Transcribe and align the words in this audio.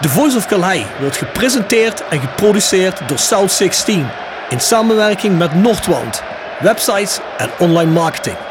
The 0.00 0.08
Voice 0.08 0.36
of 0.36 0.46
Calais 0.46 0.86
wordt 1.00 1.16
gepresenteerd 1.16 2.08
en 2.08 2.20
geproduceerd 2.20 3.08
door 3.08 3.18
South 3.18 3.52
16 3.52 4.06
in 4.48 4.60
samenwerking 4.60 5.38
met 5.38 5.54
Noordwand, 5.54 6.22
websites 6.60 7.20
en 7.36 7.50
online 7.58 7.90
marketing. 7.90 8.49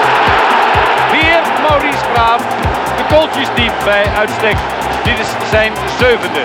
Weer 1.12 1.42
Maurice 1.70 2.04
Graaf. 2.14 2.42
De 2.98 3.04
kooltjes 3.16 3.48
diep 3.56 3.74
bij 3.84 4.06
uitstek. 4.18 4.58
Dit 5.04 5.20
is 5.20 5.28
zijn 5.50 5.74
zevende. 6.00 6.42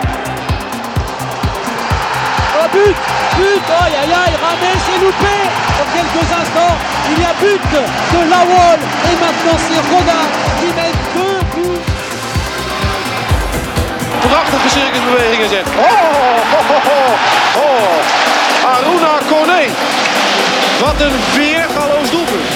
Oh 2.59 2.69
but 2.73 2.97
But 3.39 3.65
Aïe 3.83 3.97
aïe 4.01 4.15
aïe 4.23 4.37
Ramet 4.43 4.79
s'est 4.85 5.01
loupé 5.05 5.37
Dans 5.79 5.91
quelques 5.95 6.29
instants, 6.41 6.77
il 7.11 7.19
y 7.23 7.25
a 7.25 7.35
but 7.41 7.63
de 8.13 8.21
Lawol 8.33 8.79
Et 9.09 9.17
maintenant 9.25 9.59
c'est 9.67 9.83
Roda 9.91 10.21
qui 10.59 10.69
met 10.79 10.93
deux 11.15 11.39
buts 11.55 11.93
Prachtige 14.29 14.69
circusbewegingen 14.71 15.49
zet. 15.49 15.67
Oh, 15.67 15.83
oh, 16.57 16.71
oh, 16.71 16.87
oh, 16.87 17.63
oh. 17.63 18.75
Aruna 18.75 19.19
Kone. 19.29 19.63
Wat 20.81 21.01
een 21.01 21.17
weergaloos 21.37 22.11
doelpunt. 22.11 22.49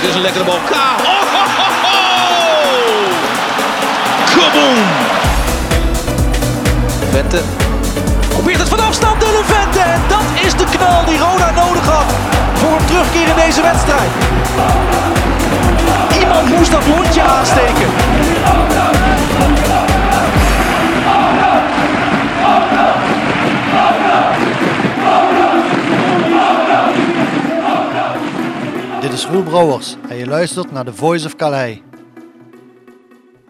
Dit 0.00 0.08
is 0.08 0.14
een 0.14 0.20
lekkere 0.20 0.44
bal. 0.44 0.58
Ka. 0.70 0.96
Oh, 0.98 1.22
ho, 1.34 1.44
ho, 1.56 1.66
ho. 1.84 1.94
Kaboom. 4.36 4.78
Vente. 7.10 7.40
Probeert 8.28 8.58
het 8.58 8.68
van 8.68 8.80
afstand 8.80 9.20
Dylan 9.20 9.44
Vente. 9.44 9.80
En 9.80 10.00
dat 10.08 10.44
is 10.44 10.54
de 10.54 10.64
knal 10.76 11.04
die 11.04 11.18
Roda 11.18 11.50
nodig 11.50 11.86
had. 11.86 12.12
Voor 12.54 12.72
een 12.78 12.84
terugkeer 12.84 13.28
in 13.28 13.36
deze 13.46 13.62
wedstrijd. 13.62 14.10
Iemand 16.20 16.48
moest 16.48 16.70
dat 16.70 16.86
lontje 16.86 17.22
aansteken. 17.22 17.88
Is 29.14 29.26
Roel 29.26 29.42
Brouwers 29.42 29.96
en 30.08 30.16
je 30.16 30.26
luistert 30.26 30.72
naar 30.72 30.84
The 30.84 30.92
Voice 30.92 31.26
of 31.26 31.36
Calais. 31.36 31.78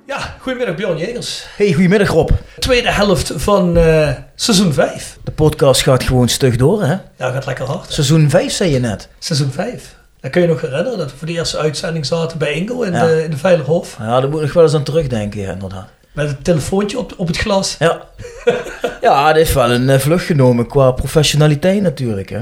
Ja, 0.07 0.35
goedemiddag 0.41 0.75
Bjorn 0.75 0.99
Jegers. 0.99 1.47
Hey, 1.57 1.73
goedemiddag 1.73 2.09
Rob. 2.09 2.31
Tweede 2.59 2.91
helft 2.91 3.33
van 3.37 3.77
eh, 3.77 4.11
seizoen 4.35 4.73
5. 4.73 5.19
De 5.25 5.31
podcast 5.31 5.83
gaat 5.83 6.03
gewoon 6.03 6.29
stug 6.29 6.57
door, 6.57 6.83
hè? 6.83 6.93
Ja, 7.17 7.31
gaat 7.31 7.47
lekker 7.47 7.65
hard. 7.67 7.93
Seizoen 7.93 8.31
5 8.31 8.53
zei 8.53 8.71
je 8.71 8.79
net. 8.79 9.09
Seizoen 9.19 9.51
5. 9.51 9.95
Dan 10.21 10.31
kun 10.31 10.43
je 10.43 10.49
nog 10.49 10.61
herinneren 10.61 10.99
dat 10.99 11.11
we 11.11 11.17
voor 11.17 11.27
de 11.27 11.33
eerste 11.33 11.59
uitzending 11.59 12.07
zaten 12.07 12.39
bij 12.39 12.53
Ingo 12.53 12.83
in, 12.83 12.93
Ja. 12.93 13.07
de, 13.07 13.23
in 13.25 13.31
de 13.31 13.37
Veilerhof. 13.37 13.97
Ja, 13.99 14.21
daar 14.21 14.29
moet 14.29 14.39
ik 14.39 14.45
nog 14.45 14.53
wel 14.55 14.63
eens 14.63 14.75
aan 14.75 14.83
terugdenken, 14.83 15.41
ja, 15.41 15.53
inderdaad. 15.53 15.89
Met 16.13 16.29
het 16.29 16.45
telefoontje 16.45 16.99
op, 16.99 17.15
op 17.17 17.27
het 17.27 17.37
glas. 17.39 17.77
Ja. 17.79 18.01
ja, 19.01 19.27
dit 19.27 19.37
heeft 19.37 19.55
wel 19.55 19.71
een 19.71 19.91
eh, 19.91 19.99
vlucht 19.99 20.25
genomen 20.25 20.67
qua 20.67 20.91
professionaliteit 20.91 21.83
natuurlijk, 21.83 22.29
hè? 22.29 22.41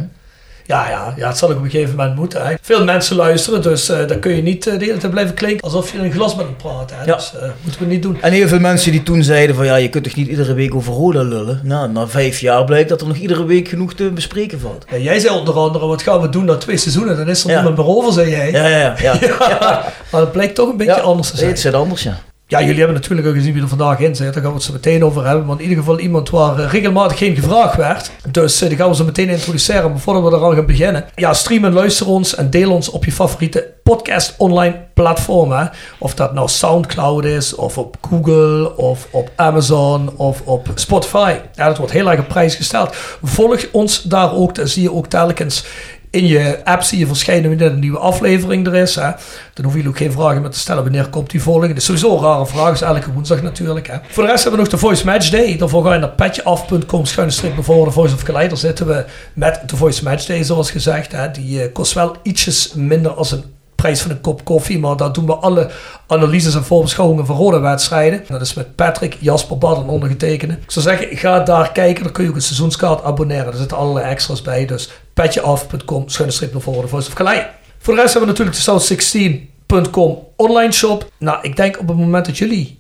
Ja, 0.73 0.89
ja, 0.89 1.15
ja, 1.17 1.29
het 1.29 1.39
zal 1.39 1.51
ook 1.51 1.57
op 1.57 1.65
een 1.65 1.71
gegeven 1.71 1.97
moment 1.97 2.17
moeten. 2.17 2.47
Hè. 2.47 2.55
Veel 2.63 2.85
mensen 2.85 3.17
luisteren, 3.17 3.63
dus 3.63 3.89
eh 3.89 4.07
dan 4.07 4.19
kun 4.19 4.37
je 4.37 4.43
niet 4.43 4.67
eh, 4.67 4.79
de 4.79 4.85
hele 4.85 4.99
tijd 4.99 5.13
blijven 5.13 5.35
klinken 5.35 5.65
alsof 5.65 5.93
je 5.93 5.99
in 5.99 6.05
een 6.05 6.13
glas 6.13 6.37
hem 6.37 6.57
praat. 6.57 6.93
Hè. 6.95 7.05
Ja. 7.05 7.15
Dus 7.15 7.33
eh, 7.37 7.49
moeten 7.63 7.81
we 7.81 7.87
niet 7.87 8.03
doen. 8.03 8.19
En 8.21 8.33
heel 8.33 8.49
veel 8.49 8.59
mensen 8.61 8.93
die 8.93 9.03
toen 9.03 9.23
zeiden 9.23 9.57
van 9.57 9.65
ja, 9.65 9.75
je 9.77 9.89
kunt 9.89 10.05
toch 10.05 10.15
niet 10.15 10.29
iedere 10.29 10.55
week 10.55 10.75
over 10.75 10.93
Roda 10.93 11.23
lullen. 11.23 11.61
Nou, 11.63 11.91
na 11.93 12.07
vijf 12.07 12.39
jaar 12.41 12.65
blijkt 12.65 12.89
dat 12.89 13.01
er 13.01 13.07
nog 13.07 13.17
iedere 13.17 13.45
week 13.45 13.69
genoeg 13.69 13.95
te 13.95 14.11
bespreken 14.11 14.61
valt. 14.61 14.85
Ja, 14.91 14.97
jij 14.97 15.19
zei 15.19 15.35
onder 15.39 15.55
andere, 15.55 15.87
wat 15.87 16.03
gaan 16.03 16.21
we 16.21 16.29
doen 16.29 16.45
na 16.45 16.57
twee 16.57 16.77
seizoenen? 16.77 17.17
Dan 17.17 17.29
is 17.29 17.45
er 17.45 17.51
Ja. 17.51 17.55
niemand 17.57 17.77
meer 17.77 17.87
over, 17.97 18.13
zei 18.13 18.31
jij. 18.31 18.51
Ja, 18.51 18.67
ja, 18.67 18.95
ja. 18.99 19.17
ja. 19.49 19.85
Maar 20.11 20.21
dat 20.21 20.33
blijkt 20.33 20.55
toch 20.55 20.69
een 20.71 20.77
beetje 20.77 21.01
anders 21.01 21.31
te 21.31 21.37
zijn. 21.37 21.49
Het 21.51 21.61
zit 21.61 21.75
anders, 21.75 22.03
ja. 22.03 22.19
Ja, 22.53 22.61
jullie 22.61 22.79
hebben 22.79 22.95
natuurlijk 22.95 23.29
ook 23.29 23.35
gezien 23.35 23.53
wie 23.53 23.63
er 23.63 23.69
vandaag 23.69 23.99
in 23.99 24.17
zit. 24.17 24.35
Daar 24.35 24.43
gaan 24.43 24.51
we 24.51 24.57
het 24.57 24.67
zo 24.67 24.73
meteen 24.73 25.05
over 25.05 25.27
hebben. 25.27 25.47
Maar 25.47 25.57
in 25.57 25.63
ieder 25.63 25.79
geval 25.79 25.99
iemand 25.99 26.31
waar 26.31 26.59
eh, 26.59 26.71
regelmatig 26.71 27.19
geen 27.19 27.35
gevraagd 27.35 27.77
werd. 27.77 28.11
Dus 28.31 28.61
eh, 28.61 28.69
die 28.69 28.79
gaan 28.79 28.89
we 28.89 28.95
zo 28.95 29.05
meteen 29.05 29.29
introduceren. 29.29 29.91
Maar 29.91 30.01
voordat 30.01 30.23
we 30.23 30.37
eraan 30.37 30.55
gaan 30.55 30.67
beginnen. 30.67 31.05
Ja, 31.15 31.35
stream 31.35 31.65
en 31.65 31.73
luister 31.73 32.09
ons 32.09 32.35
en 32.35 32.51
deel 32.51 32.73
ons 32.73 32.91
op 32.91 33.05
je 33.05 33.13
favoriete 33.13 33.73
podcast 33.83 34.35
online 34.39 34.85
platform. 34.95 35.53
Hè. 35.53 35.65
Of 35.99 36.15
dat 36.15 36.33
nou 36.33 36.49
Soundcloud 36.49 37.25
is, 37.25 37.55
of 37.55 37.79
op 37.79 37.97
Google, 38.01 38.77
of 38.77 39.09
op 39.11 39.31
Amazon, 39.37 40.17
of 40.17 40.41
op 40.45 40.69
Spotify. 40.75 41.37
Ja, 41.55 41.67
dat 41.67 41.77
wordt 41.77 41.93
heel 41.93 42.11
erg 42.11 42.21
op 42.21 42.29
prijs 42.29 42.55
gesteld. 42.55 42.97
Volg 43.23 43.67
ons 43.73 44.03
daar 44.03 44.35
ook. 44.35 44.55
Dan 44.55 44.69
zie 44.69 44.83
je 44.83 44.93
ook 44.93 45.07
telkens 45.07 45.65
in 46.13 46.27
je 46.27 46.65
app 46.65 46.83
zie 46.83 46.99
je 46.99 47.07
verschijnen 47.07 47.49
wanneer 47.49 47.71
een 47.71 47.79
nieuwe 47.79 47.99
aflevering 47.99 48.67
er 48.67 48.75
is. 48.75 48.95
Hè. 48.95 49.11
Dan 49.55 49.65
hoeven 49.65 49.73
jullie 49.73 49.89
ook 49.89 49.97
geen 49.97 50.13
vragen 50.13 50.41
meer 50.41 50.51
te 50.51 50.59
stellen 50.59 50.83
wanneer 50.83 51.09
komt 51.09 51.31
die 51.31 51.43
volgende. 51.43 51.69
Dat 51.69 51.77
is 51.77 51.85
sowieso 51.85 52.17
een 52.17 52.23
rare 52.23 52.47
vraag, 52.47 52.73
is 52.73 52.81
elke 52.81 53.13
woensdag 53.13 53.43
natuurlijk. 53.43 53.87
Hè. 53.87 53.97
Voor 54.09 54.23
de 54.23 54.29
rest 54.29 54.43
hebben 54.43 54.61
we 54.63 54.71
nog 54.71 54.81
de 54.81 54.87
Voice 54.87 55.05
Match 55.05 55.31
Day. 55.31 55.57
Daarvoor 55.57 55.85
ga 55.85 55.95
je 55.95 56.01
naar 56.01 56.11
petjeaf.com 56.11 57.07
schuine 57.07 57.33
streep 57.33 57.65
voren 57.65 57.85
de 57.85 57.91
Voice 57.91 58.15
of 58.15 58.23
Calais. 58.23 58.49
Daar 58.49 58.59
zitten 58.59 58.87
we 58.87 59.05
met 59.35 59.61
de 59.67 59.77
Voice 59.77 60.05
Match 60.05 60.25
Day 60.27 60.45
zoals 60.45 60.71
gezegd. 60.71 61.13
Hè. 61.13 61.31
Die 61.31 61.63
eh, 61.63 61.73
kost 61.73 61.93
wel 61.93 62.17
ietsjes 62.23 62.73
minder 62.75 63.13
als 63.13 63.33
een 63.33 63.45
prijs 63.83 64.01
van 64.01 64.11
een 64.11 64.21
kop 64.21 64.45
koffie. 64.45 64.79
Maar 64.79 64.97
daar 64.97 65.13
doen 65.13 65.27
we 65.27 65.35
alle 65.35 65.71
analyses 66.07 66.55
en 66.55 66.65
voorbeschouwingen 66.65 67.27
van 67.27 67.37
rode 67.37 67.59
wedstrijden. 67.59 68.25
Dat 68.29 68.41
is 68.41 68.55
met 68.55 68.77
Patrick, 68.77 69.17
Jasper 69.21 69.59
Bad 69.59 69.77
en 69.77 69.89
ondergetekende. 69.89 70.55
Ik 70.55 70.71
zou 70.71 70.85
zeggen, 70.85 71.17
ga 71.17 71.41
daar 71.41 71.73
kijken. 71.73 72.03
Dan 72.03 72.13
kun 72.13 72.25
je 72.25 72.31
ook 72.31 72.37
een 72.37 72.43
seizoenskaart 72.43 73.03
abonneren. 73.03 73.47
Er 73.47 73.59
zitten 73.59 73.77
allerlei 73.77 74.07
extra's 74.07 74.43
bij. 74.43 74.67
Dus 74.67 74.91
petjeaf.com, 75.15 76.09
schuine 76.09 76.35
strip 76.35 76.53
naar 76.53 76.63
voren, 76.63 76.89
Voice 76.89 77.09
of 77.09 77.15
Calais. 77.15 77.45
Voor 77.79 77.95
de 77.95 78.01
rest 78.01 78.15
hebben 78.15 78.35
we 78.35 78.39
natuurlijk 78.39 78.65
de 78.65 79.47
South16.com 79.77 80.19
online 80.37 80.73
shop. 80.73 81.11
Nou, 81.19 81.39
ik 81.43 81.57
denk 81.57 81.81
op 81.81 81.89
het 81.89 81.97
moment 81.97 82.27
dat 82.27 82.39
jullie 82.39 82.79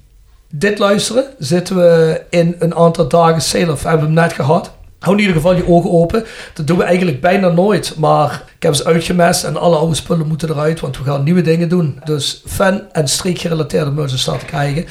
dit 0.51 0.79
luisteren, 0.79 1.25
zitten 1.39 1.77
we 1.77 2.21
in 2.31 2.57
een 2.59 2.75
aantal 2.75 3.09
dagen 3.09 3.43
sale 3.43 3.73
of 3.73 3.83
hebben 3.83 4.01
we 4.01 4.07
hem 4.07 4.15
net 4.15 4.33
gehad. 4.33 4.73
Hou 5.03 5.15
in 5.17 5.21
ieder 5.21 5.37
geval 5.37 5.55
je 5.57 5.69
ogen 5.69 5.91
open. 5.91 6.25
Dat 6.55 6.67
doen 6.67 6.79
we 6.79 6.85
eigenlijk 6.85 7.21
bijna 7.21 7.49
nooit. 7.49 7.95
Maar 7.97 8.43
ik 8.57 8.63
heb 8.63 8.75
ze 8.75 8.85
uitgemest 8.85 9.45
en 9.45 9.57
alle 9.57 9.77
oude 9.77 9.95
spullen 9.95 10.27
moeten 10.27 10.51
eruit. 10.51 10.81
Want 10.81 10.99
we 10.99 11.05
gaan 11.05 11.23
nieuwe 11.25 11.43
dingen 11.43 11.69
doen. 11.69 12.01
Dus 12.05 12.43
fan- 12.47 12.83
en 12.93 13.09
streekgerelateerde 13.09 13.91
merch 13.91 14.19
staat 14.19 14.39
te 14.41 14.45
krijgen. 14.47 14.85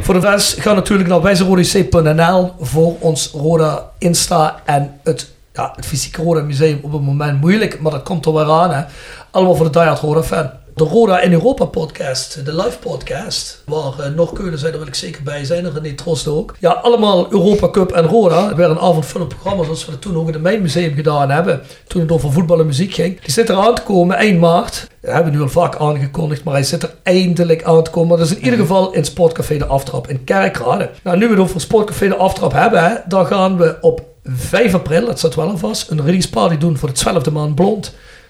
Voor 0.00 0.14
de 0.14 0.20
rest 0.30 0.60
ga 0.60 0.72
natuurlijk 0.72 1.08
naar 1.08 1.22
wijzerodec.nl 1.22 2.52
voor 2.60 2.96
ons 2.98 3.30
Roda 3.32 3.90
Insta 3.98 4.60
en 4.64 5.00
het, 5.04 5.30
ja, 5.52 5.72
het 5.76 5.86
fysieke 5.86 6.22
Roda 6.22 6.40
Museum 6.42 6.78
op 6.82 6.92
het 6.92 7.02
moment 7.02 7.40
moeilijk. 7.40 7.80
Maar 7.80 7.92
dat 7.92 8.02
komt 8.02 8.26
er 8.26 8.32
weer 8.34 8.50
aan. 8.50 8.70
Hè. 8.70 8.82
Allemaal 9.30 9.54
voor 9.54 9.64
de 9.64 9.78
diehard 9.78 10.00
Roda 10.00 10.22
fan. 10.22 10.50
De 10.76 10.84
Roda 10.84 11.20
in 11.20 11.32
Europa 11.32 11.64
podcast, 11.64 12.44
de 12.44 12.54
live 12.54 12.78
podcast, 12.78 13.62
waar 13.64 13.92
uh, 14.00 14.06
nog 14.14 14.32
kunnen 14.32 14.58
zijn, 14.58 14.70
daar 14.70 14.80
wil 14.80 14.88
ik 14.88 14.94
zeker 14.94 15.22
bij 15.22 15.44
zijn. 15.44 15.64
En 15.64 15.72
René 15.72 15.94
Trost 15.94 16.28
ook. 16.28 16.56
Ja, 16.58 16.70
allemaal 16.70 17.32
Europa 17.32 17.70
Cup 17.70 17.92
en 17.92 18.04
Roda. 18.04 18.54
Weer 18.54 18.70
een 18.70 18.78
avondvullend 18.78 19.28
programma 19.28 19.64
zoals 19.64 19.84
we 19.84 19.90
dat 19.90 20.00
toen 20.00 20.16
ook 20.16 20.26
in 20.26 20.32
het 20.32 20.42
Mijnmuseum 20.42 20.94
gedaan 20.94 21.30
hebben. 21.30 21.62
Toen 21.86 22.00
het 22.00 22.12
over 22.12 22.32
voetbal 22.32 22.60
en 22.60 22.66
muziek 22.66 22.94
ging. 22.94 23.20
Die 23.20 23.32
zit 23.32 23.48
eraan 23.48 23.74
te 23.74 23.82
komen 23.82 24.16
eind 24.16 24.40
maart. 24.40 24.88
Dat 25.00 25.12
hebben 25.12 25.32
we 25.32 25.38
nu 25.38 25.44
al 25.44 25.50
vaak 25.50 25.76
aangekondigd, 25.76 26.44
maar 26.44 26.54
hij 26.54 26.62
zit 26.62 26.82
er 26.82 26.94
eindelijk 27.02 27.64
aan 27.64 27.82
te 27.82 27.90
komen. 27.90 28.18
Dat 28.18 28.26
is 28.26 28.36
in 28.36 28.44
ieder 28.44 28.58
geval 28.58 28.92
in 28.92 29.04
Sportcafé 29.04 29.58
De 29.58 29.66
Aftrap 29.66 30.08
in 30.08 30.24
Kerkrade. 30.24 30.90
Nou, 31.02 31.18
nu 31.18 31.24
we 31.26 31.32
het 31.32 31.40
over 31.40 31.60
Sportcafé 31.60 32.08
De 32.08 32.16
Aftrap 32.16 32.52
hebben, 32.52 32.84
hè, 32.84 32.94
dan 33.08 33.26
gaan 33.26 33.56
we 33.56 33.76
op 33.80 34.02
5 34.24 34.74
april, 34.74 35.06
dat 35.06 35.18
staat 35.18 35.34
wel 35.34 35.50
al 35.50 35.58
vast, 35.58 35.90
een 35.90 36.04
release 36.04 36.30
party 36.30 36.58
doen 36.58 36.76
voor 36.76 36.92
de 36.92 37.00
12e 37.00 37.32
maand 37.32 37.54
blond. 37.54 37.82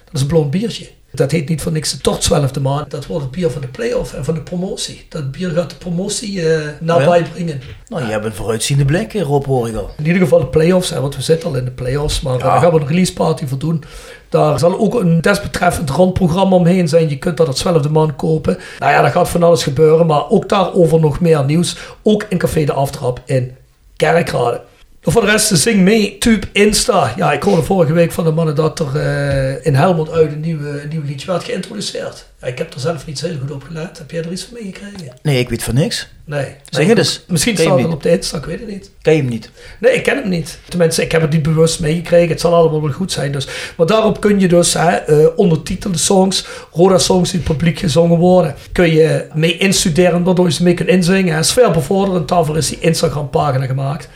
Dat 0.04 0.14
is 0.14 0.20
een 0.20 0.26
blond 0.26 0.50
biertje. 0.50 0.95
Dat 1.16 1.30
heet 1.30 1.48
niet 1.48 1.62
voor 1.62 1.72
niks 1.72 1.92
de 1.92 1.98
toch 1.98 2.18
12e 2.30 2.62
maand. 2.62 2.90
Dat 2.90 3.06
wordt 3.06 3.22
het 3.22 3.32
bier 3.32 3.50
van 3.50 3.60
de 3.60 3.68
play-off 3.68 4.14
en 4.14 4.24
van 4.24 4.34
de 4.34 4.40
promotie. 4.40 5.06
Dat 5.08 5.32
bier 5.32 5.50
gaat 5.50 5.70
de 5.70 5.76
promotie 5.76 6.50
eh 6.52 6.68
nabij 6.80 7.22
brengen. 7.22 7.60
Nou, 7.88 8.04
je 8.04 8.10
hebt 8.10 8.24
een 8.24 8.34
vooruitziende 8.34 8.84
blik, 8.84 9.12
Rob, 9.12 9.44
hoor 9.44 9.68
ik 9.68 9.74
al. 9.74 9.90
In 9.98 10.06
ieder 10.06 10.22
geval 10.22 10.38
de 10.38 10.46
play-offs, 10.46 10.90
hè, 10.90 11.00
want 11.00 11.16
we 11.16 11.22
zitten 11.22 11.48
al 11.48 11.56
in 11.56 11.64
de 11.64 11.70
play-offs. 11.70 12.20
Maar 12.20 12.34
eh, 12.34 12.40
daar 12.40 12.60
gaan 12.60 12.72
we 12.72 12.80
een 12.80 12.86
release 12.86 13.12
party 13.12 13.46
voor 13.46 13.58
doen. 13.58 13.84
Daar 14.28 14.58
zal 14.58 14.78
ook 14.78 14.94
een 14.94 15.20
desbetreffend 15.20 15.90
rondprogramma 15.90 16.56
omheen 16.56 16.88
zijn. 16.88 17.08
Je 17.08 17.18
kunt 17.18 17.36
dat 17.36 17.46
het 17.46 17.86
12e 17.86 17.90
maand 17.90 18.16
kopen. 18.16 18.58
Nou 18.78 18.92
ja, 18.92 19.02
daar 19.02 19.10
gaat 19.10 19.28
van 19.28 19.42
alles 19.42 19.62
gebeuren. 19.62 20.06
Maar 20.06 20.28
ook 20.28 20.48
daarover 20.48 21.00
nog 21.00 21.20
meer 21.20 21.44
nieuws. 21.44 21.76
Ook 22.02 22.26
in 22.28 22.38
Café 22.38 22.64
de 22.64 22.72
Aftrap 22.72 23.20
in 23.24 23.56
Kerkrade. 23.96 24.60
Voor 25.08 25.20
de 25.20 25.30
rest, 25.30 25.58
zing 25.58 25.80
mee, 25.80 26.18
tube, 26.18 26.46
Insta. 26.52 27.12
Ja, 27.16 27.32
ik 27.32 27.42
hoorde 27.42 27.62
vorige 27.62 27.92
week 27.92 28.12
van 28.12 28.24
de 28.24 28.30
mannen 28.30 28.54
dat 28.54 28.78
er 28.78 28.96
eh, 28.96 29.66
in 29.66 29.74
Helmond 29.74 30.10
uit 30.10 30.32
een, 30.32 30.40
nieuwe, 30.40 30.82
nieuw 30.90 31.02
liedje 31.04 31.26
werd 31.26 31.44
geïntroduceerd. 31.44 32.26
Ja, 32.40 32.46
ik 32.46 32.58
heb 32.58 32.74
er 32.74 32.80
zelf 32.80 33.06
niet 33.06 33.18
zo 33.18 33.26
heel 33.26 33.38
goed 33.40 33.50
op 33.50 33.62
gelet. 33.62 33.98
Heb 33.98 34.10
jij 34.10 34.24
er 34.24 34.32
iets 34.32 34.42
van 34.42 34.52
meegekregen? 34.52 35.16
Nee, 35.22 35.38
ik 35.38 35.48
weet 35.48 35.62
van 35.62 35.74
niks. 35.74 36.08
Nee. 36.24 36.46
Zeg 36.70 36.86
het 36.86 36.98
eens. 36.98 37.24
Misschien 37.28 37.56
staat 37.56 37.78
het 37.78 37.92
op 37.92 38.02
de 38.02 38.10
Insta, 38.10 38.36
ik 38.36 38.44
weet 38.44 38.60
het 38.60 38.68
niet. 38.68 38.90
Ken 39.02 39.14
je 39.14 39.20
hem 39.20 39.30
niet? 39.30 39.50
Nee, 39.80 39.92
ik 39.92 40.02
ken 40.02 40.16
hem 40.16 40.28
niet. 40.28 40.58
Tenminste, 40.68 41.02
ik 41.02 41.12
heb 41.12 41.20
het 41.20 41.30
niet 41.30 41.42
bewust 41.42 41.80
meegekregen. 41.80 42.28
Het 42.28 42.40
zal 42.40 42.54
allemaal 42.54 42.82
wel 42.82 42.92
goed 42.92 43.12
zijn. 43.12 43.32
Dus. 43.32 43.48
Maar 43.76 43.86
daarop 43.86 44.20
kun 44.20 44.40
je 44.40 44.48
dus 44.48 44.72
hè, 44.72 44.90
eh, 44.90 45.26
ondertitelde 45.36 45.98
songs, 45.98 46.46
Roda-songs 46.72 47.30
die 47.30 47.40
publiek 47.40 47.78
gezongen 47.78 48.18
worden, 48.18 48.54
kun 48.72 48.92
je 48.92 49.26
mee 49.34 49.56
instuderen, 49.56 50.24
waardoor 50.24 50.46
je 50.46 50.52
ze 50.52 50.62
mee 50.62 50.74
kunt 50.74 50.88
inzingen. 50.88 51.34
Hè. 51.34 51.42
Sfeerbevorderend, 51.42 52.28
daarvoor 52.28 52.56
is 52.56 52.68
die 52.68 52.80
Instagram-pagina 52.80 53.66
gemaakt. 53.66 54.08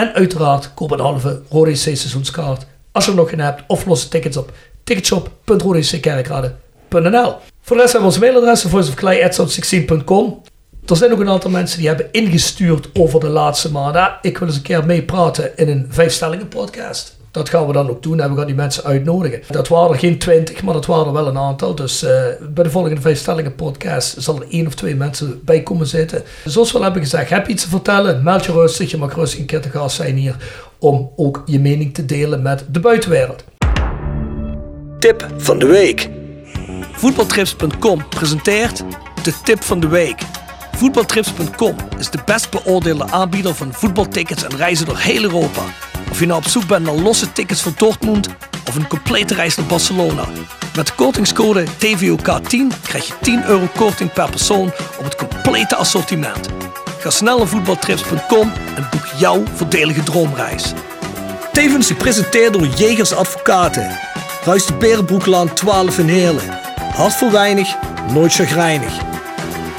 En 0.00 0.12
uiteraard 0.12 0.74
koop 0.74 0.90
een 0.90 1.00
halve 1.00 1.42
Roda 1.48 1.70
JC 1.70 1.76
seizoenskaart. 1.76 2.66
Als 2.92 3.04
je 3.04 3.10
er 3.10 3.16
nog 3.16 3.30
geen 3.30 3.40
hebt, 3.40 3.62
of 3.66 3.86
losse 3.86 4.08
tickets 4.08 4.36
op 4.36 4.52
ticketshop.rodajckerkrade.nl 4.84 7.36
Voor 7.60 7.76
de 7.76 7.82
rest 7.82 7.92
hebben 7.92 8.00
we 8.00 8.06
onze 8.06 8.18
mailadres, 8.18 8.62
voiceofklei.16.com. 8.62 10.42
Er 10.86 10.96
zijn 10.96 11.12
ook 11.12 11.20
een 11.20 11.28
aantal 11.28 11.50
mensen 11.50 11.78
die 11.78 11.88
hebben 11.88 12.12
ingestuurd 12.12 12.88
over 12.94 13.20
de 13.20 13.28
laatste 13.28 13.70
maanden. 13.70 14.18
Ik 14.22 14.38
wil 14.38 14.48
eens 14.48 14.56
een 14.56 14.62
keer 14.62 14.86
meepraten 14.86 15.56
in 15.56 15.68
een 15.68 15.86
vijfstellingen 15.88 16.48
podcast. 16.48 17.19
Dat 17.30 17.48
gaan 17.48 17.66
we 17.66 17.72
dan 17.72 17.90
ook 17.90 18.02
doen 18.02 18.20
en 18.20 18.30
we 18.30 18.36
gaan 18.36 18.46
die 18.46 18.54
mensen 18.54 18.84
uitnodigen. 18.84 19.42
Dat 19.48 19.68
waren 19.68 19.92
er 19.92 19.98
geen 19.98 20.18
twintig, 20.18 20.62
maar 20.62 20.74
dat 20.74 20.86
waren 20.86 21.06
er 21.06 21.12
wel 21.12 21.26
een 21.26 21.38
aantal. 21.38 21.74
Dus 21.74 22.02
eh, 22.02 22.22
bij 22.50 22.64
de 22.64 22.70
volgende 22.70 23.00
vijfstellingen 23.00 23.54
podcast 23.54 24.22
zal 24.22 24.36
er 24.36 24.46
één 24.50 24.66
of 24.66 24.74
twee 24.74 24.94
mensen 24.94 25.40
bij 25.44 25.62
komen 25.62 25.86
zitten. 25.86 26.22
Zoals 26.44 26.72
we 26.72 26.78
al 26.78 26.84
hebben 26.84 27.02
gezegd, 27.02 27.30
heb 27.30 27.46
je 27.46 27.52
iets 27.52 27.62
te 27.62 27.68
vertellen? 27.68 28.22
Meld 28.22 28.44
je 28.44 28.52
rustig. 28.52 28.90
Je 28.90 28.96
mag 28.96 29.14
rustig 29.14 29.40
een 29.40 29.46
keer 29.46 29.60
te 29.60 29.70
gast 29.70 29.96
zijn 29.96 30.16
hier 30.16 30.36
om 30.78 31.10
ook 31.16 31.42
je 31.46 31.60
mening 31.60 31.94
te 31.94 32.04
delen 32.04 32.42
met 32.42 32.64
de 32.70 32.80
buitenwereld. 32.80 33.44
Tip 34.98 35.26
van 35.36 35.58
de 35.58 35.66
week. 35.66 36.08
Voetbaltrips.com 36.92 38.08
presenteert 38.08 38.82
de 39.22 39.34
tip 39.44 39.62
van 39.62 39.80
de 39.80 39.88
week. 39.88 40.22
Voetbaltrips.com 40.72 41.76
is 41.98 42.10
de 42.10 42.18
best 42.24 42.50
beoordeelde 42.50 43.10
aanbieder 43.10 43.54
van 43.54 43.72
voetbaltickets 43.72 44.44
en 44.44 44.56
reizen 44.56 44.86
door 44.86 44.98
heel 44.98 45.22
Europa. 45.22 45.62
Of 46.10 46.20
je 46.20 46.26
nou 46.26 46.38
op 46.38 46.48
zoek 46.48 46.66
bent 46.66 46.84
naar 46.84 46.94
losse 46.94 47.32
tickets 47.32 47.62
voor 47.62 47.72
Dortmund 47.76 48.28
of 48.68 48.76
een 48.76 48.86
complete 48.86 49.34
reis 49.34 49.56
naar 49.56 49.66
Barcelona. 49.66 50.24
Met 50.76 50.86
de 50.86 50.92
kortingscode 50.92 51.66
TVOK10 51.66 52.80
krijg 52.82 53.06
je 53.06 53.12
10 53.20 53.44
euro 53.44 53.68
korting 53.76 54.12
per 54.12 54.30
persoon 54.30 54.72
op 54.98 55.04
het 55.04 55.16
complete 55.16 55.76
assortiment. 55.76 56.48
Ga 56.98 57.10
snel 57.10 57.38
naar 57.38 57.46
voetbaltrips.com 57.46 58.52
en 58.76 58.88
boek 58.90 59.06
jouw 59.18 59.42
voordelige 59.54 60.02
droomreis. 60.02 60.72
Tevens 61.52 61.86
gepresenteerd 61.86 62.52
door 62.52 62.66
Jegers 62.66 63.12
Advocaten. 63.12 63.98
Ruist 64.44 64.66
de 64.66 64.74
Berenbroeklaan 64.74 65.54
12 65.54 65.98
in 65.98 66.08
Heerlen. 66.08 66.58
Hart 66.94 67.14
voor 67.14 67.30
weinig, 67.30 67.76
nooit 68.12 68.34
chagrijnig. 68.34 68.92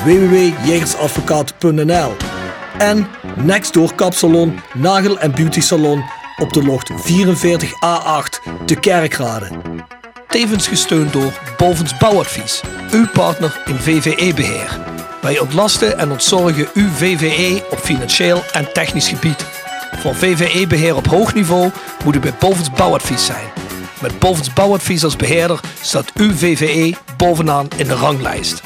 www.jegersadvocaten.nl 0.03 2.15
En 2.77 3.07
Nextdoor 3.35 3.95
Kapsalon, 3.95 4.59
Nagel 4.73 5.19
en 5.19 5.31
Beauty 5.31 5.61
Salon 5.61 6.03
op 6.41 6.53
de 6.53 6.63
locht 6.63 6.91
44A8 6.91 8.65
te 8.65 8.75
Kerkrade. 8.79 9.47
Tevens 10.27 10.67
gesteund 10.67 11.13
door 11.13 11.39
Bovens 11.57 11.97
Bouwadvies, 11.97 12.61
uw 12.91 13.07
partner 13.13 13.61
in 13.65 13.75
VVE-beheer. 13.75 14.79
Wij 15.21 15.39
ontlasten 15.39 15.97
en 15.97 16.11
ontzorgen 16.11 16.67
uw 16.73 16.89
VVE 16.89 17.63
op 17.69 17.77
financieel 17.77 18.43
en 18.51 18.73
technisch 18.73 19.07
gebied. 19.07 19.45
Voor 19.91 20.15
VVE-beheer 20.15 20.95
op 20.95 21.07
hoog 21.07 21.33
niveau 21.33 21.71
moet 22.03 22.15
u 22.15 22.19
bij 22.19 22.33
Bovens 22.39 22.71
Bouwadvies 22.71 23.25
zijn. 23.25 23.47
Met 24.01 24.19
Bovens 24.19 24.53
Bouwadvies 24.53 25.03
als 25.03 25.15
beheerder 25.15 25.59
staat 25.81 26.11
uw 26.13 26.33
VVE 26.33 26.95
bovenaan 27.17 27.67
in 27.77 27.87
de 27.87 27.95
ranglijst. 27.95 28.61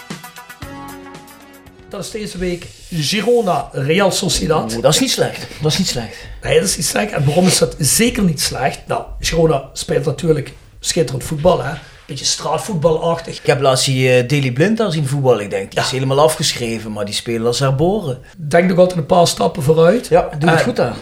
Dat 1.90 2.04
is 2.04 2.12
deze 2.12 2.38
week 2.38 2.68
Girona 3.04 3.70
Real 3.72 4.12
Sociedad. 4.12 4.74
Oeh, 4.74 4.82
dat 4.82 4.94
is 4.94 5.00
niet 5.00 5.12
slecht. 5.12 5.48
Dat 5.62 5.72
is 5.72 5.78
niet 5.78 5.88
slecht. 5.88 6.16
Nee, 6.42 6.60
dat 6.60 6.68
is 6.70 6.78
niet 6.78 6.86
slecht. 6.86 7.12
En 7.12 7.26
waarom 7.26 7.46
is 7.48 7.58
dat 7.58 7.76
zeker 7.80 8.24
niet 8.24 8.42
slecht? 8.42 8.80
Nou, 8.88 9.04
Girona 9.20 9.70
speelt 9.74 10.06
natuurlijk 10.06 10.54
schitterend 10.80 11.24
voetbal, 11.24 11.64
hè. 11.64 11.72
Beetje 12.08 12.26
straatvoetbalachtig. 12.26 13.38
Ik 13.40 13.46
heb 13.46 13.62
laatst 13.62 13.86
die 13.86 14.12
eh, 14.12 14.28
Daily 14.28 14.52
Blind 14.52 14.78
daar 14.78 14.92
zien 14.92 15.08
voetballen. 15.08 15.44
Ik 15.44 15.50
denk, 15.50 15.72
die 15.72 15.80
is 15.80 15.92
helemaal 15.92 16.20
afgeschreven, 16.20 16.92
maar 16.92 17.06
die 17.06 17.14
spelen 17.14 17.48
als 17.48 17.60
herboren. 17.60 18.20
Denk 18.38 18.70
nog 18.70 18.78
altijd 18.78 19.00
een 19.00 19.06
paar 19.06 19.28
stappen 19.28 19.64
vooruit. 19.64 20.08
Ja, 20.08 20.30
doe 20.40 20.50
het 20.50 20.60
En- 20.60 20.66
goed 20.66 20.76
daar. 20.76 20.96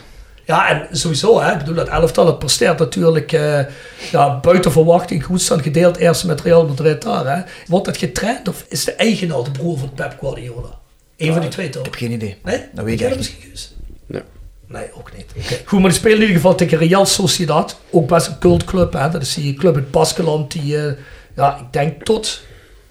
Ja, 0.45 0.69
en 0.69 0.97
sowieso, 0.97 1.41
hè, 1.41 1.51
ik 1.51 1.57
bedoel, 1.57 1.75
dat 1.75 1.87
elftal 1.87 2.25
het 2.25 2.39
presteert 2.39 2.79
natuurlijk 2.79 3.31
eh, 3.31 3.59
ja, 4.11 4.39
buiten 4.39 4.71
verwachting 4.71 5.23
goed 5.25 5.41
staan 5.41 5.61
gedeeld 5.61 5.97
eerst 5.97 6.23
met 6.25 6.41
Real 6.41 6.67
Madrid 6.67 7.01
daar. 7.01 7.35
Hè. 7.37 7.41
Wordt 7.67 7.85
dat 7.85 7.97
getraind 7.97 8.47
of 8.47 8.65
is 8.69 8.83
de 8.83 8.91
eigenaar 8.93 9.43
de 9.43 9.51
broer 9.51 9.77
van 9.77 9.91
Pep 9.95 10.15
Guardiola? 10.19 10.69
Eén 11.17 11.31
van 11.31 11.41
die 11.41 11.49
twee 11.49 11.69
toch? 11.69 11.85
Ik 11.85 11.91
heb 11.91 11.99
geen 11.99 12.11
idee. 12.11 12.35
Nee? 12.43 12.61
Dat 12.73 12.85
weet 12.85 13.01
ik 13.01 13.07
echt 13.07 13.17
misschien? 13.17 13.51
Nee. 14.05 14.21
Nee, 14.67 14.93
ook 14.97 15.11
niet. 15.17 15.25
Oké. 15.37 15.61
Goed, 15.65 15.79
maar 15.79 15.89
die 15.89 15.99
spelen 15.99 16.17
in 16.17 16.21
ieder 16.21 16.35
geval 16.35 16.55
tegen 16.55 16.77
Real 16.77 17.05
Sociedad. 17.05 17.79
Ook 17.89 18.07
best 18.07 18.27
een 18.27 18.39
cultclub. 18.39 18.93
Hè. 18.93 19.09
Dat 19.09 19.21
is 19.21 19.33
die 19.33 19.53
club 19.53 19.75
uit 19.75 19.91
Baskeland 19.91 20.51
die, 20.51 20.77
eh, 20.77 20.93
ja, 21.35 21.57
ik 21.57 21.73
denk 21.73 22.03
tot 22.03 22.41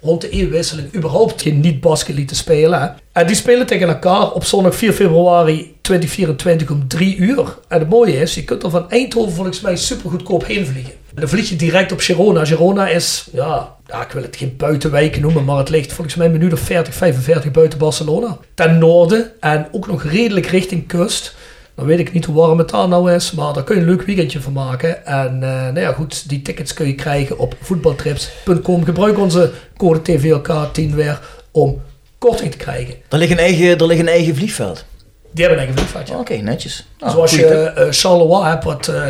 rond 0.01 0.21
de 0.21 0.29
eeuwwisseling 0.29 0.95
überhaupt 0.95 1.41
geen 1.41 1.59
niet-Basken 1.59 2.13
lieten 2.13 2.35
spelen. 2.35 2.81
Hè. 2.81 2.87
En 3.11 3.27
die 3.27 3.35
spelen 3.35 3.65
tegen 3.65 3.87
elkaar 3.87 4.31
op 4.31 4.45
zondag 4.45 4.75
4 4.75 4.93
februari 4.93 5.75
2024 5.81 6.69
om 6.69 6.87
3 6.87 7.15
uur. 7.15 7.57
En 7.67 7.79
het 7.79 7.89
mooie 7.89 8.17
is, 8.17 8.35
je 8.35 8.43
kunt 8.43 8.63
er 8.63 8.69
van 8.69 8.89
Eindhoven 8.89 9.33
volgens 9.33 9.61
mij 9.61 9.75
super 9.75 10.09
goedkoop 10.09 10.45
heen 10.45 10.65
vliegen. 10.65 10.93
Dan 11.15 11.27
vlieg 11.27 11.49
je 11.49 11.55
direct 11.55 11.91
op 11.91 11.99
Girona. 11.99 12.45
Girona 12.45 12.87
is, 12.87 13.27
ja, 13.33 13.75
ik 13.85 14.11
wil 14.11 14.21
het 14.21 14.35
geen 14.35 14.55
buitenwijk 14.57 15.19
noemen, 15.19 15.45
maar 15.45 15.57
het 15.57 15.69
ligt 15.69 15.93
volgens 15.93 16.15
mij 16.15 16.25
een 16.25 16.31
minuut 16.31 16.53
of 16.53 16.59
40, 16.59 16.93
45 16.93 17.51
buiten 17.51 17.79
Barcelona. 17.79 18.37
Ten 18.53 18.77
noorden 18.77 19.31
en 19.39 19.67
ook 19.71 19.87
nog 19.87 20.03
redelijk 20.03 20.45
richting 20.45 20.87
kust. 20.87 21.35
Dan 21.75 21.85
weet 21.85 21.99
ik 21.99 22.13
niet 22.13 22.25
hoe 22.25 22.35
warm 22.35 22.57
het 22.57 22.69
daar 22.69 22.87
nou 22.87 23.13
is, 23.13 23.31
maar 23.31 23.53
daar 23.53 23.63
kun 23.63 23.75
je 23.75 23.81
een 23.81 23.87
leuk 23.87 24.01
weekendje 24.01 24.41
van 24.41 24.53
maken. 24.53 25.05
En 25.05 25.43
eh, 25.43 25.49
nou 25.49 25.79
ja, 25.79 25.91
goed, 25.91 26.29
die 26.29 26.41
tickets 26.41 26.73
kun 26.73 26.87
je 26.87 26.95
krijgen 26.95 27.37
op 27.37 27.55
voetbaltrips.com. 27.61 28.83
Gebruik 28.83 29.17
onze 29.17 29.51
code 29.77 29.99
TVLK10 29.99 30.95
weer 30.95 31.19
om 31.51 31.81
korting 32.17 32.51
te 32.51 32.57
krijgen. 32.57 32.95
Er 33.09 33.17
ligt 33.17 33.31
een 33.31 33.37
eigen, 33.37 33.77
er 33.77 33.85
ligt 33.85 33.99
een 33.99 34.07
eigen 34.07 34.35
vliegveld. 34.35 34.85
Die 35.33 35.45
hebben 35.45 35.61
een 35.63 35.67
eigen 35.67 35.75
vliegvaartje. 35.77 36.15
Oké, 36.17 36.33
netjes. 36.33 36.85
Nou, 36.99 37.11
Zoals 37.11 37.31
je 37.31 37.37
tip. 37.37 37.77
eh 37.77 37.87
Charleroi 37.89 38.47
hebt, 38.49 38.63
wat 38.63 38.87
eh, 38.87 39.03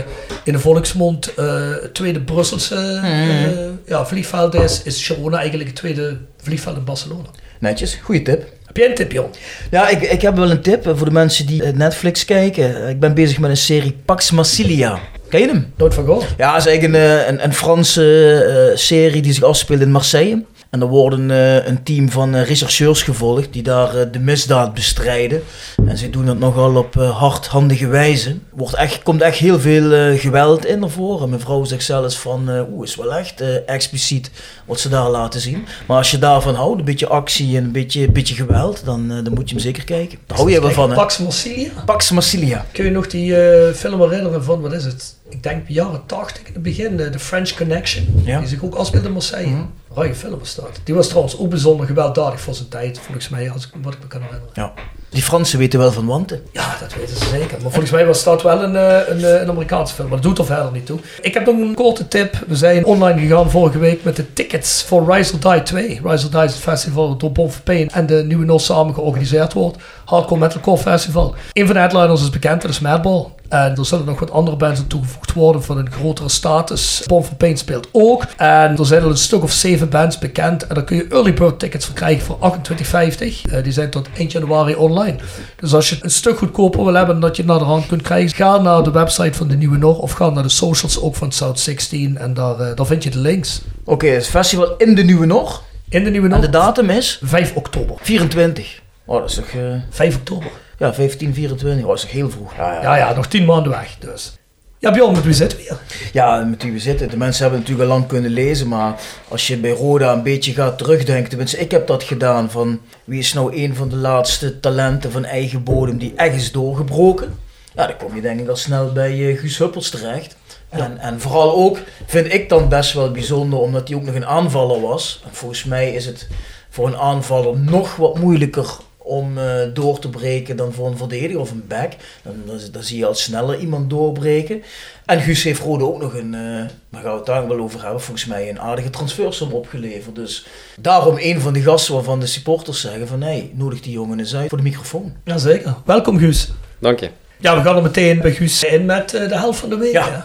in 0.43 0.53
de 0.53 0.59
volksmond 0.59 1.33
eh, 1.33 1.69
het 1.81 1.93
tweede 1.93 2.21
Brusselse 2.21 2.75
Mhm. 2.75 3.05
eh, 3.05 3.49
ja, 3.85 4.05
vliegveld 4.05 4.53
is, 4.55 4.81
is 4.83 5.05
Girona 5.05 5.37
eigenlijk 5.37 5.69
het 5.69 5.77
tweede 5.77 6.17
vliegveld 6.41 6.77
in 6.77 6.83
Barcelona. 6.83 7.27
Netjes, 7.59 7.97
goede 8.03 8.21
tip. 8.21 8.45
Heb 8.65 8.77
jij 8.77 8.87
een 8.89 8.95
tip, 8.95 9.11
Jon? 9.11 9.25
Ja, 9.71 9.87
ik, 9.89 10.01
ik 10.01 10.21
heb 10.21 10.35
wel 10.35 10.51
een 10.51 10.61
tip 10.61 10.87
eh, 10.87 10.93
voor 10.95 11.05
de 11.05 11.11
mensen 11.13 11.45
die 11.45 11.63
eh, 11.63 11.73
Netflix 11.73 12.25
kijken. 12.25 12.87
Ik 12.89 12.99
ben 12.99 13.13
bezig 13.13 13.39
met 13.39 13.49
een 13.49 13.57
serie 13.57 13.97
Pax 14.05 14.31
Massilia. 14.31 14.99
Ken 15.29 15.39
je 15.41 15.47
hem? 15.47 15.73
Nooit 15.77 15.93
van 15.93 16.03
gehoord. 16.05 16.25
Ja, 16.37 16.53
het 16.53 16.65
is 16.65 16.67
eigenlijk 16.71 16.95
een, 17.03 17.09
eh, 17.19 17.27
een, 17.27 17.43
een 17.43 17.53
Franse 17.53 18.43
eh, 18.71 18.77
serie 18.77 19.21
die 19.21 19.33
zich 19.33 19.43
afspeelt 19.43 19.81
in 19.81 19.91
Marseille. 19.91 20.43
En 20.73 20.81
er 20.81 20.87
worden 20.87 21.31
eh, 21.31 21.67
een 21.67 21.83
team 21.83 22.09
van 22.09 22.35
eh, 22.35 22.47
rechercheurs 22.47 23.03
gevolgd 23.03 23.53
die 23.53 23.63
daar 23.63 23.95
eh, 23.95 24.05
de 24.11 24.19
misdaad 24.19 24.73
bestrijden. 24.73 25.43
En 25.87 25.97
ze 25.97 26.09
doen 26.09 26.25
dat 26.25 26.39
nogal 26.39 26.75
op 26.75 26.93
hardhandige 26.93 27.87
wijze. 27.87 28.35
Wordt 28.49 28.75
echt, 28.75 29.03
komt 29.03 29.21
echt 29.21 29.37
heel 29.37 29.59
veel 29.59 30.17
geweld 30.17 30.65
in 30.65 30.79
naar 30.79 30.89
voren. 30.89 31.29
Mijn 31.29 31.41
vrouw 31.41 31.63
zegt 31.63 31.83
zelfs 31.83 32.17
van, 32.17 32.49
eh 32.49 32.71
oeh, 32.71 32.87
is 32.87 32.95
wel 32.95 33.15
echt 33.15 33.43
expliciet 33.65 34.31
wat 34.65 34.79
ze 34.79 34.89
daar 34.89 35.09
laten 35.09 35.41
zien. 35.41 35.65
Maar 35.87 35.97
als 35.97 36.11
je 36.11 36.17
daarvan 36.17 36.55
houdt, 36.55 36.79
een 36.79 36.85
beetje 36.85 37.07
actie 37.07 37.57
en 37.57 37.63
een 37.63 37.71
beetje, 37.71 38.07
een 38.07 38.13
beetje 38.13 38.35
geweld, 38.35 38.81
dan, 38.85 39.07
dan 39.07 39.33
moet 39.33 39.49
je 39.49 39.55
hem 39.55 39.63
zeker 39.63 39.83
kijken. 39.83 40.19
Daar 40.27 40.37
hou 40.37 40.51
je 40.51 40.61
wel 40.61 40.71
van, 40.71 40.89
hè? 40.89 40.95
Pax 40.95 41.17
Marsilia. 41.17 41.71
Pax 41.85 42.11
Massilia. 42.11 42.65
Kun 42.71 42.85
je 42.85 42.91
nog 42.91 43.07
die 43.07 43.35
film 43.75 44.01
herinneren 44.01 44.43
van, 44.43 44.61
wat 44.61 44.73
is 44.73 44.83
het? 44.83 45.15
Ik 45.33 45.43
denk 45.43 45.67
jaren 45.67 46.05
80 46.05 46.47
in 46.47 46.53
het 46.53 46.63
begin, 46.63 46.97
de, 46.97 47.09
de 47.09 47.19
French 47.19 47.53
Connection. 47.53 48.21
Ja. 48.25 48.39
Die 48.39 48.47
zich 48.47 48.63
ook 48.63 48.75
afspeelde 48.75 49.07
in 49.07 49.13
Marseille. 49.13 49.65
Rare 49.95 50.15
film 50.15 50.39
was 50.39 50.55
dat. 50.55 50.79
Die 50.83 50.95
was 50.95 51.07
trouwens 51.07 51.37
ook 51.37 51.49
bijzonder 51.49 51.85
gewelddadig 51.85 52.41
voor 52.41 52.53
zijn 52.53 52.69
tijd, 52.69 52.99
volgens 52.99 53.29
mij, 53.29 53.51
als 53.51 53.65
ik, 53.67 53.71
wat 53.81 53.93
ik 53.93 53.99
me 53.99 54.07
kan 54.07 54.21
herinneren. 54.21 54.53
Ja. 54.53 54.73
Die 55.09 55.21
Fransen 55.21 55.59
weten 55.59 55.79
wel 55.79 55.91
van 55.91 56.05
wanten. 56.05 56.41
Ja, 56.51 56.75
dat 56.79 56.93
weten 56.93 57.17
ze 57.17 57.25
zeker. 57.25 57.61
Maar 57.61 57.71
volgens 57.71 57.91
mij 57.91 58.05
was 58.05 58.23
dat 58.23 58.41
wel 58.41 58.63
een, 58.63 58.75
eh, 58.75 59.07
een, 59.07 59.23
eh, 59.23 59.41
een 59.41 59.49
Amerikaanse 59.49 59.93
film. 59.93 60.07
Maar 60.07 60.21
dat 60.21 60.25
doet 60.25 60.37
er 60.37 60.45
verder 60.45 60.71
niet 60.71 60.85
toe. 60.85 60.99
Ik 61.21 61.33
heb 61.33 61.45
nog 61.45 61.55
een 61.55 61.73
korte 61.73 62.07
tip. 62.07 62.43
We 62.47 62.55
zijn 62.55 62.85
online 62.85 63.19
gegaan 63.19 63.49
vorige 63.49 63.77
week 63.77 64.03
met 64.03 64.15
de 64.15 64.33
tickets 64.33 64.83
voor 64.83 65.13
Rise 65.13 65.33
or 65.33 65.39
Die 65.39 65.63
2. 65.63 65.99
Rise 66.03 66.25
or 66.25 66.31
Die 66.31 66.43
is 66.43 66.53
het 66.53 66.61
festival 66.61 67.07
dat 67.07 67.19
door 67.19 67.31
Bon 67.31 67.51
Pain 67.63 67.89
en 67.89 68.05
de 68.05 68.23
Nieuwe 68.27 68.45
Noord 68.45 68.61
samen 68.61 68.93
georganiseerd 68.93 69.53
wordt. 69.53 69.77
Hardcore 70.05 70.39
Metalcore 70.39 70.77
Festival. 70.81 71.35
Een 71.53 71.65
van 71.65 71.75
de 71.75 71.81
headliners 71.81 72.21
is 72.21 72.29
bekend, 72.29 72.61
dat 72.61 72.71
is 72.71 72.79
Madball. 72.79 73.25
En 73.53 73.75
er 73.75 73.85
zullen 73.85 74.05
nog 74.05 74.19
wat 74.19 74.31
andere 74.31 74.57
bands 74.57 74.79
aan 74.79 74.87
toegevoegd 74.87 75.33
worden 75.33 75.63
van 75.63 75.77
een 75.77 75.91
grotere 75.91 76.29
status. 76.29 77.03
Born 77.07 77.23
for 77.23 77.35
Pain 77.35 77.57
speelt 77.57 77.87
ook. 77.91 78.25
En 78.37 78.77
er 78.77 78.85
zijn 78.85 79.03
al 79.03 79.09
een 79.09 79.17
stuk 79.17 79.43
of 79.43 79.51
zeven 79.51 79.89
bands 79.89 80.17
bekend. 80.17 80.67
En 80.67 80.75
daar 80.75 80.83
kun 80.83 80.95
je 80.95 81.07
early 81.09 81.33
bird 81.33 81.59
tickets 81.59 81.85
voor 81.85 81.95
krijgen 81.95 82.25
voor 82.25 82.37
28,50. 82.39 83.41
Eh, 83.51 83.63
die 83.63 83.71
zijn 83.71 83.89
tot 83.89 84.07
1 84.17 84.27
januari 84.27 84.75
online. 84.75 85.15
Dus 85.59 85.73
als 85.73 85.89
je 85.89 85.95
het 85.95 86.03
een 86.03 86.09
stuk 86.11 86.37
goedkoper 86.37 86.83
wil 86.83 86.93
hebben 86.93 87.19
dat 87.19 87.35
je 87.35 87.41
het 87.41 87.51
naar 87.51 87.59
de 87.59 87.65
hand 87.65 87.85
kunt 87.85 88.01
krijgen, 88.01 88.35
ga 88.35 88.57
naar 88.57 88.83
de 88.83 88.91
website 88.91 89.37
van 89.37 89.47
de 89.47 89.55
Nieuwe 89.55 89.77
Nog 89.77 89.97
of 89.97 90.11
ga 90.11 90.29
naar 90.29 90.43
de 90.43 90.49
socials 90.49 91.01
ook 91.01 91.15
van 91.15 91.31
South 91.31 91.59
16 91.59 92.17
en 92.17 92.33
daar, 92.33 92.59
eh, 92.59 92.75
daar 92.75 92.85
vind 92.85 93.03
je 93.03 93.09
de 93.09 93.19
links. 93.19 93.61
Oké, 93.83 94.07
het 94.07 94.27
festival 94.27 94.75
in 94.77 94.95
de 94.95 95.03
Nieuwe 95.03 95.25
Nog. 95.25 95.63
In 95.89 96.03
de 96.03 96.09
Nieuwe 96.09 96.29
En 96.29 96.41
de 96.41 96.49
datum 96.49 96.89
is 96.89 97.19
5 97.23 97.55
oktober. 97.55 97.95
24. 98.01 98.81
Oh, 99.05 99.19
dat 99.19 99.29
is 99.29 99.35
toch... 99.35 99.45
eh, 99.45 99.75
5 99.89 100.15
oktober. 100.15 100.49
Ja, 100.83 100.93
15, 100.93 101.33
24. 101.33 101.81
Oh, 101.81 101.87
dat 101.87 101.97
is 101.97 102.03
toch 102.03 102.11
heel 102.11 102.29
vroeg. 102.29 102.55
Ja, 102.55 102.73
ja. 102.73 102.81
Ja, 102.81 102.95
ja, 102.95 103.13
nog 103.13 103.27
10 103.27 103.45
maanden 103.45 103.71
weg. 103.71 103.95
Dus. 103.99 104.37
Ja, 104.79 104.91
Bjorn, 104.91 105.11
met 105.11 105.23
wie 105.23 105.33
zitten 105.33 105.57
we 105.57 105.63
hier? 105.63 105.77
Ja, 106.13 106.43
met 106.43 106.63
wie 106.63 106.71
we 106.71 106.79
zitten. 106.79 107.09
De 107.09 107.17
mensen 107.17 107.41
hebben 107.41 107.59
natuurlijk 107.59 107.89
al 107.89 107.95
lang 107.95 108.07
kunnen 108.07 108.31
lezen, 108.31 108.67
maar 108.67 108.95
als 109.27 109.47
je 109.47 109.57
bij 109.57 109.71
Roda 109.71 110.13
een 110.13 110.23
beetje 110.23 110.53
gaat 110.53 110.77
terugdenken, 110.77 111.29
tenminste 111.29 111.57
ik 111.57 111.71
heb 111.71 111.87
dat 111.87 112.03
gedaan, 112.03 112.51
van 112.51 112.79
wie 113.03 113.19
is 113.19 113.33
nou 113.33 113.55
een 113.55 113.75
van 113.75 113.89
de 113.89 113.95
laatste 113.95 114.59
talenten 114.59 115.11
van 115.11 115.25
eigen 115.25 115.63
bodem 115.63 115.97
die 115.97 116.13
echt 116.15 116.35
is 116.35 116.51
doorgebroken? 116.51 117.39
Ja, 117.75 117.87
dan 117.87 117.97
kom 117.97 118.15
je 118.15 118.21
denk 118.21 118.39
ik 118.39 118.47
al 118.47 118.55
snel 118.55 118.91
bij 118.91 119.29
eh, 119.29 119.39
Guus 119.39 119.57
Huppels 119.57 119.89
terecht. 119.89 120.35
En, 120.69 120.97
en 120.97 121.19
vooral 121.19 121.55
ook, 121.55 121.77
vind 122.05 122.33
ik 122.33 122.49
dan 122.49 122.69
best 122.69 122.93
wel 122.93 123.11
bijzonder, 123.11 123.59
omdat 123.59 123.87
hij 123.87 123.97
ook 123.97 124.03
nog 124.03 124.15
een 124.15 124.25
aanvaller 124.25 124.81
was. 124.81 125.21
En 125.25 125.35
volgens 125.35 125.63
mij 125.63 125.93
is 125.93 126.05
het 126.05 126.27
voor 126.69 126.87
een 126.87 126.97
aanvaller 126.97 127.59
nog 127.59 127.95
wat 127.95 128.19
moeilijker 128.19 128.77
om 129.03 129.37
eh, 129.37 129.55
door 129.73 129.99
te 129.99 130.09
breken 130.09 130.55
dan 130.55 130.73
voor 130.73 130.87
een 130.87 130.97
verdediger 130.97 131.39
of 131.39 131.51
een 131.51 131.67
back. 131.67 131.91
Dan, 132.23 132.33
dan, 132.45 132.57
dan 132.71 132.83
zie 132.83 132.97
je 132.97 133.05
al 133.05 133.15
sneller 133.15 133.59
iemand 133.59 133.89
doorbreken. 133.89 134.63
En 135.05 135.21
Guus 135.21 135.43
heeft 135.43 135.61
Rode 135.61 135.85
ook 135.85 136.01
nog 136.01 136.13
een, 136.13 136.33
eh 136.33 136.65
daar 136.89 137.01
gaan 137.01 137.11
we 137.11 137.17
het 137.17 137.25
daar 137.25 137.47
wel 137.47 137.59
over 137.59 137.81
hebben, 137.81 138.01
volgens 138.01 138.25
mij 138.25 138.49
een 138.49 138.59
aardige 138.59 138.89
transfersom 138.89 139.51
opgeleverd. 139.51 140.15
Dus 140.15 140.45
daarom 140.79 141.15
een 141.17 141.41
van 141.41 141.53
de 141.53 141.61
gasten 141.61 141.93
waarvan 141.93 142.19
de 142.19 142.25
supporters 142.25 142.81
zeggen 142.81 143.07
van 143.07 143.19
nee, 143.19 143.51
nodig 143.55 143.81
die 143.81 143.91
jongen 143.91 144.19
eens 144.19 144.35
uit 144.35 144.49
voor 144.49 144.57
de 144.57 144.63
microfoon. 144.63 145.13
Jazeker. 145.23 145.75
Welkom, 145.85 146.17
Guus. 146.17 146.51
Dank 146.79 146.99
je. 146.99 147.09
Ja, 147.39 147.55
we 147.55 147.61
gaan 147.61 147.75
er 147.75 147.81
meteen 147.81 148.21
bij 148.21 148.31
Guus 148.31 148.63
in 148.63 148.85
met 148.85 149.13
eh, 149.13 149.27
de 149.29 149.37
helft 149.37 149.59
van 149.59 149.69
de 149.69 149.77
week. 149.77 149.91
Ja. 149.91 150.09
hè? 150.11 150.19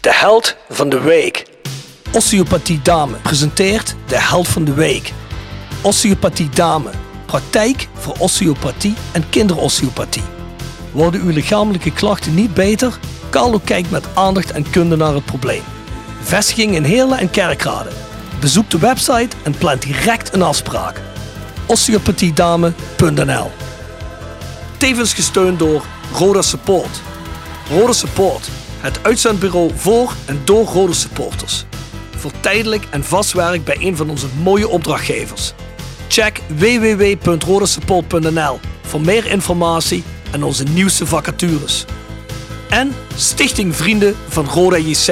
De 0.00 0.12
held 0.12 0.56
van 0.68 0.88
de 0.88 1.00
week. 1.00 1.44
Osteopathie 2.12 2.80
Dame 2.82 3.16
presenteert 3.16 3.94
de 4.06 4.20
held 4.20 4.48
van 4.48 4.64
de 4.64 4.74
week. 4.74 5.12
Osteopathie 5.82 6.48
Dame. 6.48 6.90
Praktijk 7.26 7.88
voor 7.94 8.14
osteopathie 8.18 8.94
en 9.12 9.28
kinderosteopathie. 9.28 10.22
Worden 10.92 11.20
uw 11.20 11.30
lichamelijke 11.30 11.92
klachten 11.92 12.34
niet 12.34 12.54
beter? 12.54 12.98
Carlo 13.30 13.60
kijkt 13.64 13.90
met 13.90 14.06
aandacht 14.14 14.50
en 14.50 14.70
kunde 14.70 14.96
naar 14.96 15.14
het 15.14 15.24
probleem. 15.24 15.62
Vestiging 16.20 16.74
in 16.74 16.84
Heerlen 16.84 17.18
en 17.18 17.30
Kerkrade. 17.30 17.90
Bezoek 18.40 18.70
de 18.70 18.78
website 18.78 19.36
en 19.42 19.58
plan 19.58 19.78
direct 19.78 20.32
een 20.34 20.42
afspraak. 20.42 21.00
osteopathiedame.nl 21.66 23.50
Tevens 24.76 25.14
gesteund 25.14 25.58
door 25.58 25.84
Roda 26.12 26.42
Support. 26.42 27.00
Roda 27.70 27.92
Support, 27.92 28.48
het 28.80 28.98
uitzendbureau 29.02 29.70
voor 29.74 30.14
en 30.26 30.40
door 30.44 30.66
Roda 30.66 30.92
supporters. 30.92 31.64
Voor 32.16 32.32
tijdelijk 32.40 32.86
en 32.90 33.04
vast 33.04 33.32
werk 33.32 33.64
bij 33.64 33.76
een 33.80 33.96
van 33.96 34.10
onze 34.10 34.26
mooie 34.42 34.68
opdrachtgevers. 34.68 35.54
Check 36.10 36.40
www.rodasupport.nl 36.48 38.58
voor 38.82 39.00
meer 39.00 39.26
informatie 39.26 40.04
en 40.32 40.42
onze 40.42 40.64
nieuwste 40.64 41.06
vacatures. 41.06 41.84
En 42.70 42.92
Stichting 43.16 43.76
Vrienden 43.76 44.14
van 44.28 44.46
Roda 44.46 44.76
JC. 44.76 45.08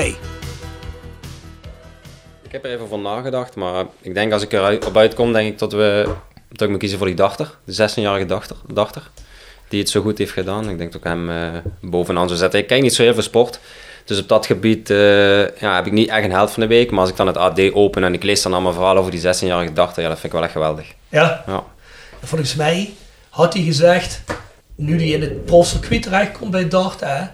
Ik 2.43 2.51
heb 2.51 2.65
er 2.65 2.71
even 2.71 2.89
van 2.89 3.03
nagedacht, 3.03 3.57
maar 3.57 3.87
ik 4.01 4.15
denk 4.15 4.33
als 4.33 4.43
ik 4.43 4.53
eruit 4.53 4.87
op 4.87 4.97
uitkom, 4.97 5.33
denk 5.33 5.53
ik 5.53 5.59
dat, 5.59 5.73
we, 5.73 6.15
dat 6.49 6.61
ik 6.61 6.69
moet 6.69 6.79
kiezen 6.79 6.99
voor 6.99 7.07
die 7.07 7.17
dachter. 7.17 7.59
De 7.65 7.89
16-jarige 7.91 8.27
dachter, 8.27 8.57
dachter. 8.73 9.11
Die 9.69 9.81
het 9.81 9.91
zo 9.91 10.01
goed 10.01 10.19
heeft 10.19 10.33
gedaan. 10.33 10.71
Ik 10.71 10.79
denk 10.79 10.93
dat 10.93 11.01
ik 11.01 11.07
hem 11.07 11.31
eh, 11.31 11.49
bovenaan 11.81 12.27
zou 12.27 12.39
zetten. 12.39 12.61
Ik 12.61 12.67
kijk 12.67 12.83
niet 12.83 12.95
zo 12.95 13.03
heel 13.03 13.15
veel 13.15 13.23
sport. 13.23 13.61
Dus 14.09 14.19
op 14.19 14.29
dat 14.29 14.47
gebied 14.47 14.91
eh, 14.91 15.59
ja, 15.61 15.75
heb 15.75 15.87
ik 15.87 15.93
niet 15.93 16.09
echt 16.09 16.25
een 16.25 16.31
held 16.31 16.51
van 16.51 16.63
de 16.63 16.69
week. 16.69 16.91
Maar 16.91 17.01
als 17.01 17.11
ik 17.11 17.17
dan 17.17 17.27
het 17.27 17.37
AD 17.37 17.73
open 17.73 18.05
en 18.05 18.15
ik 18.15 18.23
lees 18.23 18.43
dan 18.43 18.53
allemaal 18.53 18.73
verhalen 18.73 18.99
over 19.01 19.11
die 19.13 19.21
16-jarige 19.21 19.73
dachter, 19.73 20.03
ja, 20.03 20.09
dat 20.09 20.19
vind 20.19 20.33
ik 20.33 20.39
wel 20.39 20.43
echt 20.43 20.53
geweldig. 20.53 20.87
Ja, 21.09 21.45
Ja. 21.47 21.65
volgens 22.23 22.55
mij 22.55 22.93
had 23.29 23.55
hij 23.55 23.63
gezegd, 23.63 24.23
nu 24.77 24.97
hij 24.97 25.07
in 25.09 25.21
het 25.21 25.45
profcircuit 25.45 26.03
terechtkomt 26.03 26.51
bij 26.51 26.69
Dart, 26.69 27.01
hè, 27.01 27.25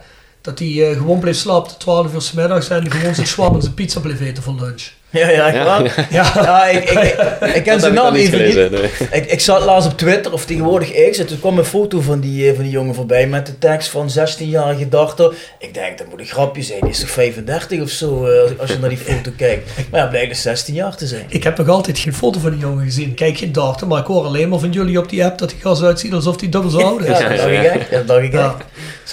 dat 0.40 0.58
hij 0.58 0.90
eh, 0.90 0.96
gewoon 0.96 1.18
bleef 1.20 1.36
slapen 1.36 1.68
tot 1.70 1.80
12 1.80 2.14
uur 2.14 2.20
's 2.22 2.32
middags 2.32 2.68
en 2.68 2.90
gewoon 2.90 3.14
zijn 3.14 3.26
zwam 3.26 3.54
en 3.54 3.62
zijn 3.62 3.74
pizza 3.74 4.00
bleef 4.00 4.20
eten 4.20 4.42
voor 4.42 4.54
lunch. 4.54 4.82
Ja, 5.20 5.30
ja, 5.30 5.46
echt 5.46 5.54
Ja. 5.56 5.64
waar? 5.64 6.06
Ja, 6.10 6.30
Ja, 6.34 6.66
ik, 6.66 6.90
ik, 6.90 6.98
ik, 7.40 7.54
ik 7.54 7.62
ken 7.62 7.80
zijn 7.80 7.94
naam 7.94 8.14
even 8.14 8.44
niet. 8.44 8.54
nee. 8.54 8.90
Ik, 9.10 9.26
ik 9.30 9.40
zat 9.40 9.64
laatst 9.64 9.88
op 9.90 9.98
Twitter, 9.98 10.32
of 10.32 10.44
tegenwoordig 10.44 11.10
X, 11.10 11.18
en 11.18 11.26
toen 11.26 11.40
kwam 11.40 11.58
een 11.58 11.64
foto 11.64 12.00
van 12.00 12.20
die, 12.20 12.48
eh, 12.48 12.54
van 12.54 12.62
die 12.62 12.72
jongen 12.72 12.94
voorbij 12.94 13.26
met 13.26 13.46
de 13.46 13.58
tekst 13.58 13.88
van 13.88 14.10
16-jarige 14.18 14.88
dachter. 14.88 15.34
Ik 15.58 15.74
denk, 15.74 15.98
dat 15.98 16.06
moet 16.10 16.20
een 16.20 16.26
grapje 16.26 16.62
zijn, 16.62 16.80
die 16.80 16.90
is 16.90 17.00
toch 17.00 17.10
35 17.10 17.80
of 17.80 17.88
zo, 17.90 18.26
eh, 18.26 18.60
als, 18.60 18.70
je 18.70 18.78
naar 18.78 18.88
die 18.88 18.98
foto 18.98 19.30
kijkt. 19.44 19.70
Maar 19.90 20.00
ja, 20.00 20.06
blijkt 20.06 20.28
dus 20.28 20.42
16 20.42 20.74
jaar 20.74 20.96
te 20.96 21.06
zijn. 21.06 21.24
Ik 21.28 21.44
heb 21.44 21.58
nog 21.58 21.68
altijd 21.68 21.98
geen 21.98 22.14
foto 22.14 22.40
van 22.40 22.50
die 22.50 22.60
jongen 22.60 22.84
gezien. 22.84 23.14
Kijk 23.14 23.38
geen 23.38 23.52
darten, 23.52 23.88
maar 23.88 24.00
ik 24.00 24.06
hoor 24.06 24.24
alleen 24.24 24.48
maar 24.48 24.58
van 24.58 24.70
jullie 24.72 24.98
op 24.98 25.08
die 25.08 25.24
app 25.24 25.38
dat 25.38 25.48
die 25.50 25.58
gas 25.60 25.82
uitziet 25.82 26.12
alsof 26.12 26.36
die 26.36 26.48
dubbel 26.48 26.70
zo 26.70 26.78
oud 26.80 27.00
is. 27.00 27.18
Ja, 27.18 27.28
dat 27.28 27.36
dacht 27.38 27.50
ik 27.50 27.62
echt. 27.64 27.90
Dat 27.90 28.06
dacht 28.06 28.22
ik 28.22 28.32
Ja. 28.32 28.44
echt. 28.58 28.64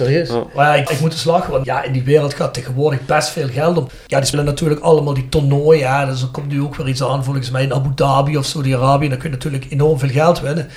Serieus? 0.05 0.29
Ja. 0.29 0.43
Maar 0.55 0.65
ja, 0.77 0.81
ik, 0.83 0.89
ik 0.89 0.99
moet 0.99 1.11
eens 1.11 1.23
lachen, 1.23 1.51
want 1.51 1.65
ja, 1.65 1.83
in 1.83 1.91
die 1.93 2.03
wereld 2.03 2.33
gaat 2.33 2.53
tegenwoordig 2.53 3.05
best 3.05 3.29
veel 3.29 3.47
geld 3.47 3.77
om. 3.77 3.87
Ja, 4.07 4.17
die 4.17 4.27
spelen 4.27 4.45
natuurlijk 4.45 4.81
allemaal 4.81 5.13
die 5.13 5.29
toernooien. 5.29 5.79
Ja, 5.81 6.05
dus 6.05 6.21
er 6.21 6.27
komt 6.27 6.47
nu 6.47 6.61
ook 6.61 6.75
weer 6.75 6.87
iets 6.87 7.03
aan, 7.03 7.23
volgens 7.23 7.49
mij 7.51 7.63
in 7.63 7.73
Abu 7.73 7.89
Dhabi 7.95 8.37
of 8.37 8.45
Saudi-Arabië. 8.45 9.09
Dan 9.09 9.17
kun 9.17 9.29
je 9.29 9.35
natuurlijk 9.35 9.65
enorm 9.69 9.99
veel 9.99 10.09
geld 10.09 10.39
winnen. 10.39 10.69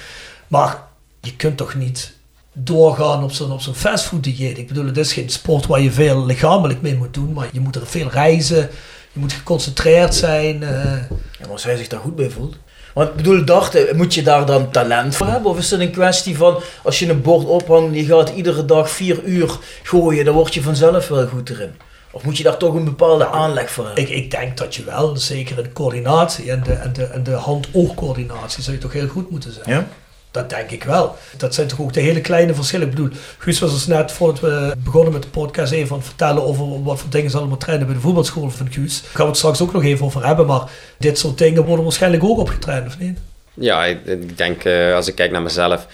Maar 0.49 0.78
je 1.21 1.37
kunt 1.37 1.57
toch 1.57 1.75
niet 1.75 2.12
doorgaan 2.52 3.23
op 3.25 3.33
zo'n 3.33 3.52
op 3.52 3.61
zo'n 3.61 3.75
fastfood-dieet. 3.75 4.59
Ik 4.59 4.69
bedoel, 4.69 4.87
het 4.87 4.97
is 4.99 5.12
geen 5.12 5.28
sport 5.31 5.66
waar 5.66 5.81
je 5.81 5.90
veel 5.93 6.25
lichamelijk 6.26 6.83
mee 6.83 6.97
moet 6.97 7.14
doen, 7.14 7.33
maar 7.33 7.49
je 7.52 7.61
moet 7.61 7.76
er 7.76 7.87
veel 7.87 8.09
reizen. 8.09 8.69
Je 9.12 9.21
moet 9.21 9.33
geconcentreerd 9.33 10.14
zijn. 10.14 10.62
eh. 10.62 10.69
Ja, 11.12 11.40
maar 11.40 11.50
als 11.50 11.64
hij 11.64 11.76
zich 11.76 11.88
daar 11.88 12.00
goed 12.00 12.16
bij 12.16 12.31
voelt. 12.31 12.57
Want 12.94 13.08
ik 13.08 13.16
bedoel, 13.16 13.44
dachten, 13.44 13.96
moet 13.96 14.14
je 14.14 14.22
daar 14.22 14.46
dan 14.46 14.70
talent 14.70 15.16
voor 15.16 15.26
hebben? 15.26 15.50
Of 15.50 15.58
is 15.58 15.70
het 15.70 15.80
een 15.80 15.90
kwestie 15.90 16.36
van, 16.36 16.62
als 16.82 16.98
je 16.98 17.08
een 17.08 17.22
bord 17.22 17.46
ophangt 17.46 17.92
en 17.92 17.94
je 17.94 18.04
gaat 18.04 18.28
iedere 18.28 18.64
dag 18.64 18.90
vier 18.90 19.22
uur 19.22 19.58
gooien, 19.82 20.24
dan 20.24 20.34
word 20.34 20.54
je 20.54 20.62
vanzelf 20.62 21.08
wel 21.08 21.26
goed 21.26 21.50
erin? 21.50 21.74
Of 22.10 22.24
moet 22.24 22.36
je 22.36 22.42
daar 22.42 22.56
toch 22.56 22.74
een 22.74 22.84
bepaalde 22.84 23.26
aanleg 23.26 23.70
voor 23.70 23.86
hebben? 23.86 24.02
Ik, 24.02 24.10
ik 24.10 24.30
denk 24.30 24.56
dat 24.56 24.74
je 24.74 24.84
wel, 24.84 25.16
zeker 25.16 25.56
in 25.58 25.62
de 25.62 25.72
coördinatie 25.72 26.50
en 26.50 26.62
de, 26.62 26.72
en 26.72 26.92
de, 26.92 27.04
en 27.04 27.22
de 27.22 27.32
hand-oogcoördinatie, 27.32 28.62
zou 28.62 28.76
je 28.76 28.82
toch 28.82 28.92
heel 28.92 29.08
goed 29.08 29.30
moeten 29.30 29.52
zijn. 29.52 29.70
Ja? 29.76 29.86
Dat 30.34 30.50
denk 30.50 30.70
ik 30.70 30.84
wel. 30.84 31.16
Dat 31.36 31.54
zijn 31.54 31.66
toch 31.66 31.80
ook 31.80 31.92
de 31.92 32.00
hele 32.00 32.20
kleine 32.20 32.54
verschillen. 32.54 32.86
Ik 32.88 32.94
bedoel, 32.94 33.10
Guus 33.38 33.58
was 33.58 33.72
ons 33.72 33.86
net 33.86 34.12
voordat 34.12 34.40
we 34.40 34.74
begonnen 34.84 35.12
met 35.12 35.22
de 35.22 35.28
podcast 35.28 35.72
even 35.72 35.90
aan 35.90 35.98
het 35.98 36.06
vertellen 36.06 36.42
over 36.44 36.82
wat 36.82 36.98
voor 37.00 37.10
dingen 37.10 37.30
ze 37.30 37.36
allemaal 37.38 37.56
trainen 37.56 37.86
bij 37.86 37.94
de 37.94 38.00
voetbalschool 38.00 38.50
van 38.50 38.72
Guus. 38.72 39.00
Daar 39.02 39.10
gaan 39.10 39.24
we 39.24 39.28
het 39.30 39.36
straks 39.36 39.60
ook 39.62 39.72
nog 39.72 39.84
even 39.84 40.06
over 40.06 40.26
hebben, 40.26 40.46
maar 40.46 40.62
dit 40.98 41.18
soort 41.18 41.38
dingen 41.38 41.64
worden 41.64 41.84
waarschijnlijk 41.84 42.24
ook 42.24 42.38
opgetraind, 42.38 42.86
of 42.86 42.98
niet? 42.98 43.18
Ja, 43.54 43.84
ik, 43.84 44.36
denk 44.36 44.64
eh, 44.64 44.94
als 44.94 45.08
ik 45.08 45.14
kijk 45.14 45.30
naar 45.30 45.42
mezelf, 45.42 45.86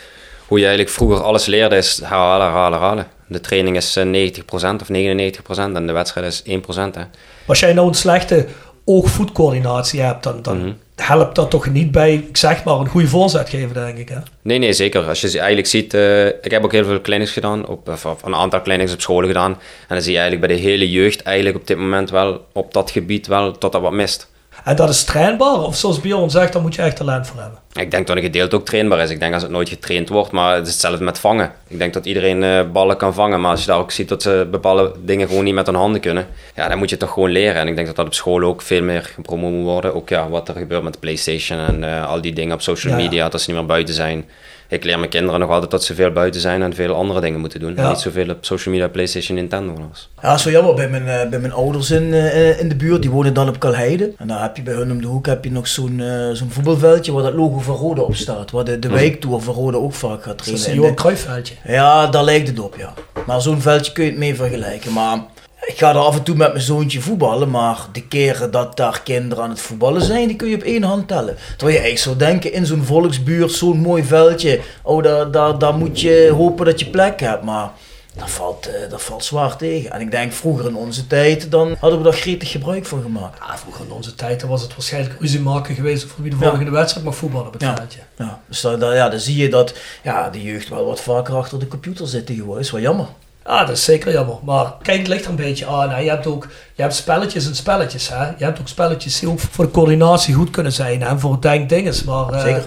hoe 0.47 0.59
je 0.59 0.65
eigenlijk 0.65 0.95
vroeger 0.95 1.23
alles 1.23 1.47
leerde 1.47 1.77
is 1.77 1.99
herhalen, 2.01 2.47
herhalen, 2.47 2.79
herhalen. 2.79 3.07
De 3.27 3.41
training 3.41 3.77
is 3.77 3.97
eh, 3.97 4.05
90% 4.05 4.81
of 4.81 4.89
99% 4.89 5.75
en 5.75 5.87
de 5.87 5.93
wedstrijd 5.93 6.27
is 6.27 6.43
1%. 6.43 6.45
Hè. 6.75 7.03
Als 7.47 7.61
jij 7.61 7.73
nou 7.73 7.89
een 7.89 7.95
slechte 7.95 8.47
oog-voetcoördinatie 8.85 10.01
hebt, 10.01 10.23
dan, 10.23 10.43
dan 10.43 10.59
Mhm. 10.59 10.73
Helpt 11.01 11.35
dat 11.35 11.51
toch 11.51 11.71
niet 11.71 11.91
bij, 11.91 12.15
ik 12.15 12.37
zeg 12.37 12.65
maar, 12.65 12.75
een 12.75 12.89
goede 12.89 13.09
voorzet 13.09 13.49
geven, 13.49 13.75
denk 13.75 13.99
ik. 13.99 14.09
Hè? 14.09 14.17
Nee, 14.43 14.59
nee, 14.59 14.73
zeker. 14.73 15.09
Als 15.09 15.21
je 15.21 15.39
eigenlijk 15.39 15.67
ziet, 15.67 15.95
eh, 15.95 16.27
ik 16.27 16.51
heb 16.51 16.65
ook 16.65 16.73
heel 16.73 16.85
veel 16.85 17.01
clinics 17.01 17.31
gedaan, 17.31 17.67
op, 17.67 17.89
of, 17.89 18.07
of 18.07 18.23
een 18.23 18.35
aantal 18.35 18.63
clinics 18.63 18.93
op 18.93 19.01
scholen 19.01 19.29
gedaan. 19.29 19.51
En 19.53 19.95
dan 19.95 20.03
zie 20.03 20.13
je 20.13 20.19
eigenlijk 20.19 20.47
bij 20.47 20.57
de 20.57 20.63
hele 20.63 20.91
jeugd 20.91 21.23
eigenlijk 21.23 21.57
op 21.57 21.67
dit 21.67 21.77
moment 21.77 22.11
wel, 22.11 22.47
op 22.53 22.73
dat 22.73 22.91
gebied 22.91 23.27
wel, 23.27 23.59
tot 23.59 23.73
dat 23.73 23.81
wat 23.81 23.93
mist. 23.93 24.30
En 24.65 24.77
dat 24.77 24.89
is 24.89 25.05
trainbaar, 25.05 25.63
of 25.63 25.77
zoals 25.77 26.01
Bjorn 26.01 26.31
zegt, 26.31 26.53
daar 26.53 26.63
moet 26.63 26.75
je 26.75 26.83
echt 26.83 26.97
talent 26.97 27.27
voor 27.27 27.41
hebben. 27.41 27.59
Ik 27.73 27.91
denk 27.91 28.07
dat 28.07 28.17
een 28.17 28.23
gedeelte 28.23 28.57
ook 28.57 28.65
trainbaar 28.65 28.99
is. 28.99 29.11
Ik 29.11 29.21
denk 29.21 29.35
als 29.35 29.43
het 29.43 29.53
nooit 29.53 29.69
getraind 29.69 30.09
wordt, 30.09 30.31
maar 30.31 30.55
het 30.55 30.67
is 30.67 30.73
hetzelfde 30.73 31.05
met 31.05 31.19
vangen. 31.19 31.53
Ik 31.69 31.79
denk 31.79 31.93
dat 31.93 32.07
iedereen 32.07 32.43
eh, 32.43 32.71
ballen 32.73 32.97
kan 32.97 33.15
vangen, 33.15 33.41
maar 33.41 33.51
als 33.51 33.61
je 33.61 33.67
daar 33.67 33.79
ook 33.79 33.91
ziet 33.91 34.09
dat 34.09 34.23
ze 34.23 34.49
bepaalde 34.51 34.93
dingen 35.05 35.29
gewoon 35.29 35.45
niet 35.45 35.55
met 35.55 35.67
hun 35.67 35.75
handen 35.75 36.01
kunnen, 36.01 36.27
ja, 36.55 36.69
dan 36.69 36.79
moet 36.79 36.89
je 36.89 36.95
het 36.95 37.05
toch 37.05 37.15
gewoon 37.15 37.31
leren. 37.31 37.55
En 37.55 37.69
ik 37.69 37.75
denk 37.75 37.87
dat 37.87 37.97
dat 37.97 38.07
op 38.07 38.15
school 38.15 38.43
ook 38.43 38.63
veel 38.63 38.83
meer 38.83 39.03
gepromoot 39.03 39.51
moet 39.51 39.65
worden. 39.65 39.95
Ook 39.95 40.09
ja, 40.09 40.29
wat 40.29 40.49
er 40.49 40.55
gebeurt 40.55 40.83
met 40.83 40.93
de 40.93 40.99
PlayStation 40.99 41.59
en 41.59 41.85
eh, 41.85 42.07
al 42.07 42.21
die 42.21 42.33
dingen 42.33 42.55
op 42.55 42.63
social 42.63 42.93
ja. 42.93 43.03
media, 43.03 43.29
dat 43.29 43.41
ze 43.41 43.51
niet 43.51 43.59
meer 43.59 43.69
buiten 43.69 43.95
zijn. 43.95 44.25
Ik 44.71 44.85
leer 44.85 44.99
mijn 44.99 45.11
kinderen 45.11 45.41
nog 45.41 45.51
altijd 45.51 45.71
dat 45.71 45.85
ze 45.85 45.95
veel 45.95 46.11
buiten 46.11 46.41
zijn 46.41 46.63
en 46.63 46.75
veel 46.75 46.95
andere 46.95 47.21
dingen 47.21 47.41
moeten 47.41 47.61
doen. 47.61 47.75
Ja. 47.77 47.83
En 47.83 47.89
niet 47.89 47.99
zoveel 47.99 48.29
op 48.31 48.37
social 48.45 48.75
media, 48.75 48.89
Playstation, 48.89 49.37
Nintendo. 49.37 49.75
en 49.75 49.83
alles. 49.83 50.09
Ja, 50.23 50.37
zo 50.39 50.51
jammer 50.51 50.75
bij 50.75 50.89
mijn, 50.89 51.09
eh, 51.09 51.29
bij 51.29 51.39
mijn 51.39 51.53
ouders 51.53 51.91
in, 51.91 52.13
eh, 52.13 52.61
in 52.61 52.69
de 52.69 52.77
buurt. 52.77 53.03
Die 53.03 53.11
wonen 53.11 53.35
dan 53.35 53.49
op 53.49 53.59
Kalheide. 53.59 54.13
En 54.19 54.27
daar 54.29 54.43
heb 54.43 54.57
je 54.57 54.63
bij 54.63 54.75
hun 54.75 54.91
om 54.91 55.01
de 55.01 55.07
hoek 55.07 55.27
heb 55.27 55.45
je 55.45 55.51
nog 55.53 55.69
zo'n 55.69 56.01
eh, 56.01 56.31
zo'n 56.33 56.51
voetbalveldje 56.51 57.13
waar 57.13 57.23
dat 57.23 57.35
logo 57.35 57.59
van 57.59 57.77
Rode 57.77 58.03
op 58.03 58.15
staat. 58.15 58.51
Waar 58.51 58.65
de, 58.65 58.79
de 58.79 58.89
wijktour 58.89 59.41
van 59.41 59.55
Rode 59.55 59.77
ook 59.77 59.93
vaak 59.95 60.23
gaat 60.23 60.25
Dat 60.27 60.37
trainen. 60.39 60.61
is 60.61 60.67
een 60.67 60.73
En 60.73 60.79
Johan 60.81 60.95
Cruijffveldje. 60.95 61.55
Ja, 61.67 62.07
daar 62.07 62.25
lijkt 62.25 62.49
het 62.49 62.61
op, 62.61 62.75
ja. 62.79 62.93
Maar 63.27 63.41
zo'n 63.43 63.61
veldje 63.61 63.93
kun 63.93 64.05
je 64.05 64.11
het 64.11 64.19
mee 64.19 64.35
vergelijken. 64.35 64.93
Maar 64.93 65.19
ik 65.67 65.79
ga 65.79 65.89
er 65.91 65.97
af 65.99 66.17
en 66.17 66.23
toe 66.23 66.37
met 66.37 66.53
mijn 66.53 66.65
zoontje 66.65 67.01
voetballen. 67.01 67.51
Maar 67.51 67.79
de 67.93 68.03
keren 68.03 68.51
dat 68.51 68.77
daar 68.77 69.01
kinderen 69.05 69.45
aan 69.45 69.51
het 69.51 69.61
voetballen 69.61 70.03
zijn, 70.03 70.27
die 70.27 70.37
kun 70.37 70.49
je 70.49 70.55
op 70.57 70.63
één 70.63 70.83
hand 70.83 71.09
tellen. 71.09 71.37
Terwijl 71.57 71.77
je 71.79 71.83
eigenlijk 71.83 71.99
zou 71.99 72.17
denken, 72.31 72.53
in 72.53 72.67
zo'n 72.67 72.85
volksbuurt, 72.85 73.53
zo'n 73.53 73.79
mooi 73.79 74.05
veldje. 74.05 74.61
Oh, 74.83 75.03
daar, 75.03 75.31
daar, 75.31 75.59
daar 75.59 75.75
moet 75.75 76.01
je 76.01 76.33
hopen 76.37 76.67
dat 76.67 76.81
je 76.81 76.87
plek 76.87 77.21
hebt. 77.21 77.43
Maar 77.43 77.71
dat 78.17 78.31
valt, 78.31 78.67
eh, 78.67 78.91
dat 78.91 79.03
valt 79.03 79.25
zwaar 79.25 79.57
tegen. 79.57 79.91
En 79.93 80.01
ik 80.01 80.11
denk, 80.11 80.33
vroeger 80.33 80.67
in 80.67 80.75
onze 80.77 81.07
tijd, 81.07 81.51
dan 81.51 81.77
hadden 81.81 81.99
we 81.99 82.05
daar 82.05 82.13
gretig 82.21 82.51
gebruik 82.51 82.87
van 82.87 83.03
gemaakt. 83.03 83.39
Ja, 83.49 83.59
vroeger 83.59 83.85
in 83.85 83.93
onze 83.93 84.15
tijd 84.15 84.43
was 84.43 84.63
het 84.63 84.75
waarschijnlijk 84.75 85.21
ruzie 85.21 85.41
maken 85.41 85.75
geweest 85.75 86.05
voor 86.05 86.23
wie 86.23 86.31
de 86.31 86.37
Ja. 86.41 86.49
volgende 86.49 86.71
wedstrijd 86.71 87.07
mag 87.07 87.15
voetballen 87.17 87.47
op 87.47 87.53
het 87.53 87.63
Ja. 87.63 87.75
veldje. 87.77 87.99
Ja, 88.19 88.41
dus 88.49 88.61
dan, 88.61 88.95
ja, 88.95 89.09
dan 89.09 89.21
zie 89.21 89.37
je 89.37 89.49
dat 89.49 89.75
ja, 90.03 90.31
de 90.31 90.43
jeugd 90.43 90.69
wel 90.69 90.85
wat 90.87 91.01
vaker 91.01 91.35
achter 91.35 91.59
de 91.59 91.69
computer 91.69 92.07
zit 92.09 92.27
tegenwoordig. 92.27 92.65
is 92.65 92.71
wel 92.71 92.81
jammer. 92.81 93.07
Ja, 93.51 93.65
dat 93.65 93.77
is 93.77 93.85
zeker 93.85 94.13
jammer. 94.13 94.37
Maar 94.45 94.73
kijk, 94.83 94.99
het 94.99 95.09
ligt 95.09 95.25
er 95.25 95.31
een 95.31 95.37
beetje 95.37 95.67
aan. 95.67 95.91
Hè. 95.91 95.99
Je 95.99 96.09
hebt 96.09 96.27
ook 96.27 96.47
je 96.75 96.83
hebt 96.83 96.95
spelletjes 96.95 97.47
en 97.47 97.55
spelletjes. 97.55 98.09
Hè. 98.09 98.25
Je 98.25 98.45
hebt 98.45 98.61
ook 98.61 98.69
spelletjes 98.69 99.19
die 99.19 99.29
ook 99.29 99.41
voor 99.41 99.65
de 99.65 99.71
coördinatie 99.71 100.35
goed 100.35 100.51
kunnen 100.51 100.73
zijn. 100.73 101.03
hè, 101.03 101.09
En 101.09 101.21
voor 101.21 101.33
het 101.33 101.43
denkdinges. 101.43 102.05
Maar 102.05 102.29
eh, 102.33 102.43
Zeker. 102.43 102.65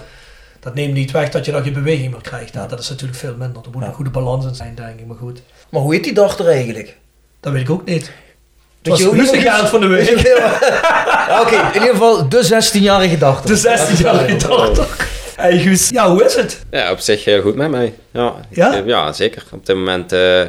dat 0.60 0.74
neemt 0.74 0.92
niet 0.94 1.10
weg 1.10 1.28
dat 1.30 1.44
je 1.44 1.52
dan 1.52 1.62
geen 1.62 1.72
beweging 1.72 2.10
meer 2.10 2.20
krijgt. 2.20 2.54
hè. 2.54 2.66
Dat 2.66 2.78
is 2.80 2.88
natuurlijk 2.88 3.18
veel 3.18 3.34
minder. 3.38 3.62
Er 3.62 3.68
moet 3.72 3.82
Ja. 3.82 3.88
een 3.88 3.94
goede 3.94 4.10
balans 4.10 4.44
in 4.46 4.54
zijn, 4.54 4.74
denk 4.74 4.98
ik. 5.00 5.06
Maar 5.06 5.16
goed, 5.16 5.40
Maar 5.68 5.80
hoe 5.80 5.94
heet 5.94 6.04
die 6.04 6.14
dag 6.14 6.38
er 6.38 6.48
eigenlijk? 6.48 6.96
dat 7.40 7.52
weet 7.52 7.62
ik 7.62 7.70
ook 7.70 7.84
niet. 7.84 8.12
Was 8.82 8.98
je 8.98 9.06
ook 9.06 9.14
de 9.16 9.20
niet 9.22 9.68
van 9.68 9.80
de 9.80 9.86
week. 9.86 10.08
Ja, 10.36 11.40
Oké, 11.42 11.54
in 11.56 11.74
ieder 11.74 11.88
geval 11.88 12.28
de 12.28 12.44
16-jarige 12.72 13.18
dag. 13.18 13.40
De 13.42 13.56
16-jarige 13.58 14.36
dochter. 14.48 14.86
Hey 15.36 15.58
Guus, 15.58 15.88
ja, 15.88 16.10
hoe 16.10 16.24
is 16.24 16.34
het? 16.34 16.64
Ja, 16.70 16.90
op 16.90 16.98
zich 16.98 17.24
heel 17.24 17.42
goed 17.42 17.54
met 17.54 17.70
mij. 17.70 17.94
Ja, 18.10 18.32
Ja? 18.50 18.82
Ja 18.86 19.12
zeker. 19.12 19.42
Op 19.50 19.66
dit 19.66 19.76
moment, 19.76 20.12
eh, 20.12 20.40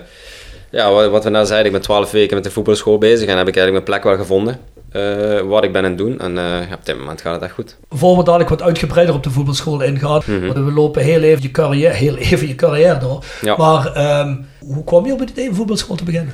ja, 0.75 1.09
wat, 1.09 1.23
we 1.23 1.29
net 1.29 1.47
zeiden, 1.47 1.65
ik 1.65 1.71
ben 1.71 1.81
12 1.81 2.11
weken 2.11 2.35
met 2.35 2.43
de 2.43 2.51
voetbalschool 2.51 2.97
bezig 2.97 3.27
en 3.29 3.37
heb 3.37 3.47
ik 3.47 3.55
eigenlijk 3.57 3.87
mijn 3.87 3.99
plek 3.99 4.03
wel 4.13 4.23
gevonden. 4.25 4.59
eh, 4.91 5.39
wat 5.41 5.63
ik 5.63 5.71
ben 5.71 5.83
aan 5.83 5.89
het 5.89 5.97
doen. 5.97 6.19
En 6.19 6.37
eh, 6.37 6.73
op 6.73 6.85
dit 6.85 6.97
moment 6.97 7.21
gaat 7.21 7.33
het 7.33 7.43
echt 7.43 7.53
goed. 7.53 7.77
Voor 7.89 8.17
we 8.17 8.23
dadelijk 8.23 8.49
wat 8.49 8.61
uitgebreider 8.61 9.15
op 9.15 9.23
de 9.23 9.29
voetbalschool 9.29 9.81
ingaan. 9.81 10.21
Mhm. 10.25 10.45
want 10.45 10.53
We 10.65 10.71
lopen 10.71 11.03
heel 11.03 11.21
even 11.21 11.41
je 11.41 11.51
carrière, 11.51 11.93
heel 11.93 12.15
even 12.17 12.47
je 12.47 12.55
carrière 12.55 12.97
door. 12.97 13.23
Ja. 13.41 13.55
Maar 13.57 13.93
ehm, 13.93 14.35
hoe 14.59 14.83
kwam 14.83 15.05
je 15.05 15.13
op 15.13 15.19
het 15.19 15.29
idee 15.29 15.49
om 15.49 15.55
voetbalschool 15.55 15.95
te 15.95 16.03
beginnen? 16.03 16.33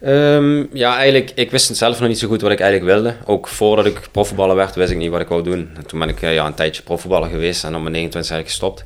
Ehm, 0.00 0.64
ja, 0.72 0.96
eigenlijk, 0.96 1.32
ik 1.34 1.50
wist 1.50 1.76
zelf 1.76 2.00
nog 2.00 2.08
niet 2.08 2.18
zo 2.18 2.28
goed 2.28 2.40
wat 2.40 2.50
ik 2.50 2.60
eigenlijk 2.60 2.92
wilde. 2.92 3.14
Ook 3.26 3.48
voordat 3.48 3.86
ik 3.86 4.00
profvoetballer 4.12 4.56
werd, 4.56 4.74
wist 4.74 4.90
ik 4.90 4.96
niet 4.96 5.10
wat 5.10 5.20
ik 5.20 5.28
wou 5.28 5.42
doen. 5.42 5.70
En 5.76 5.86
toen 5.86 5.98
ben 5.98 6.08
ik 6.08 6.22
eh, 6.22 6.34
ja, 6.34 6.46
een 6.46 6.54
tijdje 6.54 6.82
profvoetballer 6.82 7.28
geweest 7.28 7.64
en 7.64 7.74
op 7.74 7.80
mijn 7.80 7.92
29 7.92 8.32
eigenlijk 8.32 8.48
gestopt. 8.48 8.84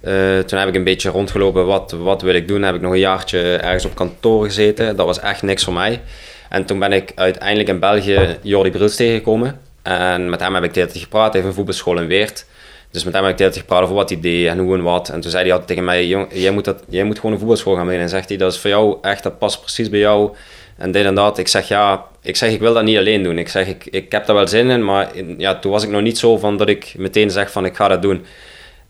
Eh, 0.00 0.38
toen 0.38 0.58
heb 0.58 0.68
ik 0.68 0.74
een 0.74 0.84
beetje 0.84 1.10
rondgelopen, 1.10 1.66
wat, 1.66 1.92
wat 1.92 2.22
wil 2.22 2.34
ik 2.34 2.48
doen? 2.48 2.62
Heb 2.62 2.74
ik 2.74 2.80
nog 2.80 2.92
een 2.92 2.98
jaartje 2.98 3.56
ergens 3.56 3.84
op 3.84 3.94
kantoor 3.94 4.44
gezeten. 4.44 4.96
Dat 4.96 5.06
was 5.06 5.20
echt 5.20 5.42
niks 5.42 5.64
voor 5.64 5.72
mij. 5.72 6.00
En 6.48 6.64
toen 6.64 6.78
ben 6.78 6.92
ik 6.92 7.12
uiteindelijk 7.14 7.68
in 7.68 7.78
België 7.78 8.38
Jordi 8.42 8.70
Brils 8.70 8.96
tegengekomen. 8.96 9.60
En 9.82 10.30
met 10.30 10.40
hem 10.40 10.54
heb 10.54 10.64
ik 10.64 10.74
de 10.74 10.80
hele 10.80 10.92
tijd 10.92 11.04
gepraat. 11.04 11.32
Hij 11.32 11.34
heeft 11.34 11.46
een 11.46 11.54
voetbalschool 11.54 11.98
in 11.98 12.06
Weert. 12.06 12.46
Dus 12.90 13.04
met 13.04 13.14
hem 13.14 13.22
heb 13.22 13.32
ik 13.32 13.38
de 13.38 13.42
hele 13.42 13.54
tijd 13.54 13.66
gepraat 13.66 13.84
over 13.84 13.94
wat 13.94 14.08
hij 14.08 14.20
deed 14.20 14.46
en 14.46 14.58
hoe 14.58 14.74
en 14.74 14.82
wat. 14.82 15.08
En 15.08 15.20
toen 15.20 15.30
zei 15.30 15.42
hij 15.42 15.52
altijd 15.52 15.68
tegen 15.68 15.84
mij, 15.84 16.06
Jong, 16.06 16.26
jij, 16.32 16.50
moet 16.50 16.64
dat, 16.64 16.82
jij 16.88 17.04
moet 17.04 17.16
gewoon 17.16 17.32
een 17.32 17.38
voetbalschool 17.38 17.74
gaan 17.74 17.84
beginnen. 17.84 18.08
En 18.08 18.14
zegt 18.14 18.28
hij, 18.28 18.38
dat 18.38 18.52
is 18.52 18.58
voor 18.58 18.70
jou 18.70 18.98
echt, 19.02 19.22
dat 19.22 19.38
past 19.38 19.60
precies 19.60 19.90
bij 19.90 19.98
jou. 19.98 20.30
En 20.76 20.90
dit 20.90 21.04
en 21.04 21.14
dat. 21.14 21.38
Ik 21.38 21.48
zeg, 21.48 21.68
ja, 21.68 22.04
ik 22.22 22.36
zeg, 22.36 22.52
ik 22.52 22.60
wil 22.60 22.74
dat 22.74 22.84
niet 22.84 22.96
alleen 22.96 23.22
doen. 23.22 23.38
Ik 23.38 23.48
zeg, 23.48 23.66
ik, 23.66 23.86
ik 23.90 24.12
heb 24.12 24.26
daar 24.26 24.36
wel 24.36 24.48
zin 24.48 24.70
in, 24.70 24.84
maar 24.84 25.10
ja, 25.38 25.58
toen 25.58 25.72
was 25.72 25.82
ik 25.82 25.90
nog 25.90 26.02
niet 26.02 26.18
zo 26.18 26.36
van 26.36 26.56
dat 26.56 26.68
ik 26.68 26.94
meteen 26.96 27.30
zeg 27.30 27.50
van, 27.50 27.64
ik 27.64 27.76
ga 27.76 27.88
dat 27.88 28.02
doen. 28.02 28.24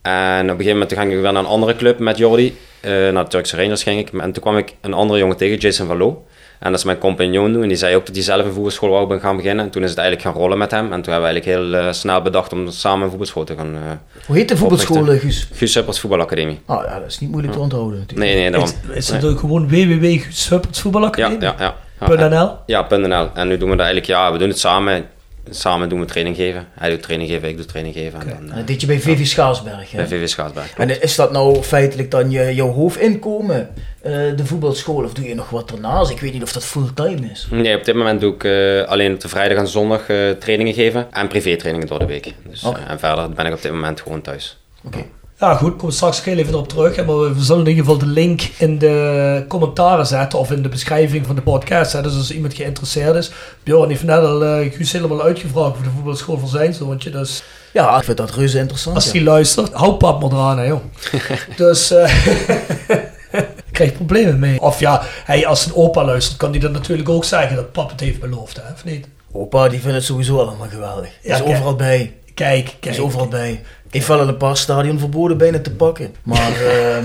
En 0.07 0.43
op 0.45 0.49
een 0.51 0.57
gegeven 0.65 0.73
moment 0.73 0.93
ging 0.93 1.13
ik 1.13 1.21
weer 1.21 1.33
naar 1.33 1.43
een 1.43 1.49
andere 1.49 1.77
club 1.77 1.99
met 1.99 2.19
Jordi. 2.19 2.57
eh, 2.81 2.93
naar 2.93 3.25
de 3.25 3.31
Turkse 3.31 3.57
Rangers 3.57 3.83
ging 3.83 4.01
ik. 4.01 4.21
En 4.21 4.33
toen 4.33 4.43
kwam 4.43 4.57
ik 4.57 4.75
een 4.81 4.93
andere 4.95 5.19
jongen 5.19 5.37
tegen, 5.37 5.57
Jason 5.59 5.87
van 5.87 5.97
Loo. 5.97 6.25
En 6.59 6.71
dat 6.71 6.79
is 6.79 6.85
mijn 6.85 6.99
compagnon 6.99 7.53
nu. 7.53 7.63
En 7.63 7.69
die 7.69 7.77
zei 7.77 7.97
ook 7.97 8.07
dat 8.07 8.15
hij 8.15 8.25
zelf 8.25 8.45
een 8.45 8.53
voetbalschool 8.53 8.91
wou 8.91 9.07
ben 9.07 9.21
gaan 9.21 9.37
beginnen. 9.37 9.65
En 9.65 9.71
toen 9.71 9.83
is 9.83 9.91
het 9.91 9.99
eigenlijk 9.99 10.29
gaan 10.29 10.43
rollen 10.43 10.59
met 10.59 10.71
hem. 10.71 10.93
En 10.93 11.03
toen 11.03 11.13
hebben 11.13 11.31
we 11.33 11.41
eigenlijk 11.41 11.73
heel 11.73 11.75
eh, 11.87 11.93
snel 11.93 12.23
bedacht 12.23 12.53
om 12.53 12.71
samen 12.71 13.03
een 13.05 13.09
voetbalschool 13.09 13.45
te 13.45 13.55
gaan... 13.57 13.75
eh 13.75 13.81
Hoe 14.27 14.37
heet 14.37 14.49
de 14.49 14.57
voetbalschool, 14.57 14.97
Oprichten. 15.01 15.31
Guus? 15.31 15.49
Guus 15.55 15.73
Suppers 15.73 16.01
Voetbalacademie. 16.01 16.61
Ah 16.67 16.85
ja, 16.85 16.99
dat 16.99 17.09
is 17.11 17.19
niet 17.19 17.31
moeilijk 17.31 17.55
te 17.55 17.61
onthouden 17.61 17.99
natuurlijk. 17.99 18.29
Nee, 18.29 18.37
nee, 18.41 18.51
daarom. 18.51 18.71
Is, 18.91 18.97
is 18.97 19.11
Nee. 19.11 19.21
het 19.21 19.29
ook 19.31 19.39
gewoon 19.39 19.69
www.supportsvoetbalacademie? 19.69 21.41
Ja, 21.41 21.55
ja, 21.59 21.75
ja. 22.09 22.29
.nl? 22.29 22.35
Ja, 22.67 22.87
ja, 22.91 22.97
.nl. 22.97 23.29
En 23.35 23.49
nu 23.49 23.57
doen 23.59 23.71
we 23.71 23.77
dat 23.77 23.85
eigenlijk, 23.87 24.07
ja, 24.07 24.33
we 24.33 24.39
doen 24.39 24.49
het 24.49 24.59
samen. 24.59 25.05
Samen 25.51 25.89
doen 25.89 26.01
we 26.01 26.07
training 26.07 26.37
geven. 26.37 26.67
Hij 26.75 26.91
doet 26.91 27.03
training 27.03 27.31
geven, 27.31 27.49
ik 27.49 27.57
doe 27.57 27.65
training 27.65 27.95
geven. 27.95 28.21
En 28.21 28.27
dan, 28.29 28.37
En 28.37 28.51
eh, 28.51 28.57
dat 28.57 28.67
deed 28.67 28.81
je 28.81 28.87
bij 28.87 29.01
VV 29.01 29.27
Schaarsberg. 29.27 29.91
hè? 29.91 29.97
bij 29.97 30.07
VV 30.07 30.29
Schaatsberg. 30.29 30.75
En 30.77 31.03
is 31.03 31.15
dat 31.15 31.33
nou 31.33 31.63
feitelijk 31.63 32.11
dan 32.11 32.31
je, 32.31 32.55
jouw 32.55 32.71
hoofdinkomen, 32.71 33.69
eh, 34.03 34.13
de 34.13 34.47
voetbalschool, 34.47 35.05
of 35.05 35.13
doe 35.15 35.29
je 35.29 35.35
nog 35.35 35.51
wat 35.51 35.71
ernaast? 35.71 36.11
Ik 36.11 36.21
weet 36.21 36.33
niet 36.33 36.43
of 36.43 36.53
dat 36.53 36.65
fulltime 36.65 37.31
is. 37.31 37.47
Nee, 37.51 37.77
op 37.77 37.85
dit 37.85 37.95
moment 37.95 38.21
doe 38.21 38.35
ik 38.35 38.45
eh, 38.45 38.83
alleen 38.91 39.15
op 39.15 39.21
de 39.21 39.29
vrijdag 39.29 39.59
en 39.59 39.69
zondag 39.69 40.05
trainingen 40.39 40.75
geven. 40.75 41.13
En 41.13 41.29
privé-trainingen 41.29 41.89
door 41.89 41.99
de 41.99 42.07
week. 42.07 42.35
Dus, 42.49 42.65
en 42.89 42.99
verder 42.99 43.31
ben 43.31 43.47
ik 43.47 43.53
op 43.53 43.63
dit 43.63 43.73
moment 43.73 44.01
gewoon 44.01 44.21
thuis. 44.23 44.59
Oké. 44.85 45.05
Ja, 45.39 45.55
goed, 45.55 45.83
we 45.83 45.91
straks 45.91 46.25
heel 46.25 46.37
even 46.37 46.55
op 46.55 46.69
terug. 46.69 46.97
Maar 46.97 47.35
we 47.35 47.43
zullen 47.43 47.63
in 47.63 47.69
ieder 47.69 47.85
geval 47.85 47.99
de 47.99 48.07
link 48.07 48.43
in 48.59 48.79
de 48.79 49.45
commentaren 49.49 50.07
zetten 50.07 50.39
of 50.39 50.51
in 50.51 50.63
de 50.63 50.69
beschrijving 50.69 51.27
van 51.27 51.35
de 51.35 51.43
podcast. 51.43 51.93
Hè. 51.93 52.03
Dus 52.03 52.17
als 52.17 52.31
iemand 52.31 52.55
geïnteresseerd 52.55 53.15
is. 53.15 53.31
Bjorn 53.63 53.89
heeft 53.89 54.03
net 54.03 54.19
al 54.19 54.45
eh, 54.45 54.73
Guus 54.73 54.93
helemaal 54.93 55.23
uitgevraagd 55.23 55.75
voor 55.75 55.85
de 55.85 55.91
voetbalschool 55.91 56.39
voor 56.39 56.49
zijn 56.49 56.75
zoontje. 56.75 57.11
Dus 57.11 57.43
Ja, 57.73 57.99
ik 57.99 58.05
vind 58.05 58.17
dat 58.17 58.31
reuze 58.31 58.59
interessant. 58.59 58.97
als 58.97 59.05
ja. 59.05 59.11
hij 59.13 59.23
luistert, 59.23 59.73
hou 59.73 59.95
pap 59.95 60.21
maar 60.21 60.31
eraan, 60.33 60.59
hè, 60.59 60.65
joh. 60.65 60.81
dus 61.57 61.91
eh 61.91 62.27
ik 63.67 63.73
krijg 63.73 63.93
problemen 63.93 64.39
mee. 64.39 64.61
Of 64.61 64.81
ja, 64.81 65.03
hij, 65.25 65.47
als 65.47 65.67
een 65.67 65.75
opa 65.75 66.05
luistert, 66.05 66.37
kan 66.37 66.51
hij 66.51 66.61
dan 66.61 66.73
natuurlijk 66.73 67.09
ook 67.09 67.25
zeggen 67.25 67.57
dat 67.57 67.73
pap 67.73 67.91
het 67.91 68.01
heeft 68.01 68.21
beloofd, 68.21 68.57
hè, 68.57 68.73
of 68.73 68.85
niet? 68.85 69.09
Opa, 69.33 69.69
die 69.69 69.81
vindt 69.81 69.95
het 69.95 70.05
sowieso 70.05 70.39
allemaal 70.39 70.69
geweldig. 70.69 71.11
Ja, 71.23 71.35
is 71.35 71.43
overal 71.43 71.77
bij. 71.77 72.15
Kijk, 72.37 72.77
kijk. 72.81 72.95
is 72.95 73.01
overal 73.01 73.29
bij. 73.29 73.63
Heeft 73.91 74.07
wel 74.07 74.21
in 74.21 74.29
een 74.29 74.37
paar 74.37 74.57
stadion 74.57 74.99
verboden 74.99 75.39
bijna 75.39 75.61
te 75.61 75.71
pakken. 75.71 76.15
Maar 76.23 76.53
eh, 76.71 76.97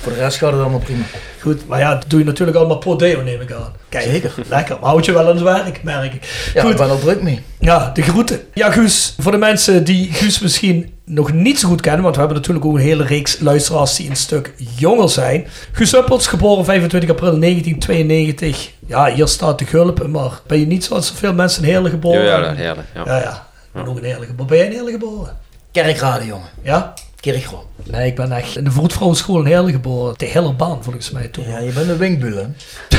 voor 0.00 0.12
de 0.12 0.18
rest 0.18 0.38
gaat 0.38 0.52
het 0.52 0.60
allemaal 0.60 0.78
prima. 0.78 1.02
Goed, 1.40 1.66
maar 1.68 1.78
ja, 1.78 1.94
dat 1.94 2.04
doe 2.06 2.18
je 2.18 2.24
natuurlijk 2.24 2.56
allemaal 2.58 2.78
pro 2.78 2.96
deo, 2.96 3.22
neem 3.22 3.40
ik 3.40 3.52
aan. 3.52 3.72
Kijk, 3.88 4.04
Zeker. 4.04 4.32
lekker. 4.48 4.76
Maar 4.80 4.90
houd 4.90 5.04
je 5.04 5.12
wel 5.12 5.28
aan 5.28 5.34
het 5.34 5.42
werk, 5.42 5.82
merk 5.82 6.14
ik. 6.14 6.50
Ja, 6.54 6.62
Goed. 6.62 6.70
ik 6.70 6.76
ben 6.76 6.90
er 6.90 6.98
druk 6.98 7.22
mee. 7.22 7.42
Ja, 7.58 7.90
de 7.94 8.02
groeten. 8.02 8.40
Ja, 8.54 8.70
Guus, 8.70 9.14
voor 9.18 9.32
de 9.32 9.38
mensen 9.38 9.84
die 9.84 10.12
Guus 10.12 10.38
misschien 10.38 10.92
nog 11.04 11.32
niet 11.32 11.58
zo 11.58 11.68
goed 11.68 11.80
kennen, 11.80 12.02
want 12.02 12.14
we 12.14 12.20
hebben 12.20 12.38
natuurlijk 12.38 12.66
ook 12.66 12.74
een 12.74 12.80
hele 12.80 13.04
reeks 13.04 13.38
luisteraars 13.40 13.96
die 13.96 14.10
een 14.10 14.16
stuk 14.16 14.54
jonger 14.76 15.08
zijn. 15.08 15.46
Guus 15.72 15.92
Uppels, 15.92 16.26
geboren 16.26 16.64
25 16.64 17.10
april 17.10 17.40
1992. 17.40 18.70
Ja, 18.86 19.12
hier 19.12 19.26
staat 19.26 19.58
de 19.58 19.64
gulp, 19.64 20.06
maar 20.06 20.40
ben 20.46 20.58
je 20.58 20.66
niet 20.66 20.84
zoals 20.84 21.06
zoveel 21.06 21.34
mensen 21.34 21.64
hele 21.64 21.90
geboren? 21.90 22.24
Ja, 22.24 22.38
ja, 22.38 22.54
heerlijk. 22.54 22.88
Ja. 22.94 23.02
Ja, 23.04 23.18
ja. 23.18 23.48
Ben 23.72 23.86
ook 23.88 24.02
een 24.02 24.14
geboren. 24.14 24.46
Ben 24.46 24.56
jij 24.56 24.66
een 24.66 24.72
hele 24.72 24.90
geboren? 24.90 25.36
Kerkrade, 25.72 26.26
jongen. 26.26 26.48
Ja? 26.62 26.94
Kerkro. 27.20 27.64
Nee, 27.84 28.06
ik 28.06 28.14
ben 28.14 28.32
echt 28.32 28.56
in 28.56 28.64
de 28.64 28.70
vroedvrouwenschool 28.70 29.38
een 29.40 29.46
hele 29.46 29.70
geboren. 29.70 30.14
De 30.16 30.24
hele 30.26 30.52
baan, 30.52 30.82
volgens 30.84 31.10
mij 31.10 31.28
toen. 31.28 31.48
Ja, 31.48 31.58
je 31.58 31.72
bent 31.72 31.88
een 31.88 31.96
winkbul, 31.98 32.36
hè? 32.36 32.44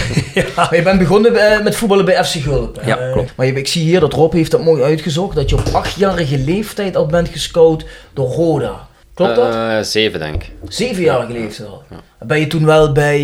Maar 0.55 0.75
je 0.75 0.81
bent 0.81 0.99
begonnen 0.99 1.33
bij- 1.33 1.63
met 1.63 1.75
voetballen 1.75 2.05
bij 2.05 2.23
FC 2.25 2.31
Gulp. 2.35 2.81
Ja, 2.85 2.97
Eh, 2.97 3.11
klopt. 3.11 3.31
Maar 3.35 3.45
je, 3.45 3.53
ik 3.53 3.67
zie 3.67 3.83
hier 3.83 3.99
dat 3.99 4.13
Rob 4.13 4.33
heeft 4.33 4.51
dat 4.51 4.63
mooi 4.63 4.83
uitgezocht. 4.83 5.35
Dat 5.35 5.49
je 5.49 5.57
op 5.57 5.67
achtjarige 5.73 6.37
leeftijd 6.37 6.95
al 6.95 7.05
bent 7.05 7.29
gescout 7.29 7.85
door 8.13 8.29
Roda. 8.29 8.87
Klopt 9.13 9.35
dat? 9.35 9.53
Eh, 9.55 9.79
zeven, 9.81 10.19
denk 10.19 10.43
ik. 10.43 10.51
Zevenjarige 10.67 11.31
leeftijd 11.31 11.69
al. 11.69 11.83
Ben 12.25 12.39
je 12.39 12.47
toen 12.47 12.65
wel 12.65 12.91
bij 12.91 13.19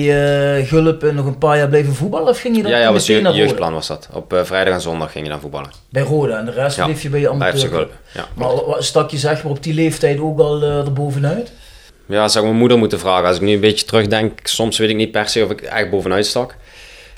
eh, 0.59 0.67
Gulp 0.67 1.03
eh, 1.03 1.13
nog 1.13 1.25
een 1.25 1.37
paar 1.37 1.57
jaar 1.57 1.67
blijven 1.67 1.93
voetballen? 1.93 2.27
Of 2.27 2.39
ging 2.39 2.55
je 2.55 2.61
dan 2.61 2.71
Ja, 2.71 2.77
ja, 2.77 2.91
was 2.91 3.09
Roda? 3.09 3.31
jeugdplan 3.31 3.73
was 3.73 3.87
dat. 3.87 4.09
Op 4.13 4.33
eh, 4.33 4.43
vrijdag 4.43 4.73
en 4.73 4.81
zondag 4.81 5.11
ging 5.11 5.25
je 5.25 5.31
dan 5.31 5.39
voetballen. 5.39 5.69
Bij 5.89 6.03
Roda 6.03 6.37
en 6.37 6.45
de 6.45 6.51
rest 6.51 6.77
Ja, 6.77 6.85
bleef 6.85 7.01
je 7.01 7.09
bij 7.09 7.19
je 7.19 7.25
Bij 7.25 7.35
amateur. 7.35 7.69
Gulp. 7.69 7.91
Ja, 8.13 8.25
Maar 8.33 8.49
stak 8.79 9.11
je 9.11 9.17
zeg 9.17 9.43
maar 9.43 9.51
op 9.51 9.63
die 9.63 9.73
leeftijd 9.73 10.19
ook 10.19 10.39
al 10.39 10.61
eh 10.61 10.77
erbovenuit? 10.77 11.51
Ja, 12.05 12.27
zou 12.27 12.39
ik 12.43 12.49
mijn 12.49 12.59
moeder 12.59 12.77
moeten 12.77 12.99
vragen. 12.99 13.27
Als 13.27 13.35
ik 13.35 13.41
nu 13.41 13.53
een 13.53 13.59
beetje 13.59 13.85
terugdenk, 13.85 14.39
soms 14.43 14.77
weet 14.77 14.89
ik 14.89 14.95
niet 14.95 15.11
per 15.11 15.29
se 15.29 15.43
of 15.43 15.51
ik 15.51 15.61
echt 15.61 15.89
bovenuit 15.89 16.25
stak. 16.25 16.55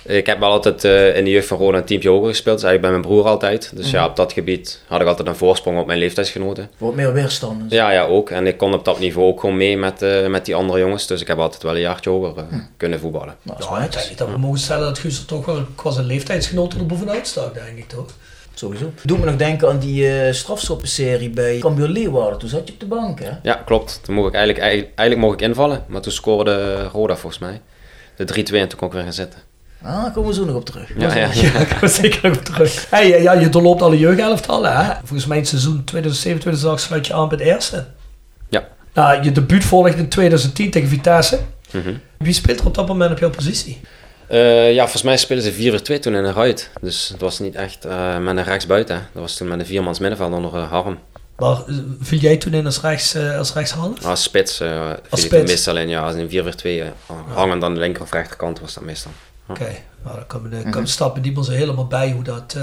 Ik 0.10 0.26
heb 0.26 0.40
wel 0.40 0.52
altijd 0.52 0.84
eh, 0.84 1.16
in 1.16 1.24
de 1.24 1.30
jeugd 1.30 1.48
van 1.48 1.58
Roda 1.58 1.78
een 1.78 1.84
teampje 1.84 2.10
hoger 2.10 2.28
gespeeld. 2.28 2.56
Dus 2.56 2.66
eigenlijk 2.66 2.82
bij 2.82 3.02
mijn 3.02 3.14
broer 3.14 3.32
altijd. 3.32 3.72
Dus 3.76 3.92
ja, 3.92 4.06
op 4.06 4.16
dat 4.16 4.34
gebied 4.34 4.82
had 4.88 5.02
ik 5.02 5.08
altijd 5.08 5.28
een 5.28 5.36
voorsprong 5.36 5.80
op 5.80 5.86
mijn 5.86 6.00
leeftijdsgenoten. 6.00 6.70
Wat 6.78 6.96
meer 6.96 7.14
weerstand. 7.14 7.64
dus. 7.64 7.72
Ja, 7.72 7.92
ja, 7.92 8.04
ook. 8.06 8.30
En 8.30 8.48
ik 8.48 8.58
kon 8.58 8.74
op 8.74 8.86
dat 8.86 9.00
niveau 9.00 9.28
ook 9.28 9.40
gewoon 9.40 9.58
mee 9.58 9.78
met, 9.78 10.02
eh, 10.02 10.28
met 10.28 10.46
die 10.46 10.56
andere 10.56 10.80
jongens. 10.80 11.08
Dus 11.08 11.22
ik 11.22 11.28
heb 11.28 11.38
altijd 11.38 11.64
wel 11.64 11.74
een 11.74 11.80
jaartje 11.80 12.10
hoger 12.10 12.38
eh, 12.38 12.60
kunnen 12.78 13.00
voetballen. 13.00 13.36
Nou, 13.42 13.58
dat 13.58 13.68
Ja, 13.68 13.74
wel 13.74 13.84
ik 13.84 13.92
denk 13.92 14.18
dat 14.18 14.30
we 14.30 14.38
mogen 14.38 14.60
stellen 14.60 14.84
dat 14.84 15.00
Guus 15.00 15.20
er 15.20 15.26
toch 15.26 15.46
wel 15.46 15.66
qua 15.76 15.92
zijn 15.92 16.06
leeftijdsgenoten 16.06 16.80
er 16.80 16.86
bovenuit 16.86 17.28
staat, 17.28 17.54
denk 17.54 17.78
ik 17.78 17.88
toch? 17.88 18.06
Sowieso. 18.54 18.92
Doe 19.04 19.18
me 19.18 19.26
nog 19.26 19.36
denken 19.36 19.70
aan 19.70 19.80
die 19.80 20.26
uh, 20.26 20.34
strafschoppenserie 20.34 21.30
bij 21.30 21.58
Cambuur 21.58 21.88
Leeuwarden. 21.88 22.40
Toen 22.40 22.50
zat 22.50 22.68
je 22.68 22.74
op 22.74 22.80
de 22.80 22.86
bank, 22.86 23.20
hè? 23.20 23.32
Ja, 23.44 23.54
klopt. 23.54 24.00
Toen 24.04 24.16
mocht 24.16 24.28
ik 24.28 24.34
eigenlijk, 24.34 24.66
eigenlijk 24.96 25.18
mocht 25.18 25.42
ik 25.42 25.48
invallen, 25.48 25.84
maar 25.88 26.02
toen 26.02 26.12
scoorde 26.12 26.84
Roda 26.84 27.16
volgens 27.16 27.42
mij 27.42 27.62
de 28.26 28.44
3-2 28.52 28.60
en 28.60 28.68
toen 28.68 28.80
kon 28.80 28.88
ik 28.88 28.94
weer 28.94 29.04
gaan 29.04 29.14
zitten. 29.14 29.40
Ah, 29.82 30.04
daar 30.04 30.12
komen 30.12 30.30
we 30.30 30.36
zo 30.36 30.46
nog 30.46 30.56
op 30.56 30.66
terug. 30.66 30.92
Ja, 30.98 31.16
ja, 31.16 31.30
komen 31.52 31.80
we 31.80 31.88
zeker 31.88 32.30
nog 32.30 32.38
op 32.38 32.44
terug. 32.44 32.86
Hey, 32.90 33.22
ja, 33.22 33.34
je 33.34 33.50
doorloopt 33.50 33.82
alle 33.82 33.98
jeugdelftallen, 34.00 34.76
hè? 34.76 34.94
Volgens 34.94 35.26
mij 35.26 35.38
in 35.38 35.44
het 35.44 35.52
seizoen 35.52 35.84
2007-2008 36.80 36.82
sluit 36.84 37.08
je 37.08 37.14
aan 37.14 37.30
bij 37.30 37.38
de 37.38 37.44
eerste. 37.44 37.86
Ja. 38.50 38.68
Nou, 38.94 39.24
je 39.24 39.32
debuut 39.32 39.64
volgt 39.64 39.98
in 39.98 40.10
2010 40.10 40.72
tegen 40.72 40.90
Vitesse. 40.90 41.40
Mhm. 41.72 41.94
Wie 42.18 42.34
speelt 42.34 42.60
er 42.60 42.66
op 42.66 42.76
dat 42.76 42.88
moment 42.88 43.12
op 43.12 43.20
jouw 43.20 43.30
positie? 43.30 43.82
Uh, 44.32 44.74
ja, 44.74 44.82
volgens 44.82 45.04
mij 45.04 45.18
spelen 45.18 45.44
ze 45.44 45.80
4-2 45.98 46.00
toen 46.00 46.16
in 46.16 46.24
een 46.24 46.34
ruit. 46.34 46.70
Dus 46.82 47.10
het 47.10 47.22
was 47.22 47.40
niet 47.40 47.56
echt 47.56 47.86
uh, 47.86 48.18
met 48.18 48.38
een 48.38 48.44
rechtsbuiten. 48.44 49.08
Dat 49.14 49.22
was 49.22 49.36
toen 49.36 49.48
met 49.48 49.60
een 49.60 49.66
viermans 49.66 50.00
middenveld 50.00 50.34
onder 50.34 50.54
uh, 50.54 50.70
Harm. 50.70 51.00
Maar 51.38 51.58
viel 52.00 52.20
jij 52.20 52.38
toen 52.38 52.54
in 52.54 52.66
als, 52.66 52.82
rechts, 52.82 53.16
als 53.16 53.54
rechtshalf? 53.54 54.06
Als 54.06 54.24
spits 54.24 54.62
als 55.10 55.22
spits. 55.22 55.52
meestal 55.52 55.78
in. 55.78 55.90
Ja, 55.90 56.02
als 56.02 56.16
in 56.16 56.30
4-4-2 56.30 56.32
uh, 56.64 56.86
hangend 57.34 57.64
aan 57.64 57.74
de 57.74 57.80
linker 57.80 58.02
of 58.02 58.12
rechterkant 58.12 58.60
was 58.60 58.74
dat 58.74 58.84
meestal. 58.84 59.12
Oké, 59.50 59.62
okay. 59.62 59.84
nou, 60.04 60.16
dan 60.16 60.28
komen 60.28 60.50
de, 60.50 60.62
mm 60.66 60.72
-hmm. 60.72 60.86
stappen 60.86 61.22
die 61.22 61.44
zo 61.44 61.52
helemaal 61.52 61.88
bij 61.88 62.12
hoe 62.12 62.24
dat, 62.24 62.58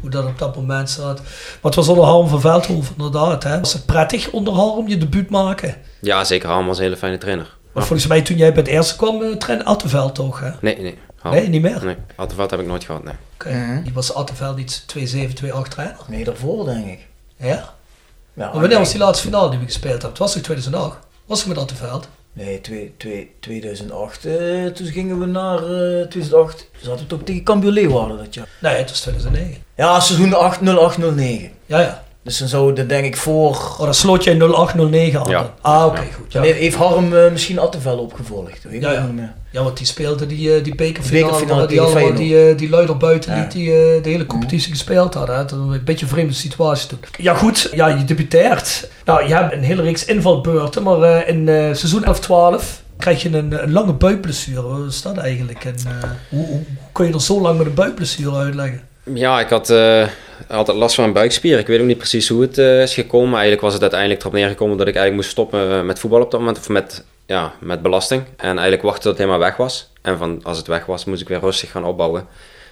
hoe 0.00 0.10
dat 0.10 0.24
op 0.24 0.38
dat 0.38 0.56
moment 0.56 0.90
zat. 0.90 1.20
Maar 1.20 1.58
het 1.62 1.74
was 1.74 1.88
onder 1.88 2.04
Harm 2.04 2.28
van 2.28 2.40
Veldhoven 2.40 2.94
inderdaad. 2.96 3.42
Hè? 3.42 3.60
Was 3.60 3.72
het 3.72 3.86
prettig 3.86 4.30
onder 4.30 4.54
Harm 4.54 4.88
je 4.88 4.98
debuut 4.98 5.30
maken? 5.30 5.74
Ja, 6.00 6.24
zeker. 6.24 6.48
Harm 6.48 6.66
was 6.66 6.76
een 6.78 6.82
hele 6.82 6.96
fijne 6.96 7.18
trainer. 7.18 7.56
Maar 7.72 7.84
volgens 7.84 8.08
mij 8.08 8.22
toen 8.22 8.36
jij 8.36 8.52
bij 8.52 8.62
het 8.62 8.70
eerste 8.70 8.96
kwam, 8.96 9.22
uh, 9.22 9.36
trainde 9.36 9.64
Attenveld 9.64 10.14
toch? 10.14 10.40
Hè? 10.40 10.50
Nee, 10.60 10.80
nee. 10.80 10.98
Nee, 11.22 11.48
niet 11.48 11.62
meer? 11.62 11.84
Nee, 11.84 11.96
Attenveld 12.16 12.50
heb 12.50 12.60
ik 12.60 12.66
nooit 12.66 12.84
gehad, 12.84 13.04
nee. 13.04 13.14
Oké, 13.34 13.46
okay. 13.48 13.60
mm 13.60 13.68
-hmm. 13.68 13.82
die 13.82 13.92
was 13.92 14.14
Attenveld 14.14 14.56
niet 14.56 14.84
2-7, 14.98 14.98
2-8 14.98 15.68
trainer? 15.68 15.96
Nee, 16.06 16.24
daarvoor 16.24 16.64
denk 16.64 16.86
ik. 16.86 17.06
Ja? 17.36 17.46
ja 17.46 17.74
maar 18.34 18.60
wanneer 18.60 18.78
was 18.78 18.90
die 18.90 19.00
laatste 19.00 19.24
finale 19.24 19.50
die 19.50 19.58
we 19.58 19.64
gespeeld 19.64 19.92
hebben? 19.92 20.10
Het 20.10 20.18
was 20.18 20.32
toch 20.32 20.42
2008? 20.42 20.96
Was 21.26 21.40
ik 21.40 21.46
met 21.46 21.58
Attenveld? 21.58 22.08
Nee, 22.36 22.60
twee, 22.60 22.92
twee, 22.96 23.30
2008. 23.40 24.26
Uh, 24.26 24.66
toen 24.66 24.86
gingen 24.86 25.18
we 25.18 25.26
naar 25.26 25.58
uh, 25.58 26.06
2008. 26.06 26.68
Zaten 26.80 27.00
we 27.00 27.06
toch 27.06 27.22
tegen 27.24 27.42
Cambuur 27.42 27.70
Leeuwarden 27.70 28.16
dat 28.16 28.34
jaar? 28.34 28.48
Nee, 28.60 28.74
het 28.74 28.90
was 28.90 29.00
2009. 29.00 29.62
Ja, 29.76 30.00
seizoen 30.00 30.34
8, 30.34 30.60
0809. 30.60 31.50
Ja, 31.66 31.80
ja. 31.80 32.04
Dus 32.26 32.38
dan 32.38 32.48
zou 32.48 32.72
dat 32.72 32.88
denk 32.88 33.04
ik 33.04 33.16
voor... 33.16 33.50
Oh, 33.50 33.78
dan 33.78 33.94
sloot 33.94 34.24
jij 34.24 34.34
0809 34.34 35.20
aan. 35.20 35.30
Ja. 35.30 35.54
Ah, 35.60 35.84
oké, 35.84 35.92
okay, 35.92 36.06
ja. 36.06 36.12
goed. 36.12 36.32
Ja. 36.32 36.40
Nee, 36.40 36.52
heeft 36.52 36.76
Harm 36.76 37.12
uh, 37.12 37.30
misschien 37.30 37.58
Attenvel 37.58 37.98
opgevolgd? 37.98 38.64
Weet 38.64 38.82
ja, 38.82 38.92
ja. 38.92 39.34
ja, 39.50 39.62
want 39.62 39.76
die 39.76 39.86
speelde 39.86 40.26
die, 40.26 40.56
uh, 40.56 40.64
die 40.64 40.74
bekerfinale, 40.74 41.24
bekerfinale 41.24 41.66
die 41.66 41.80
allemaal 41.80 42.14
die, 42.14 42.50
uh, 42.50 42.58
die 42.58 42.68
luider 42.68 42.96
buiten 42.96 43.34
ja. 43.34 43.40
niet 43.40 43.52
die 43.52 43.68
uh, 43.68 44.02
de 44.02 44.08
hele 44.08 44.26
competitie 44.26 44.68
mm. 44.68 44.74
gespeeld 44.74 45.14
hadden. 45.14 45.36
Dat 45.36 45.52
een 45.52 45.84
beetje 45.84 46.04
een 46.04 46.12
vreemde 46.12 46.32
situatie 46.32 46.88
toen. 46.88 46.98
Ja 47.18 47.34
goed, 47.34 47.70
ja, 47.72 47.86
je 47.86 48.04
debuteert. 48.04 48.90
Nou, 49.04 49.28
je 49.28 49.34
hebt 49.34 49.52
een 49.52 49.62
hele 49.62 49.82
reeks 49.82 50.04
invalbeurten, 50.04 50.82
maar 50.82 51.28
in 51.28 51.46
seizoen 51.76 52.04
11-12 52.60 52.64
krijg 52.98 53.22
je 53.22 53.28
een, 53.28 53.62
een, 53.62 53.72
lange 53.72 53.92
buikblessure. 53.92 54.62
Wat 54.62 54.92
is 54.92 55.02
dat 55.02 55.16
eigenlijk? 55.16 55.64
En 55.64 55.74
hoe, 56.28 56.46
hoe 56.46 56.60
kun 56.92 57.06
je 57.06 57.12
er 57.12 57.22
zo 57.22 57.40
lang 57.40 57.58
met 57.58 57.66
een 57.66 57.74
buikblessure 57.74 58.36
uitleggen? 58.36 58.80
Ja, 59.14 59.40
ik 59.40 59.48
had 59.48 59.70
uh, 59.70 60.08
altijd 60.48 60.76
last 60.76 60.94
van 60.94 61.04
een 61.04 61.12
buikspier. 61.12 61.58
Ik 61.58 61.66
weet 61.66 61.80
ook 61.80 61.86
niet 61.86 61.98
precies 61.98 62.28
hoe 62.28 62.42
het 62.42 62.58
uh, 62.58 62.82
is 62.82 62.94
gekomen. 62.94 63.32
Eigenlijk 63.32 63.62
was 63.62 63.72
het 63.72 63.82
uiteindelijk 63.82 64.20
erop 64.20 64.32
neergekomen 64.32 64.76
dat 64.76 64.88
ik 64.88 64.94
eigenlijk 64.94 65.22
moest 65.22 65.30
stoppen 65.30 65.86
met 65.86 65.98
voetbal 65.98 66.20
op 66.20 66.30
dat 66.30 66.40
moment. 66.40 66.58
Of 66.58 66.68
met, 66.68 67.04
ja, 67.26 67.52
met 67.60 67.82
belasting. 67.82 68.22
En 68.36 68.48
eigenlijk 68.48 68.82
wachten 68.82 69.02
tot 69.02 69.10
het 69.10 69.20
helemaal 69.20 69.40
weg 69.48 69.56
was. 69.56 69.90
En 70.02 70.18
van, 70.18 70.40
als 70.42 70.58
het 70.58 70.66
weg 70.66 70.86
was, 70.86 71.04
moest 71.04 71.20
ik 71.20 71.28
weer 71.28 71.40
rustig 71.40 71.70
gaan 71.70 71.84
opbouwen. 71.84 72.26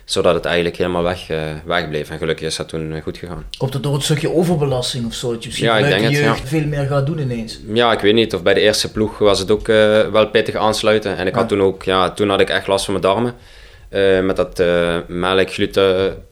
Zodat 0.04 0.34
het 0.34 0.44
eigenlijk 0.44 0.76
helemaal 0.76 1.02
weg, 1.02 1.30
uh, 1.30 1.38
wegbleef. 1.64 2.10
En 2.10 2.18
gelukkig 2.18 2.46
is 2.46 2.56
dat 2.56 2.68
toen 2.68 3.00
goed 3.02 3.18
gegaan. 3.18 3.44
Komt 3.58 3.74
het 3.74 3.82
door 3.82 3.94
het 3.94 4.02
stukje 4.02 4.30
overbelasting 4.34 5.06
of 5.06 5.14
zo? 5.14 5.30
Dat 5.32 5.42
je 5.42 5.48
misschien 5.48 5.68
ja, 5.68 5.78
ik 5.78 5.84
denk 5.84 6.00
je 6.00 6.06
het, 6.06 6.38
ja. 6.38 6.46
veel 6.46 6.66
meer 6.66 6.86
gaat 6.86 7.06
doen 7.06 7.18
ineens? 7.18 7.60
Ja, 7.72 7.92
ik 7.92 8.00
weet 8.00 8.14
niet. 8.14 8.34
Of 8.34 8.42
bij 8.42 8.54
de 8.54 8.60
eerste 8.60 8.92
ploeg 8.92 9.18
was 9.18 9.38
het 9.38 9.50
ook 9.50 9.66
wel 9.66 10.28
pittig 10.28 10.54
aansluiten. 10.54 11.16
En 11.16 11.26
ik 11.26 11.32
Ja. 11.32 11.38
had 11.38 11.48
toen 11.48 11.62
ook, 11.62 11.82
ja, 11.82 12.10
toen 12.10 12.28
had 12.28 12.40
ik 12.40 12.48
echt 12.50 12.66
last 12.66 12.84
van 12.84 12.94
mijn 12.94 13.06
darmen. 13.06 13.34
Met 14.22 14.36
dat 14.36 14.58
melk, 15.08 15.50
gluten 15.50 16.22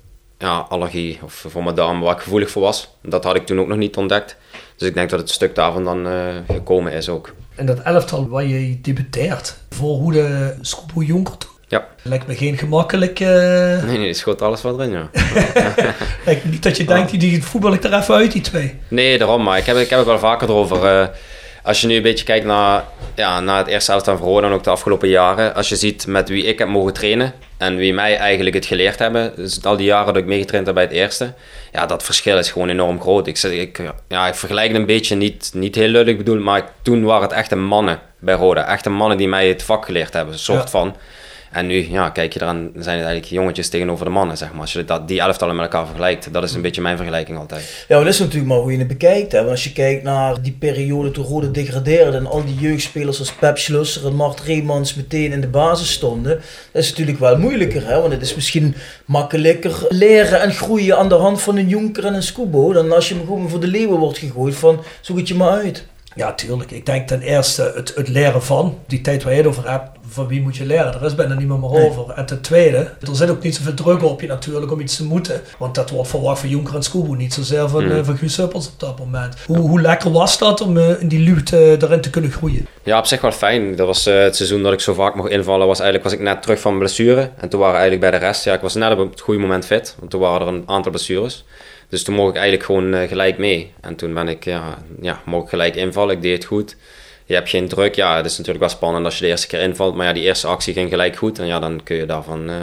ja, 0.42 0.66
allergie 0.68 1.18
of 1.22 1.44
voor 1.48 1.62
mijn 1.62 1.74
darmen 1.74 2.02
waar 2.02 2.14
ik 2.14 2.22
gevoelig 2.22 2.50
voor 2.50 2.62
was. 2.62 2.88
Dat 3.02 3.24
had 3.24 3.36
ik 3.36 3.46
toen 3.46 3.60
ook 3.60 3.66
nog 3.66 3.78
niet 3.78 3.96
ontdekt. 3.96 4.36
Dus 4.76 4.88
ik 4.88 4.94
denk 4.94 5.10
dat 5.10 5.20
het 5.20 5.30
stuk 5.30 5.54
daarvan 5.54 5.84
dan 5.84 6.06
uh, 6.06 6.12
gekomen 6.48 6.92
is 6.92 7.08
ook. 7.08 7.34
En 7.54 7.66
dat 7.66 7.78
elftal 7.78 8.28
waar 8.28 8.44
je 8.44 8.80
debuteert 8.80 9.56
voor 9.70 9.96
hoe 9.96 10.12
de 10.12 10.54
Scoebo 10.60 11.02
Jonker. 11.02 11.36
Ja. 11.68 11.86
Lijkt 12.02 12.26
me 12.26 12.34
geen 12.34 12.58
gemakkelijk... 12.58 13.20
Uh... 13.20 13.28
Nee, 13.28 13.96
nee, 13.96 13.98
die 13.98 14.14
schoot 14.14 14.42
alles 14.42 14.62
wat 14.62 14.78
erin, 14.78 14.90
ja. 14.90 15.10
Lijkt 16.26 16.44
me 16.44 16.50
niet 16.50 16.62
dat 16.62 16.76
je 16.76 16.84
denkt, 16.84 17.10
die, 17.10 17.18
die 17.18 17.44
voetbal 17.44 17.72
ik 17.72 17.84
er 17.84 17.94
even 17.94 18.14
uit, 18.14 18.32
die 18.32 18.42
twee. 18.42 18.74
Nee, 18.88 19.18
daarom. 19.18 19.42
Maar 19.42 19.58
ik 19.58 19.66
heb, 19.66 19.76
ik 19.76 19.88
heb 19.88 19.98
het 19.98 20.08
wel 20.08 20.18
vaker 20.18 20.48
erover. 20.48 21.00
Uh, 21.00 21.06
als 21.62 21.80
je 21.80 21.86
nu 21.86 21.96
een 21.96 22.02
beetje 22.02 22.24
kijkt 22.24 22.44
naar, 22.46 22.84
ja, 23.14 23.40
naar 23.40 23.58
het 23.58 23.66
eerste 23.66 23.92
elftal 23.92 24.16
van 24.16 24.26
Roda 24.26 24.46
en 24.46 24.52
ook 24.52 24.64
de 24.64 24.70
afgelopen 24.70 25.08
jaren. 25.08 25.54
Als 25.54 25.68
je 25.68 25.76
ziet 25.76 26.06
met 26.06 26.28
wie 26.28 26.44
ik 26.44 26.58
heb 26.58 26.68
mogen 26.68 26.92
trainen 26.92 27.32
en 27.56 27.76
wie 27.76 27.94
mij 27.94 28.16
eigenlijk 28.16 28.54
het 28.54 28.66
geleerd 28.66 28.98
hebben. 28.98 29.32
Dus 29.36 29.64
al 29.64 29.76
die 29.76 29.86
jaren 29.86 30.06
dat 30.12 30.22
ik 30.22 30.28
meegetraind 30.28 30.66
heb 30.66 30.74
bij 30.74 30.84
het 30.84 30.92
eerste. 30.92 31.32
Ja, 31.72 31.86
dat 31.86 32.02
verschil 32.02 32.38
is 32.38 32.50
gewoon 32.50 32.68
enorm 32.68 33.00
groot. 33.00 33.26
Ik, 33.26 33.36
zeg, 33.36 33.52
ik, 33.52 33.80
ja, 34.08 34.26
ik 34.26 34.34
vergelijk 34.34 34.68
het 34.68 34.76
een 34.76 34.86
beetje, 34.86 35.16
niet, 35.16 35.50
niet 35.54 35.74
heel 35.74 35.88
lullig 35.88 36.16
bedoeld, 36.16 36.40
maar 36.40 36.62
toen 36.82 37.04
waren 37.04 37.22
het 37.22 37.32
echte 37.32 37.56
mannen 37.56 38.00
bij 38.18 38.34
Roda. 38.34 38.66
Echte 38.66 38.90
mannen 38.90 39.18
die 39.18 39.28
mij 39.28 39.48
het 39.48 39.62
vak 39.62 39.84
geleerd 39.84 40.12
hebben, 40.12 40.32
een 40.32 40.40
soort 40.40 40.62
Ja. 40.62 40.68
van. 40.68 40.96
En 41.52 41.66
nu, 41.66 41.90
ja, 41.90 42.10
kijk 42.10 42.32
je 42.32 42.40
eraan, 42.40 42.70
zijn 42.74 42.98
het 42.98 43.06
eigenlijk 43.06 43.24
jongetjes 43.24 43.68
tegenover 43.68 44.04
de 44.04 44.10
mannen, 44.10 44.36
zeg 44.36 44.52
maar. 44.52 44.60
Als 44.60 44.72
je 44.72 44.84
dat, 44.84 45.08
die 45.08 45.20
elftallen 45.20 45.56
met 45.56 45.64
elkaar 45.64 45.86
vergelijkt, 45.86 46.32
dat 46.32 46.42
is 46.42 46.54
een 46.54 46.62
beetje 46.62 46.80
mijn 46.80 46.96
vergelijking 46.96 47.38
altijd. 47.38 47.84
Ja, 47.88 47.98
dat 47.98 48.06
is 48.06 48.18
natuurlijk 48.18 48.46
maar 48.46 48.58
hoe 48.58 48.72
je 48.72 48.78
het 48.78 48.88
bekijkt. 48.88 49.32
Hè. 49.32 49.38
Want 49.38 49.50
als 49.50 49.64
je 49.64 49.72
kijkt 49.72 50.02
naar 50.02 50.42
die 50.42 50.56
periode 50.58 51.10
toen 51.10 51.24
Rode 51.24 51.50
degradeerde 51.50 52.16
en 52.16 52.26
al 52.26 52.44
die 52.44 52.54
jeugdspelers 52.54 53.18
als 53.18 53.32
Pep 53.32 53.58
Schlusser 53.58 54.06
en 54.06 54.14
Mart 54.14 54.40
Reemans 54.40 54.94
meteen 54.94 55.32
in 55.32 55.40
de 55.40 55.48
basis 55.48 55.92
stonden, 55.92 56.40
dat 56.72 56.82
is 56.82 56.88
natuurlijk 56.88 57.18
wel 57.18 57.38
moeilijker. 57.38 57.86
Hè. 57.86 58.00
Want 58.00 58.12
het 58.12 58.22
is 58.22 58.34
misschien 58.34 58.74
makkelijker 59.04 59.86
leren 59.88 60.40
en 60.40 60.52
groeien 60.52 60.98
aan 60.98 61.08
de 61.08 61.14
hand 61.14 61.42
van 61.42 61.56
een 61.56 61.68
Jonker 61.68 62.04
en 62.04 62.14
een 62.14 62.22
Scubo 62.22 62.72
dan 62.72 62.92
als 62.92 63.08
je 63.08 63.14
gewoon 63.14 63.48
voor 63.48 63.60
de 63.60 63.66
leeuwen 63.66 63.98
wordt 63.98 64.18
gegooid 64.18 64.54
van 64.54 64.84
zoek 65.00 65.16
het 65.18 65.28
je 65.28 65.34
maar 65.34 65.50
uit. 65.50 65.86
Ja, 66.14 66.32
tuurlijk. 66.32 66.70
Ik 66.70 66.86
denk 66.86 67.08
ten 67.08 67.20
eerste 67.20 67.72
het, 67.74 67.92
het 67.96 68.08
leren 68.08 68.42
van, 68.42 68.78
die 68.86 69.00
tijd 69.00 69.22
waar 69.22 69.32
je 69.32 69.38
het 69.38 69.46
over 69.46 69.70
hebt, 69.70 69.90
van 70.08 70.26
wie 70.26 70.40
moet 70.42 70.56
je 70.56 70.64
leren, 70.66 70.94
er 70.94 71.04
is 71.04 71.14
bijna 71.14 71.34
niemand 71.34 71.60
meer 71.60 71.70
Nee. 71.70 71.88
over. 71.90 72.10
En 72.14 72.26
ten 72.26 72.40
tweede, 72.40 72.76
er 72.76 73.16
zit 73.16 73.30
ook 73.30 73.42
niet 73.42 73.54
zoveel 73.56 73.74
druk 73.74 74.02
op 74.02 74.20
je 74.20 74.26
natuurlijk 74.26 74.72
om 74.72 74.80
iets 74.80 74.96
te 74.96 75.04
moeten. 75.04 75.40
Want 75.58 75.74
dat 75.74 75.90
wordt 75.90 76.08
verwacht 76.10 76.40
van 76.40 76.48
Jonker 76.48 76.74
en 76.74 76.82
Scoobo, 76.82 77.14
niet 77.14 77.34
zozeer 77.34 77.68
van, 77.68 77.84
Mm. 77.84 78.04
van 78.04 78.16
Guus 78.16 78.36
Huppels 78.36 78.66
op 78.68 78.80
dat 78.80 78.98
moment. 78.98 79.34
Hoe, 79.46 79.58
hoe 79.58 79.80
lekker 79.80 80.10
was 80.12 80.38
dat 80.38 80.60
om 80.60 80.76
eh, 80.78 81.00
in 81.00 81.08
die 81.08 81.18
lucht 81.20 81.52
eh, 81.52 81.78
daarin 81.78 82.00
te 82.00 82.10
kunnen 82.10 82.30
groeien? 82.30 82.66
Ja, 82.82 82.98
op 82.98 83.06
zich 83.06 83.20
wel 83.20 83.32
fijn. 83.32 83.76
Dat 83.76 83.86
was 83.86 84.04
het 84.04 84.36
seizoen 84.36 84.62
dat 84.62 84.72
ik 84.72 84.80
zo 84.80 84.94
vaak 84.94 85.14
mocht 85.14 85.30
invallen. 85.30 85.66
Was 85.66 85.80
eigenlijk 85.80 86.10
was 86.10 86.18
ik 86.18 86.24
net 86.26 86.42
terug 86.42 86.60
van 86.60 86.70
mijn 86.76 86.84
blessure. 86.84 87.30
En 87.38 87.48
toen 87.48 87.60
waren 87.60 87.80
eigenlijk 87.80 88.10
bij 88.10 88.18
de 88.20 88.26
rest. 88.26 88.44
Ja, 88.44 88.54
ik 88.54 88.60
was 88.60 88.74
net 88.74 88.98
op 88.98 89.10
het 89.10 89.20
goede 89.20 89.40
moment 89.40 89.66
fit. 89.66 89.94
Want 89.98 90.10
toen 90.10 90.20
waren 90.20 90.46
er 90.46 90.52
een 90.52 90.62
aantal 90.66 90.90
blessures. 90.90 91.44
Dus 91.92 92.04
toen 92.04 92.14
mocht 92.14 92.28
ik 92.28 92.34
eigenlijk 92.40 92.64
gewoon 92.64 92.94
eh, 92.94 93.08
gelijk 93.08 93.38
mee. 93.38 93.72
En 93.80 93.96
toen 93.96 94.14
ben 94.14 94.28
ik, 94.28 94.44
ja, 94.44 94.78
ja, 95.00 95.20
mocht 95.24 95.44
ik 95.44 95.48
gelijk 95.50 95.74
invallen. 95.76 96.14
Ik 96.14 96.22
deed 96.22 96.32
het 96.32 96.44
goed. 96.44 96.76
Je 97.24 97.34
hebt 97.34 97.48
geen 97.48 97.68
druk. 97.68 97.94
Ja, 97.94 98.16
het 98.16 98.26
is 98.26 98.32
natuurlijk 98.32 98.64
wel 98.64 98.68
spannend 98.74 99.04
als 99.04 99.18
je 99.18 99.24
de 99.24 99.30
eerste 99.30 99.46
keer 99.46 99.60
invalt. 99.60 99.94
Maar 99.94 100.06
ja, 100.06 100.12
die 100.12 100.22
eerste 100.22 100.46
actie 100.46 100.72
ging 100.72 100.90
gelijk 100.90 101.16
goed. 101.16 101.38
En 101.38 101.46
ja, 101.46 101.58
dan 101.58 101.80
kun 101.84 101.96
je, 101.96 102.06
daarvan, 102.06 102.50
eh, 102.50 102.56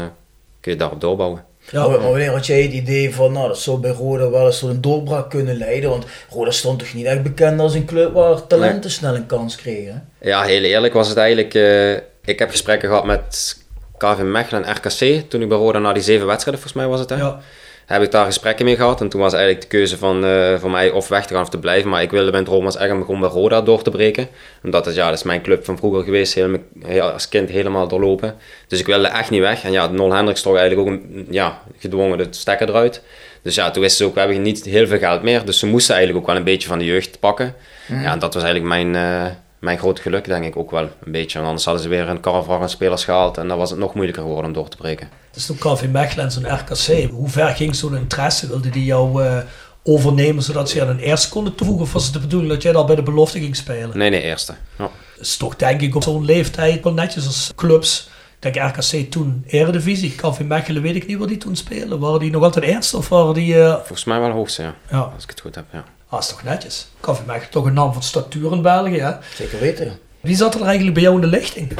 kun 0.60 0.72
je 0.72 0.78
daarop 0.78 1.02
doorbouwen. 1.02 1.44
Ja, 1.72 1.80
Maar, 1.88 1.90
maar 1.90 2.10
wanneer 2.10 2.32
had 2.32 2.46
jij 2.46 2.62
het 2.62 2.72
idee 2.72 3.14
van, 3.14 3.32
nou 3.32 3.48
dat 3.48 3.60
zou 3.60 3.80
bij 3.80 3.92
Roda 3.92 4.30
wel 4.30 4.46
eens 4.46 4.60
tot 4.60 4.70
een 4.70 4.82
doorbraak 4.82 5.30
kunnen 5.30 5.58
leiden? 5.58 5.90
Want 5.90 6.06
Roda 6.30 6.52
stond 6.52 6.80
toch 6.80 6.94
niet 6.94 7.06
echt 7.06 7.24
bekend 7.24 7.60
als 7.60 7.74
een 7.74 7.86
club 7.86 8.14
waar 8.14 8.48
talenten 8.48 8.92
snel 8.92 9.16
een 9.16 9.26
kans 9.26 9.56
kregen? 9.56 10.10
Ja, 10.22 10.44
heel 10.44 10.64
eerlijk 10.64 10.94
was 10.94 11.08
het 11.08 11.18
eigenlijk. 11.18 11.54
eh, 11.54 11.94
ik 12.24 12.40
heb 12.40 12.50
gesprekken 12.50 12.90
gehad 12.90 13.06
met 13.06 13.58
KV 13.98 14.20
Mechelen 14.22 14.64
en 14.64 14.76
RKC. 14.76 15.30
Toen 15.30 15.42
ik 15.42 15.50
bij 15.50 15.58
Roda 15.58 15.80
na 15.80 15.94
die 15.94 16.04
zeven 16.04 16.28
wedstrijden, 16.28 16.62
volgens 16.64 16.84
mij 16.84 16.92
was 16.92 17.00
het. 17.00 17.10
Hè? 17.10 17.16
ja. 17.16 17.40
Heb 17.94 18.02
ik 18.02 18.12
daar 18.12 18.26
gesprekken 18.26 18.66
mee 18.66 18.76
gehad. 18.76 19.02
En 19.02 19.10
toen 19.10 19.22
was 19.22 19.34
eigenlijk 19.34 19.62
de 19.62 19.68
keuze 19.78 19.98
van, 19.98 20.26
eh, 20.26 20.56
voor 20.60 20.72
mij 20.72 20.90
of 20.92 21.08
weg 21.08 21.26
te 21.26 21.34
gaan 21.34 21.44
of 21.44 21.50
te 21.50 21.60
blijven. 21.60 21.90
Maar 21.90 22.02
ik 22.02 22.12
wilde 22.12 22.32
was 22.64 22.78
echt 22.78 22.92
om 22.92 23.06
gewoon 23.06 23.20
bij 23.20 23.30
Roda 23.30 23.62
door 23.62 23.82
te 23.82 23.90
breken. 23.90 24.28
Omdat 24.64 24.86
het, 24.86 24.96
ja, 24.96 25.10
dat 25.10 25.18
is 25.18 25.24
mijn 25.24 25.42
club 25.42 25.66
van 25.66 25.78
vroeger 25.78 26.04
geweest. 26.04 26.34
Heel, 26.34 26.58
heel- 26.86 27.12
als 27.12 27.30
kind 27.30 27.50
helemaal 27.50 27.88
doorlopen. 27.88 28.36
Dus 28.68 28.80
ik 28.80 28.86
wilde 28.86 29.08
echt 29.08 29.30
niet 29.30 29.40
weg. 29.42 29.64
En 29.64 29.72
ja, 29.72 29.88
Nol 29.88 30.14
Hendricks 30.14 30.42
toch 30.42 30.58
eigenlijk 30.58 30.90
ook 30.90 31.00
ja, 31.30 31.62
gedwongen 31.78 32.18
de 32.18 32.28
stekker 32.30 32.70
eruit. 32.70 33.02
Dus 33.42 33.56
ja, 33.56 33.72
toen 33.72 33.82
wisten 33.82 33.98
ze 33.98 34.06
ook, 34.10 34.14
we 34.14 34.20
hebben 34.20 34.42
niet 34.42 34.66
heel 34.66 34.88
veel 34.88 34.98
geld 34.98 35.22
meer. 35.24 35.46
Dus 35.46 35.60
ze 35.60 35.66
moesten 35.66 35.96
eigenlijk 35.96 36.24
ook 36.24 36.32
wel 36.32 36.40
een 36.40 36.48
beetje 36.52 36.68
van 36.68 36.80
de 36.80 36.86
jeugd 36.86 37.20
pakken. 37.20 37.56
Ja, 37.88 38.12
en 38.12 38.20
dat 38.20 38.34
was 38.34 38.44
eigenlijk 38.44 38.74
mijn, 38.74 38.96
eh, 38.96 39.32
mijn 39.60 39.78
groot 39.78 40.00
geluk, 40.00 40.26
denk 40.26 40.46
ik 40.46 40.58
ook 40.58 40.72
wel 40.72 40.84
een 41.04 41.12
beetje. 41.12 41.34
Want 41.38 41.48
anders 41.48 41.66
hadden 41.66 41.84
ze 41.84 41.90
weer 41.90 42.10
een 42.10 42.20
caravan 42.20 42.62
aan 42.62 42.70
spelers 42.70 43.04
gehaald. 43.04 43.38
En 43.38 43.48
dan 43.48 43.58
was 43.58 43.70
het 43.70 43.80
nog 43.80 43.94
moeilijker 43.94 44.22
geworden 44.24 44.46
om 44.46 44.54
door 44.54 44.68
te 44.70 44.78
breken. 44.78 45.10
Is 45.36 45.46
toen 45.46 45.58
KV 45.58 45.86
Mechelen 45.92 46.26
en 46.26 46.32
zo'n 46.32 46.54
RKC. 46.54 47.10
Hoe 47.12 47.30
ver 47.30 47.48
ging 47.50 47.76
zo'n 47.76 47.96
interesse? 47.96 48.48
Wilde 48.48 48.70
die 48.70 48.86
jou 48.86 49.24
eh, 49.26 49.38
overnemen 49.84 50.44
zodat 50.44 50.70
ze 50.70 50.82
aan 50.82 50.88
een 50.90 51.00
eerste 51.00 51.30
konden 51.30 51.56
toevoegen? 51.56 51.86
Of 51.86 51.94
was 51.94 52.04
het 52.04 52.14
de 52.14 52.20
bedoeling 52.20 52.52
dat 52.52 52.62
jij 52.62 52.76
al 52.76 52.86
bij 52.86 52.96
de 52.96 53.04
belofte 53.04 53.40
ging 53.40 53.56
spelen? 53.56 53.98
Nee, 53.98 54.10
nee, 54.10 54.22
eerste. 54.22 54.54
Ja. 54.78 54.90
Dat 55.16 55.26
is 55.26 55.38
toch 55.38 55.56
denk 55.56 55.82
ik 55.82 55.96
op 55.96 56.04
zo'n 56.04 56.26
leeftijd 56.26 56.84
wel 56.84 56.94
netjes 56.94 57.26
als 57.26 57.52
clubs 57.56 58.10
Ik 58.40 58.54
denk 58.54 58.76
RKC 58.76 59.12
toen 59.12 59.44
Eredivisie. 59.48 60.16
KV 60.16 60.40
Mechelen 60.40 60.82
weet 60.82 60.96
ik 60.96 61.08
niet 61.08 61.18
waar 61.18 61.28
die 61.28 61.38
toen 61.38 61.56
spelen. 61.56 62.00
Waren 62.00 62.20
die 62.20 62.32
nog 62.32 62.44
altijd 62.44 62.66
eerste 62.66 62.98
of 62.98 63.10
waren 63.10 63.34
die... 63.34 63.62
eh, 63.64 63.74
Volgens 63.76 64.04
mij 64.04 64.20
wel 64.20 64.30
hoogste, 64.32 64.62
ja. 64.62 64.76
ja, 64.90 65.00
Als 65.16 65.24
ik 65.24 65.30
het 65.30 65.40
goed 65.40 65.56
heb, 65.56 65.66
ja. 65.72 65.84
Ah, 66.10 66.20
is 66.20 66.28
toch 66.28 66.44
netjes. 66.44 66.88
KV 67.00 67.20
Mechelen 67.26 67.50
toch 67.50 67.66
een 67.66 67.74
naam 67.74 67.94
van 67.94 68.04
statuur 68.04 68.52
in 68.52 68.62
België. 68.62 69.00
Hè? 69.00 69.12
Zeker 69.36 69.60
weten. 69.60 70.00
Wie 70.20 70.36
zat 70.36 70.56
er 70.56 70.62
eigenlijk 70.62 70.94
bij 70.94 71.04
jou 71.04 71.16
in 71.16 71.22
de 71.22 71.28
lichting? 71.28 71.72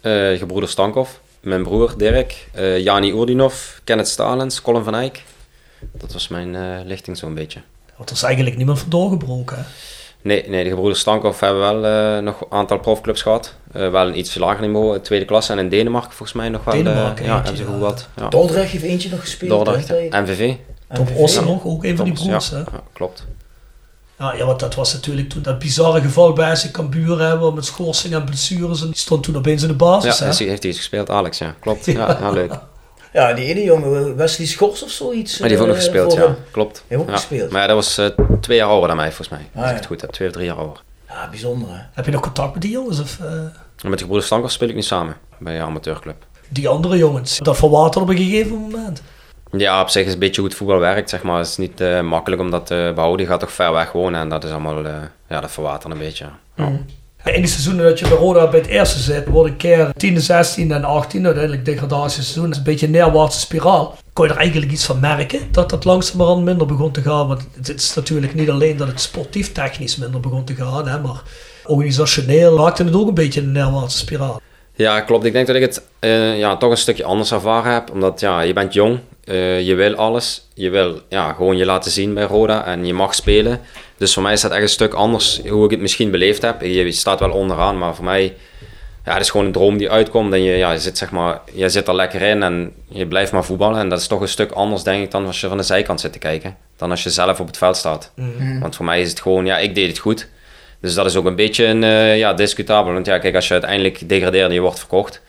Eh, 0.00 0.38
gebroeder 0.38 0.68
Stankov, 0.70 1.10
mijn 1.40 1.62
broer 1.62 1.94
Dirk, 1.96 2.48
eh, 2.52 2.78
Jani 2.78 3.12
Oerdinov, 3.12 3.54
Kenneth 3.84 4.08
Stalens, 4.08 4.62
Colin 4.62 4.84
van 4.84 4.94
Eyck. 4.94 5.22
Dat 5.92 6.12
was 6.12 6.28
mijn 6.28 6.54
eh, 6.54 6.62
lichting 6.84 7.16
zo'n 7.16 7.34
beetje. 7.34 7.60
Want 7.96 8.10
er 8.10 8.16
is 8.16 8.22
eigenlijk 8.22 8.56
niemand 8.56 8.78
van 8.78 8.88
doorgebroken. 8.90 9.56
Hè? 9.56 9.62
Nee, 10.22 10.48
nee, 10.48 10.62
de 10.64 10.70
gebroeders 10.70 11.00
Stankov 11.00 11.40
hebben 11.40 11.60
wel 11.60 11.84
eh, 12.16 12.22
nog 12.22 12.40
een 12.40 12.46
aantal 12.50 12.78
profclubs 12.78 13.22
gehad. 13.22 13.54
Eh, 13.72 13.90
wel 13.90 14.06
een 14.06 14.18
iets 14.18 14.34
lager 14.34 14.66
niveau, 14.66 15.00
tweede 15.00 15.24
klasse 15.24 15.52
en 15.52 15.58
in 15.58 15.68
Denemarken 15.68 16.12
volgens 16.12 16.32
mij 16.32 16.48
nog 16.48 16.64
wel. 16.64 16.74
Denemarken 16.74 17.24
ja, 17.24 17.34
hebben 17.34 17.56
ze 17.56 17.64
goed 17.64 17.78
wat. 17.78 18.08
Ja. 18.16 18.28
Dordrecht 18.28 18.70
heeft 18.72 18.84
eentje 18.84 19.10
nog 19.10 19.20
gespeeld. 19.20 19.50
Dordrecht, 19.50 19.88
MVV. 20.10 20.54
Tom. 20.92 21.06
Ossen 21.16 21.44
nog, 21.44 21.64
ook 21.64 21.84
een 21.84 21.96
van 21.96 22.04
die 22.04 22.14
broers. 22.14 22.48
ja, 22.48 22.56
Hè? 22.56 22.60
ja, 22.60 22.82
klopt. 22.92 23.26
Ja, 24.20 24.34
ja, 24.34 24.44
want 24.44 24.60
dat 24.60 24.74
was 24.74 24.92
natuurlijk 24.92 25.28
toen 25.28 25.42
dat 25.42 25.58
bizarre 25.58 26.00
geval 26.00 26.32
bij 26.32 26.56
SC 26.56 26.70
Cambuur 26.70 27.20
hebben 27.20 27.54
met 27.54 27.64
schorsing 27.64 28.14
en 28.14 28.24
blessures. 28.24 28.80
En 28.80 28.86
die 28.86 28.96
stond 28.96 29.22
toen 29.22 29.36
opeens 29.36 29.62
in 29.62 29.68
de 29.68 29.74
basis. 29.74 30.18
Ja, 30.18 30.26
hè? 30.26 30.36
die 30.36 30.48
heeft 30.48 30.62
hij 30.62 30.70
eens 30.70 30.80
gespeeld, 30.80 31.10
Alex, 31.10 31.38
ja. 31.38 31.54
Klopt. 31.60 31.84
Ja, 31.86 32.18
ja 32.20 32.30
leuk. 32.30 32.52
Ja, 33.12 33.32
die 33.32 33.44
ene 33.44 33.62
jongen, 33.62 34.16
Wesley 34.16 34.46
Schors 34.46 34.82
of 34.82 34.90
zoiets. 34.90 35.38
Maar 35.38 35.48
die 35.48 35.58
heeft 35.58 35.68
ook 35.70 35.74
nog 35.76 35.76
eh, 35.76 35.82
gespeeld, 35.82 36.12
voor 36.12 36.20
ja. 36.22 36.26
hem. 36.26 36.36
Klopt. 36.50 36.84
Heeft 36.86 37.00
ook 37.02 37.08
ja. 37.08 37.14
gespeeld. 37.14 37.50
Maar 37.50 37.60
ja, 37.60 37.66
dat 37.66 37.76
was 37.76 37.98
eh, 37.98 38.06
twee 38.40 38.56
jaar 38.56 38.68
ouder 38.68 38.88
dan 38.88 38.96
mij, 38.96 39.06
volgens 39.06 39.28
mij. 39.28 39.38
Als 39.38 39.48
Ah, 39.54 39.62
ik 39.62 39.68
ja. 39.70 39.76
het 39.76 39.86
goed 39.86 40.00
heb, 40.00 40.10
twee 40.10 40.28
of 40.28 40.34
drie 40.34 40.46
jaar 40.46 40.56
ouder. 40.56 40.82
Ja, 41.08 41.28
bijzonder 41.30 41.68
hè. 41.68 41.80
Heb 41.92 42.04
je 42.04 42.10
nog 42.10 42.20
contact 42.20 42.52
met 42.52 42.62
die 42.62 42.70
jongens? 42.70 43.00
Of, 43.00 43.18
eh, 43.20 43.26
met 43.82 43.92
de 43.92 43.98
gebroeders 43.98 44.26
Stankov 44.26 44.50
speel 44.50 44.68
ik 44.68 44.74
nu 44.74 44.82
samen 44.82 45.16
bij 45.38 45.56
een 45.56 45.66
amateurclub. 45.66 46.16
die 46.48 46.68
andere 46.68 46.96
jongens? 46.96 47.38
Dat 47.38 47.56
verwaterd 47.56 48.04
op 48.04 48.08
een 48.10 48.16
gegeven 48.16 48.56
moment. 48.56 49.02
Ja, 49.52 49.80
op 49.80 49.88
zich 49.88 50.06
is 50.06 50.12
een 50.12 50.18
beetje 50.18 50.40
hoe 50.40 50.50
het 50.50 50.58
voetbal 50.58 50.78
werkt, 50.78 51.10
zeg 51.10 51.22
maar. 51.22 51.38
Het 51.38 51.46
is 51.46 51.56
niet 51.56 51.80
eh, 51.80 52.00
makkelijk 52.00 52.42
om 52.42 52.50
dat 52.50 52.66
te 52.66 52.92
behouden. 52.94 53.26
Je 53.26 53.30
gaat 53.32 53.40
toch 53.40 53.52
ver 53.52 53.72
weg 53.72 53.92
wonen 53.92 54.20
en 54.20 54.28
dat 54.28 54.44
is 54.44 54.50
allemaal, 54.50 54.86
eh, 54.86 54.92
ja, 55.28 55.40
dat 55.40 55.50
verwatert 55.50 55.92
een 55.92 55.98
beetje. 55.98 56.26
Ja. 56.56 56.72
In 57.24 57.40
die 57.40 57.46
seizoenen 57.46 57.84
dat 57.84 57.98
je 57.98 58.08
bij 58.08 58.16
Roda 58.16 58.48
bij 58.48 58.60
het 58.60 58.68
eerste 58.68 58.98
zit, 58.98 59.26
wordt 59.26 59.50
een 59.50 59.56
keer 59.56 59.92
10, 59.96 60.20
16 60.20 60.72
en 60.72 60.84
18, 60.84 61.24
uiteindelijk 61.24 61.64
degradatieseizoen. 61.64 62.42
Dat 62.42 62.52
is 62.52 62.58
een 62.58 62.64
beetje 62.64 62.86
een 62.86 62.92
neerwaartse 62.92 63.40
spiraal. 63.40 63.96
Kon 64.12 64.26
je 64.26 64.32
er 64.32 64.38
eigenlijk 64.38 64.72
iets 64.72 64.84
van 64.84 65.00
merken 65.00 65.40
dat 65.50 65.70
dat 65.70 65.84
langzamerhand 65.84 66.44
minder 66.44 66.66
begon 66.66 66.90
te 66.90 67.02
gaan? 67.02 67.28
Want 67.28 67.48
het 67.56 67.74
is 67.74 67.94
natuurlijk 67.94 68.34
niet 68.34 68.50
alleen 68.50 68.76
dat 68.76 68.88
het 68.88 69.00
sportief 69.00 69.52
technisch 69.52 69.96
minder 69.96 70.20
begon 70.20 70.44
te 70.44 70.54
gaan, 70.54 70.88
hè, 70.88 71.00
maar 71.00 71.22
organisationeel 71.64 72.56
maakte 72.56 72.84
het 72.84 72.94
ook 72.94 73.08
een 73.08 73.14
beetje 73.14 73.40
een 73.40 73.52
neerwaartse 73.52 73.98
spiraal. 73.98 74.40
Ja, 74.74 75.00
klopt. 75.00 75.24
Ik 75.24 75.32
denk 75.32 75.46
dat 75.46 75.56
ik 75.56 75.62
het 75.62 75.82
eh, 75.98 76.38
ja, 76.38 76.56
toch 76.56 76.70
een 76.70 76.76
stukje 76.76 77.04
anders 77.04 77.32
ervaren 77.32 77.72
heb. 77.72 77.90
Omdat 77.92 78.20
ja, 78.20 78.40
je 78.40 78.52
bent 78.52 78.72
jong, 78.72 78.98
eh, 79.30 79.60
je 79.60 79.74
wil 79.74 79.94
alles. 79.94 80.48
Je 80.54 80.70
wil 80.70 81.00
ja, 81.08 81.32
gewoon 81.32 81.56
je 81.56 81.64
laten 81.64 81.90
zien 81.90 82.14
bij 82.14 82.24
Roda 82.24 82.66
en 82.66 82.86
je 82.86 82.94
mag 82.94 83.14
spelen. 83.14 83.60
Dus 83.96 84.14
voor 84.14 84.22
mij 84.22 84.32
is 84.32 84.40
dat 84.40 84.50
echt 84.50 84.62
een 84.62 84.68
stuk 84.68 84.92
anders 84.92 85.40
hoe 85.48 85.64
ik 85.64 85.70
het 85.70 85.80
misschien 85.80 86.10
beleefd 86.10 86.42
heb. 86.42 86.60
Je, 86.60 86.92
staat 86.92 87.20
wel 87.20 87.30
onderaan, 87.30 87.78
maar 87.78 87.94
voor 87.94 88.04
mij 88.04 88.34
ja, 89.04 89.12
het 89.12 89.22
is 89.22 89.30
gewoon 89.30 89.46
een 89.46 89.52
droom 89.52 89.76
die 89.78 89.90
uitkomt. 89.90 90.32
En 90.32 90.42
je, 90.42 90.56
ja, 90.56 90.72
je, 90.72 90.78
zit, 90.78 90.98
zeg 90.98 91.10
maar, 91.10 91.40
je 91.52 91.68
zit 91.68 91.88
er 91.88 91.94
lekker 91.94 92.22
in 92.22 92.42
en 92.42 92.72
je 92.88 93.06
blijft 93.06 93.32
maar 93.32 93.44
voetballen. 93.44 93.78
En 93.78 93.88
dat 93.88 94.00
is 94.00 94.06
toch 94.06 94.20
een 94.20 94.28
stuk 94.28 94.50
anders, 94.50 94.82
denk 94.82 95.04
ik, 95.04 95.10
dan 95.10 95.26
als 95.26 95.40
je 95.40 95.48
van 95.48 95.56
de 95.56 95.62
zijkant 95.62 96.00
zit 96.00 96.12
te 96.12 96.18
kijken. 96.18 96.56
Dan 96.76 96.90
als 96.90 97.02
je 97.02 97.10
zelf 97.10 97.40
op 97.40 97.46
het 97.46 97.56
veld 97.56 97.76
staat. 97.76 98.12
Want 98.60 98.76
voor 98.76 98.84
mij 98.84 99.00
is 99.00 99.10
het 99.10 99.20
gewoon, 99.20 99.46
ja, 99.46 99.58
ik 99.58 99.74
deed 99.74 99.88
het 99.88 99.98
goed. 99.98 100.28
Dus 100.80 100.94
dat 100.94 101.06
is 101.06 101.16
ook 101.16 101.24
een 101.24 101.36
beetje 101.36 101.64
een, 101.64 101.84
eh, 101.84 102.18
ja, 102.18 102.34
discutabel. 102.34 102.92
Want 102.92 103.06
ja, 103.06 103.18
kijk, 103.18 103.34
als 103.34 103.46
je 103.46 103.52
uiteindelijk 103.52 104.08
degradeert 104.08 104.48
en 104.48 104.54
je 104.54 104.60
wordt 104.60 104.78
verkocht, 104.78 105.20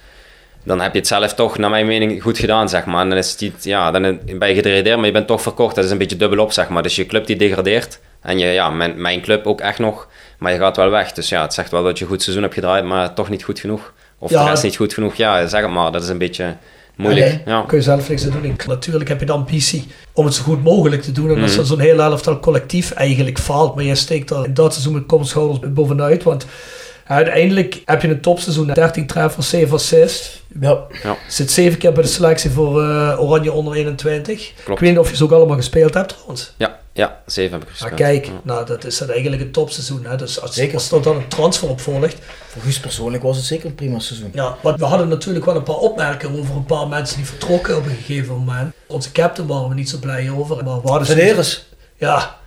dan 0.63 0.81
heb 0.81 0.91
je 0.93 0.99
het 0.99 1.07
zelf 1.07 1.33
toch, 1.33 1.57
naar 1.57 1.69
mijn 1.69 1.85
mening, 1.85 2.21
goed 2.21 2.37
gedaan, 2.37 2.69
zeg 2.69 2.85
maar. 2.85 3.01
En 3.01 3.09
dan 3.09 3.17
is 3.17 3.31
het 3.31 3.39
niet, 3.41 3.63
ja, 3.63 3.91
dan 3.91 4.19
ben 4.37 4.49
je 4.49 4.55
gedegradeerd, 4.55 4.97
maar 4.97 5.05
je 5.05 5.11
bent 5.11 5.27
toch 5.27 5.41
verkocht. 5.41 5.75
Dat 5.75 5.85
is 5.85 5.91
een 5.91 5.97
beetje 5.97 6.15
dubbelop, 6.17 6.51
zeg 6.51 6.69
maar. 6.69 6.83
Dus 6.83 6.95
je 6.95 7.05
club 7.05 7.25
die 7.25 7.35
degradeert 7.35 7.99
en 8.21 8.37
je, 8.39 8.45
ja, 8.47 8.69
mijn, 8.69 9.01
mijn 9.01 9.21
club 9.21 9.45
ook 9.45 9.61
echt 9.61 9.79
nog, 9.79 10.07
maar 10.39 10.51
je 10.51 10.57
gaat 10.57 10.75
wel 10.77 10.89
weg. 10.89 11.11
Dus 11.13 11.29
ja, 11.29 11.41
het 11.41 11.53
zegt 11.53 11.71
wel 11.71 11.83
dat 11.83 11.97
je 11.97 12.03
een 12.03 12.09
goed 12.09 12.21
seizoen 12.21 12.43
hebt 12.43 12.55
gedraaid, 12.55 12.83
maar 12.85 13.13
toch 13.13 13.29
niet 13.29 13.43
goed 13.43 13.59
genoeg. 13.59 13.93
Of 14.19 14.29
Ja. 14.31 14.43
de 14.43 14.49
rest 14.49 14.63
niet 14.63 14.75
goed 14.75 14.93
genoeg. 14.93 15.15
Ja, 15.15 15.47
zeg 15.47 15.61
het 15.61 15.71
maar. 15.71 15.91
Dat 15.91 16.03
is 16.03 16.09
een 16.09 16.17
beetje 16.17 16.55
moeilijk. 16.95 17.41
Ja. 17.45 17.63
kun 17.67 17.77
je 17.77 17.83
zelf 17.83 18.09
niks 18.09 18.25
aan 18.25 18.41
doen. 18.41 18.55
Natuurlijk 18.67 19.09
heb 19.09 19.19
je 19.19 19.25
de 19.25 19.31
ambitie 19.31 19.87
om 20.13 20.25
het 20.25 20.33
zo 20.33 20.43
goed 20.43 20.63
mogelijk 20.63 21.01
te 21.01 21.11
doen. 21.11 21.29
En 21.35 21.41
als 21.41 21.55
Mhm. 21.55 21.65
zo'n 21.65 21.79
hele 21.79 22.01
elftal 22.01 22.39
collectief 22.39 22.91
eigenlijk 22.91 23.39
faalt, 23.39 23.75
maar 23.75 23.83
je 23.83 23.95
steekt 23.95 24.27
daar 24.29 24.45
in 24.45 24.53
dat 24.53 24.71
seizoen 24.73 24.93
met 24.93 25.05
kop 25.05 25.19
en 25.19 25.25
schouders 25.25 25.73
bovenuit. 25.73 26.23
Want 26.23 26.45
uiteindelijk 27.15 27.81
heb 27.85 28.01
je 28.01 28.07
een 28.07 28.21
topseizoen, 28.21 28.67
13 28.67 29.07
treffers, 29.07 29.49
7 29.49 29.73
assists. 29.73 30.41
Ja. 30.59 30.77
Zit 31.27 31.51
7 31.51 31.77
keer 31.77 31.91
bij 31.93 32.03
de 32.03 32.09
selectie 32.09 32.49
voor 32.49 32.81
eh, 32.83 33.21
Oranje 33.21 33.51
onder 33.51 33.73
21. 33.73 34.51
Klopt. 34.63 34.69
Ik 34.69 34.79
weet 34.79 34.89
niet 34.89 34.99
of 34.99 35.09
je 35.09 35.15
ze 35.15 35.23
ook 35.23 35.31
allemaal 35.31 35.55
gespeeld 35.55 35.93
hebt 35.93 36.09
trouwens. 36.09 36.53
Ja, 36.57 36.79
ja, 36.93 37.21
zeven 37.25 37.51
heb 37.51 37.61
ik 37.61 37.67
Maar 37.67 37.77
gespeeld. 37.77 37.95
kijk, 38.09 38.25
Ja. 38.25 38.31
nou, 38.43 38.65
dat 38.65 38.83
is 38.85 38.97
dan 38.97 39.09
eigenlijk 39.09 39.41
een 39.41 39.51
topseizoen. 39.51 40.05
Hè? 40.05 40.15
Dus 40.15 40.41
als, 40.41 40.53
Zeker. 40.55 40.73
als 40.73 40.91
er 40.91 41.01
dan 41.01 41.15
een 41.15 41.27
transfer 41.27 41.69
op 41.69 41.79
volgt, 41.81 42.15
Voor 42.47 42.61
Guus 42.61 42.79
persoonlijk 42.79 43.23
was 43.23 43.35
het 43.37 43.45
zeker 43.45 43.65
een 43.65 43.75
prima 43.75 43.99
seizoen. 43.99 44.29
Ja, 44.33 44.55
want 44.61 44.79
we 44.79 44.85
hadden 44.85 45.07
natuurlijk 45.07 45.45
wel 45.45 45.55
een 45.55 45.63
paar 45.63 45.75
opmerkingen 45.75 46.39
over 46.39 46.55
een 46.55 46.65
paar 46.65 46.87
mensen 46.87 47.15
die 47.17 47.25
vertrokken 47.25 47.77
op 47.77 47.85
een 47.85 47.95
gegeven 48.03 48.35
moment. 48.37 48.73
Onze 48.87 49.11
captain 49.11 49.47
waren 49.47 49.69
we 49.69 49.75
niet 49.75 49.89
zo 49.89 49.97
blij 49.97 50.29
over. 50.29 50.63
Maar 50.63 50.81
we 50.81 50.89
hadden. 50.89 51.45
Ja, 51.97 52.37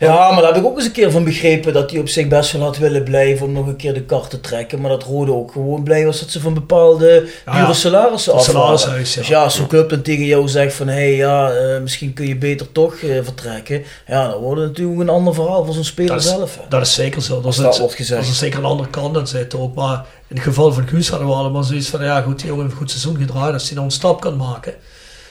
Ja, 0.00 0.30
maar 0.30 0.42
daar 0.42 0.52
heb 0.52 0.62
ik 0.62 0.68
ook 0.68 0.76
eens 0.76 0.84
een 0.84 0.92
keer 0.92 1.10
van 1.10 1.24
begrepen 1.24 1.72
dat 1.72 1.90
hij 1.90 2.00
op 2.00 2.08
zich 2.08 2.28
best 2.28 2.52
wel 2.52 2.62
had 2.62 2.78
willen 2.78 3.02
blijven 3.02 3.46
om 3.46 3.52
nog 3.52 3.66
een 3.66 3.76
keer 3.76 3.94
de 3.94 4.02
kart 4.02 4.30
te 4.30 4.40
trekken. 4.40 4.80
Maar 4.80 4.90
dat 4.90 5.02
Rode 5.02 5.32
ook 5.32 5.52
gewoon 5.52 5.82
blij 5.82 6.04
was 6.04 6.20
dat 6.20 6.30
ze 6.30 6.40
van 6.40 6.54
bepaalde 6.54 7.28
Ja, 7.46 7.60
dure 7.60 7.74
salarissen 7.74 8.32
het 8.32 8.40
af 8.40 8.46
salarishuis, 8.46 9.14
ja. 9.14 9.20
Dus 9.20 9.28
ja, 9.28 9.42
als 9.42 9.54
zo'n 9.54 9.66
club 9.66 9.90
dan 9.90 10.02
tegen 10.02 10.24
jou 10.24 10.48
zegt 10.48 10.74
van 10.74 10.88
hé 10.88 10.94
hey, 10.94 11.14
ja, 11.14 11.50
eh, 11.50 11.80
misschien 11.80 12.12
kun 12.12 12.26
je 12.26 12.36
beter 12.36 12.72
toch 12.72 12.94
eh, 12.94 13.18
vertrekken. 13.22 13.84
Ja, 14.06 14.28
dan 14.28 14.40
wordt 14.40 14.60
het 14.60 14.68
natuurlijk 14.68 15.00
een 15.00 15.08
ander 15.08 15.34
verhaal 15.34 15.64
voor 15.64 15.74
zo'n 15.74 15.84
speler 15.84 16.12
dat 16.12 16.20
is, 16.20 16.28
zelf. 16.28 16.56
hè. 16.56 16.62
dat 16.68 16.80
is 16.80 16.94
zeker 16.94 17.22
zo. 17.22 17.40
Dat 17.40 17.54
dat 17.56 17.72
is, 17.72 17.78
wordt 17.78 17.94
gezegd. 17.94 18.20
dat 18.20 18.30
is 18.30 18.38
zeker 18.38 18.58
een 18.58 18.64
andere 18.64 18.90
kant 18.90 19.16
aan 19.16 19.26
zitten 19.26 19.60
ook. 19.60 19.74
Maar 19.74 20.04
in 20.28 20.36
het 20.36 20.44
geval 20.44 20.72
van 20.72 20.88
Guus 20.88 21.08
hadden 21.08 21.28
we 21.28 21.34
allemaal 21.34 21.62
zoiets 21.62 21.88
van, 21.88 22.04
ja 22.04 22.20
goed, 22.20 22.38
die 22.38 22.46
jongen 22.46 22.62
heeft 22.62 22.72
een 22.72 22.80
goed 22.80 22.90
seizoen 22.90 23.16
gedraaid. 23.16 23.52
Als 23.52 23.64
hij 23.64 23.74
nou 23.74 23.86
een 23.86 23.92
stap 23.92 24.20
kan 24.20 24.36
maken. 24.36 24.74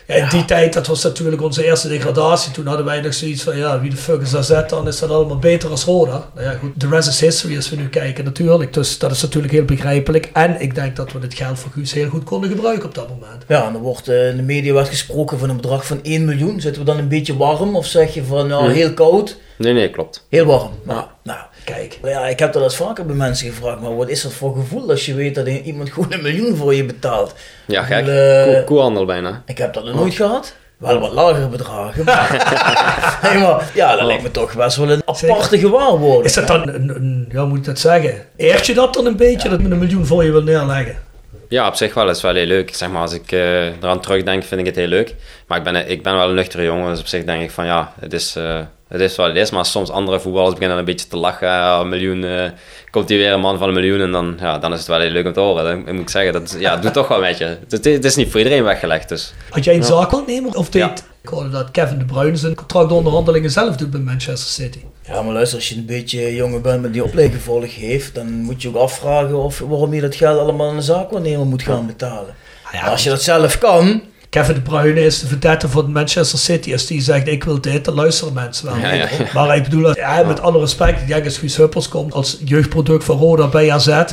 Ja, 0.07 0.15
in 0.15 0.29
die 0.29 0.45
tijd, 0.45 0.73
dat 0.73 0.87
was 0.87 1.03
natuurlijk 1.03 1.41
onze 1.41 1.65
eerste 1.65 1.87
degradatie. 1.87 2.51
Toen 2.51 2.67
hadden 2.67 2.85
wij 2.85 3.01
nog 3.01 3.13
zoiets 3.13 3.43
van, 3.43 3.57
ja, 3.57 3.79
wie 3.81 3.89
de 3.89 3.95
fuck 3.97 4.21
is 4.21 4.35
AZ 4.35 4.61
dan? 4.67 4.87
Is 4.87 4.99
dat 4.99 5.09
allemaal 5.09 5.37
beter 5.39 5.69
als 5.69 5.83
Roda? 5.83 6.29
Nou 6.35 6.47
ja, 6.47 6.53
goed, 6.53 6.79
the 6.79 6.87
rest 6.87 7.07
is 7.07 7.19
history 7.19 7.55
als 7.55 7.69
we 7.69 7.75
nu 7.75 7.89
kijken 7.89 8.23
natuurlijk. 8.23 8.73
Dus 8.73 8.97
dat 8.99 9.11
is 9.11 9.21
natuurlijk 9.21 9.53
heel 9.53 9.65
begrijpelijk. 9.65 10.29
En 10.33 10.61
ik 10.61 10.75
denk 10.75 10.95
dat 10.95 11.11
we 11.11 11.19
het 11.19 11.33
geld 11.33 11.59
voor 11.59 11.71
Guus 11.71 11.93
heel 11.93 12.09
goed 12.09 12.23
konden 12.23 12.49
gebruiken 12.49 12.87
op 12.87 12.95
dat 12.95 13.09
moment. 13.09 13.43
Ja, 13.47 13.67
en 13.67 13.73
er 13.73 13.79
wordt 13.79 14.07
eh, 14.07 14.29
in 14.29 14.35
de 14.35 14.43
media 14.43 14.73
werd 14.73 14.87
gesproken 14.87 15.39
van 15.39 15.49
een 15.49 15.55
bedrag 15.55 15.85
van 15.85 15.99
1 16.03 16.25
miljoen. 16.25 16.61
Zitten 16.61 16.81
we 16.81 16.87
dan 16.87 16.97
een 16.97 17.07
beetje 17.07 17.37
warm 17.37 17.75
of 17.75 17.85
zeg 17.85 18.13
je 18.13 18.23
van 18.23 18.47
nou, 18.47 18.63
Hmm. 18.65 18.73
heel 18.73 18.93
koud? 18.93 19.37
Nee, 19.57 19.73
nee, 19.73 19.89
klopt. 19.89 20.25
Heel 20.29 20.45
warm. 20.45 20.71
Nou, 20.83 21.03
nou, 21.23 21.39
Kijk, 21.65 21.99
Ja, 22.03 22.27
ik 22.27 22.39
heb 22.39 22.53
dat 22.53 22.63
eens 22.63 22.75
vaker 22.75 23.05
bij 23.05 23.15
mensen 23.15 23.47
gevraagd, 23.47 23.79
maar 23.81 23.95
wat 23.95 24.09
is 24.09 24.21
dat 24.21 24.33
voor 24.33 24.55
gevoel 24.55 24.89
als 24.89 25.05
je 25.05 25.13
weet 25.13 25.35
dat 25.35 25.47
iemand 25.47 25.91
gewoon 25.91 26.13
een 26.13 26.21
miljoen 26.21 26.55
voor 26.55 26.75
je 26.75 26.85
betaalt? 26.85 27.33
Ja, 27.67 27.83
gek. 27.83 28.07
eh, 28.07 28.43
Koe- 28.43 28.63
Koehandel 28.65 29.05
bijna. 29.05 29.41
Ik 29.45 29.57
heb 29.57 29.73
dat 29.73 29.85
nog 29.85 29.95
nooit 29.95 30.13
gehad. 30.13 30.55
Wel 30.77 30.99
wat 30.99 31.11
lagere 31.11 31.47
bedragen. 31.47 32.03
Maar, 32.05 32.29
nee, 33.33 33.41
maar 33.43 33.71
ja, 33.73 33.95
dat 33.95 34.05
lijkt 34.05 34.23
me 34.23 34.31
toch 34.31 34.55
best 34.55 34.77
wel 34.77 34.89
een 34.91 35.01
aparte 35.05 35.57
gewaarwording. 35.59 36.25
is 36.25 36.33
dat 36.33 36.47
dan 36.47 36.69
een, 36.69 36.89
een 36.89 37.25
ja, 37.31 37.39
hoe 37.39 37.47
moet 37.47 37.57
ik 37.57 37.63
dat 37.65 37.79
zeggen? 37.79 38.13
Eert 38.35 38.65
je 38.65 38.73
dat 38.73 38.93
dan 38.93 39.05
een 39.05 39.15
beetje, 39.17 39.49
dat 39.49 39.61
men 39.61 39.71
een 39.71 39.79
miljoen 39.79 40.05
voor 40.05 40.23
je 40.23 40.31
wil 40.31 40.43
neerleggen? 40.43 40.97
Ja, 41.49 41.67
op 41.67 41.75
zich 41.75 41.93
wel. 41.93 42.07
Het 42.07 42.15
is 42.15 42.21
wel 42.21 42.33
heel 42.35 42.45
leuk. 42.45 42.75
Zeg 42.75 42.89
maar, 42.89 43.01
als 43.01 43.13
ik 43.13 43.31
eh, 43.31 43.65
eraan 43.65 43.99
terugdenk, 44.01 44.43
vind 44.43 44.59
ik 44.59 44.65
het 44.65 44.75
heel 44.75 44.87
leuk. 44.87 45.15
Maar 45.47 45.57
ik 45.57 45.63
ben, 45.63 45.89
ik 45.89 46.03
ben 46.03 46.15
wel 46.15 46.29
een 46.29 46.35
nuchtere 46.35 46.63
jongen, 46.63 46.89
dus 46.89 46.99
op 46.99 47.07
zich 47.07 47.23
denk 47.23 47.41
ik 47.43 47.51
van 47.51 47.65
ja, 47.65 47.93
het 47.99 48.13
is, 48.13 48.35
eh, 48.35 48.59
het 48.87 49.01
is 49.01 49.15
wat 49.15 49.27
het 49.27 49.35
is. 49.35 49.51
Maar 49.51 49.65
soms 49.65 49.89
andere 49.89 50.19
voetballers 50.19 50.53
beginnen 50.53 50.77
een 50.77 50.85
beetje 50.85 51.07
te 51.07 51.17
lachen. 51.17 51.47
Ja, 51.47 51.79
een 51.79 51.89
miljoen, 51.89 52.23
eh, 52.23 52.49
komt 52.91 53.09
hier 53.09 53.17
weer 53.17 53.31
een 53.31 53.39
man 53.39 53.57
van 53.57 53.67
een 53.67 53.73
miljoen 53.73 54.01
en 54.01 54.11
dan, 54.11 54.37
ja, 54.39 54.57
dan 54.57 54.73
is 54.73 54.79
het 54.79 54.87
wel 54.87 54.99
heel 54.99 55.09
leuk 55.09 55.25
om 55.25 55.33
te 55.33 55.39
horen. 55.39 55.85
Dan 55.85 55.93
moet 55.93 56.03
ik 56.03 56.09
zeggen, 56.09 56.33
dat 56.33 56.55
ja, 56.59 56.73
het 56.73 56.81
doet 56.81 56.93
toch 56.93 57.07
wel 57.07 57.19
met 57.19 57.37
je. 57.37 57.57
Het, 57.69 57.85
het 57.85 58.05
is 58.05 58.15
niet 58.15 58.29
voor 58.31 58.39
iedereen 58.39 58.63
weggelegd, 58.63 59.09
dus. 59.09 59.33
Had 59.49 59.63
jij 59.63 59.75
een 59.75 59.83
Ja. 60.25 60.49
of 60.53 60.69
deed... 60.69 60.81
Ja. 60.81 60.93
Ik 61.21 61.31
hoorde 61.31 61.49
dat 61.49 61.71
Kevin 61.71 61.97
De 61.97 62.05
Bruyne 62.05 62.35
zijn 62.35 62.55
contractonderhandelingen 62.55 63.51
zelf 63.51 63.75
doet 63.75 63.91
bij 63.91 63.99
Manchester 63.99 64.63
City. 64.63 64.79
Ja, 65.07 65.21
maar 65.21 65.33
luister, 65.33 65.57
als 65.57 65.69
je 65.69 65.75
een 65.75 65.85
beetje 65.85 66.35
jonger 66.35 66.61
bent 66.61 66.81
met 66.81 66.93
die 66.93 67.03
opleiding 67.03 67.37
gevolgd 67.41 67.71
heeft, 67.71 68.15
dan 68.15 68.27
moet 68.31 68.61
je 68.61 68.67
ook 68.67 68.75
afvragen 68.75 69.43
of, 69.43 69.59
waarom 69.59 69.93
je 69.93 70.01
dat 70.01 70.15
geld 70.15 70.39
allemaal 70.39 70.69
aan 70.69 70.75
een 70.75 70.81
zaakwaarnemer 70.81 71.45
moet 71.45 71.63
gaan 71.63 71.85
betalen. 71.87 72.35
ja, 72.71 72.87
als 72.87 73.03
je 73.03 73.09
dat 73.09 73.21
zelf 73.21 73.57
kan, 73.57 74.01
Kevin 74.35 74.53
De 74.55 74.61
Bruyne 74.61 75.05
is 75.05 75.19
de 75.19 75.27
verdette 75.27 75.69
van 75.69 75.91
Manchester 75.91 76.39
City. 76.39 76.71
Als 76.71 76.85
die 76.85 77.01
zegt, 77.01 77.27
ik 77.27 77.43
wil 77.43 77.61
dit, 77.61 77.85
dan 77.85 77.93
luisteren 77.93 78.33
mensen 78.33 78.65
wel. 78.65 78.77
Ja, 78.77 78.93
ja, 78.93 79.07
ja. 79.17 79.27
Maar 79.33 79.55
ik 79.55 79.63
bedoel, 79.63 79.93
met 80.27 80.41
alle 80.41 80.59
respect, 80.59 81.01
ik 81.01 81.07
denk 81.07 81.25
als 81.25 81.37
Guus 81.37 81.57
Huppels 81.57 81.87
komt 81.87 82.13
als 82.13 82.37
jeugdproduct 82.45 83.03
van 83.03 83.17
Roda 83.17 83.47
bij 83.47 83.71
AZ... 83.71 84.03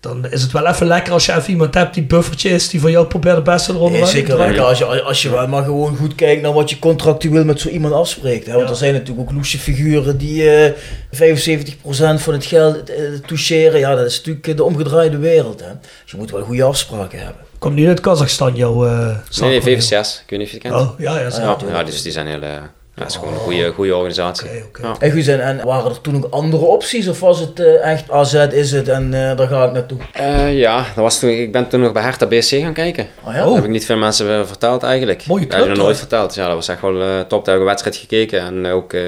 Dan 0.00 0.26
is 0.30 0.42
het 0.42 0.52
wel 0.52 0.66
even 0.66 0.86
lekker 0.86 1.12
als 1.12 1.26
je 1.26 1.34
even 1.34 1.50
iemand 1.50 1.74
hebt 1.74 1.94
die 1.94 2.02
buffertje 2.02 2.50
is, 2.50 2.68
die 2.68 2.80
voor 2.80 2.90
jou 2.90 3.06
probeert 3.06 3.34
het 3.34 3.44
beste 3.44 3.72
eronder 3.72 4.00
Nee, 4.00 4.08
zeker 4.08 4.36
wel. 4.36 4.66
Als 4.66 4.78
je, 4.78 4.84
als 5.02 5.22
je 5.22 5.30
wel 5.30 5.48
maar 5.48 5.64
gewoon 5.64 5.96
goed 5.96 6.14
kijkt 6.14 6.42
naar 6.42 6.52
wat 6.52 6.70
je 6.70 6.78
contractueel 6.78 7.44
met 7.44 7.60
zo 7.60 7.68
iemand 7.68 7.94
afspreekt. 7.94 8.46
Hè? 8.46 8.52
Want 8.52 8.64
Ja. 8.64 8.70
er 8.70 8.76
zijn 8.76 8.92
natuurlijk 8.92 9.28
ook 9.28 9.34
loesje 9.34 9.58
figuren 9.58 10.18
die 10.18 10.50
eh 10.50 10.72
75% 11.10 12.20
van 12.20 12.32
het 12.32 12.44
geld 12.44 12.90
eh, 12.90 12.96
toucheren. 13.26 13.80
Ja, 13.80 13.94
dat 13.94 14.06
is 14.06 14.16
natuurlijk 14.16 14.56
de 14.56 14.64
omgedraaide 14.64 15.18
wereld. 15.18 15.60
Hè? 15.60 15.70
Dus 16.02 16.10
je 16.10 16.16
moet 16.16 16.30
wel 16.30 16.42
goede 16.42 16.62
afspraken 16.62 17.18
hebben. 17.18 17.47
Komt 17.58 17.74
niet 17.74 17.86
uit 17.86 18.00
Kazachstan, 18.00 18.54
jouw 18.54 18.86
uh, 18.86 19.16
Nee, 19.40 19.50
nee, 19.50 19.60
VVCS. 19.62 20.22
Ik 20.24 20.30
weet 20.30 20.38
niet 20.38 20.42
of 20.42 20.48
je 20.54 20.58
het 20.58 20.62
kent. 20.62 20.74
Oh, 20.74 20.98
ja, 20.98 21.18
ja. 21.18 21.28
Ja, 21.40 21.56
ja, 21.68 21.82
dus 21.82 22.02
die 22.02 22.12
zijn 22.12 22.26
heel... 22.26 22.42
eh, 22.42 22.48
ja, 22.94 23.04
het 23.04 23.12
is 23.12 23.18
gewoon 23.18 23.34
een 23.34 23.40
goede, 23.40 23.72
goede 23.72 23.94
organisatie. 23.96 24.48
Oké, 24.48 24.62
oké. 24.66 24.82
Ja. 24.86 24.94
En, 24.98 25.12
goed, 25.12 25.28
en, 25.28 25.40
en 25.40 25.64
waren 25.66 25.90
er 25.90 26.00
toen 26.00 26.16
ook 26.16 26.32
andere 26.32 26.64
opties 26.64 27.08
of 27.08 27.20
was 27.20 27.40
het 27.40 27.60
eh, 27.60 27.90
echt 27.92 28.10
AZ 28.10 28.34
is 28.34 28.72
het 28.72 28.88
en 28.88 29.14
eh, 29.30 29.36
daar 29.36 29.48
ga 29.48 29.64
ik 29.64 29.72
naartoe? 29.72 29.98
Eh, 30.12 30.58
ja, 30.58 30.76
dat 30.76 31.04
was 31.04 31.18
toen, 31.18 31.30
ik 31.30 31.52
ben 31.52 31.68
toen 31.68 31.80
nog 31.80 31.92
bij 31.92 32.02
Hertha 32.02 32.26
BSC 32.26 32.50
gaan 32.50 32.72
kijken. 32.72 33.06
Oh 33.24 33.32
ja? 33.34 33.44
Dat 33.44 33.54
heb 33.54 33.64
ik 33.64 33.70
niet 33.70 33.84
veel 33.84 33.96
mensen 33.96 34.46
verteld 34.46 34.82
eigenlijk. 34.82 35.26
Mooie 35.26 35.40
Dat 35.46 35.50
heb 35.52 35.58
ik 35.60 35.64
club, 35.64 35.76
nog 35.76 35.86
nooit 35.86 35.98
verteld. 35.98 36.34
Ja, 36.34 36.46
dat 36.46 36.54
was 36.54 36.68
echt 36.68 36.80
wel 36.80 37.00
eh, 37.02 37.20
top. 37.20 37.44
Daar 37.44 37.54
heb 37.54 37.54
ik 37.54 37.60
een 37.60 37.64
wedstrijd 37.64 37.96
gekeken 37.96 38.40
en 38.40 38.66
ook 38.66 38.92
eh, 38.92 39.02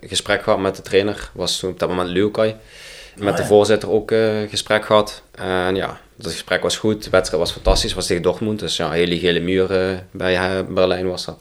gesprek 0.00 0.42
gehad 0.42 0.58
met 0.58 0.76
de 0.76 0.82
trainer. 0.82 1.30
Was 1.34 1.58
toen 1.58 1.70
op 1.70 1.78
dat 1.78 1.88
moment 1.88 2.08
Leeuwkai. 2.08 2.54
Met 3.16 3.32
Ah, 3.34 3.36
de 3.36 3.44
voorzitter 3.44 3.90
ook 3.90 4.10
eh, 4.10 4.18
gesprek 4.50 4.84
gehad. 4.84 5.22
En 5.34 5.74
ja, 5.74 5.98
het 6.16 6.26
gesprek 6.26 6.62
was 6.62 6.76
goed. 6.76 7.04
De 7.04 7.10
wedstrijd 7.10 7.42
was 7.42 7.52
fantastisch. 7.52 7.94
was 7.94 8.06
tegen 8.06 8.22
Dortmund. 8.22 8.58
Dus 8.60 8.76
ja, 8.76 8.90
hele 8.90 9.18
gele 9.18 9.40
muur 9.40 9.70
eh, 9.70 9.96
bij 10.10 10.34
eh, 10.36 10.50
Berlijn 10.68 11.08
was 11.08 11.24
dat. 11.24 11.40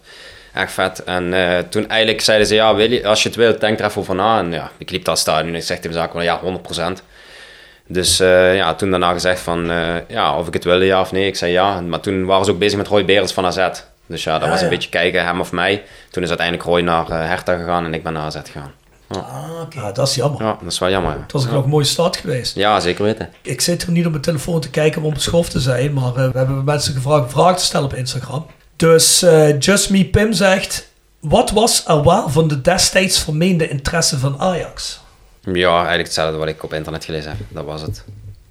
Echt 0.54 0.72
vet. 0.72 1.04
En 1.04 1.34
eh, 1.34 1.60
toen 1.70 1.88
eigenlijk 1.88 2.22
zeiden 2.22 2.48
ze, 2.48 2.56
ja, 2.56 2.76
Willy, 2.76 3.04
als 3.06 3.24
je 3.24 3.30
het 3.30 3.38
wilt, 3.38 3.60
denk 3.60 3.80
er 3.80 3.86
even 3.86 4.02
over 4.02 4.16
na. 4.16 4.40
En 4.40 4.52
ja, 4.52 4.72
ik 4.78 4.90
liep 4.90 5.06
dat 5.06 5.20
stadion 5.20 5.50
en 5.50 5.56
ik 5.56 5.64
zeg 5.64 5.80
tegen 5.80 6.24
ja, 6.24 6.42
100%. 7.00 7.02
Dus 7.88 8.20
eh, 8.20 8.56
ja, 8.56 8.74
toen 8.76 8.90
daarna 8.92 9.12
gezegd 9.12 9.40
van, 9.40 9.72
ja, 10.08 10.38
of 10.38 10.48
ik 10.48 10.54
het 10.54 10.64
wilde, 10.64 10.86
ja 10.86 11.02
of 11.02 11.12
nee. 11.12 11.28
Ik 11.28 11.36
zei 11.36 11.52
ja. 11.52 11.82
Maar 11.82 12.00
toen 12.00 12.26
waren 12.26 12.46
ze 12.46 12.52
ook 12.52 12.60
bezig 12.60 12.78
met 12.78 12.88
Roy 12.88 13.06
Berends 13.06 13.34
van 13.34 13.46
AZ. 13.46 13.68
Dus 14.06 14.24
ja, 14.24 14.34
dat 14.34 14.44
Ah, 14.44 14.50
was 14.50 14.60
een 14.60 14.66
ja. 14.66 14.72
beetje 14.72 14.90
kijken, 14.90 15.26
hem 15.26 15.40
of 15.40 15.52
mij. 15.52 15.84
Toen 16.12 16.24
is 16.24 16.30
uiteindelijk 16.30 16.68
Roy 16.68 16.82
naar 16.82 17.08
Hertha 17.28 17.56
gegaan 17.56 17.86
en 17.86 17.94
ik 17.94 18.04
ben 18.04 18.14
naar 18.14 18.24
AZ 18.24 18.38
gegaan. 18.44 18.74
Ah, 19.08 19.62
oké. 19.62 19.80
Ja, 19.80 19.92
dat 19.92 20.08
is 20.08 20.16
jammer. 20.16 20.44
Ja, 20.44 20.58
dat 20.62 20.72
is 20.72 20.80
wel 20.80 20.90
jammer. 20.90 21.12
ja. 21.12 21.22
Het 21.22 21.32
was 21.32 21.42
ook 21.42 21.50
ja. 21.50 21.54
nog 21.56 21.64
een 21.64 21.70
mooie 21.70 21.86
start 21.86 22.18
geweest. 22.18 22.56
Ja, 22.56 22.80
zeker 22.80 23.04
weten. 23.04 23.30
Ik 23.42 23.62
zit 23.62 23.84
hier 23.84 23.92
niet 23.92 24.06
op 24.06 24.12
mijn 24.12 24.24
telefoon 24.24 24.60
te 24.60 24.70
kijken 24.70 25.02
om 25.02 25.14
beschoft 25.14 25.52
te 25.52 25.60
zijn, 25.60 25.94
maar 25.94 26.16
eh, 26.16 26.30
we 26.32 26.38
hebben 26.38 26.64
mensen 26.64 26.94
gevraagd 26.94 27.24
om 27.24 27.30
vragen 27.30 27.56
te 27.56 27.64
stellen 27.64 27.86
op 27.86 27.94
Instagram. 27.94 28.46
Dus 28.76 29.22
eh 29.22 29.60
Just 29.60 29.90
Me 29.90 30.06
Pim 30.06 30.34
zegt, 30.34 30.92
wat 31.20 31.52
was 31.52 31.84
er 31.88 32.04
waar 32.04 32.30
van 32.30 32.48
de 32.48 32.62
destijds 32.62 33.24
vermeende 33.24 33.68
interesse 33.68 34.20
van 34.20 34.40
Ajax? 34.40 35.04
Ja, 35.42 35.76
eigenlijk 35.76 36.04
hetzelfde 36.04 36.38
wat 36.38 36.48
ik 36.48 36.64
op 36.64 36.74
internet 36.74 37.06
gelezen 37.06 37.30
heb. 37.32 37.40
Dat 37.50 37.66
was 37.66 37.82
het. 37.82 38.04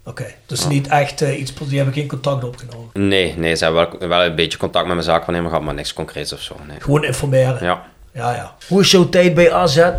Oké, 0.06 0.26
dus 0.46 0.66
niet 0.66 0.88
echt 0.88 1.22
eh, 1.22 1.40
iets, 1.40 1.52
die 1.54 1.76
hebben 1.76 1.94
geen 1.94 2.08
contact 2.08 2.44
opgenomen. 2.44 2.88
Nee, 2.92 3.34
nee, 3.36 3.54
ze 3.54 3.64
hebben 3.64 3.98
wel, 3.98 4.08
wel 4.08 4.24
een 4.24 4.34
beetje 4.34 4.58
contact 4.58 4.86
met 4.86 4.94
mijn 4.94 5.06
zaakwaarnemer 5.06 5.50
gehad, 5.50 5.64
maar 5.64 5.74
niks 5.74 5.92
concreets 5.92 6.32
of 6.32 6.40
zo. 6.40 6.56
Nee. 6.66 6.80
Gewoon 6.80 7.04
informeren. 7.04 7.64
Ja. 7.64 7.86
Ja. 8.14 8.34
ja. 8.34 8.54
Hoe 8.68 8.80
is 8.80 8.90
jouw 8.90 9.08
tijd 9.08 9.34
bij 9.34 9.52
AZ 9.52 9.76
eh, 9.76 9.92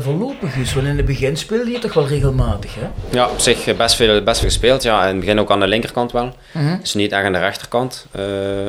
verlopen, 0.00 0.48
Guus? 0.48 0.74
Want 0.74 0.86
in 0.86 0.96
het 0.96 1.06
begin 1.06 1.36
speelde 1.36 1.70
je 1.70 1.78
toch 1.78 1.94
wel 1.94 2.06
regelmatig, 2.06 2.74
hè? 2.74 2.86
Ja, 3.10 3.28
op 3.28 3.38
zich 3.38 3.66
eh, 3.66 3.76
best 3.76 3.94
veel, 3.94 4.22
best 4.22 4.40
veel 4.40 4.48
gespeeld. 4.48 4.82
Ja, 4.82 5.02
in 5.02 5.08
het 5.08 5.20
begin 5.20 5.40
ook 5.40 5.50
aan 5.50 5.60
de 5.60 5.66
linkerkant 5.66 6.12
wel. 6.12 6.32
Dus 6.80 6.94
niet 6.94 7.12
echt 7.12 7.24
aan 7.24 7.32
de 7.32 7.38
rechterkant. 7.38 8.06
Eh, 8.10 8.22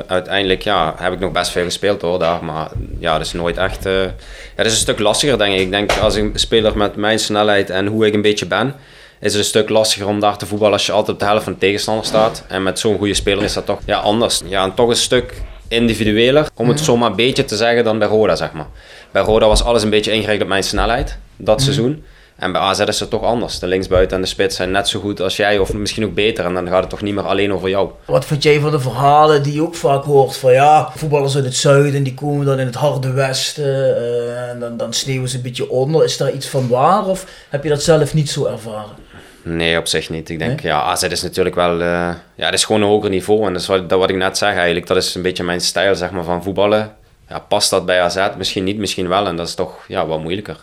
uiteindelijk 0.08 0.62
ja, 0.62 0.94
heb 0.98 1.14
ik 1.14 1.20
nog 1.20 1.32
best 1.32 1.52
veel 1.52 1.64
gespeeld 1.64 2.02
hoor, 2.02 2.20
daar. 2.20 2.44
Maar 2.44 2.70
ja, 3.00 3.18
dat 3.18 3.26
is 3.26 3.34
nooit 3.34 3.58
echt... 3.58 3.86
eh, 3.86 4.04
ja, 4.04 4.12
dat 4.56 4.66
is 4.66 4.72
een 4.72 4.78
stuk 4.78 5.00
lastiger 5.00 5.38
denk 5.38 5.54
ik. 5.54 5.60
Ik 5.60 5.72
denk 5.72 5.92
als 5.98 6.16
een 6.16 6.32
speler 6.36 6.78
met 6.78 6.96
mijn 6.96 7.20
snelheid 7.20 7.70
en 7.70 7.88
hoe 7.88 8.06
ik 8.06 8.14
een 8.14 8.22
beetje 8.22 8.46
ben... 8.46 8.76
is 9.20 9.32
het 9.32 9.42
een 9.42 9.48
stuk 9.48 9.70
lastiger 9.70 10.08
om 10.08 10.20
daar 10.20 10.38
te 10.38 10.46
voetballen 10.46 10.74
als 10.74 10.86
je 10.86 10.92
altijd 10.92 11.14
op 11.14 11.20
de 11.20 11.26
helft 11.26 11.44
van 11.44 11.54
de 11.54 11.60
tegenstander 11.60 12.06
staat. 12.06 12.44
En 12.48 12.64
met 12.64 12.80
zo'n 12.80 12.98
goede 12.98 13.14
speler 13.14 13.44
is 13.44 13.54
dat 13.54 13.66
toch 13.66 13.80
ja, 13.86 13.98
anders. 13.98 14.42
Ja, 14.46 14.64
en 14.64 14.74
toch 14.74 14.90
een 14.90 14.96
stuk 14.96 15.34
individueler, 15.70 16.50
om 16.56 16.70
het 16.70 16.80
zomaar 16.80 17.10
een 17.10 17.16
beetje 17.16 17.46
te 17.46 17.56
zeggen, 17.56 17.84
dan 17.84 18.00
bij 18.00 18.08
Roda, 18.08 18.36
zeg 18.36 18.52
maar. 18.52 18.68
Bij 19.12 19.22
Roda 19.22 19.48
was 19.48 19.64
alles 19.64 19.84
een 19.84 19.90
beetje 19.90 20.12
ingericht 20.12 20.42
op 20.42 20.48
mijn 20.48 20.64
snelheid, 20.64 21.18
dat 21.38 21.62
seizoen. 21.62 22.04
En 22.40 22.52
bij 22.52 22.62
AZ 22.62 22.80
is 22.80 23.00
het 23.00 23.10
toch 23.10 23.24
anders. 23.24 23.60
De 23.60 23.68
linksbuiten 23.68 24.16
en 24.16 24.22
de 24.22 24.28
spits 24.28 24.56
zijn 24.56 24.72
net 24.72 24.88
zo 24.88 25.00
goed 25.00 25.22
als 25.22 25.38
jij, 25.38 25.58
of 25.58 25.74
misschien 25.74 26.06
ook 26.06 26.14
beter. 26.14 26.46
En 26.46 26.54
dan 26.54 26.68
gaat 26.68 26.82
het 26.82 26.90
toch 26.90 27.02
niet 27.02 27.14
meer 27.14 27.24
alleen 27.24 27.54
over 27.54 27.70
jou. 27.70 27.90
Wat 28.06 28.26
vind 28.26 28.44
jij 28.44 28.60
van 28.60 28.72
de 28.72 28.80
verhalen 28.80 29.44
die 29.44 29.54
je 29.54 29.62
ook 29.62 29.76
vaak 29.76 30.04
hoort 30.04 30.38
van 30.38 30.52
ja, 30.52 30.92
voetballers 30.96 31.36
uit 31.36 31.46
het 31.46 31.56
zuiden 31.56 32.04
die 32.04 32.14
komen 32.14 32.46
dan 32.46 32.60
in 32.60 32.66
het 32.66 32.76
harde 32.76 33.12
westen 33.12 33.98
eh, 33.98 34.50
en 34.50 34.60
dan, 34.60 34.78
dan 34.78 34.94
sneeuwen 34.94 35.30
ze 35.30 35.36
een 35.36 35.42
beetje 35.42 35.70
onder. 35.70 36.04
Is 36.04 36.18
daar 36.18 36.32
iets 36.32 36.48
van 36.48 36.68
waar 36.68 37.06
of 37.06 37.26
heb 37.50 37.64
je 37.64 37.70
dat 37.70 37.84
zelf 37.84 38.14
niet 38.14 38.30
zo 38.30 38.46
ervaren? 38.46 39.08
Nee, 39.44 39.78
op 39.78 39.88
zich 39.88 40.10
niet. 40.10 40.30
Ik 40.30 40.40
denk, 40.40 40.60
ja, 40.60 40.82
AZ 40.82 41.04
is 41.04 41.22
natuurlijk 41.22 41.56
wel... 41.56 41.82
eh, 41.82 42.10
ja, 42.36 42.46
het 42.46 42.54
is 42.54 42.64
gewoon 42.66 42.82
een 42.82 42.88
hoger 42.88 43.10
niveau. 43.10 43.46
En 43.46 43.54
dat 43.54 43.62
is 43.62 43.68
wat, 43.68 43.90
dat 43.90 44.00
wat 44.00 44.10
ik 44.10 44.16
net 44.16 44.38
zeg 44.38 44.56
eigenlijk. 44.56 44.88
Dat 44.88 44.98
is 44.98 45.16
een 45.16 45.22
beetje 45.22 45.44
mijn 45.44 45.62
stijl, 45.62 45.96
zeg 45.96 46.12
maar, 46.12 46.24
van 46.24 46.44
voetballen. 46.44 46.96
Ja, 47.30 47.40
past 47.40 47.70
dat 47.70 47.86
bij 47.86 48.02
AZ? 48.02 48.28
Misschien 48.38 48.64
niet, 48.64 48.78
misschien 48.78 49.08
wel. 49.08 49.28
En 49.28 49.36
dat 49.36 49.48
is 49.48 49.54
toch, 49.56 49.86
ja, 49.88 50.06
wat 50.06 50.22
moeilijker. 50.22 50.58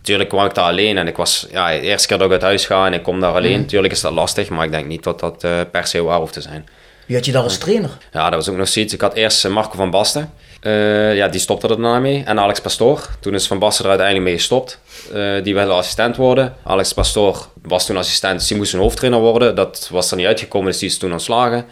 Tuurlijk 0.00 0.28
kwam 0.28 0.46
ik 0.46 0.54
daar 0.54 0.64
alleen 0.64 0.98
en 0.98 1.06
ik 1.06 1.16
was... 1.16 1.46
Ja, 1.50 1.70
de 1.70 1.80
eerste 1.80 2.08
keer 2.08 2.18
dat 2.18 2.26
ik 2.26 2.32
uit 2.32 2.42
huis 2.42 2.66
ga 2.66 2.86
en 2.86 2.92
ik 2.92 3.02
kom 3.02 3.20
daar 3.20 3.34
alleen. 3.34 3.66
Tuurlijk 3.66 3.92
is 3.92 4.00
dat 4.00 4.12
lastig, 4.12 4.48
maar 4.48 4.64
ik 4.64 4.70
denk 4.70 4.86
niet 4.86 5.02
dat 5.02 5.20
dat 5.20 5.44
eh, 5.44 5.60
per 5.70 5.86
se 5.86 6.02
waar 6.02 6.18
hoeft 6.18 6.32
te 6.32 6.40
zijn. 6.40 6.68
Wie 7.06 7.16
had 7.16 7.24
je 7.26 7.32
daar 7.32 7.42
als 7.42 7.58
trainer? 7.58 7.90
Ja, 8.12 8.24
dat 8.30 8.34
was 8.44 8.48
ook 8.48 8.56
nog 8.56 8.68
zoiets. 8.68 8.94
Ik 8.94 9.00
had 9.00 9.14
eerst 9.14 9.44
eh, 9.44 9.50
Marco 9.52 9.76
van 9.76 9.90
Basten. 9.90 10.32
Eh, 10.66 11.14
ja, 11.14 11.28
die 11.28 11.40
stopte 11.40 11.68
er 11.68 11.80
daarna 11.80 11.98
mee. 11.98 12.22
En 12.24 12.38
Alex 12.38 12.60
Pastoor. 12.60 13.08
Toen 13.20 13.34
is 13.34 13.46
Van 13.46 13.58
Basten 13.58 13.84
er 13.84 13.90
uiteindelijk 13.90 14.28
mee 14.28 14.36
gestopt. 14.36 14.80
Eh, 15.12 15.42
die 15.42 15.54
wilde 15.54 15.72
assistent 15.72 16.16
worden. 16.16 16.54
Alex 16.64 16.92
Pastoor 16.92 17.46
was 17.62 17.86
toen 17.86 17.96
assistent, 17.96 18.38
dus 18.38 18.48
die 18.48 18.56
moest 18.56 18.72
een 18.72 18.80
hoofdtrainer 18.80 19.20
worden. 19.20 19.54
Dat 19.54 19.88
was 19.92 20.10
er 20.10 20.16
niet 20.16 20.26
uitgekomen, 20.26 20.70
dus 20.70 20.78
die 20.78 20.88
is 20.88 20.98
toen 20.98 21.12
ontslagen. 21.12 21.64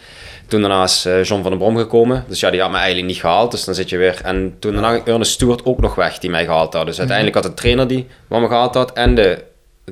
Toen 0.47 0.61
daarna 0.61 0.83
is 0.83 1.05
eh, 1.05 1.25
John 1.25 1.43
van 1.43 1.51
den 1.51 1.59
Brom 1.59 1.77
gekomen. 1.77 2.25
Dus 2.29 2.41
ja, 2.41 2.51
die 2.51 2.61
had 2.61 2.71
me 2.71 2.77
eigenlijk 2.77 3.07
niet 3.07 3.17
gehaald. 3.17 3.51
Dus 3.51 3.65
dan 3.65 3.75
zit 3.75 3.89
je 3.89 3.97
weer... 3.97 4.21
En 4.23 4.57
toen 4.59 4.73
daarna 4.73 5.01
Ernest 5.05 5.33
Stewart 5.33 5.65
ook 5.65 5.81
nog 5.81 5.95
weg, 5.95 6.19
die 6.19 6.31
mij 6.31 6.45
gehaald 6.45 6.75
had. 6.75 6.87
Dus 6.87 6.99
uiteindelijk 6.99 7.37
had 7.37 7.45
de 7.45 7.55
trainer 7.55 7.89
die 7.89 8.07
wat 8.29 8.41
me 8.41 8.47
gehaald 8.47 8.75
had 8.75 8.93
en 8.93 9.15
de 9.15 9.45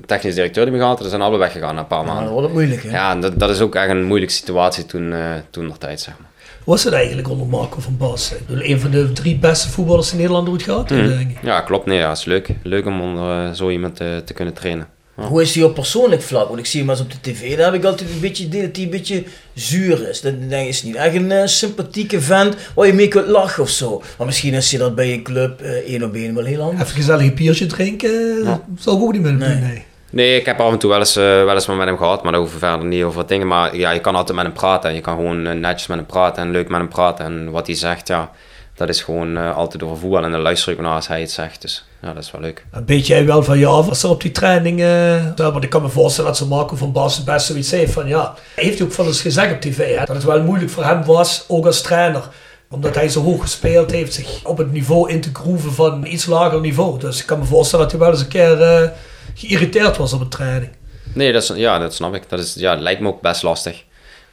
technisch 0.07 0.35
directeur 0.35 0.65
die 0.65 0.73
me 0.73 0.79
gehaald 0.79 0.99
had, 0.99 1.09
die 1.09 1.17
zijn 1.17 1.29
alle 1.29 1.39
weggegaan 1.39 1.75
na 1.75 1.81
een 1.81 1.87
paar 1.87 2.05
maanden. 2.05 2.33
wordt 2.33 2.47
het 2.47 2.57
moeilijk 2.57 2.83
hè? 2.83 2.91
Ja, 2.91 3.15
dat, 3.15 3.39
dat 3.39 3.51
is 3.51 3.61
ook 3.61 3.75
echt 3.75 3.89
een 3.89 4.05
moeilijke 4.05 4.35
situatie 4.35 4.87
toen, 4.87 5.15
toen 5.51 5.67
nog 5.67 5.79
tijd, 5.79 6.01
zeg 6.01 6.15
maar. 6.21 6.31
Hoe 6.65 6.75
was 6.75 6.85
het 6.85 6.93
eigenlijk 6.95 7.29
onder 7.31 7.47
Marco 7.47 7.81
van 7.81 7.97
Basten? 7.97 8.37
Ik 8.37 8.47
bedoel, 8.47 8.65
een 8.65 8.81
van 8.81 8.91
de 8.91 9.13
drie 9.13 9.37
beste 9.39 9.69
voetballers 9.69 10.11
in 10.13 10.17
Nederland 10.17 10.49
ooit 10.49 10.63
gehad, 10.63 10.91
Mhm. 10.91 11.09
denk 11.09 11.31
ik. 11.31 11.37
Ja, 11.43 11.61
klopt. 11.61 11.87
Nee, 11.87 11.99
ja, 11.99 12.11
is 12.11 12.25
leuk. 12.25 12.49
Leuk 12.63 12.87
om 12.87 13.01
onder 13.01 13.45
eh, 13.47 13.53
zo 13.53 13.71
iemand 13.71 14.01
eh, 14.01 14.17
te 14.17 14.33
kunnen 14.33 14.55
trainen. 14.55 14.87
Ja. 15.17 15.23
Hoe 15.29 15.43
is 15.43 15.55
hij 15.55 15.65
op 15.65 15.75
persoonlijk 15.75 16.23
vlak? 16.23 16.47
Want 16.49 16.59
ik 16.59 16.67
zie 16.67 16.81
hem 16.81 16.91
als 16.91 17.01
op 17.01 17.11
de 17.11 17.17
tv, 17.21 17.57
daar 17.57 17.65
heb 17.73 17.75
ik 17.75 17.85
altijd 17.85 18.11
een 18.11 18.21
beetje 18.21 18.45
idee 18.45 18.63
dat 18.67 18.77
hij 18.77 18.85
een 18.85 18.91
beetje 18.91 19.25
zuur 19.55 20.09
is. 20.09 20.21
Dat 20.21 20.33
denk 20.49 20.63
ik, 20.63 20.69
is 20.69 20.83
niet 20.83 20.95
echt 20.95 21.15
een 21.15 21.31
eh, 21.33 21.47
sympathieke 21.47 22.21
vent 22.21 22.55
waar 22.75 22.87
je 22.87 22.93
mee 22.93 23.09
kunt 23.09 23.27
lachen 23.27 23.63
of 23.63 23.69
zo. 23.71 24.03
Maar 24.19 24.27
misschien 24.27 24.55
is 24.55 24.71
hij 24.71 24.81
dat 24.81 24.95
bij 24.95 25.13
een 25.13 25.23
club 25.23 25.61
één 25.87 26.03
op 26.03 26.15
één 26.15 26.35
wel 26.35 26.45
heel 26.45 26.61
anders. 26.63 26.83
Even 26.83 26.95
gezellig 26.95 27.23
een 27.27 27.35
biertje 27.35 27.67
drinken, 27.67 28.45
Ja. 28.45 28.63
zal 28.79 28.97
ik 28.97 29.03
ook 29.03 29.13
niet 29.13 29.23
met 29.23 29.31
hem 29.31 29.39
Nee. 29.41 29.51
doen, 29.59 29.61
nee. 29.69 29.83
Nee, 30.13 30.41
ik 30.41 30.47
heb 30.47 30.61
af 30.61 30.73
en 30.73 30.79
toe 30.79 30.91
wel 30.91 30.99
eens, 30.99 31.17
eh, 31.17 31.25
wel 31.25 31.55
eens 31.55 31.67
met 31.67 31.79
hem 31.87 31.97
gehad, 31.97 32.23
maar 32.23 32.33
daar 32.33 32.41
hoeven 32.41 32.59
verder 32.59 32.87
niet 32.87 33.03
over 33.03 33.27
dingen. 33.27 33.47
Maar 33.47 33.77
ja, 33.77 33.91
je 33.91 34.01
kan 34.01 34.15
altijd 34.15 34.37
met 34.37 34.47
hem 34.47 34.55
praten. 34.55 34.89
en 34.91 34.97
Je 34.97 35.03
kan 35.03 35.15
gewoon 35.17 35.47
eh, 35.47 35.55
netjes 35.55 35.87
met 35.87 35.97
hem 35.97 36.07
praten 36.07 36.43
en 36.43 36.51
leuk 36.51 36.69
met 36.69 36.81
hem 36.81 36.89
praten. 36.89 37.25
En 37.25 37.51
wat 37.51 37.67
hij 37.67 37.77
zegt, 37.77 38.09
ja, 38.09 38.31
dat 38.75 38.89
is 38.89 39.03
gewoon 39.03 39.37
eh, 39.37 39.57
altijd 39.57 39.83
over 39.83 39.97
voetbal. 39.97 40.25
En 40.25 40.31
dan 40.31 40.41
luister 40.41 40.73
ik 40.73 40.81
naar 40.81 40.95
als 40.95 41.09
hij 41.09 41.21
het 41.21 41.31
zegt. 41.31 41.61
Dus 41.63 41.85
ja, 42.03 42.13
dat 42.13 42.23
is 42.23 42.31
wel 42.31 42.41
leuk. 42.41 42.65
Een 42.73 42.85
beetje 42.85 43.15
jij 43.15 43.27
wel 43.27 43.43
van 43.43 43.59
ja, 43.59 43.67
als 43.69 44.03
er 44.03 44.11
op 44.11 44.21
die 44.21 44.31
training. 44.31 44.81
eh, 44.81 45.37
ja, 45.37 45.53
ik 45.61 45.71
kan 45.71 45.83
me 45.83 45.89
voorstellen 45.89 46.31
dat 46.31 46.39
ze 46.39 46.47
Marco 46.47 46.77
van 46.77 46.93
Basten 46.93 47.25
best 47.25 47.47
zoiets 47.47 47.71
heeft 47.71 47.93
van 47.93 48.09
ja. 48.09 48.35
Heeft 48.55 48.79
hij 48.79 48.87
ook 48.87 48.93
van 48.93 49.07
eens 49.07 49.21
gezegd 49.21 49.55
op 49.55 49.61
tv 49.61 49.97
hè, 49.99 50.05
dat 50.05 50.17
het 50.17 50.25
wel 50.25 50.43
moeilijk 50.43 50.71
voor 50.71 50.85
hem 50.85 51.05
was, 51.05 51.45
ook 51.49 51.67
als 51.67 51.81
trainer. 51.81 52.23
Omdat 52.71 52.95
hij 52.95 53.09
zo 53.09 53.23
hoog 53.23 53.41
gespeeld 53.41 53.91
heeft, 53.91 54.15
zich 54.15 54.45
op 54.45 54.59
het 54.59 54.73
niveau 54.73 55.11
in 55.11 55.21
te 55.21 55.31
groeven 55.33 55.73
van 55.73 55.93
een 55.93 56.13
iets 56.13 56.27
lager 56.27 56.61
niveau. 56.61 56.99
Dus 56.99 57.21
ik 57.21 57.27
kan 57.27 57.39
me 57.39 57.45
voorstellen 57.45 57.85
dat 57.89 57.95
hij 57.95 58.01
wel 58.05 58.11
eens 58.11 58.21
een 58.21 58.29
keer 58.29 58.93
geïrriteerd 59.35 59.97
was 59.97 60.13
op 60.13 60.21
een 60.21 60.29
training. 60.29 60.71
Nee, 61.15 61.33
dat 61.33 61.43
is, 61.43 61.49
ja, 61.55 61.79
dat 61.79 61.95
snap 61.95 62.15
ik. 62.15 62.23
Dat 62.29 62.39
is, 62.39 62.55
ja, 62.55 62.75
lijkt 62.75 63.01
me 63.01 63.09
ook 63.09 63.21
best 63.21 63.43
lastig. 63.43 63.85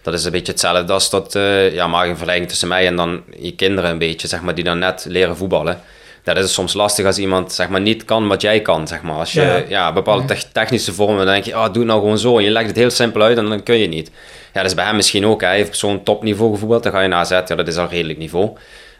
Dat 0.01 0.13
is 0.13 0.23
een 0.25 0.31
beetje 0.31 0.51
hetzelfde 0.51 0.93
als 0.93 1.09
dat, 1.09 1.35
eh, 1.35 1.73
ja, 1.73 1.88
maak 1.88 2.03
een 2.07 2.09
vergelijking 2.15 2.49
tussen 2.49 2.67
mij 2.67 2.88
en 2.88 2.95
dan 2.95 3.23
je 3.39 3.55
kinderen 3.55 3.89
een 3.89 3.97
beetje, 3.97 4.27
zeg 4.27 4.41
maar, 4.41 4.55
die 4.55 4.63
dan 4.63 4.79
net 4.79 5.05
leren 5.09 5.38
voetballen. 5.38 5.79
Dat 6.23 6.38
is 6.38 6.53
soms 6.53 6.73
lastig 6.73 7.05
als 7.05 7.17
iemand, 7.17 7.53
zeg 7.53 7.69
maar, 7.69 7.81
niet 7.81 8.05
kan 8.05 8.27
wat 8.27 8.41
jij 8.41 8.62
kan, 8.62 8.88
zeg 8.88 9.01
maar. 9.01 9.15
Als 9.15 9.33
je 9.33 9.41
Ja. 9.41 9.63
ja. 9.67 9.93
bepaalde 9.93 10.25
tech- 10.25 10.43
technische 10.51 10.93
vormen, 10.93 11.17
dan 11.25 11.33
denk 11.33 11.45
je, 11.45 11.51
oh, 11.55 11.63
doe 11.65 11.73
het 11.77 11.85
nou 11.85 11.99
gewoon 11.99 12.17
zo. 12.19 12.38
En 12.38 12.43
je 12.43 12.49
legt 12.49 12.67
het 12.67 12.75
heel 12.75 12.89
simpel 12.89 13.21
uit 13.21 13.38
en 13.38 13.45
dan 13.45 13.63
kun 13.63 13.75
je 13.75 13.81
het 13.81 13.89
niet. 13.89 14.12
Ja, 14.53 14.62
dat 14.62 14.65
is 14.65 14.73
bij 14.73 14.85
hem 14.85 14.95
misschien 14.95 15.25
ook. 15.25 15.41
hè. 15.41 15.47
Hij 15.47 15.55
heeft 15.55 15.67
op 15.69 15.75
zo'n 15.75 16.03
topniveau 16.03 16.51
gevoetbald, 16.53 16.83
dan 16.83 16.91
ga 16.91 17.01
je 17.01 17.07
naar 17.07 17.19
AZ, 17.19 17.29
ja, 17.29 17.41
dat 17.55 17.67
is 17.67 17.77
al 17.77 17.88
redelijk 17.88 18.19
niveau. 18.19 18.49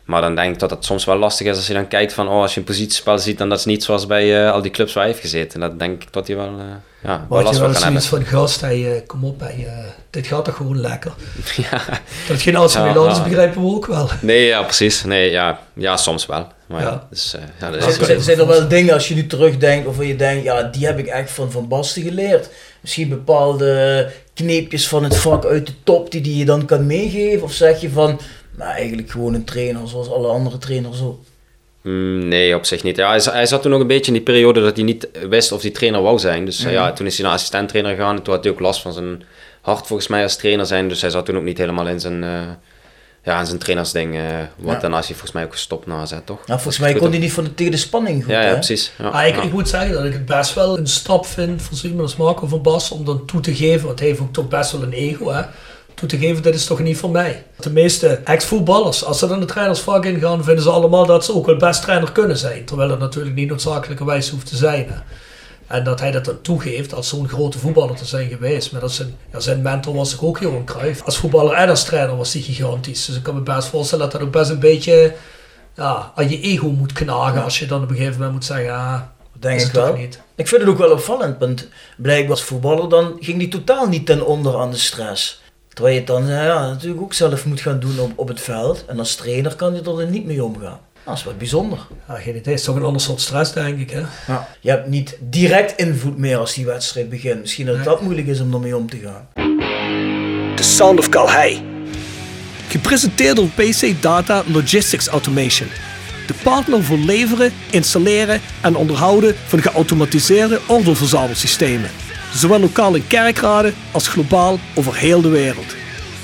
Maar 0.10 0.22
dan 0.22 0.36
denk 0.36 0.54
ik 0.54 0.60
dat 0.60 0.70
het 0.70 0.86
soms 0.86 1.06
wel 1.06 1.18
lastig 1.18 1.48
is 1.48 1.56
als 1.56 1.68
je 1.68 1.74
dan 1.74 1.88
kijkt 1.88 2.14
van, 2.14 2.28
oh, 2.28 2.42
als 2.42 2.54
je 2.54 2.60
een 2.60 2.66
positiespel 2.66 3.20
ziet, 3.20 3.38
dan 3.38 3.50
dat 3.50 3.60
is 3.60 3.66
niet 3.66 3.84
zoals 3.84 4.06
bij 4.06 4.46
eh, 4.46 4.52
al 4.52 4.62
die 4.62 4.72
clubs 4.72 4.94
waar 4.94 5.04
hij 5.04 5.12
heeft 5.12 5.24
gezeten. 5.24 5.60
Dat 5.60 5.80
denk 5.80 6.04
ik 6.04 6.14
dat 6.14 6.28
hij 6.28 6.36
wel, 6.36 6.48
eh, 6.60 6.66
ja, 7.04 7.26
wel 7.30 7.42
last 7.42 7.54
je 7.54 7.60
van 7.60 7.64
wel 7.64 7.74
kan 7.74 7.84
hebben. 7.84 8.02
zoiets 8.02 8.30
van 8.30 8.40
gast, 8.40 8.64
eh, 8.64 9.02
kom 9.08 9.24
op, 9.24 9.42
eh, 9.42 9.68
dit 10.10 10.28
gaat 10.28 10.46
toch 10.46 10.56
gewoon 10.56 10.82
lekker. 10.82 11.12
Ja. 11.72 11.82
Dat 12.28 12.42
geen 12.42 12.56
oudste 12.56 12.80
Ja, 12.80 12.86
ja. 12.86 13.24
begrijpen 13.24 13.62
we 13.62 13.68
ook 13.68 13.86
wel. 13.86 14.10
Nee, 14.22 14.46
ja, 14.46 14.64
precies. 14.64 15.04
Nee, 15.04 15.32
ja, 15.32 15.60
ja 15.74 15.98
soms 15.98 16.26
wel. 16.26 16.48
Maar 16.66 16.82
ja, 16.82 17.08
dus, 17.10 17.36
eh, 17.36 17.42
ja, 17.60 17.72
dat 17.72 17.88
is 17.88 18.06
zijn, 18.06 18.22
zijn 18.22 18.40
er 18.40 18.48
wel 18.48 18.68
dingen 18.68 18.94
als 18.94 19.08
je 19.08 19.16
nu 19.16 19.28
terugdenkt 19.28 19.88
of 19.88 20.06
je 20.06 20.16
denkt, 20.16 20.44
ja, 20.44 20.64
die 20.64 20.86
heb 20.86 21.00
ik 21.00 21.08
echt 21.08 21.32
van 21.32 21.52
Van 21.52 21.68
Basten 21.68 22.02
geleerd? 22.02 22.50
Misschien 22.82 23.10
bepaalde 23.10 24.12
kneepjes 24.34 24.88
van 24.88 25.04
het 25.04 25.16
vak 25.18 25.46
uit 25.46 25.68
de 25.68 25.74
top 25.84 26.12
die, 26.12 26.22
die 26.22 26.38
je 26.38 26.46
dan 26.46 26.66
kan 26.66 26.86
meegeven? 26.86 27.44
Of 27.44 27.54
zeg 27.54 27.82
je 27.82 27.90
van, 27.90 28.20
nou 28.60 28.72
eigenlijk 28.72 29.12
gewoon 29.12 29.34
een 29.34 29.44
trainer 29.44 29.88
zoals 29.88 30.10
alle 30.10 30.28
andere 30.28 30.58
trainers 30.58 31.02
ook? 31.02 31.20
Mm, 31.82 32.28
nee, 32.28 32.56
op 32.56 32.66
zich 32.66 32.84
niet. 32.84 32.96
Ja, 32.96 33.10
hij, 33.10 33.20
za- 33.20 33.32
hij 33.32 33.46
zat 33.46 33.62
toen 33.62 33.72
nog 33.72 33.82
een 33.82 33.88
beetje 33.88 34.08
in 34.08 34.14
die 34.14 34.22
periode 34.22 34.62
dat 34.62 34.76
hij 34.76 34.86
niet 34.86 35.08
wist 35.30 35.52
of 35.52 35.62
hij 35.62 35.72
trainer 35.72 36.02
wou 36.02 36.20
zijn. 36.20 36.46
Dus 36.46 36.64
eh, 36.64 36.72
ja, 36.72 36.92
toen 36.94 37.06
is 37.06 37.16
hij 37.18 37.26
naar 37.26 37.36
assistent-trainer 37.36 37.96
gegaan. 37.96 38.16
En 38.16 38.22
toen 38.24 38.34
had 38.34 38.44
hij 38.44 38.54
ook 38.54 38.60
last 38.60 38.82
van 38.82 38.94
zijn 38.94 39.24
hart 39.62 39.88
volgens 39.88 40.08
mij 40.08 40.24
als 40.24 40.36
trainer 40.36 40.66
zijn. 40.66 40.88
Dus 40.90 41.02
hij 41.02 41.10
zat 41.10 41.26
toen 41.26 41.38
ook 41.38 41.44
niet 41.44 41.58
helemaal 41.58 41.88
in 41.88 42.00
zijn, 42.00 42.24
eh, 42.24 42.30
ja, 43.24 43.40
en 43.40 43.46
zijn 43.46 43.60
trainersding, 43.60 44.16
eh, 44.16 44.22
wat 44.58 44.74
Ja. 44.74 44.80
daarna 44.80 44.98
is 45.00 45.06
hij 45.06 45.14
volgens 45.16 45.32
mij 45.32 45.44
ook 45.44 45.52
gestopt 45.52 45.86
na 45.86 45.96
AZ, 45.96 46.12
toch? 46.26 46.48
Nou, 46.48 46.60
volgens 46.60 46.76
ik 46.76 46.82
mij 46.82 46.94
kon 46.94 47.10
hij 47.10 47.20
niet 47.20 47.34
van 47.34 47.44
de, 47.44 47.54
tegen 47.54 47.72
de 47.72 47.78
spanning 47.78 48.24
goed. 48.24 48.34
Ja, 48.34 48.54
precies. 48.54 48.92
Ja, 48.98 49.10
Maar 49.10 49.28
ik, 49.28 49.36
ik 49.44 49.52
moet 49.52 49.70
zeggen 49.70 49.94
dat 49.94 50.06
ik 50.06 50.14
het 50.14 50.26
best 50.26 50.54
wel 50.54 50.78
een 50.78 50.88
stap 50.88 51.26
vind 51.26 51.62
voor 51.62 51.78
iemand 51.84 52.02
als 52.02 52.16
Marco 52.16 52.48
van 52.48 52.62
Bas 52.62 52.92
om 52.92 53.06
dan 53.06 53.26
toe 53.26 53.42
te 53.42 53.56
geven, 53.56 53.86
want 53.88 54.00
hij 54.00 54.08
heeft 54.08 54.20
ook 54.20 54.34
toch 54.34 54.48
best 54.48 54.72
wel 54.72 54.82
een 54.84 54.94
ego, 54.94 55.30
hè, 55.32 55.42
toe 56.00 56.10
te 56.10 56.18
geven, 56.18 56.44
dit 56.44 56.56
is 56.56 56.66
toch 56.66 56.80
niet 56.80 56.98
voor 56.98 57.10
mij. 57.10 57.46
De 57.60 57.72
meeste 57.72 58.08
ex-voetballers, 58.08 59.04
als 59.04 59.20
ze 59.20 59.28
dan 59.28 59.40
de 59.40 59.46
trainersvak 59.46 60.06
ingaan, 60.06 60.44
vinden 60.44 60.64
ze 60.64 60.70
allemaal 60.70 61.06
dat 61.06 61.26
ze 61.26 61.36
ook 61.36 61.46
wel 61.46 61.58
best 61.58 61.82
trainer 61.82 62.12
kunnen 62.12 62.38
zijn, 62.38 62.66
terwijl 62.66 62.90
dat 62.90 63.00
natuurlijk 63.00 63.36
niet 63.36 63.50
noodzakelijkerwijs 63.50 64.30
hoeft 64.30 64.48
te 64.48 64.56
zijn. 64.56 64.88
Hè. 64.90 64.96
En 65.68 65.84
dat 65.84 66.00
hij 66.00 66.12
dat 66.12 66.26
dan 66.26 66.42
toegeeft 66.42 66.94
als 66.94 67.10
zo'n 67.10 67.28
grote 67.28 67.60
voetballer 67.60 67.96
te 67.96 68.06
zijn 68.06 68.30
geweest. 68.30 68.72
Maar 68.72 68.82
dat 68.82 68.92
zijn, 68.92 69.16
ja, 69.32 69.40
zijn 69.40 69.62
mentor 69.62 69.96
was 69.96 70.14
ik 70.14 70.24
ook 70.24 70.40
Johan 70.40 70.66
Cruijff. 70.66 71.04
Als 71.04 71.18
voetballer 71.18 71.54
en 71.54 71.70
als 71.70 71.84
trainer 71.84 72.18
was 72.18 72.34
hij 72.34 72.42
gigantisch. 72.42 73.06
Dus 73.06 73.16
ik 73.16 73.24
kan 73.24 73.36
me 73.36 73.42
best 73.42 73.68
voorstellen 73.68 74.04
dat 74.04 74.14
dat 74.14 74.22
ook 74.22 74.32
best 74.32 74.50
een 74.50 74.60
beetje 74.60 75.14
ja, 75.76 76.12
aan 76.16 76.30
je 76.30 76.42
ego 76.42 76.68
moet 76.70 76.94
knagen. 76.94 77.44
Als 77.44 77.60
je 77.60 77.66
dan 77.66 77.84
op 77.84 77.90
een 77.90 77.96
gegeven 77.96 78.16
moment 78.16 78.34
moet 78.34 78.46
zeggen, 78.46 78.74
ah, 78.74 79.02
Denk 79.40 79.62
ik 79.62 79.72
wel. 79.72 79.96
niet. 79.96 80.22
Ik 80.36 80.48
vind 80.48 80.62
het 80.62 80.70
ook 80.70 80.78
wel 80.78 80.92
opvallend, 80.92 81.40
want 81.40 81.68
blijkbaar 81.98 82.32
als 82.32 82.44
voetballer 82.44 82.90
dan 82.90 83.18
ging 83.20 83.40
die 83.40 83.48
totaal 83.48 83.88
niet 83.88 84.06
ten 84.06 84.26
onder 84.26 84.58
aan 84.58 84.72
de 84.72 84.78
stress. 84.78 85.42
Terwijl 85.80 86.00
je 86.00 86.06
het 86.06 86.14
dan 86.16 86.30
eh, 86.30 86.46
ja, 86.46 86.68
natuurlijk 86.68 87.02
ook 87.02 87.14
zelf 87.14 87.46
moet 87.46 87.62
gaan 87.62 87.80
doen 87.80 88.00
op, 88.00 88.12
op 88.16 88.28
het 88.28 88.42
veld. 88.42 88.86
En 88.88 89.00
als 89.00 89.16
trainer 89.16 89.56
kan 89.56 89.74
je 89.74 89.82
er 90.02 90.08
niet 90.10 90.26
mee 90.26 90.44
omgaan. 90.44 90.80
Dat 91.06 91.18
is 91.18 91.24
wat 91.24 91.38
bijzonder. 91.38 91.78
Ja, 92.08 92.14
geen 92.14 92.24
idee. 92.30 92.36
Het 92.54 92.60
is 92.60 92.64
toch 92.64 92.76
een 92.76 92.84
ander 92.84 93.02
soort 93.02 93.22
stress, 93.22 93.54
denk 93.54 93.80
ik. 93.80 93.90
Hè? 93.90 94.00
Je 94.60 94.70
hebt 94.70 94.88
niet 94.88 95.18
direct 95.20 95.80
invloed 95.80 96.18
meer 96.18 96.38
als 96.38 96.54
die 96.54 96.66
wedstrijd 96.66 97.10
begint. 97.10 97.40
Misschien 97.40 97.66
dat 97.66 97.76
Nee. 97.76 97.84
dat 97.84 98.02
moeilijk 98.02 98.28
is 98.28 98.40
om 98.42 98.54
ermee 98.54 98.76
om 98.76 98.90
te 98.90 98.98
gaan. 98.98 99.28
The 100.56 100.64
Sound 100.64 101.00
of 101.00 101.10
Calhei. 101.10 101.62
Gepresenteerd 102.68 103.36
door 103.36 103.48
PC 103.56 104.02
Data 104.02 104.44
Logistics 104.48 105.08
Automation. 105.08 105.68
De 106.28 106.34
partner 106.44 106.84
voor 106.84 106.98
leveren, 106.98 107.54
installeren 107.72 108.42
en 108.62 108.76
onderhouden 108.76 109.36
van 109.48 109.62
geautomatiseerde 109.62 110.60
ordeelverzamelsystemen. 110.68 111.90
Zowel 112.34 112.60
lokaal 112.60 112.96
in 112.96 113.08
kerkraden 113.08 113.76
als 113.92 114.08
globaal 114.08 114.60
over 114.74 114.96
heel 114.96 115.22
de 115.22 115.30
wereld. 115.30 115.76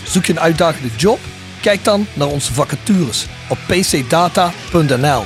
Zoek 0.04 0.26
je 0.26 0.34
een 0.34 0.40
uitdagende 0.40 0.90
job? 0.98 1.20
Kijk 1.62 1.84
dan 1.84 2.08
naar 2.14 2.28
onze 2.28 2.54
vacatures 2.54 3.26
op 3.50 3.58
pcdata.nl. 3.68 5.24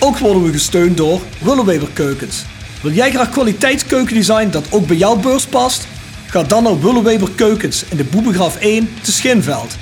Ook 0.00 0.18
worden 0.18 0.44
we 0.44 0.52
gesteund 0.52 0.96
door 0.96 1.20
Willeweber 1.38 1.88
Keukens. 1.92 2.44
Wil 2.82 2.92
jij 2.92 3.10
graag 3.10 3.30
kwaliteitskeukendesign 3.30 4.50
dat 4.50 4.66
ook 4.70 4.86
bij 4.86 4.96
jouw 4.96 5.16
beurs 5.16 5.46
past? 5.46 5.86
Ga 6.26 6.42
dan 6.42 6.62
naar 6.62 6.80
Willeweber 6.80 7.30
Keukens 7.30 7.84
in 7.88 7.96
de 7.96 8.04
Boebegraaf 8.04 8.56
1 8.56 8.88
te 9.02 9.12
Schinveld. 9.12 9.76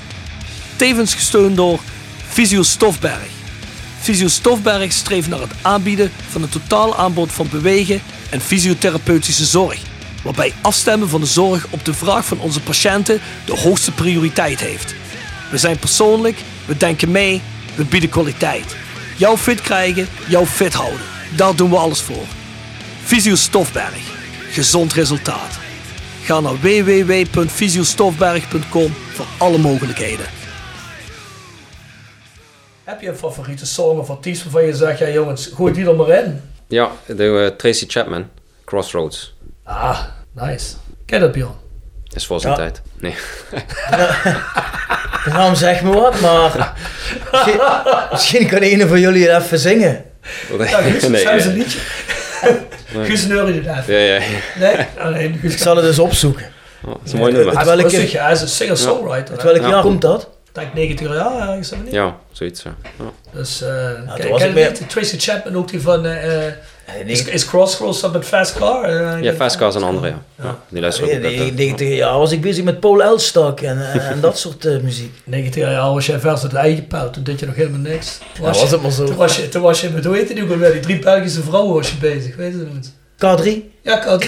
Tevens 0.77 1.15
gesteund 1.15 1.57
door 1.57 1.81
Visio 2.29 2.63
Stofberg. 2.63 3.29
Visio 4.01 4.29
Stofberg 4.29 4.93
streeft 4.93 5.29
naar 5.29 5.41
het 5.41 5.53
aanbieden 5.63 6.13
van 6.29 6.43
een 6.43 6.49
totaal 6.49 6.97
aanbod 6.97 7.33
van 7.33 7.49
bewegen 7.51 8.01
en 8.31 8.41
fysiotherapeutische 8.41 9.45
zorg. 9.45 9.94
Waarbij 10.25 10.53
afstemmen 10.63 11.09
van 11.09 11.21
de 11.21 11.27
zorg 11.27 11.67
op 11.71 11.85
de 11.85 11.95
vraag 11.95 12.25
van 12.25 12.41
onze 12.41 12.61
patiënten 12.61 13.21
de 13.47 13.57
hoogste 13.57 13.93
prioriteit 13.93 14.61
heeft. 14.61 14.95
We 15.51 15.59
zijn 15.59 15.79
persoonlijk, 15.79 16.39
we 16.67 16.77
denken 16.77 17.11
mee, 17.11 17.43
we 17.77 17.85
bieden 17.85 18.11
kwaliteit. 18.11 18.77
Jou 19.17 19.37
fit 19.37 19.61
krijgen, 19.61 20.09
jou 20.29 20.47
fit 20.47 20.73
houden. 20.73 21.01
Daar 21.37 21.57
doen 21.57 21.71
we 21.71 21.77
alles 21.77 22.01
voor. 22.01 22.25
Visio 23.03 23.35
Stofberg. 23.35 24.13
Gezond 24.51 24.93
resultaat. 24.93 25.59
Ga 26.23 26.41
naar 26.41 26.61
www.visiostofberg.com 26.61 28.95
voor 29.13 29.27
alle 29.39 29.59
mogelijkheden. 29.59 30.27
Heb 32.85 33.01
je 33.01 33.09
een 33.09 33.17
favoriete 33.17 33.67
song 33.67 33.99
of 33.99 34.11
artiest 34.11 34.43
waarvan 34.43 34.65
je 34.65 34.75
zegt, 34.75 34.99
ja 34.99 35.09
jongens, 35.09 35.47
gooi 35.47 35.73
die 35.73 35.87
er 35.87 35.97
maar 35.97 36.09
in? 36.09 36.41
Ja, 36.67 36.91
de 37.07 37.49
eh, 37.51 37.57
Tracy 37.57 37.85
Chapman, 37.89 38.29
Crossroads. 38.65 39.34
Ah, 39.65 39.99
nice. 40.33 40.75
Ken 41.07 41.19
je 41.19 41.25
dat 41.25 41.33
Bjorn? 41.33 41.55
Is 42.15 42.27
voor 42.27 42.41
zijn 42.41 42.53
Ja. 42.53 42.59
tijd. 42.59 42.83
Nee. 42.99 43.15
De 45.25 45.31
naam 45.31 45.55
zegt 45.55 45.83
me 45.83 45.93
wat, 45.93 46.21
maar 46.21 46.73
misschien, 47.33 47.61
misschien 48.11 48.47
kan 48.49 48.63
een 48.63 48.89
van 48.89 49.01
jullie 49.01 49.29
het 49.29 49.43
even 49.43 49.59
zingen. 49.59 50.05
Ja, 50.59 50.65
Guus, 50.67 51.09
nee, 51.09 51.21
zijn 51.21 51.41
ze 51.41 51.49
een 51.49 51.55
liedje? 51.57 51.79
Guus 53.03 53.27
neurde 53.27 53.53
het 53.53 53.79
even. 53.79 53.95
Ja, 53.95 54.01
ja, 54.01 54.15
ja. 54.15 54.29
Nee, 54.59 54.87
alleen 54.99 55.39
Guus 55.41 55.53
Ik 55.53 55.59
zal 55.59 55.77
het 55.77 55.87
eens 55.87 55.99
opzoeken. 55.99 56.45
Oh, 56.85 56.91
dat 56.93 57.01
is 57.05 57.13
een 57.13 57.19
mooi 57.19 57.33
nummer. 57.33 57.53
Hij 57.53 57.63
is 57.63 57.69
welke- 57.69 57.83
rustig, 57.97 58.21
hij 58.21 58.33
is 58.33 58.41
een 58.41 58.49
singer-songwriter. 58.49 59.35
Uit 59.35 59.43
welk 59.43 59.57
Ja. 59.57 59.69
jaar 59.69 59.83
komt 59.83 60.01
dat? 60.01 60.23
Ik 60.23 60.53
denk 60.53 60.75
90 60.75 61.09
jaar 61.09 61.49
ergens, 61.49 61.73
of 61.73 61.83
niet? 61.83 61.93
Ja, 61.93 62.17
zoiets. 62.33 62.63
Ja. 62.63 62.75
Ja. 62.99 63.05
Dus, 63.39 63.63
eh 63.63 63.69
toen 63.95 64.15
ken 64.17 64.29
was 64.31 64.43
ken 64.43 64.53
meer- 64.53 64.71
niet? 64.71 64.89
Tracy 64.91 65.19
Chapman 65.19 65.57
ook 65.57 65.69
die 65.69 65.81
van... 65.81 66.01
Nee, 66.01 66.53
is, 67.05 67.25
is 67.25 67.47
Crossroads 67.47 68.01
dat 68.01 68.13
met 68.13 68.25
Fast 68.25 68.55
Car? 68.55 68.85
Eh, 68.85 69.23
Ja, 69.23 69.33
Fast 69.33 69.57
Car 69.57 69.69
is 69.69 69.75
een 69.75 69.83
andere, 69.83 70.07
ja. 70.07 70.23
ja. 70.43 70.59
Die 70.69 70.81
luisteren 70.81 71.15
ook 71.15 71.21
nee, 71.23 71.53
90 71.53 71.89
jaar 71.89 72.19
was 72.19 72.33
ik 72.33 72.41
bezig 72.41 72.65
met 72.65 72.81
Paul 72.81 73.03
Elstak 73.03 73.61
en, 73.61 73.93
en, 74.11 74.21
dat 74.21 74.39
soort 74.39 74.65
eh, 74.65 74.81
muziek. 74.81 75.13
90 75.25 75.63
jaar 75.63 75.93
was 75.93 76.07
jij 76.07 76.19
vers 76.19 76.43
uit 76.43 76.53
het 76.53 76.61
eigen 76.61 76.87
pijl, 76.87 77.11
toen 77.11 77.23
deed 77.23 77.41
je 77.41 77.47
nog 77.47 77.55
helemaal 77.55 77.81
niks. 77.81 78.19
Toen 78.35 78.45
Ja, 78.45 78.53
was 78.53 78.71
het 78.71 78.83
maar 78.83 78.91
zo. 78.91 79.05
Toen 79.05 79.17
was 79.17 79.37
je, 79.37 79.49
toen 79.49 79.63
was 79.63 79.81
je 79.81 79.91
met, 79.91 80.05
hoe 80.05 80.17
heet 80.17 80.29
die 80.29 80.43
ook 80.43 80.51
alweer, 80.51 80.73
die 80.73 80.81
drie 80.81 80.99
Belgische 80.99 81.43
vrouwen 81.43 81.75
was 81.75 81.91
je 81.91 81.97
bezig, 81.97 82.37
weet 82.37 82.53
je 82.53 82.59
dat 82.59 82.73
niet? 82.73 82.93
K3? 83.17 83.74
Ja, 83.85 84.03
K3. 84.03 84.25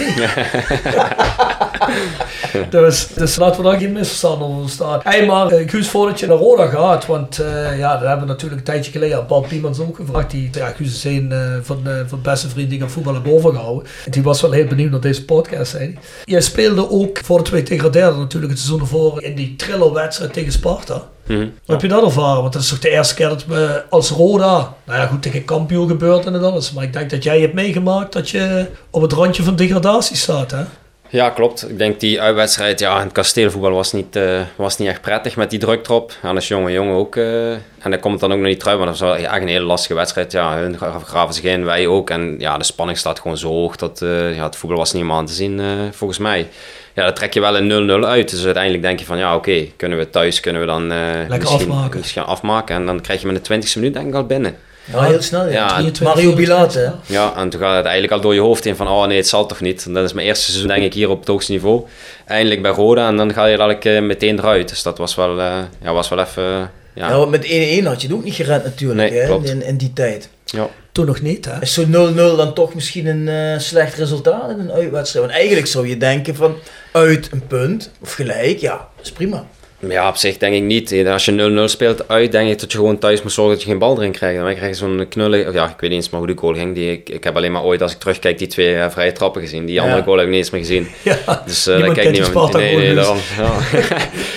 dus, 2.71 3.07
dus 3.15 3.37
laten 3.37 3.63
we 3.63 3.69
daar 3.71 3.79
geen 3.79 3.93
misverstand 3.93 4.43
over 4.43 4.57
ontstaan. 4.57 5.01
Hey, 5.03 5.27
maar 5.27 5.53
uh, 5.53 5.69
Guus, 5.69 5.89
voordat 5.89 6.21
je 6.21 6.27
naar 6.27 6.37
Roda 6.37 6.67
gaat, 6.67 7.07
want 7.07 7.41
uh, 7.41 7.79
ja, 7.79 7.93
dat 7.93 8.09
hebben 8.09 8.27
we 8.27 8.33
natuurlijk 8.33 8.61
een 8.61 8.67
tijdje 8.67 8.91
geleden 8.91 9.19
aan 9.19 9.27
Bart 9.27 9.49
Biemans 9.49 9.81
ook 9.81 9.97
gevraagd. 9.97 10.31
Die, 10.31 10.51
ja, 10.53 10.69
Guus 10.69 10.95
is 10.95 11.05
een 11.05 11.31
uh, 11.33 11.57
van, 11.63 11.87
van 12.07 12.23
beste 12.23 12.49
vrienden 12.49 12.71
die 12.71 12.83
aan 12.83 12.91
voetbal 12.91 13.15
heb 13.15 13.29
overgehouden. 13.29 13.89
En 14.05 14.11
die 14.11 14.23
was 14.23 14.41
wel 14.41 14.53
heel 14.53 14.67
benieuwd 14.67 14.91
naar 14.91 15.01
deze 15.01 15.25
podcast, 15.25 15.71
zei. 15.71 15.99
Jij 16.25 16.41
speelde 16.41 16.91
ook, 16.91 17.19
voordat 17.25 17.49
we 17.49 17.63
degradeerden 17.63 18.19
natuurlijk 18.19 18.53
het 18.53 18.61
seizoen 18.61 18.81
ervoor, 18.81 19.23
in 19.23 19.35
die 19.35 19.57
trillerwedstrijd 19.57 20.33
tegen 20.33 20.53
Sparta. 20.53 21.03
Mm 21.27 21.37
-hmm. 21.37 21.45
Hoe 21.65 21.75
heb 21.75 21.81
je 21.81 21.89
dat 21.89 22.05
ervaren? 22.05 22.41
Want 22.41 22.53
dat 22.53 22.63
is 22.63 22.69
toch 22.69 22.79
de 22.79 22.91
eerste 22.91 23.15
keer 23.15 23.29
dat 23.29 23.45
we 23.47 23.83
als 23.91 24.11
Roda, 24.11 24.75
nou 24.85 25.01
ja 25.01 25.07
goed, 25.07 25.23
tegen 25.23 25.45
kampioen 25.45 25.89
gebeurt 25.89 26.27
en 26.27 26.33
dat 26.33 26.43
alles. 26.43 26.73
Maar 26.73 26.85
ik 26.85 26.93
denk 26.93 27.11
dat 27.11 27.23
jij 27.23 27.41
hebt 27.41 27.55
meegemaakt 27.55 28.13
dat 28.13 28.31
je 28.31 28.67
op 28.91 29.03
het 29.03 29.13
randje 29.13 29.43
van 29.47 29.57
degradatie 29.57 30.17
staat, 30.17 30.51
hè? 30.51 30.65
Ja, 31.09 31.31
klopt. 31.31 31.71
Ik 31.71 31.79
denk 31.79 32.01
die 32.01 32.21
uitwedstrijd, 32.21 32.81
ja, 32.81 33.03
het 33.03 33.13
kasteelvoetbal 33.13 33.71
was 33.71 33.93
niet, 33.93 34.17
uh, 34.17 34.41
was 34.57 34.79
niet 34.79 34.89
echt 34.89 35.01
prettig 35.01 35.37
met 35.37 35.51
die 35.51 35.59
druk 35.59 35.87
erop. 35.87 36.13
En 36.23 36.35
als 36.35 36.49
jonge 36.49 36.73
jongen 36.73 36.95
ook. 36.95 37.17
Uh, 37.17 37.53
en 37.53 37.91
dan 37.91 38.01
komt 38.01 38.13
het 38.13 38.21
dan 38.21 38.33
ook 38.33 38.39
nog 38.39 38.49
niet 38.49 38.61
terug, 38.61 38.77
want 38.77 38.87
dat 38.91 38.99
was 38.99 39.09
wel 39.09 39.17
echt 39.17 39.43
een 39.43 39.49
hele 39.49 39.65
lastige 39.65 39.95
wedstrijd. 39.95 40.33
Ja, 40.33 40.57
hun 40.57 40.79
graven 41.05 41.35
zich 41.35 41.45
in, 41.45 41.65
wij 41.65 41.87
ook. 41.87 42.11
En 42.11 42.35
ja, 42.39 42.59
de 42.59 42.65
spanning 42.65 42.99
staat 42.99 43.21
gewoon 43.21 43.39
zo 43.39 43.49
hoog 43.49 43.77
dat 43.77 44.01
uh, 44.03 44.37
ja, 44.37 44.45
het 44.45 44.57
voetbal 44.57 44.79
was 44.79 44.93
niet 44.93 45.05
meer 45.05 45.15
aan 45.15 45.27
te 45.27 45.33
zien, 45.33 45.61
volgens 45.93 46.19
mij. 46.19 46.49
Ja, 46.95 47.05
dan 47.05 47.15
trek 47.15 47.35
je 47.35 47.41
wel 47.41 47.57
een 47.57 48.03
0-0 48.03 48.05
uit. 48.05 48.31
Dus 48.31 48.45
uiteindelijk 48.45 48.83
denk 48.83 48.99
je 48.99 49.05
van, 49.05 49.19
ja, 49.19 49.37
oké, 49.37 49.51
okay, 49.51 49.73
kunnen 49.77 49.99
we 49.99 50.11
thuis, 50.11 50.41
kunnen 50.41 50.61
we 50.61 50.67
dan 50.67 50.87
misschien, 51.29 51.71
afmaken. 51.71 51.99
misschien 51.99 52.23
afmaken. 52.23 52.77
En 52.77 52.87
dan 52.87 53.01
krijg 53.01 53.21
je 53.21 53.27
met 53.27 53.45
de 53.45 53.55
20ste 53.55 53.75
minuut 53.75 53.95
denk 53.95 54.07
ik 54.07 54.15
al 54.15 54.27
binnen. 54.27 54.57
Ja, 54.93 55.03
heel 55.03 55.23
snel. 55.23 55.49
Ja. 55.49 55.79
Ja, 55.79 55.91
Mario 56.03 56.35
Bilat, 56.35 56.75
hè? 56.75 56.89
Ja, 57.07 57.37
en 57.37 57.49
toen 57.49 57.61
gaat 57.61 57.77
het 57.77 57.85
eigenlijk 57.85 58.13
al 58.13 58.21
door 58.21 58.35
je 58.35 58.41
hoofd 58.41 58.67
in 58.67 58.77
van, 58.77 58.89
oh 58.89 59.07
nee, 59.07 59.17
het 59.17 59.29
zal 59.29 59.47
toch 59.47 59.61
niet. 59.61 59.85
En 59.87 59.93
dat 59.93 60.05
is 60.05 60.13
mijn 60.13 60.27
eerste 60.27 60.45
seizoen, 60.45 60.69
denk 60.69 60.83
ik, 60.83 60.95
hier 60.95 61.11
op 61.11 61.19
het 61.19 61.29
hoogste 61.29 61.53
niveau. 61.53 61.85
Eindelijk 62.27 62.63
bij 62.63 62.71
Roda 62.71 63.09
en 63.09 63.17
dan 63.17 63.33
ga 63.33 63.47
je 63.47 63.59
eigenlijk 63.59 63.85
uh, 63.85 64.01
meteen 64.01 64.39
eruit. 64.39 64.69
Dus 64.69 64.83
dat 64.83 64.99
was 64.99 65.15
wel, 65.15 65.39
uh, 65.39 65.59
ja, 65.83 65.93
was 65.93 66.09
wel 66.09 66.19
even... 66.19 66.43
Uh, 66.43 66.63
ja. 66.95 67.09
ja, 67.09 67.25
met 67.25 67.45
1-1 67.45 67.49
had 67.85 68.01
je 68.01 68.07
het 68.07 68.13
ook 68.13 68.25
niet 68.25 68.35
gered 68.35 68.65
natuurlijk, 68.65 69.11
nee, 69.11 69.21
hè? 69.21 69.27
Klopt. 69.27 69.49
In, 69.49 69.63
in 69.63 69.77
die 69.77 69.93
tijd. 69.93 70.29
Ja. 70.45 70.69
Toen 70.93 71.07
nog 71.07 71.21
niet, 71.21 71.45
hè? 71.45 71.61
Is 71.61 71.73
zo'n 71.73 71.93
0-0 71.93 72.15
dan 72.15 72.55
toch 72.55 72.75
misschien 72.75 73.07
een 73.07 73.27
uh, 73.27 73.59
slecht 73.59 73.95
resultaat 73.95 74.51
in 74.51 74.59
een 74.59 74.73
uitwedstrijd? 74.73 75.27
Want 75.27 75.39
eigenlijk 75.39 75.67
zou 75.67 75.89
je 75.89 75.97
denken 75.97 76.35
van, 76.35 76.55
uit 76.93 77.29
een 77.33 77.47
punt, 77.47 77.91
of 78.03 78.13
gelijk, 78.13 78.59
ja, 78.59 78.89
dat 78.97 79.05
is 79.05 79.13
prima. 79.13 79.47
Ja, 79.79 80.09
op 80.09 80.17
zich 80.17 80.39
denk 80.39 80.55
ik 80.55 80.63
niet. 80.63 81.07
Als 81.07 81.25
je 81.25 81.61
0-0 81.61 81.71
speelt 81.71 82.09
uit, 82.09 82.33
denk 82.33 82.51
ik 82.51 82.61
dat 82.61 82.73
je 82.73 82.79
gewoon 82.79 82.99
thuis 82.99 83.23
moet 83.23 83.33
zorgen 83.33 83.55
dat 83.55 83.63
je 83.63 83.71
geen 83.71 83.79
bal 83.79 83.97
erin 83.97 84.13
krijgt. 84.13 84.41
Dan 84.41 84.55
krijg 84.55 84.71
je 84.71 84.75
zo'n 84.75 85.07
knulle, 85.09 85.53
ja, 85.53 85.65
ik 85.65 85.81
weet 85.81 85.91
niet 85.91 85.93
eens 85.93 86.11
maar 86.11 86.21
hoe 86.21 86.35
de 86.35 86.41
goal 86.41 86.55
ging. 86.55 86.75
Die, 86.75 86.93
ik, 86.93 87.09
ik 87.09 87.25
heb 87.25 87.37
alleen 87.37 87.53
maar 87.53 87.63
ooit, 87.63 87.83
als 87.83 87.93
ik 87.93 87.99
terugkijk, 87.99 88.39
die 88.39 88.47
twee 88.47 88.75
uh, 88.75 88.91
vrije 88.91 89.13
trappen 89.13 89.43
gezien. 89.43 89.67
Die 89.67 89.81
andere 89.81 90.03
goal 90.03 90.17
heb 90.17 90.27
ik 90.27 90.33
niet 90.33 90.41
eens 90.41 90.51
meer 90.51 90.61
gezien. 90.61 90.89
Ja, 91.03 91.43
dus 91.47 91.69
uh, 91.69 91.79
daar 91.79 91.93
kijk 91.93 92.07
ik 92.07 92.13
niet 92.13 92.35
meer. 92.35 92.49
Nee, 92.53 92.77
nee, 92.77 92.95
daarom. 92.95 93.19
Ja. 93.37 93.45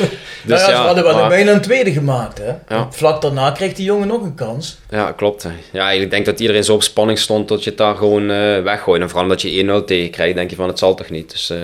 dus 0.50 0.60
nou 0.60 0.60
ja, 0.60 0.66
ze 0.66 0.72
hadden 0.72 1.04
wel 1.04 1.14
maar, 1.14 1.30
bijna 1.30 1.52
een 1.52 1.62
tweede 1.62 1.92
gemaakt, 1.92 2.38
hè? 2.38 2.76
Ja. 2.76 2.88
Vlak 2.92 3.22
daarna 3.22 3.52
kreeg 3.52 3.74
die 3.74 3.86
jongen 3.86 4.08
nog 4.08 4.22
een 4.22 4.36
kans. 4.36 4.78
Ja, 4.90 5.12
klopt. 5.12 5.48
Ja, 5.72 5.92
ik 5.92 6.12
denk 6.12 6.26
dat 6.26 6.40
iedereen 6.40 6.64
zo 6.64 6.74
op 6.74 6.84
spanning 6.84 7.20
stond 7.20 7.48
dat 7.48 7.64
je 7.64 7.70
het 7.70 7.80
daar 7.80 7.96
gewoon 7.96 8.30
uh, 8.30 8.62
weggooit. 8.62 9.02
En 9.02 9.08
vooral 9.08 9.24
omdat 9.24 9.42
je 9.42 9.82
1-0 9.82 9.86
tegen 9.86 10.10
krijgt, 10.10 10.36
denk 10.36 10.50
je 10.50 10.56
van 10.56 10.68
het 10.68 10.80
zal 10.80 10.96
toch 10.96 11.10
niet. 11.10 11.32
Dus, 11.32 11.52
uh, 11.52 11.58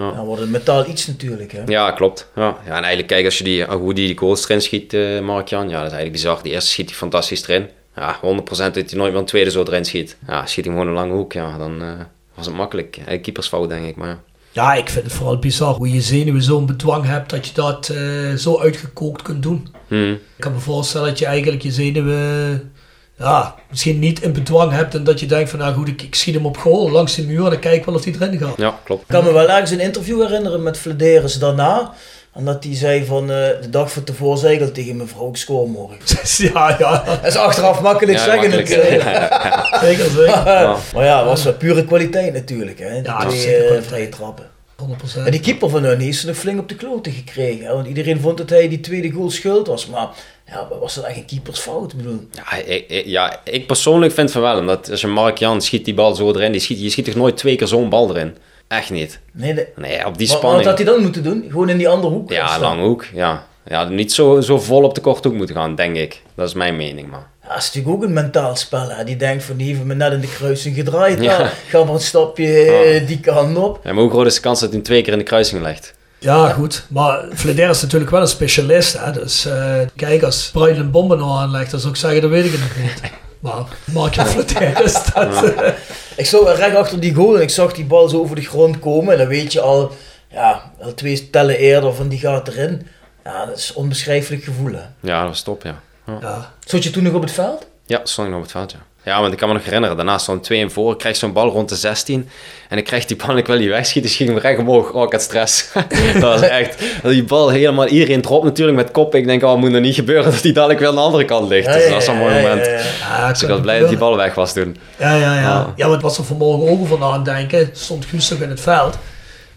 ja. 0.00 0.12
Dan 0.12 0.24
wordt 0.24 0.40
het 0.40 0.50
metaal 0.50 0.86
iets 0.88 1.06
natuurlijk. 1.06 1.52
Hè? 1.52 1.62
Ja, 1.66 1.90
klopt. 1.90 2.30
Ja. 2.34 2.56
ja, 2.64 2.66
en 2.66 2.72
eigenlijk 2.72 3.06
kijk 3.06 3.24
als 3.24 3.38
je 3.38 3.44
die, 3.44 3.64
hoe 3.64 3.94
die, 3.94 4.06
die 4.06 4.18
goals 4.18 4.44
erin 4.44 4.62
schiet, 4.62 4.92
uh, 4.92 5.20
Mark-Jan. 5.20 5.68
Ja, 5.68 5.76
dat 5.76 5.86
is 5.86 5.92
eigenlijk 5.92 6.12
bizar. 6.12 6.42
Die 6.42 6.52
eerste 6.52 6.70
schiet 6.70 6.88
hij 6.88 6.98
fantastisch 6.98 7.48
erin. 7.48 7.68
Ja, 7.96 8.16
100% 8.16 8.20
dat 8.48 8.74
hij 8.74 8.84
nooit 8.92 9.10
meer 9.10 9.20
een 9.20 9.24
tweede 9.26 9.50
zo 9.50 9.62
erin 9.62 9.84
schiet. 9.84 10.16
Ja, 10.26 10.46
schiet 10.46 10.64
hij 10.64 10.74
gewoon 10.74 10.88
een 10.88 10.94
lange 10.94 11.12
hoek, 11.12 11.32
ja, 11.32 11.58
dan 11.58 11.82
uh, 11.82 11.88
was 12.34 12.46
het 12.46 12.54
makkelijk. 12.54 12.94
Eigenlijk 12.94 13.22
keepersfout 13.22 13.68
denk 13.68 13.86
ik, 13.86 13.96
maar 13.96 14.08
ja. 14.08 14.20
Ja, 14.52 14.74
ik 14.74 14.88
vind 14.88 15.04
het 15.04 15.14
vooral 15.14 15.38
bizar 15.38 15.74
hoe 15.74 15.92
je 15.92 16.00
zenuwen 16.00 16.42
zo'n 16.42 16.66
bedwang 16.66 17.04
hebt 17.04 17.30
dat 17.30 17.46
je 17.46 17.54
dat 17.54 17.88
eh, 17.88 18.34
zo 18.34 18.58
uitgekookt 18.58 19.22
kunt 19.22 19.42
doen. 19.42 19.68
Hmm. 19.88 20.12
Ik 20.12 20.20
kan 20.38 20.52
me 20.52 20.58
voorstellen 20.58 21.08
dat 21.08 21.18
je 21.18 21.26
eigenlijk 21.26 21.62
je 21.62 21.70
zenuwen 21.70 22.72
ja, 23.20 23.54
misschien 23.68 23.98
niet 23.98 24.22
in 24.22 24.32
bedwang 24.32 24.72
hebt 24.72 24.94
en 24.94 25.04
dat 25.04 25.20
je 25.20 25.26
denkt 25.26 25.50
van 25.50 25.58
nou 25.58 25.74
goed, 25.74 25.88
ik, 25.88 26.02
ik 26.02 26.14
schiet 26.14 26.34
hem 26.34 26.46
op 26.46 26.56
goal 26.56 26.90
langs 26.90 27.14
de 27.14 27.22
muur 27.22 27.44
en 27.44 27.50
dan 27.50 27.58
kijk 27.58 27.74
ik 27.74 27.84
wel 27.84 27.94
of 27.94 28.04
hij 28.04 28.14
erin 28.20 28.38
gaat. 28.38 28.56
Ja, 28.56 28.78
klopt. 28.84 29.02
Ik 29.02 29.08
kan 29.08 29.24
me 29.24 29.32
wel 29.32 29.50
ergens 29.50 29.70
een 29.70 29.80
interview 29.80 30.22
herinneren 30.22 30.62
met 30.62 30.78
Vladeris 30.78 31.38
daarna. 31.38 31.92
En 32.32 32.44
dat 32.44 32.64
hij 32.64 32.74
zei 32.74 33.04
van 33.04 33.22
eh, 33.22 33.36
de 33.60 33.70
dag 33.70 33.92
van 33.92 34.04
tevoren 34.04 34.38
zei 34.38 34.54
ik 34.54 34.60
al 34.60 34.70
tegen 34.70 34.96
mijn 34.96 35.08
vrouw, 35.08 35.28
ik 35.28 35.36
scoor 35.36 35.68
morgen. 35.68 35.96
ja, 36.54 36.76
ja, 36.78 37.02
Dat 37.04 37.26
is 37.26 37.36
achteraf 37.36 37.80
makkelijk 37.80 38.18
Ja, 38.18 38.24
zeggen 38.24 38.50
natuurlijk. 38.50 39.02
ja, 39.02 39.10
ja, 39.10 39.66
ja. 39.70 39.80
zeker, 39.80 40.10
zeker. 40.10 40.44
maar 40.94 41.04
ja, 41.04 41.24
was 41.24 41.44
wel 41.44 41.52
pure 41.52 41.84
kwaliteit 41.84 42.32
natuurlijk. 42.32 42.78
Hè? 42.78 42.94
Die 42.94 43.02
Ja, 43.02 43.26
twee, 43.26 43.56
eh, 43.56 43.82
vrije 43.82 44.08
trappen. 44.08 44.46
100%. 44.80 45.24
En 45.24 45.30
die 45.30 45.40
keeper 45.40 45.70
van 45.70 45.82
hun 45.82 46.00
is 46.00 46.20
er 46.20 46.26
nog 46.26 46.36
flink 46.36 46.58
op 46.60 46.68
de 46.68 46.74
kloten 46.74 47.12
gekregen. 47.12 47.66
Hè? 47.66 47.72
Want 47.72 47.86
iedereen 47.86 48.20
vond 48.20 48.38
dat 48.38 48.50
hij 48.50 48.68
die 48.68 48.80
tweede 48.80 49.10
goal 49.10 49.30
schuld 49.30 49.66
was. 49.66 49.86
Maar 49.86 50.08
ja, 50.50 50.68
was 50.80 50.94
dat 50.94 51.04
echt 51.04 51.16
een 51.16 51.24
keepersfout? 51.24 51.92
Ik 51.92 51.96
bedoel, 51.98 52.20
Ja, 52.32 52.56
ik, 52.56 53.02
ja, 53.06 53.40
ik 53.44 53.66
persoonlijk 53.66 54.12
vind 54.12 54.30
van 54.32 54.40
wel. 54.40 54.58
Omdat 54.58 54.90
als 54.90 55.00
je 55.00 55.06
Mark 55.06 55.38
Jan 55.38 55.62
schiet 55.62 55.84
die 55.84 55.94
bal 55.94 56.14
zo 56.14 56.28
erin, 56.34 56.52
die 56.52 56.60
schiet, 56.60 56.80
je 56.82 56.90
schiet 56.90 57.04
toch 57.04 57.14
nooit 57.14 57.36
twee 57.36 57.56
keer 57.56 57.66
zo'n 57.66 57.88
bal 57.88 58.10
erin? 58.10 58.36
Echt 58.68 58.90
niet. 58.90 59.20
nee, 59.32 59.54
de, 59.54 59.68
Nee, 59.76 60.06
op 60.06 60.18
die 60.18 60.26
wat, 60.28 60.36
wat 60.36 60.38
spanning. 60.38 60.64
had 60.64 60.76
hij 60.78 60.86
dan 60.86 61.02
moeten 61.02 61.22
doen? 61.22 61.44
Gewoon 61.50 61.68
in 61.68 61.76
die 61.78 61.88
andere 61.88 62.12
hoek? 62.14 62.30
Ja, 62.30 62.58
lange 62.58 62.82
hoek. 62.82 63.04
Ja. 63.14 63.46
ja, 63.66 63.84
niet 63.88 64.12
zo, 64.12 64.40
zo 64.40 64.58
vol 64.58 64.82
op 64.82 64.94
de 64.94 65.00
korte 65.00 65.28
hoek 65.28 65.36
moeten 65.36 65.54
gaan, 65.56 65.74
denk 65.74 65.96
ik. 65.96 66.22
Dat 66.34 66.48
is 66.48 66.54
mijn 66.54 66.76
mening, 66.76 67.10
maar. 67.10 67.28
Ja, 67.42 67.48
dat 67.48 67.58
is 67.58 67.64
natuurlijk 67.72 67.94
ook 67.94 68.02
een 68.02 68.12
mentaal 68.12 68.56
spel. 68.56 68.88
Hè? 68.90 69.04
Die 69.04 69.16
denkt 69.16 69.44
van 69.44 69.56
die 69.56 69.66
heeft 69.66 69.84
me 69.84 69.94
net 69.94 70.12
in 70.12 70.20
de 70.20 70.32
kruising 70.36 70.74
gedraaid. 70.74 71.22
Ja. 71.22 71.52
Ga 71.68 71.84
maar 71.84 71.94
een 71.94 72.00
stapje 72.00 72.62
eh, 72.64 73.06
die 73.06 73.20
kant 73.20 73.56
op. 73.56 73.80
Ja, 73.84 73.92
maar 73.92 74.02
hoe 74.02 74.10
groot 74.12 74.26
is 74.26 74.34
de 74.34 74.40
kans 74.40 74.60
dat 74.60 74.72
hij 74.72 74.80
twee 74.80 75.02
keer 75.02 75.12
in 75.12 75.18
de 75.18 75.24
kruising 75.24 75.62
legt? 75.62 75.94
Ja, 76.20 76.48
goed. 76.48 76.84
Maar 76.88 77.24
Fleder 77.34 77.68
is 77.68 77.82
natuurlijk 77.82 78.10
wel 78.10 78.20
een 78.20 78.26
specialist. 78.28 78.98
Hè? 78.98 79.12
Dus 79.12 79.44
eh, 79.46 79.78
kijk, 79.96 80.22
als 80.22 80.50
Bruin 80.52 80.76
een 80.76 80.90
bommen 80.90 81.18
nou 81.18 81.30
aanlegt, 81.30 81.70
dan 81.70 81.80
zou 81.80 81.92
ik 81.92 81.98
zeggen, 81.98 82.20
dat 82.20 82.30
weet 82.30 82.44
ik 82.44 82.52
het 82.52 82.60
nog 82.60 82.76
niet. 82.76 83.00
Maar 83.40 83.64
Mark-Jan 83.84 84.26
Fleder 84.26 84.84
is 84.84 84.92
dat. 85.14 85.52
Ik 86.16 86.26
stond 86.26 86.48
recht 86.48 86.76
achter 86.76 87.00
die 87.00 87.14
goal 87.14 87.36
en 87.36 87.42
ik 87.42 87.50
zag 87.50 87.72
die 87.72 87.84
bal 87.84 88.08
zo 88.08 88.20
over 88.20 88.36
de 88.36 88.42
grond 88.42 88.78
komen. 88.78 89.12
En 89.12 89.18
dan 89.18 89.28
weet 89.28 89.52
je 89.52 89.60
al, 89.60 89.92
ja, 90.30 90.72
al 90.80 90.94
twee 90.94 91.30
tellen 91.30 91.58
eerder 91.58 91.94
van 91.94 92.08
die 92.08 92.18
gaat 92.18 92.48
erin. 92.48 92.86
Ja, 93.24 93.46
dat 93.46 93.56
is 93.56 93.68
een 93.68 93.76
onbeschrijfelijk 93.76 94.44
gevoel. 94.44 94.72
Hè. 94.72 94.82
Ja, 95.00 95.20
dat 95.20 95.28
was 95.28 95.42
top, 95.42 95.62
ja. 95.62 95.80
Ja, 96.06 96.18
ja. 96.20 96.52
Stond 96.64 96.84
je 96.84 96.90
toen 96.90 97.02
nog 97.02 97.12
op 97.12 97.22
het 97.22 97.32
veld? 97.32 97.66
ja 97.86 98.00
stond 98.02 98.26
ik 98.28 98.34
nog 98.34 98.42
op 98.42 98.48
het 98.48 98.56
veld, 98.56 98.72
ja. 98.72 98.78
Ja, 99.04 99.20
want 99.20 99.32
ik 99.32 99.38
kan 99.38 99.48
me 99.48 99.54
nog 99.54 99.64
herinneren, 99.64 99.96
daarna 99.96 100.18
stond 100.18 100.42
2 100.42 100.60
en 100.60 100.70
voor, 100.70 100.92
ik 100.92 100.98
krijg 100.98 101.16
zo'n 101.16 101.32
bal 101.32 101.48
rond 101.48 101.68
de 101.68 101.76
16 101.76 102.28
en 102.68 102.78
ik 102.78 102.84
krijg 102.84 103.04
die 103.04 103.16
bal 103.16 103.28
en 103.28 103.36
ik 103.36 103.46
wil 103.46 103.58
die 103.58 103.68
wegschieten, 103.68 104.02
dus 104.02 104.16
ging 104.16 104.28
hem 104.28 104.38
recht 104.38 104.58
omhoog. 104.58 104.92
Oh, 104.92 105.02
ik 105.02 105.12
had 105.12 105.22
stress. 105.22 105.72
dat 106.12 106.22
was 106.22 106.40
echt, 106.40 106.82
die 107.02 107.24
bal 107.24 107.48
helemaal, 107.48 107.86
iedereen 107.86 108.20
dropt 108.20 108.44
natuurlijk 108.44 108.76
met 108.76 108.90
kop. 108.90 109.14
Ik 109.14 109.26
denk, 109.26 109.42
oh, 109.42 109.50
het 109.50 109.60
moet 109.60 109.72
er 109.72 109.80
niet 109.80 109.94
gebeuren 109.94 110.32
dat 110.32 110.42
die 110.42 110.52
dadelijk 110.52 110.78
weer 110.80 110.88
aan 110.88 110.94
de 110.94 111.00
andere 111.00 111.24
kant 111.24 111.48
ligt. 111.48 111.72
dus 111.72 111.82
dat 111.82 111.92
was 111.92 112.06
een 112.06 112.16
mooi 112.16 112.34
ja, 112.34 112.40
moment. 112.40 112.66
ja, 112.66 112.72
ja. 112.72 112.80
Ja, 113.00 113.28
Dus 113.28 113.42
ik 113.42 113.48
was 113.48 113.60
blij 113.60 113.78
dat 113.78 113.88
die 113.88 113.98
bal 113.98 114.16
weg 114.16 114.34
was 114.34 114.52
toen. 114.52 114.76
Ja, 114.98 115.14
ja, 115.14 115.34
ja. 115.34 115.40
Ja. 115.40 115.72
Ja, 115.76 115.88
wat 115.88 116.02
was 116.02 116.18
er 116.18 116.24
vanmorgen 116.24 116.68
ook 116.68 116.80
over 116.80 117.04
aan 117.04 117.12
het 117.12 117.24
denken. 117.24 117.70
Stond 117.72 118.12
nog 118.12 118.40
in 118.40 118.50
het 118.50 118.60
veld. 118.60 118.98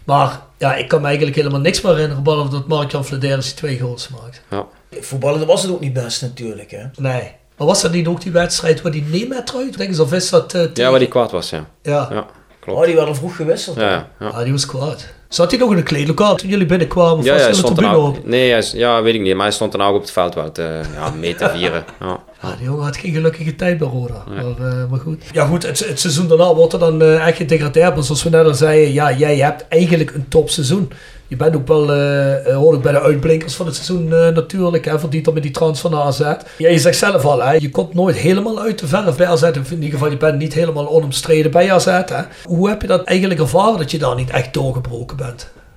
Maar 0.04 0.40
ja, 0.58 0.74
ik 0.74 0.88
kan 0.88 1.00
me 1.00 1.06
eigenlijk 1.06 1.36
helemaal 1.36 1.60
niks 1.60 1.80
meer 1.80 1.92
herinneren. 1.92 2.22
Behalve 2.22 2.50
dat 2.50 2.66
Mark-Jan 2.66 3.04
Flederis 3.04 3.44
die 3.44 3.54
twee 3.54 3.78
goals 3.78 4.08
maakt. 4.08 4.42
Ja. 4.50 4.66
Voetballen 5.00 5.46
was 5.46 5.62
het 5.62 5.70
ook 5.70 5.80
niet 5.80 5.92
best 5.92 6.22
natuurlijk. 6.22 6.70
Hè. 6.70 6.84
Nee. 6.96 7.32
Maar 7.56 7.66
was 7.66 7.82
dat 7.82 7.92
niet 7.92 8.06
ook 8.06 8.20
die 8.20 8.32
wedstrijd 8.32 8.82
waar 8.82 8.92
die 8.92 9.04
eruit? 9.32 9.76
Denk 9.76 9.90
of 10.00 10.12
is 10.12 10.30
dat... 10.30 10.54
eh, 10.54 10.74
ja, 10.74 10.90
waar 10.90 10.98
die 10.98 11.08
kwaad 11.08 11.30
was, 11.30 11.50
ja. 11.50 11.66
Ja. 11.82 12.08
Ja, 12.10 12.26
klopt. 12.60 12.78
Oh, 12.80 12.84
die 12.86 12.94
werden 12.94 13.16
vroeg 13.16 13.36
gewisseld. 13.36 13.76
Ja, 13.76 14.08
ja. 14.18 14.26
Ah, 14.26 14.42
die 14.42 14.52
was 14.52 14.66
kwaad. 14.66 15.06
Zat 15.34 15.50
hij 15.50 15.60
nog 15.60 15.70
in 15.70 15.76
een 15.76 15.82
kleedlokaal 15.82 16.34
toen 16.34 16.48
jullie 16.48 16.66
binnenkwamen? 16.66 17.24
Ja, 17.24 17.36
ja, 17.36 17.42
hij 17.42 17.54
stond 17.54 17.78
er 17.78 17.96
op? 17.96 18.26
nee, 18.26 18.50
hij 18.50 18.62
ja, 18.72 19.02
weet 19.02 19.14
ik 19.14 19.20
niet, 19.20 19.34
maar 19.34 19.44
hij 19.44 19.54
stond 19.54 19.76
nou 19.76 19.90
ook 19.90 19.96
op 19.96 20.02
het 20.02 20.10
veld 20.10 20.34
wel 20.34 20.52
te, 20.52 20.80
ja, 20.94 21.10
mee 21.10 21.34
te 21.34 21.50
vieren. 21.54 21.84
Ja. 22.00 22.22
Ah, 22.40 22.56
die 22.56 22.66
jongen 22.66 22.84
had 22.84 22.96
geen 22.96 23.12
gelukkige 23.12 23.56
tijd 23.56 23.78
bij 23.78 23.88
Roda. 23.88 24.24
Maar, 24.28 24.68
eh, 24.68 24.90
maar 24.90 25.00
goed. 25.00 25.22
Ja 25.32 25.46
goed, 25.46 25.62
het, 25.66 25.86
het 25.86 26.00
seizoen 26.00 26.28
daarna 26.28 26.54
wordt 26.54 26.72
er 26.72 26.78
dan 26.78 27.02
eh, 27.02 27.26
echt 27.26 27.36
gedegradeerd. 27.36 27.94
Maar 27.94 28.04
zoals 28.04 28.22
we 28.22 28.30
net 28.30 28.46
al 28.46 28.54
zeiden, 28.54 28.92
ja, 28.92 29.12
jij 29.12 29.36
hebt 29.36 29.68
eigenlijk 29.68 30.14
een 30.14 30.28
topseizoen. 30.28 30.90
Je 31.26 31.36
bent 31.36 31.56
ook 31.56 31.68
wel, 31.68 31.92
eh 31.92 32.46
eh, 32.46 32.56
hoor 32.56 32.74
ik 32.74 32.82
bij 32.82 32.92
de 32.92 33.00
uitblinkers 33.00 33.54
van 33.54 33.66
het 33.66 33.74
seizoen 33.74 34.12
eh, 34.12 34.28
natuurlijk. 34.28 34.84
Hè, 34.84 34.98
verdient 34.98 35.24
dan 35.24 35.34
met 35.34 35.42
die 35.42 35.52
transfer 35.52 35.90
naar 35.90 36.00
AZ. 36.00 36.20
Ja, 36.58 36.68
je 36.68 36.78
zegt 36.78 36.98
zelf 36.98 37.24
al, 37.24 37.42
hè, 37.42 37.52
je 37.52 37.70
komt 37.70 37.94
nooit 37.94 38.16
helemaal 38.16 38.60
uit 38.60 38.78
de 38.78 38.86
verf 38.86 39.16
bij 39.16 39.26
AZ. 39.26 39.42
In 39.42 39.64
ieder 39.70 39.90
geval, 39.90 40.10
je 40.10 40.16
bent 40.16 40.38
niet 40.38 40.54
helemaal 40.54 40.88
onomstreden 40.88 41.50
bij 41.50 41.72
AZ. 41.72 41.84
Hè. 41.84 42.22
Hoe 42.44 42.68
heb 42.68 42.82
je 42.82 42.86
dat 42.86 43.04
eigenlijk 43.04 43.40
ervaren 43.40 43.78
dat 43.78 43.90
je 43.90 43.98
daar 43.98 44.14
niet 44.14 44.30
echt 44.30 44.52
doorgebroken 44.52 45.16
bent? 45.16 45.23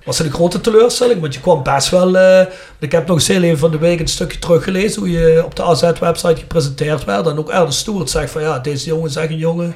Was 0.04 0.18
het 0.18 0.26
een 0.26 0.32
grote 0.32 0.60
teleurstelling? 0.60 1.20
Want 1.20 1.34
je 1.34 1.40
kwam 1.40 1.62
best 1.62 1.88
wel... 1.88 2.16
eh, 2.16 2.46
ik 2.78 2.92
heb 2.92 3.06
nog 3.06 3.16
eens 3.16 3.28
heel 3.28 3.42
even 3.42 3.58
van 3.58 3.70
de 3.70 3.78
week 3.78 4.00
een 4.00 4.08
stukje 4.08 4.38
teruggelezen... 4.38 5.00
hoe 5.00 5.10
je 5.10 5.42
op 5.44 5.56
de 5.56 5.62
AZ-website 5.62 6.36
gepresenteerd 6.36 7.04
werd. 7.04 7.26
En 7.26 7.38
ook 7.38 7.50
Ernest 7.50 7.78
Stewart 7.78 8.10
zegt 8.10 8.30
van... 8.30 8.42
ja, 8.42 8.58
deze 8.58 8.86
jongen 8.86 9.08
is 9.08 9.16
echt 9.16 9.30
een 9.30 9.36
jongen 9.36 9.74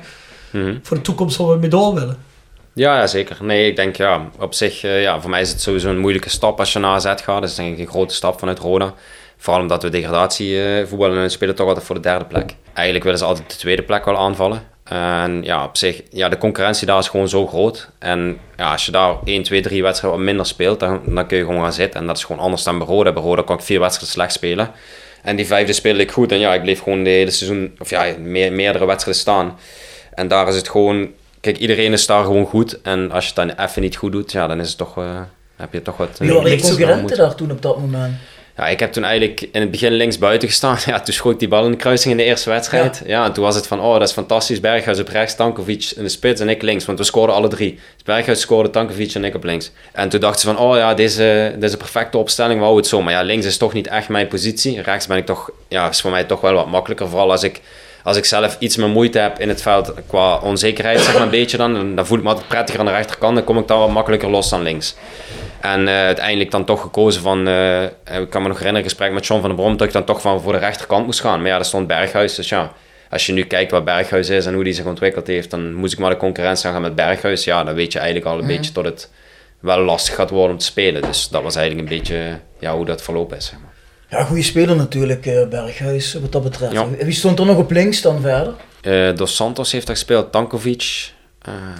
Mhm. 0.51 0.77
voor 0.83 0.97
de 0.97 1.03
toekomst 1.03 1.37
waar 1.37 1.49
we 1.49 1.57
mee 1.57 1.69
door 1.71 1.95
willen. 1.95 2.17
Ja, 2.75 2.99
ja, 2.99 3.07
zeker. 3.07 3.37
Nee, 3.41 3.67
ik 3.71 3.77
denk 3.77 3.97
ja, 3.97 4.29
op 4.39 4.55
zich, 4.55 4.83
eh, 4.83 5.03
ja, 5.03 5.21
voor 5.21 5.31
mij 5.31 5.41
is 5.41 5.51
het 5.51 5.61
sowieso 5.61 5.89
een 5.89 5.99
moeilijke 5.99 6.29
stap 6.31 6.59
als 6.59 6.73
je 6.73 6.79
naar 6.79 6.95
AZ 6.95 7.05
gaat. 7.05 7.25
Dat 7.41 7.43
is 7.43 7.55
denk 7.55 7.73
ik 7.73 7.79
een 7.79 7.93
grote 7.93 8.15
stap 8.15 8.39
vanuit 8.39 8.59
Roda. 8.59 8.95
Vooral 9.37 9.63
omdat 9.63 9.83
we 9.83 9.89
degradatie 9.89 10.63
eh, 10.65 10.87
voetballen 10.87 11.23
en 11.23 11.31
spelen 11.31 11.55
toch 11.55 11.67
altijd 11.67 11.87
voor 11.87 11.95
de 11.95 12.01
derde 12.01 12.25
plek. 12.25 12.55
Eigenlijk 12.73 13.05
willen 13.05 13.19
ze 13.19 13.25
altijd 13.25 13.51
de 13.51 13.57
tweede 13.57 13.83
plek 13.83 14.05
wel 14.05 14.19
aanvallen. 14.19 14.63
En 14.85 15.43
ja, 15.43 15.65
op 15.65 15.77
zich, 15.77 16.03
ja, 16.11 16.29
de 16.29 16.39
concurrentie 16.39 16.87
daar 16.87 16.99
is 16.99 17.09
gewoon 17.09 17.29
zo 17.29 17.47
groot. 17.47 17.89
En 17.99 18.39
ja, 18.57 18.73
als 18.73 18.87
je 18.87 18.93
daar 18.93 19.17
1, 19.25 19.43
2, 19.43 19.63
3 19.63 19.83
wedstrijden 19.83 20.19
wat 20.19 20.29
minder 20.29 20.47
speelt, 20.47 20.81
dan, 20.81 21.01
dan 21.07 21.27
kun 21.27 21.39
je 21.39 21.45
gewoon 21.45 21.63
gaan 21.63 21.73
zitten. 21.73 22.01
En 22.01 22.07
dat 22.07 22.17
is 22.17 22.25
gewoon 22.25 22.43
anders 22.43 22.63
dan. 22.63 22.79
Bij 22.79 22.87
Roda 22.87 23.43
kon 23.43 23.57
ik 23.57 23.63
vier 23.63 23.81
wedstrijden 23.81 24.13
slecht 24.13 24.33
spelen. 24.33 24.71
En 25.23 25.37
die 25.37 25.47
vijfde 25.47 25.73
speelde 25.73 26.01
ik 26.01 26.11
goed. 26.11 26.33
En 26.33 26.39
ja, 26.39 26.55
ik 26.55 26.63
bleef 26.63 26.83
gewoon 26.83 27.05
de 27.05 27.11
hele 27.11 27.31
seizoen, 27.31 27.75
of 27.79 27.91
ja, 27.91 28.15
meer, 28.19 28.53
meerdere 28.53 28.87
wedstrijden 28.87 29.23
staan. 29.23 29.59
En 30.15 30.29
daar 30.29 30.49
is 30.49 30.57
het 30.57 30.69
gewoon, 30.69 31.11
kijk, 31.41 31.59
iedereen 31.59 31.93
is 31.93 32.07
daar 32.07 32.25
gewoon 32.25 32.47
goed. 32.47 32.81
En 32.83 33.11
als 33.11 33.29
je 33.29 33.33
het 33.35 33.57
dan 33.57 33.67
even 33.67 33.83
niet 33.83 33.97
goed 33.97 34.13
doet, 34.13 34.33
ja, 34.33 34.47
dan 34.47 34.61
is 34.61 34.69
het 34.69 34.79
toch, 34.79 34.99
eh, 34.99 35.21
heb 35.57 35.73
je 35.73 35.83
toch 35.83 35.97
wat... 35.97 36.19
Wie 36.19 36.33
waren 36.33 36.51
je 36.51 36.61
concurrenten 36.61 37.17
daar 37.17 37.35
toen 37.35 37.51
op 37.51 37.63
dat 37.63 37.79
moment? 37.79 38.15
Ja, 38.57 38.69
ik 38.69 38.81
heb 38.81 38.93
toen 38.93 39.05
eigenlijk 39.05 39.41
in 39.53 39.61
het 39.61 39.71
begin 39.71 39.93
links 39.93 40.19
buiten 40.19 40.49
gestaan. 40.49 40.77
Ja, 40.87 41.01
toen 41.01 41.15
schoot 41.15 41.39
die 41.39 41.49
bal 41.49 41.65
in 41.65 41.71
de 41.71 41.77
kruising 41.77 42.11
in 42.13 42.17
de 42.17 42.25
eerste 42.25 42.51
wedstrijd. 42.51 43.03
Ja. 43.07 43.25
en 43.25 43.33
toen 43.33 43.45
was 43.45 43.55
het 43.55 43.67
van, 43.67 43.81
oh, 43.81 43.93
dat 43.93 44.09
is 44.09 44.13
fantastisch. 44.13 44.61
Berghuis 44.61 45.01
op 45.01 45.09
rechts, 45.09 45.35
Tankovic 45.37 45.93
in 45.97 46.03
de 46.03 46.09
spits 46.09 46.41
en 46.41 46.49
ik 46.49 46.63
links. 46.63 46.85
Want 46.85 46.99
we 46.99 47.05
scoorden 47.05 47.35
alle 47.37 47.49
drie. 47.49 47.73
Dus 47.95 48.03
Berghuis 48.05 48.41
scoorde, 48.41 48.71
Tankovic 48.71 49.15
en 49.15 49.25
ik 49.25 49.35
op 49.35 49.45
links. 49.45 49.71
En 49.93 50.09
toen 50.09 50.21
dachten 50.21 50.41
ze 50.41 50.47
van, 50.47 50.59
oh 50.59 50.77
ja, 50.77 50.95
deze, 50.95 51.55
deze 51.59 51.77
perfecte 51.77 52.19
opstelling, 52.19 52.61
wou 52.61 52.77
het 52.77 52.87
zo. 52.87 53.03
Maar 53.03 53.13
ja, 53.13 53.23
links 53.23 53.47
is 53.47 53.57
toch 53.57 53.73
niet 53.73 53.87
echt 53.87 54.09
mijn 54.09 54.29
positie. 54.29 54.81
Rechts 54.83 55.07
ben 55.07 55.17
ik 55.17 55.27
toch, 55.27 55.51
ja, 55.69 55.89
is 55.89 56.01
voor 56.01 56.11
mij 56.11 56.25
toch 56.25 56.41
wel 56.41 56.53
wat 56.55 56.67
makkelijker. 56.69 57.09
Vooral 57.09 57.31
als 57.31 57.43
ik, 57.43 57.61
als 58.05 58.17
ik 58.17 58.25
zelf 58.25 58.57
iets 58.59 58.77
meer 58.77 58.89
moeite 58.89 59.19
heb 59.19 59.39
in 59.41 59.49
het 59.49 59.63
veld 59.63 59.93
qua 60.09 60.39
onzekerheid, 60.39 61.01
zeg 61.01 61.13
maar 61.13 61.23
een 61.23 61.31
beetje 61.31 61.57
dan. 61.57 61.73
Dan- 61.75 61.95
Dan 61.95 62.07
voel 62.07 62.17
ik 62.19 62.23
me 62.23 62.29
altijd 62.31 62.49
prettiger 62.49 62.81
aan 62.81 62.87
de 62.87 62.93
rechterkant. 62.93 63.35
Dan 63.35 63.45
kom 63.45 63.59
ik 63.59 63.69
daar 63.69 63.79
wat 63.79 63.91
makkelijker 63.91 64.31
los 64.31 64.49
dan 64.51 64.63
links. 64.63 64.95
En 65.63 65.89
eh, 65.89 65.95
uiteindelijk 65.95 66.51
dan 66.51 66.65
toch 66.65 66.81
gekozen 66.81 67.23
van, 67.23 67.49
eh, 67.49 67.83
ik 67.83 68.31
kan 68.31 68.43
me 68.43 68.49
nog 68.49 68.59
herinneren, 68.59 68.77
een 68.77 68.83
gesprek 68.83 69.13
met 69.13 69.27
John 69.27 69.41
van 69.41 69.51
der 69.51 69.59
Brom, 69.59 69.77
dat 69.77 69.87
ik 69.87 69.93
dan 69.93 70.05
toch 70.05 70.21
van 70.21 70.41
voor 70.41 70.53
de 70.53 70.59
rechterkant 70.59 71.07
moest 71.07 71.21
gaan. 71.21 71.39
Maar 71.39 71.49
ja, 71.49 71.57
daar 71.57 71.65
stond 71.65 71.87
Berghuis. 71.87 72.35
Dus 72.35 72.49
ja, 72.49 72.73
als 73.11 73.27
je 73.27 73.33
nu 73.33 73.45
kijkt 73.45 73.71
wat 73.71 73.85
Berghuis 73.85 74.29
is 74.29 74.47
en 74.47 74.55
hoe 74.55 74.65
die 74.65 74.73
zich 74.73 74.85
ontwikkeld 74.85 75.27
heeft, 75.27 75.51
dan 75.51 75.75
moest 75.75 75.93
ik 75.93 75.99
maar 75.99 76.11
de 76.11 76.17
concurrentie 76.17 76.71
gaan 76.71 76.83
met 76.83 76.95
Berghuis. 76.95 77.45
Ja, 77.45 77.65
dan 77.65 77.75
weet 77.75 77.93
je 77.93 77.99
eigenlijk 77.99 78.29
al 78.29 78.39
een 78.39 78.47
beetje 78.47 78.73
tot 78.73 78.85
het 78.85 79.11
wel 79.61 79.79
lastig 79.79 80.15
gaat 80.15 80.31
worden 80.31 80.53
om 80.53 80.59
te 80.59 80.65
spelen. 80.65 81.03
Dus 81.03 81.29
dat 81.29 81.43
was 81.43 81.57
eigenlijk 81.57 81.89
een 81.89 81.97
beetje 81.99 82.39
ja, 82.59 82.75
hoe 82.77 82.85
dat 82.85 83.03
verlopen 83.03 83.37
is. 83.37 83.47
Zeg 83.47 83.59
maar. 83.63 83.73
Ja, 84.19 84.25
goede 84.25 84.43
speler 84.43 84.77
natuurlijk, 84.77 85.27
eh, 85.27 85.49
Berghuis, 85.49 86.15
wat 86.15 86.33
dat 86.33 86.43
betreft. 86.43 86.73
Ja. 86.73 86.89
Wie 86.89 87.13
stond 87.13 87.39
er 87.39 87.47
nog 87.47 87.57
op 87.57 87.71
links 87.71 88.03
dan 88.03 88.21
verder? 88.21 88.55
Eh, 88.81 89.17
Dos 89.17 89.37
Santos 89.37 89.73
heeft 89.73 89.87
daar 89.87 89.97
gespeeld, 89.97 90.33
Tankovic. 90.33 91.13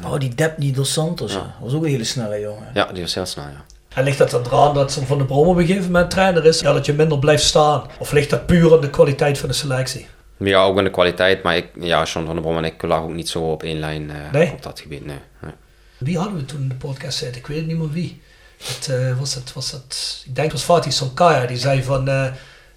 Oh, 0.05 0.19
die 0.19 0.35
Depni 0.35 0.73
dos 0.73 0.93
Santos. 0.93 1.33
Ja. 1.33 1.55
was 1.61 1.73
ook 1.75 1.83
een 1.83 1.91
hele 1.91 2.05
snelle 2.05 2.41
jongen. 2.41 2.69
ja, 2.75 2.85
die 2.93 3.03
was 3.03 3.15
heel 3.15 3.27
snel, 3.27 3.45
ja. 3.45 3.65
En 3.95 4.05
ligt 4.05 4.19
dat 4.19 4.31
dan 4.31 4.43
eraan 4.47 4.75
dat 4.75 5.01
Van 5.07 5.19
de 5.19 5.25
Brom 5.25 5.47
op 5.49 5.57
een 5.57 5.67
gegeven 5.67 5.91
moment 5.93 6.11
trainer 6.11 6.45
is? 6.45 6.61
Ja, 6.61 6.73
dat 6.73 6.87
je 6.87 6.93
minder 6.93 7.19
blijft 7.19 7.43
staan? 7.45 7.83
Of 7.99 8.13
ligt 8.13 8.31
dat 8.31 8.47
puur 8.47 8.73
aan 8.75 8.81
de 8.81 8.91
kwaliteit 8.91 9.39
van 9.39 9.49
de 9.49 9.55
selectie? 9.55 10.07
Ja, 10.37 10.63
ook 10.63 10.79
in 10.79 10.85
de 10.85 10.91
kwaliteit, 10.91 11.43
maar 11.43 11.57
ik, 11.57 11.67
ja, 11.81 12.03
John 12.05 12.27
van 12.27 12.35
der 12.35 12.43
Brom 12.43 12.57
en 12.57 12.65
ik 12.65 12.83
lagen 12.83 13.05
ook 13.05 13.15
niet 13.15 13.29
zo 13.29 13.41
op 13.41 13.63
één 13.63 13.79
lijn 13.79 14.11
eh, 14.11 14.17
Nee? 14.33 14.51
op 14.53 14.63
dat 14.63 14.81
gebied. 14.81 15.07
Nee, 15.07 15.19
nee. 15.41 15.53
Wie 15.99 16.19
hadden 16.19 16.37
we 16.37 16.45
toen 16.45 16.61
in 16.61 16.69
de 16.69 16.75
podcast 16.75 17.19
zitten? 17.19 17.41
Ik 17.41 17.47
weet 17.47 17.67
niet 17.67 17.79
meer 17.79 17.91
wie. 17.91 18.23
Het, 18.65 18.89
eh, 18.89 19.19
was 19.19 19.35
het, 19.35 19.53
was 19.53 19.71
het, 19.73 20.23
ik 20.27 20.35
denk 20.35 20.53
het 20.53 20.67
was 20.67 20.77
Fatih 20.77 20.93
Sonkaya. 20.93 21.47
Die 21.47 21.57
zei 21.59 21.83
van, 21.83 22.09
eh, 22.09 22.25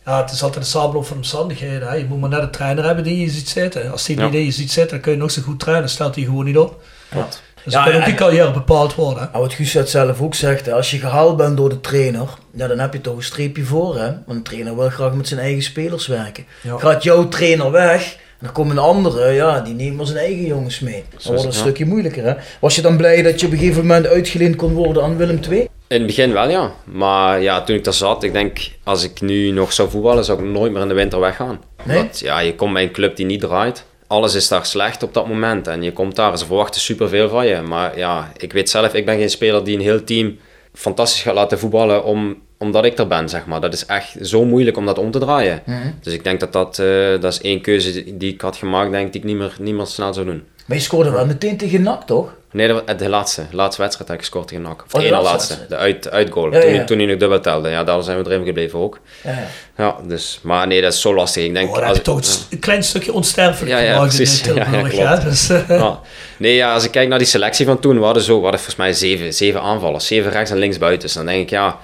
ja, 0.05 0.21
het 0.21 0.31
is 0.31 0.43
altijd 0.43 0.63
een 0.63 0.69
samenloop 0.71 1.05
van 1.05 1.17
omstandigheden. 1.17 1.87
Hè. 1.87 1.93
Je 1.95 2.05
moet 2.05 2.19
maar 2.19 2.29
net 2.29 2.41
een 2.41 2.51
trainer 2.51 2.83
hebben 2.85 3.03
die 3.03 3.19
je 3.21 3.29
ziet 3.29 3.49
zitten. 3.49 3.91
Als 3.91 4.03
die 4.05 4.17
Ja. 4.19 4.29
die 4.29 4.45
je 4.45 4.51
ziet 4.51 4.71
zitten, 4.71 4.91
dan 4.91 4.99
kun 5.01 5.11
je 5.11 5.17
nog 5.17 5.31
zo 5.31 5.41
goed 5.41 5.59
trainen. 5.59 5.89
Stelt 5.89 6.15
hij 6.15 6.23
gewoon 6.23 6.45
niet 6.45 6.57
op. 6.57 6.81
Klopt. 7.09 7.41
Dus 7.65 7.73
Ja, 7.73 7.83
kan 7.83 7.93
ook 7.93 7.99
en- 7.99 8.05
die 8.05 8.13
carrière 8.13 8.51
bepaald 8.51 8.95
worden. 8.95 9.29
Nou, 9.31 9.43
wat 9.43 9.53
Guus 9.53 9.73
het 9.73 9.89
zelf 9.89 10.21
ook 10.21 10.35
zegt, 10.35 10.65
hè, 10.65 10.73
als 10.73 10.91
je 10.91 10.97
gehaald 10.97 11.37
bent 11.37 11.57
door 11.57 11.69
de 11.69 11.81
trainer, 11.81 12.27
ja, 12.53 12.67
dan 12.67 12.79
heb 12.79 12.93
je 12.93 13.01
toch 13.01 13.15
een 13.15 13.23
streepje 13.23 13.63
voor. 13.63 13.95
Hè? 13.97 14.05
Want 14.05 14.23
een 14.27 14.43
trainer 14.43 14.75
wil 14.75 14.89
graag 14.89 15.13
met 15.13 15.27
zijn 15.27 15.39
eigen 15.39 15.63
spelers 15.63 16.07
werken. 16.07 16.45
Ja. 16.61 16.77
Gaat 16.77 17.03
jouw 17.03 17.27
trainer 17.27 17.71
weg, 17.71 18.13
en 18.13 18.45
Dan 18.45 18.51
komen 18.51 18.77
anderen, 18.77 19.33
ja, 19.33 19.59
die 19.59 19.73
nemen 19.73 19.95
maar 19.95 20.05
zijn 20.05 20.17
eigen 20.17 20.45
jongens 20.45 20.79
mee. 20.79 21.03
Dan 21.09 21.09
wordt 21.09 21.25
het 21.25 21.35
het, 21.35 21.43
een 21.43 21.51
ja. 21.51 21.57
stukje 21.59 21.85
moeilijker, 21.85 22.23
hè? 22.23 22.33
Was 22.59 22.75
je 22.75 22.81
dan 22.81 22.97
blij 22.97 23.21
dat 23.21 23.39
je 23.39 23.45
op 23.45 23.51
een 23.51 23.57
gegeven 23.57 23.81
moment 23.81 24.07
uitgeleend 24.07 24.55
kon 24.55 24.73
worden 24.73 25.03
aan 25.03 25.17
Willem 25.17 25.39
II? 25.49 25.59
In 25.87 25.97
het 25.97 26.05
begin 26.05 26.33
wel, 26.33 26.49
ja. 26.49 26.71
Maar 26.83 27.41
ja, 27.41 27.61
toen 27.61 27.75
ik 27.75 27.83
daar 27.83 27.93
zat, 27.93 28.23
ik 28.23 28.33
denk, 28.33 28.57
als 28.83 29.03
ik 29.03 29.21
nu 29.21 29.51
nog 29.51 29.73
zou 29.73 29.89
voetballen, 29.89 30.25
zou 30.25 30.43
ik 30.43 30.51
nooit 30.51 30.71
meer 30.71 30.81
in 30.81 30.87
de 30.87 30.93
winter 30.93 31.19
weggaan. 31.19 31.59
Nee? 31.83 31.97
Want, 31.97 32.19
ja, 32.19 32.39
je 32.39 32.55
komt 32.55 32.73
bij 32.73 32.83
een 32.83 32.91
club 32.91 33.15
die 33.15 33.25
niet 33.25 33.41
draait. 33.41 33.85
Alles 34.07 34.35
is 34.35 34.47
daar 34.47 34.65
slecht 34.65 35.03
op 35.03 35.13
dat 35.13 35.27
moment. 35.27 35.67
En 35.67 35.83
je 35.83 35.93
komt 35.93 36.15
daar, 36.15 36.37
ze 36.37 36.45
verwachten 36.45 36.81
superveel 36.81 37.29
van 37.29 37.47
je. 37.47 37.61
Maar 37.61 37.97
ja, 37.97 38.31
ik 38.37 38.53
weet 38.53 38.69
zelf, 38.69 38.93
ik 38.93 39.05
ben 39.05 39.17
geen 39.17 39.29
speler 39.29 39.63
die 39.63 39.75
een 39.75 39.81
heel 39.83 40.03
team 40.03 40.37
fantastisch 40.73 41.21
gaat 41.21 41.33
laten 41.33 41.59
voetballen 41.59 42.03
om, 42.03 42.41
omdat 42.57 42.85
ik 42.85 42.97
er 42.97 43.07
ben, 43.07 43.29
zeg 43.29 43.45
maar. 43.45 43.61
Dat 43.61 43.73
is 43.73 43.85
echt 43.85 44.15
zo 44.21 44.45
moeilijk 44.45 44.77
om 44.77 44.85
dat 44.85 44.97
om 44.97 45.11
te 45.11 45.19
draaien. 45.19 45.61
Dus 46.01 46.13
ik 46.13 46.23
denk 46.23 46.39
dat 46.39 46.53
dat, 46.53 46.79
eh, 46.79 47.21
dat 47.21 47.33
is 47.33 47.41
één 47.41 47.61
keuze 47.61 48.17
die 48.17 48.33
ik 48.33 48.41
had 48.41 48.55
gemaakt, 48.55 48.91
denk 48.91 49.05
ik, 49.05 49.11
die 49.11 49.21
ik 49.21 49.27
niet 49.27 49.37
meer, 49.37 49.55
niet 49.59 49.75
meer 49.75 49.85
snel 49.85 50.13
zou 50.13 50.25
doen. 50.25 50.43
Maar 50.65 50.77
je 50.77 50.83
scoorde 50.83 51.09
wel 51.09 51.25
meteen 51.25 51.57
tegen 51.57 51.81
NAC, 51.81 52.03
toch? 52.03 52.33
Nee, 52.55 52.67
dat 52.67 52.83
was 52.85 52.97
de 52.97 53.09
laatste, 53.09 53.41
de 53.49 53.55
laatste 53.55 53.81
wedstrijd 53.81 54.09
heb 54.09 54.17
ik 54.19 54.23
gescoord 54.25 54.47
tegen 54.47 54.63
NAC. 54.63 54.83
Of 54.85 54.93
Oh, 54.93 54.99
de 55.01 55.07
ene 55.07 55.21
laatste 55.21 55.53
laatste, 55.53 55.65
de 55.69 55.75
uit, 55.77 56.09
uitgoal. 56.11 56.51
Ja, 56.53 56.59
toen, 56.61 56.73
ja. 56.73 56.83
toen 56.83 56.97
hij 56.97 57.07
nog 57.07 57.17
dubbel 57.17 57.39
telde. 57.39 57.69
Ja, 57.69 57.83
daar 57.83 58.03
zijn 58.03 58.23
we 58.23 58.29
erin 58.29 58.45
gebleven 58.45 58.79
ook. 58.79 58.99
Ja, 59.23 59.31
ja. 59.31 59.47
Ja, 59.77 59.95
dus, 60.07 60.39
maar 60.41 60.67
nee, 60.67 60.81
dat 60.81 60.93
is 60.93 61.01
zo 61.01 61.13
lastig. 61.15 61.43
Ik 61.45 61.53
denk, 61.53 61.75
Oh, 61.75 61.87
als- 61.87 62.01
toch 62.01 62.21
een 62.49 62.59
klein 62.59 62.83
stukje 62.83 63.13
onsterfelijk 63.13 63.71
Ja, 63.71 63.79
ja, 63.79 63.99
precies. 63.99 64.41
Tilburg. 64.41 64.95
Ja, 65.05 65.15
dus, 65.15 65.47
ja. 65.67 65.99
Nee, 66.37 66.55
ja, 66.55 66.73
als 66.73 66.83
ik 66.83 66.91
kijk 66.91 67.07
naar 67.07 67.17
die 67.17 67.27
selectie 67.27 67.65
van 67.65 67.79
toen, 67.79 67.97
we 67.99 68.05
hadden, 68.05 68.23
zo, 68.23 68.35
we 68.35 68.41
hadden 68.41 68.59
volgens 68.59 68.75
mij 68.79 68.93
zeven, 68.93 69.33
zeven 69.33 69.61
aanvallers. 69.61 70.07
Zeven 70.07 70.31
rechts 70.31 70.51
en 70.51 70.57
links 70.57 70.77
buiten. 70.77 71.13
dan 71.13 71.25
denk 71.25 71.41
ik, 71.41 71.49
ja, 71.49 71.77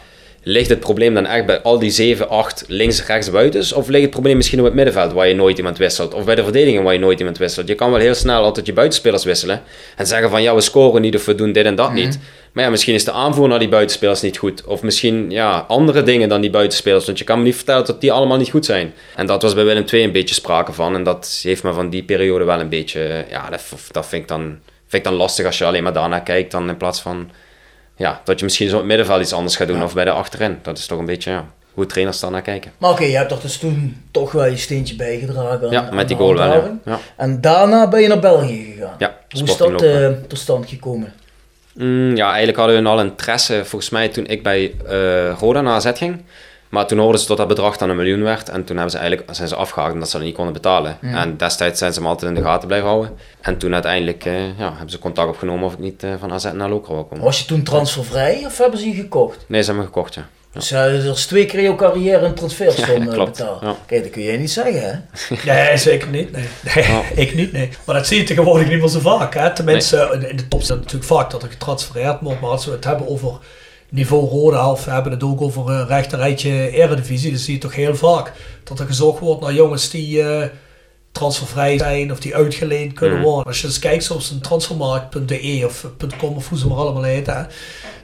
ligt 0.44 0.70
het 0.70 0.80
probleem 0.80 1.14
dan 1.14 1.26
echt 1.26 1.46
bij 1.46 1.62
al 1.62 1.80
die 1.80 1.90
zeven, 1.90 2.30
acht 2.30 2.64
links, 2.68 3.06
rechts, 3.06 3.32
buiten? 3.32 3.76
Of 3.76 3.88
ligt 3.88 4.02
het 4.02 4.12
probleem 4.12 4.38
misschien 4.38 4.60
op 4.60 4.66
het 4.66 4.74
middenveld 4.74 5.14
waar 5.14 5.28
je 5.28 5.36
nooit 5.36 5.58
iemand 5.58 5.78
wisselt? 5.78 6.14
Of 6.14 6.26
bij 6.26 6.36
de 6.36 6.44
verdediging 6.44 6.84
waar 6.84 6.94
je 6.94 7.00
nooit 7.00 7.20
iemand 7.20 7.38
wisselt? 7.38 7.68
Je 7.68 7.76
kan 7.76 7.92
wel 7.92 8.00
heel 8.00 8.14
snel 8.14 8.44
altijd 8.44 8.66
je 8.66 8.74
buitenspelers 8.74 9.24
wisselen 9.24 9.62
en 9.96 10.08
zeggen 10.08 10.30
van, 10.30 10.42
ja, 10.42 10.56
we 10.56 10.62
scoren 10.62 11.02
niet 11.02 11.16
of 11.16 11.26
we 11.26 11.36
doen 11.36 11.52
dit 11.52 11.66
en 11.66 11.76
dat 11.76 11.94
niet. 11.94 12.20
Maar 12.52 12.64
ja, 12.64 12.70
misschien 12.70 12.94
is 12.94 13.06
de 13.06 13.12
aanvoer 13.12 13.48
naar 13.48 13.60
die 13.60 13.70
buitenspelers 13.70 14.22
niet 14.22 14.38
goed. 14.38 14.66
Of 14.66 14.82
misschien 14.82 15.32
ja, 15.32 15.66
andere 15.68 16.04
dingen 16.04 16.30
dan 16.30 16.42
die 16.42 16.50
buitenspelers. 16.50 17.06
Want 17.06 17.18
je 17.18 17.24
kan 17.24 17.38
me 17.38 17.44
niet 17.44 17.56
vertellen 17.56 17.86
dat 17.86 18.02
die 18.02 18.12
allemaal 18.12 18.38
niet 18.38 18.50
goed 18.50 18.66
zijn. 18.66 18.94
En 19.16 19.26
dat 19.26 19.42
was 19.42 19.54
bij 19.54 19.64
Willem 19.64 19.86
II 19.92 20.04
een 20.04 20.12
beetje 20.12 20.36
sprake 20.36 20.74
van. 20.74 20.96
En 20.96 21.04
dat 21.04 21.40
heeft 21.44 21.64
me 21.64 21.74
van 21.74 21.90
die 21.90 22.04
periode 22.04 22.44
wel 22.44 22.60
een 22.60 22.70
beetje... 22.70 23.26
Ja, 23.30 23.50
dat, 23.50 23.62
dat 23.92 24.06
vind, 24.06 24.22
ik 24.22 24.28
dan, 24.28 24.42
vind 24.88 24.94
ik 24.94 25.04
dan 25.04 25.14
lastig 25.14 25.46
als 25.46 25.58
je 25.58 25.66
alleen 25.66 25.84
maar 25.84 25.94
daarnaar 25.94 26.24
kijkt. 26.24 26.52
Dan 26.52 26.70
in 26.70 26.78
plaats 26.78 27.02
van... 27.02 27.30
Ja, 28.02 28.22
dat 28.24 28.40
je 28.40 28.46
misschien 28.46 28.68
zo 28.68 28.74
op 28.74 28.80
het 28.80 28.88
middenveld 28.88 29.22
iets 29.22 29.34
anders 29.34 29.56
gaat 29.56 29.68
doen. 29.68 29.84
Of 29.84 29.94
bij 29.94 30.06
de 30.06 30.12
achterin. 30.12 30.60
Dat 30.62 30.78
is 30.78 30.86
toch 30.86 31.00
een 31.00 31.06
beetje 31.06 31.32
ja, 31.32 31.46
hoe 31.74 31.86
trainers 31.86 32.20
daarnaar 32.20 32.42
kijken. 32.42 32.72
Maar 32.78 32.92
oké, 32.92 33.04
je 33.04 33.18
hebt 33.18 33.30
toch 33.30 33.42
dus 33.42 33.58
toen 33.58 34.04
toch 34.12 34.32
wel 34.32 34.46
je 34.46 34.58
steentje 34.58 34.96
bijgedragen 34.96 35.70
Ja, 35.70 35.88
aan 35.88 35.96
met 35.96 36.08
die 36.08 36.18
goal 36.18 36.34
wel. 36.34 36.80
Ja. 36.86 37.00
En 37.18 37.42
daarna 37.42 37.88
ben 37.88 38.02
je 38.02 38.08
naar 38.08 38.20
België 38.20 38.74
gegaan. 38.74 38.96
Ja, 38.98 39.18
Hoe 39.30 39.44
is 39.44 39.58
dat 39.58 39.82
eh, 39.82 40.08
tot 40.28 40.38
stand 40.40 40.70
gekomen? 40.70 41.14
Mm, 41.74 42.16
ja, 42.16 42.28
eigenlijk 42.28 42.58
hadden 42.58 42.84
we 42.84 42.90
al 42.90 43.00
interesse, 43.00 43.66
volgens 43.66 43.92
mij, 43.92 44.08
toen 44.08 44.26
ik 44.26 44.44
bij 44.44 44.74
eh 44.88 45.40
Roda 45.40 45.62
naar 45.62 45.74
AZ 45.74 45.92
ging. 45.94 46.22
Maar 46.72 46.88
toen 46.88 47.00
hoorden 47.00 47.22
ze 47.22 47.28
dat 47.28 47.38
dat 47.38 47.48
bedrag 47.48 47.78
dan 47.78 47.90
een 47.90 47.96
miljoen 47.96 48.24
werd. 48.24 48.50
En 48.50 48.64
toen 48.64 48.76
hebben 48.76 48.92
ze 48.92 48.98
eigenlijk, 48.98 49.36
zijn 49.36 49.48
ze 49.48 49.56
afgehaakt 49.56 49.94
omdat 49.94 50.10
ze 50.10 50.18
dat 50.18 50.26
niet 50.26 50.36
konden 50.36 50.54
betalen. 50.54 50.98
En 51.02 51.38
destijds 51.38 51.80
zijn 51.80 51.94
ze 51.94 52.02
me 52.02 52.08
altijd 52.08 52.32
in 52.32 52.38
de 52.38 52.44
gaten 52.44 52.68
blijven 52.68 52.90
houden. 52.90 53.12
En 53.42 53.58
toen 53.58 53.74
uiteindelijk 53.74 54.26
eh, 54.26 54.58
ja, 54.58 54.70
hebben 54.72 54.90
ze 54.90 55.00
contact 55.00 55.30
opgenomen 55.30 55.66
of 55.66 55.74
ik 55.74 55.80
niet 55.80 56.04
eh, 56.04 56.10
van 56.20 56.32
AZ 56.34 56.46
naar 56.54 56.70
Lokeren 56.70 56.96
wil 56.96 57.06
komen. 57.06 57.24
Was 57.24 57.40
je 57.40 57.46
toen 57.46 57.64
transfervrij 57.64 58.44
of 58.46 58.58
hebben 58.58 58.80
ze 58.80 58.88
je 58.88 58.94
gekocht? 58.96 59.38
Nee, 59.48 59.60
ze 59.62 59.66
hebben 59.68 59.86
me 59.86 59.92
gekocht, 59.94 60.14
ja. 60.14 60.28
Dus 60.54 60.72
uh, 60.72 61.06
er 61.06 61.12
is 61.12 61.26
twee 61.26 61.46
keer 61.46 61.62
jouw 61.62 61.76
carrière 61.76 62.26
een 62.26 62.34
transfersom 62.34 63.04
Ja, 63.12 63.24
betaald. 63.26 63.64
Kijk, 63.86 64.04
dat 64.04 64.12
kun 64.12 64.22
jij 64.24 64.38
niet 64.38 64.52
zeggen, 64.52 64.82
hè? 64.82 64.94
Nee, 65.66 65.78
zeker 65.78 66.08
niet. 66.10 66.32
Nee, 66.32 66.48
nee 66.76 67.04
ik 67.28 67.34
niet, 67.36 67.52
nee. 67.52 67.70
Maar 67.86 67.96
dat 67.96 68.08
zie 68.08 68.18
je 68.18 68.24
tegenwoordig 68.24 68.68
niet 68.70 68.80
meer 68.80 68.88
zo 68.90 69.00
vaak. 69.00 69.34
Hè? 69.34 69.54
Tenminste, 69.54 70.10
in- 70.14 70.30
in 70.30 70.36
de 70.36 70.48
top 70.48 70.60
het 70.60 70.70
natuurlijk 70.70 71.04
vaak 71.04 71.32
dat 71.32 71.44
er 71.44 71.50
getransfereerd 71.50 72.18
wordt. 72.22 72.42
Maar 72.42 72.50
als 72.50 72.66
we 72.66 72.72
het 72.72 72.84
hebben 72.84 73.08
over 73.08 73.32
niveau 73.92 74.30
Roda, 74.30 74.72
of 74.72 74.86
we 74.86 74.92
hebben 74.92 75.12
het 75.12 75.24
ook 75.24 75.42
over 75.42 75.70
uh, 75.70 75.84
rechterrijtje 75.88 76.70
eredivisie, 76.72 77.30
dan 77.32 77.40
zie 77.40 77.54
je 77.54 77.60
toch 77.60 77.76
heel 77.76 77.96
vaak 77.96 78.34
dat 78.64 78.80
er 78.80 78.86
gezocht 78.86 79.20
wordt 79.20 79.42
naar 79.42 79.54
jongens 79.54 79.90
die 79.90 80.22
eh, 80.24 80.48
transfervrij 81.12 81.78
zijn 81.78 82.12
of 82.12 82.20
die 82.20 82.36
uitgeleend 82.36 82.94
kunnen 82.94 83.18
Mhm. 83.18 83.26
worden. 83.28 83.46
Als 83.46 83.62
je 83.62 83.68
eens 83.68 83.80
kijkt 83.80 84.12
op 84.12 84.22
een 84.32 84.42
transfermarkt.de 84.42 85.64
of 85.66 85.86
.com 86.18 86.36
of 86.36 86.50
hoe 86.50 86.58
ze 86.58 86.68
maar 86.68 86.78
allemaal 86.78 87.04
heten, 87.04 87.36
hè, 87.38 87.44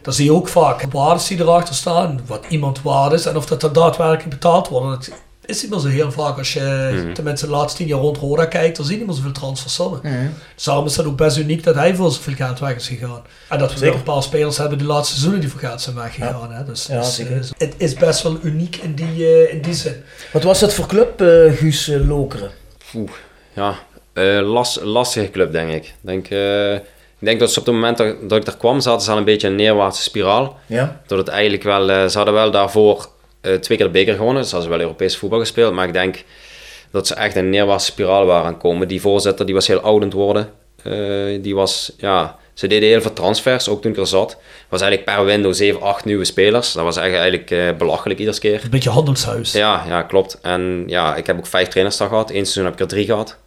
dan 0.01 0.13
zie 0.13 0.25
je 0.25 0.33
ook 0.33 0.47
vaak 0.47 0.85
waardes 0.91 1.27
die 1.27 1.39
erachter 1.39 1.75
staan, 1.75 2.19
wat 2.25 2.45
iemand 2.49 2.81
waard 2.81 3.13
is 3.13 3.25
en 3.25 3.35
of 3.37 3.45
dat 3.45 3.61
dan 3.61 3.73
daadwerkelijk 3.73 4.29
betaald 4.29 4.67
wordt. 4.67 5.05
Dat 5.07 5.17
is 5.47 5.61
niet 5.61 5.71
meer 5.71 5.79
zo 5.79 5.87
heel 5.87 6.11
vaak 6.11 6.37
als 6.37 6.53
je 6.53 7.09
tenminste 7.13 7.45
de 7.45 7.51
laatste 7.51 7.77
tien 7.77 7.87
jaar 7.87 7.99
rond 7.99 8.17
Roda 8.17 8.45
kijkt, 8.45 8.77
dan 8.77 8.85
zie 8.85 8.93
je 8.93 8.99
niet 8.99 9.07
meer 9.09 9.17
zoveel 9.17 9.31
transfersommen. 9.31 9.99
Mhm. 10.03 10.27
Dus 10.55 10.63
daarom 10.63 10.85
is 10.85 10.97
het 10.97 11.05
ook 11.05 11.17
best 11.17 11.37
uniek 11.37 11.63
dat 11.63 11.75
hij 11.75 11.95
voor 11.95 12.11
zoveel 12.11 12.33
geld 12.33 12.59
weg 12.59 12.75
is 12.75 12.87
gegaan. 12.87 13.21
En 13.49 13.59
dat 13.59 13.71
we 13.73 13.77
Zeker. 13.77 13.95
een 13.95 14.03
paar 14.03 14.23
spelers 14.23 14.57
hebben 14.57 14.77
die 14.77 14.87
laatste 14.87 15.11
seizoenen 15.13 15.39
die 15.41 15.49
voor 15.49 15.59
geld 15.59 15.81
zijn 15.81 15.95
weggegaan. 15.95 16.51
Hè? 16.51 16.63
Dus, 16.65 16.85
Ja, 16.85 16.99
dus, 16.99 17.15
zeker. 17.15 17.35
eh, 17.37 17.43
het 17.57 17.73
is 17.77 17.93
best 17.93 18.21
wel 18.23 18.37
uniek 18.41 18.75
in 18.75 18.93
die, 18.95 19.25
eh, 19.25 19.53
in 19.53 19.61
die 19.61 19.73
zin. 19.73 20.03
Wat 20.33 20.43
was 20.43 20.59
dat 20.59 20.73
voor 20.73 20.85
club, 20.87 21.21
eh, 21.21 21.53
Guus 21.53 21.91
Lokeren? 22.07 22.51
Oeh, 22.95 23.11
ja, 23.53 23.75
eh, 24.13 24.39
las, 24.41 24.79
lastige 24.83 25.29
club, 25.31 25.51
denk 25.51 25.71
ik. 25.71 25.93
Denk, 26.01 26.27
eh, 26.29 26.73
ik 27.19 27.25
denk 27.25 27.39
dat 27.39 27.51
ze 27.51 27.59
op 27.59 27.65
het 27.65 27.75
moment 27.75 27.97
dat, 27.97 28.15
dat 28.29 28.37
ik 28.41 28.47
er 28.47 28.57
kwam, 28.57 28.79
zaten 28.79 29.01
ze 29.01 29.11
al 29.11 29.17
een 29.17 29.23
beetje 29.23 29.47
in 29.47 29.53
een 29.53 29.59
neerwaartse 29.59 30.01
spiraal. 30.01 30.57
Ja? 30.65 31.01
Dat 31.07 31.17
het 31.17 31.27
eigenlijk 31.27 31.63
wel, 31.63 31.89
eh, 31.89 32.05
ze 32.07 32.15
hadden 32.17 32.33
wel 32.35 32.51
daarvoor 32.51 33.07
twee 33.53 33.77
keer 33.77 33.85
de 33.85 33.91
beker 33.91 34.15
gewonnen. 34.15 34.41
Dus 34.41 34.51
hadden 34.51 34.69
ze 34.69 34.75
wel 34.75 34.85
Europees 34.85 35.17
voetbal 35.17 35.39
gespeeld. 35.39 35.73
Maar 35.73 35.87
ik 35.87 35.93
denk 35.93 36.23
dat 36.91 37.07
ze 37.07 37.15
echt 37.15 37.35
een 37.35 37.49
neerwaartse 37.49 37.91
spiraal 37.91 38.25
waren 38.25 38.45
aan 38.45 38.57
komen. 38.57 38.87
Die 38.87 39.01
voorzitter 39.01 39.45
die 39.45 39.55
was 39.55 39.67
heel 39.67 39.79
oud 39.79 40.01
aan 40.01 40.07
het 40.07 40.13
worden. 40.13 40.49
Eh, 40.83 41.41
die 41.41 41.55
was, 41.55 41.91
ja, 41.97 42.37
ze 42.53 42.67
deden 42.67 42.89
heel 42.89 43.01
veel 43.01 43.13
transfers, 43.13 43.69
ook 43.69 43.81
toen 43.81 43.91
ik 43.91 43.97
er 43.97 44.07
zat. 44.07 44.37
was 44.69 44.81
eigenlijk 44.81 45.15
per 45.15 45.25
window 45.25 45.53
7, 45.53 45.81
8 45.81 46.05
nieuwe 46.05 46.25
spelers. 46.25 46.73
Dat 46.73 46.83
was 46.83 46.97
eigenlijk, 46.97 47.31
eigenlijk 47.31 47.71
eh, 47.71 47.77
belachelijk 47.77 48.19
iedere 48.19 48.39
keer. 48.39 48.63
Een 48.63 48.69
beetje 48.69 48.89
handelshuis. 48.89 49.51
Ja, 49.51 49.83
ja, 49.87 50.01
klopt. 50.01 50.39
En 50.41 50.83
ja, 50.87 51.15
ik 51.15 51.27
heb 51.27 51.37
ook 51.37 51.47
vijf 51.47 51.67
trainers 51.67 51.97
daar 51.97 52.07
gehad. 52.07 52.29
Eén 52.29 52.35
seizoen 52.35 52.63
heb 52.63 52.73
ik 52.73 52.79
er 52.79 52.87
drie 52.87 53.05
gehad. 53.05 53.37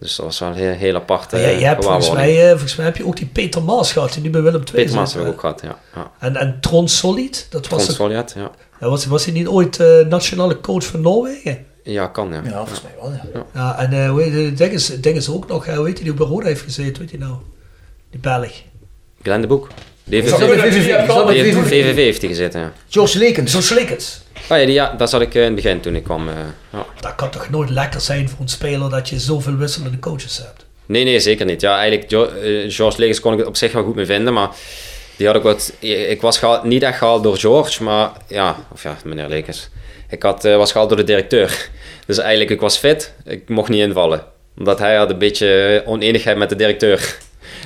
Dus 0.00 0.16
dat 0.16 0.26
was 0.26 0.38
wel 0.38 0.48
een 0.48 0.54
heel, 0.54 0.72
heel 0.72 0.94
apart. 0.94 1.32
Maar 1.32 1.40
jij, 1.40 1.52
eh, 1.52 1.60
jij 1.60 1.68
hebt 1.68 1.84
volgens, 1.84 2.06
gewaarwording. 2.06 2.38
mij, 2.38 2.50
eh, 2.50 2.56
volgens 2.56 2.76
mij 2.76 2.86
heb 2.86 2.96
je 2.96 3.06
ook 3.06 3.16
die 3.16 3.26
Peter 3.26 3.62
Maas 3.62 3.92
gehad, 3.92 4.12
die 4.12 4.22
nu 4.22 4.30
bij 4.30 4.42
Willem 4.42 4.60
II 4.60 4.72
Peter 4.72 4.94
Maas 4.94 5.12
heb 5.12 5.20
ik 5.20 5.26
hè? 5.26 5.32
ook 5.32 5.40
gehad, 5.40 5.60
ja. 5.62 5.78
ja. 5.94 6.10
En, 6.18 6.36
en 6.36 6.58
Tron 6.60 6.88
Solid, 6.88 7.46
dat 7.50 7.68
was, 7.68 7.82
Trond 7.82 7.96
Solliet, 7.96 8.32
ja. 8.36 8.50
ja, 8.80 8.88
was, 8.88 9.06
was 9.06 9.24
hij 9.24 9.34
niet 9.34 9.46
ooit 9.46 9.80
eh, 9.80 10.06
nationale 10.06 10.60
coach 10.60 10.84
van 10.84 11.00
Noorwegen? 11.00 11.66
Ja, 11.82 12.06
kan, 12.06 12.32
ja. 12.32 12.40
Ja, 12.44 12.56
volgens 12.56 12.82
mij 12.82 12.92
wel, 13.00 13.12
ja. 13.12 13.44
Ja, 13.54 13.78
en 13.78 13.92
uh, 13.92 14.86
het 14.88 15.02
ding 15.02 15.16
is 15.16 15.28
ook 15.28 15.46
nog, 15.46 15.66
eh, 15.66 15.76
hoe 15.76 15.86
heet 15.86 15.96
die 15.96 16.04
die 16.04 16.14
bij 16.14 16.26
Roda 16.26 16.46
heeft 16.46 16.62
gezeten, 16.62 17.02
weet 17.02 17.10
je 17.10 17.18
nou? 17.18 17.34
Die 18.10 18.20
Belg. 18.20 18.52
Glenn 19.22 19.40
de 19.40 19.46
Boek. 19.46 19.68
Die 20.04 20.22
heeft, 20.22 20.34
VVV? 20.34 21.94
Heeft 21.96 22.24
gezeten, 22.24 22.60
ja. 22.60 22.72
George 22.88 23.18
Lekens. 23.18 23.52
Zo 23.52 23.60
slikkend. 23.60 24.22
Oh 24.50 24.58
ja, 24.58 24.64
die, 24.64 24.74
ja, 24.74 24.94
daar 24.98 25.08
zat 25.08 25.20
ik 25.20 25.34
eh, 25.34 25.40
in 25.40 25.46
het 25.46 25.54
begin 25.54 25.80
toen 25.80 25.94
ik 25.96 26.04
kwam. 26.04 26.28
eh, 26.28 26.34
ja. 26.72 26.86
Dat 27.00 27.14
kan 27.14 27.30
toch 27.30 27.50
nooit 27.50 27.70
lekker 27.70 28.00
zijn 28.00 28.28
voor 28.28 28.40
een 28.40 28.48
speler 28.48 28.90
dat 28.90 29.08
je 29.08 29.18
zoveel 29.18 29.56
wisselende 29.56 29.98
coaches 29.98 30.38
hebt. 30.38 30.66
Nee, 30.86 31.04
nee, 31.04 31.20
zeker 31.20 31.46
niet. 31.46 31.60
Ja, 31.60 31.78
eigenlijk, 31.78 32.12
eh, 32.12 32.70
George 32.72 32.98
Legers 33.00 33.20
kon 33.20 33.32
ik 33.32 33.38
het 33.38 33.48
op 33.48 33.56
zich 33.56 33.72
wel 33.72 33.84
goed 33.84 33.94
mee 33.94 34.06
vinden, 34.06 34.32
maar 34.32 34.48
die 35.16 35.26
had 35.26 35.36
ook 35.36 35.42
wat... 35.42 35.72
Ik 35.80 36.20
was 36.20 36.38
gehaald, 36.38 36.64
niet 36.64 36.82
echt 36.82 36.98
gehaald 36.98 37.22
door 37.22 37.36
George, 37.36 37.82
maar 37.82 38.10
ja, 38.28 38.56
of 38.72 38.82
ja, 38.82 38.96
meneer 39.04 39.28
Lekers. 39.28 39.68
Ik 40.08 40.22
had, 40.22 40.42
was 40.42 40.70
gehaald 40.70 40.88
door 40.88 40.98
de 40.98 41.04
directeur. 41.04 41.68
Dus 42.06 42.18
eigenlijk, 42.18 42.50
ik 42.50 42.60
was 42.60 42.76
fit, 42.76 43.12
ik 43.24 43.48
mocht 43.48 43.68
niet 43.68 43.80
invallen. 43.80 44.24
Omdat 44.58 44.78
hij 44.78 44.96
had 44.96 45.10
een 45.10 45.18
beetje 45.18 45.82
oneenigheid 45.86 46.36
met 46.36 46.48
de 46.48 46.56
directeur. 46.56 47.18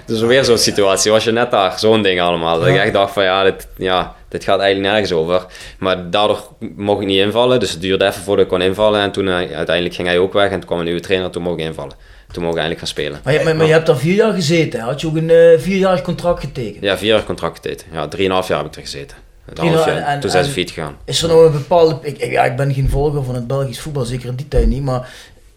Dus 0.07 0.21
weer 0.21 0.45
zo'n 0.45 0.59
situatie, 0.59 1.11
was 1.11 1.25
je 1.25 1.33
net 1.33 1.51
daar, 1.51 1.79
zo'n 1.79 2.03
ding 2.03 2.21
allemaal. 2.21 2.59
Dat 2.59 2.69
ik 2.69 2.77
echt 2.77 2.93
dacht 2.93 3.13
van 3.13 3.25
ja 3.25 3.43
dit, 3.45 3.69
ja, 3.77 4.15
dit 4.29 4.45
gaat 4.45 4.61
eigenlijk 4.61 4.93
nergens 4.93 5.13
over. 5.13 5.47
Maar 5.79 6.11
daardoor 6.11 6.43
mocht 6.77 7.01
ik 7.01 7.07
niet 7.07 7.19
invallen, 7.19 7.61
dus 7.61 7.71
het 7.71 7.81
duurde 7.81 8.05
even 8.07 8.23
voordat 8.23 8.45
ik 8.45 8.51
kon 8.51 8.63
invallen. 8.63 9.01
En 9.01 9.13
toen 9.13 9.29
eh, 9.29 9.35
uiteindelijk 9.35 9.95
ging 9.95 10.09
hij 10.09 10.19
ook 10.19 10.33
weg 10.33 10.45
en 10.51 10.51
toen 10.59 10.65
kwam 10.67 10.79
een 10.79 10.85
nieuwe 10.85 11.01
trainer, 11.01 11.31
toen 11.31 11.43
mocht 11.43 11.59
ik 11.59 11.65
invallen. 11.65 11.93
Toen 12.33 12.43
mocht 12.43 12.55
ik 12.57 12.61
eindelijk 12.63 12.79
gaan 12.79 12.89
spelen. 13.03 13.21
Maar, 13.25 13.33
je, 13.33 13.45
maar, 13.45 13.57
maar 13.57 13.67
je 13.67 13.73
hebt 13.73 13.87
daar 13.87 13.97
vier 13.97 14.15
jaar 14.15 14.33
gezeten. 14.33 14.81
Had 14.81 15.01
je 15.01 15.07
ook 15.07 15.17
een 15.17 15.31
eh, 15.31 15.59
vierjarig 15.59 16.03
contract 16.03 16.41
getekend? 16.41 16.85
Ja, 16.85 16.99
vier 16.99 17.09
jaar 17.09 17.25
contract 17.25 17.57
getekend. 17.57 17.85
Ja, 17.93 18.09
drieënhalf 18.09 18.49
jaar 18.49 18.59
heb 18.59 18.67
ik 18.67 18.75
er 18.75 18.81
gezeten. 18.83 19.17
Half 19.55 19.87
jaar, 19.87 19.97
en- 19.97 20.21
toen 20.21 20.31
zijn 20.31 20.43
ze 20.43 20.49
en- 20.49 20.55
failliet 20.55 20.71
gegaan. 20.75 20.97
Is 21.05 21.23
er 21.23 21.29
nou 21.29 21.47
een 21.47 21.53
bepaalde... 21.53 21.99
Ik, 22.03 22.19
ik- 22.19 22.31
ja, 22.31 22.45
ik 22.45 22.57
ben 22.57 22.75
geen 22.75 22.89
volger 22.89 23.25
van 23.25 23.35
het 23.35 23.47
Belgisch 23.47 23.81
voetbal, 23.81 24.05
zeker 24.05 24.29
in 24.29 24.35
die 24.35 24.49
tijd 24.49 24.67
niet. 24.67 24.83
Maar 24.83 25.09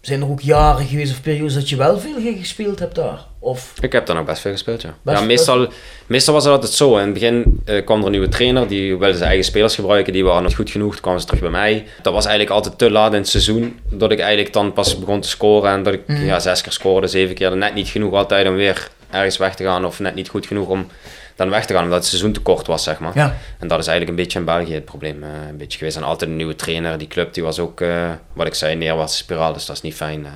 zijn 0.05 0.21
er 0.21 0.29
ook 0.29 0.41
jaren 0.41 0.85
geweest 0.85 1.11
of 1.11 1.21
periodes 1.21 1.53
dat 1.53 1.69
je 1.69 1.75
wel 1.75 1.99
veel 1.99 2.35
gespeeld 2.37 2.79
hebt 2.79 2.95
daar? 2.95 3.19
Of... 3.39 3.73
Ik 3.81 3.91
heb 3.91 4.05
daar 4.05 4.15
nog 4.15 4.25
best 4.25 4.41
veel 4.41 4.51
gespeeld, 4.51 4.81
ja. 4.81 4.93
Best- 5.01 5.19
ja 5.19 5.25
meestal, 5.25 5.67
meestal 6.07 6.33
was 6.33 6.43
het 6.43 6.53
altijd 6.53 6.71
zo. 6.71 6.97
In 6.97 7.03
het 7.03 7.13
begin 7.13 7.61
eh, 7.65 7.85
kwam 7.85 7.99
er 7.99 8.05
een 8.05 8.11
nieuwe 8.11 8.27
trainer, 8.27 8.67
die 8.67 8.97
wilde 8.97 9.13
zijn 9.13 9.27
eigen 9.27 9.45
spelers 9.45 9.75
gebruiken. 9.75 10.13
Die 10.13 10.23
waren 10.25 10.43
nog 10.43 10.55
goed 10.55 10.69
genoeg, 10.69 10.91
toen 10.91 11.01
kwamen 11.01 11.19
ze 11.21 11.25
terug 11.25 11.41
bij 11.41 11.49
mij. 11.49 11.85
Dat 12.01 12.13
was 12.13 12.25
eigenlijk 12.25 12.55
altijd 12.55 12.77
te 12.77 12.91
laat 12.91 13.11
in 13.13 13.17
het 13.19 13.27
seizoen, 13.27 13.79
dat 13.89 14.11
ik 14.11 14.19
eigenlijk 14.19 14.53
dan 14.53 14.73
pas 14.73 14.99
begon 14.99 15.21
te 15.21 15.29
scoren. 15.29 15.71
En 15.71 15.83
dat 15.83 15.93
ik 15.93 16.01
Mhm. 16.07 16.25
ja, 16.25 16.39
zes 16.39 16.61
keer 16.61 16.71
scoorde, 16.71 17.07
zeven 17.07 17.35
keer. 17.35 17.57
Net 17.57 17.73
niet 17.73 17.87
genoeg 17.87 18.13
altijd 18.13 18.47
om 18.47 18.55
weer 18.55 18.89
ergens 19.11 19.37
weg 19.37 19.55
te 19.55 19.63
gaan. 19.63 19.85
Of 19.85 19.99
net 19.99 20.15
niet 20.15 20.29
goed 20.29 20.45
genoeg 20.47 20.67
om 20.67 20.87
dan 21.35 21.49
weg 21.49 21.65
te 21.65 21.73
gaan, 21.73 21.83
omdat 21.83 21.97
het 21.99 22.07
seizoen 22.07 22.31
te 22.31 22.39
kort 22.39 22.67
was, 22.67 22.83
zeg 22.83 22.99
maar. 22.99 23.11
Ja. 23.15 23.35
En 23.59 23.67
dat 23.67 23.79
is 23.79 23.87
eigenlijk 23.87 24.09
een 24.17 24.23
beetje 24.23 24.39
in 24.39 24.45
België 24.45 24.73
het 24.73 24.85
probleem 24.85 25.23
eh, 25.23 25.29
een 25.49 25.57
beetje 25.57 25.77
geweest. 25.77 25.97
En 25.97 26.03
altijd 26.03 26.29
een 26.29 26.35
nieuwe 26.35 26.55
trainer. 26.55 26.97
Die 26.97 27.07
club 27.07 27.33
die 27.33 27.43
was 27.43 27.59
ook, 27.59 27.81
eh, 27.81 28.11
wat 28.33 28.47
ik 28.47 28.53
zei, 28.53 28.75
neerwaartse 28.75 29.17
spiraal. 29.17 29.53
Dus 29.53 29.65
dat 29.65 29.75
is 29.75 29.81
niet 29.81 29.95
fijn. 29.95 30.25
eh. 30.25 30.31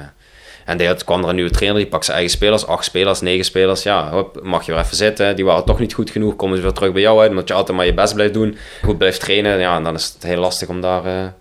En 0.66 0.78
die 0.78 0.88
had, 0.88 1.04
kwam 1.04 1.24
er 1.24 1.30
een 1.30 1.36
nieuwe 1.36 1.50
trainer, 1.52 1.80
die 1.80 1.90
pakt 1.90 2.06
zijn 2.06 2.18
eigen 2.18 2.36
spelers, 2.36 2.66
acht 2.66 2.84
spelers, 2.84 3.22
negen 3.22 3.46
spelers. 3.46 3.84
Ja, 3.84 4.10
hop, 4.12 4.40
mag 4.44 4.66
je 4.66 4.72
weer 4.72 4.82
even 4.82 4.96
zitten. 4.96 5.36
Die 5.36 5.46
waren 5.46 5.66
toch 5.66 5.80
niet 5.80 5.94
goed 5.94 6.10
genoeg, 6.10 6.36
komen 6.36 6.58
ze 6.58 6.64
weer 6.64 6.72
terug 6.72 6.92
bij 6.92 7.02
jou 7.02 7.20
uit, 7.22 7.30
omdat 7.30 7.48
je 7.48 7.54
altijd 7.54 7.78
maar 7.78 7.86
je 7.86 7.94
best 7.94 8.14
blijft 8.14 8.34
doen, 8.34 8.58
goed 8.84 8.98
blijft 8.98 9.20
trainen. 9.20 9.60
Ja, 9.60 9.76
en 9.76 9.84
dan 9.84 9.96
is 9.96 10.12
het 10.14 10.24
heel 10.24 10.40
lastig 10.40 10.68
om 10.68 10.82
daar 10.82 11.34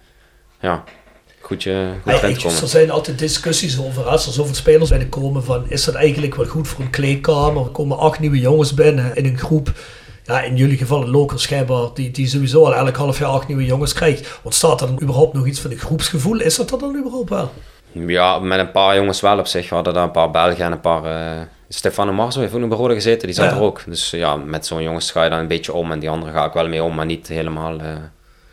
ja, 0.60 0.84
goed, 1.48 1.62
je, 1.62 1.90
goed 2.02 2.12
Ja, 2.20 2.26
je, 2.26 2.36
komen. 2.36 2.60
er 2.60 2.68
zijn 2.68 2.90
altijd 2.90 3.18
discussies 3.18 3.80
over 3.80 4.04
als 4.04 4.26
er 4.26 4.32
zoveel 4.32 4.54
spelers 4.54 4.90
binnenkomen 4.90 5.44
van 5.44 5.64
is 5.68 5.84
dat 5.84 5.94
eigenlijk 5.94 6.34
wel 6.34 6.46
goed 6.46 6.68
voor 6.68 6.84
een 6.84 6.90
kleedkamer? 6.90 7.62
Er 7.64 7.68
komen 7.70 7.98
acht 7.98 8.18
nieuwe 8.20 8.38
jongens 8.38 8.74
binnen 8.74 9.14
in 9.16 9.24
een 9.24 9.38
groep. 9.38 9.72
Ja, 10.24 10.40
in 10.42 10.56
jullie 10.56 10.76
geval 10.78 11.02
een 11.02 11.10
loker 11.10 11.40
schijnbaar, 11.40 11.88
die, 11.94 12.10
die 12.10 12.26
sowieso 12.28 12.64
al 12.64 12.74
elk 12.74 12.96
half 12.96 13.18
jaar 13.18 13.28
acht 13.28 13.48
nieuwe 13.48 13.64
jongens 13.64 13.92
krijgt. 13.92 14.38
Ontstaat 14.42 14.80
er 14.80 14.86
dan 14.86 15.02
überhaupt 15.02 15.32
nog 15.34 15.46
iets 15.46 15.60
van 15.60 15.70
een 15.70 15.78
groepsgevoel? 15.78 16.40
Is 16.40 16.56
dat 16.56 16.70
er 16.72 16.78
dan 16.78 16.96
überhaupt 16.96 17.28
wel? 17.30 17.50
Ja, 17.92 18.38
met 18.38 18.58
een 18.58 18.70
paar 18.70 18.96
jongens 18.96 19.20
wel 19.20 19.38
op 19.38 19.46
zich. 19.46 19.68
We 19.68 19.74
hadden 19.74 19.94
daar 19.94 20.04
een 20.04 20.10
paar 20.10 20.30
Belgen 20.30 20.64
en 20.64 20.72
een 20.72 20.80
paar... 20.80 21.04
eh 21.04 21.40
Stefano 21.70 22.12
Marzo 22.12 22.40
heeft 22.40 22.52
ook 22.54 22.60
nog 22.60 22.68
bij 22.68 22.78
Rode 22.78 22.94
gezeten, 22.94 23.26
die 23.26 23.36
zat 23.36 23.50
Ja. 23.50 23.56
er 23.56 23.62
ook. 23.62 23.82
Dus 23.86 24.10
ja, 24.10 24.36
met 24.36 24.66
zo'n 24.66 24.82
jongens 24.82 25.10
ga 25.10 25.24
je 25.24 25.30
dan 25.30 25.38
een 25.38 25.46
beetje 25.48 25.72
om 25.72 25.92
en 25.92 25.98
die 25.98 26.10
andere 26.10 26.32
ga 26.32 26.44
ik 26.46 26.52
wel 26.52 26.68
mee 26.68 26.82
om, 26.82 26.94
maar 26.94 27.06
niet 27.06 27.28
helemaal... 27.28 27.78
eh, 27.80 27.86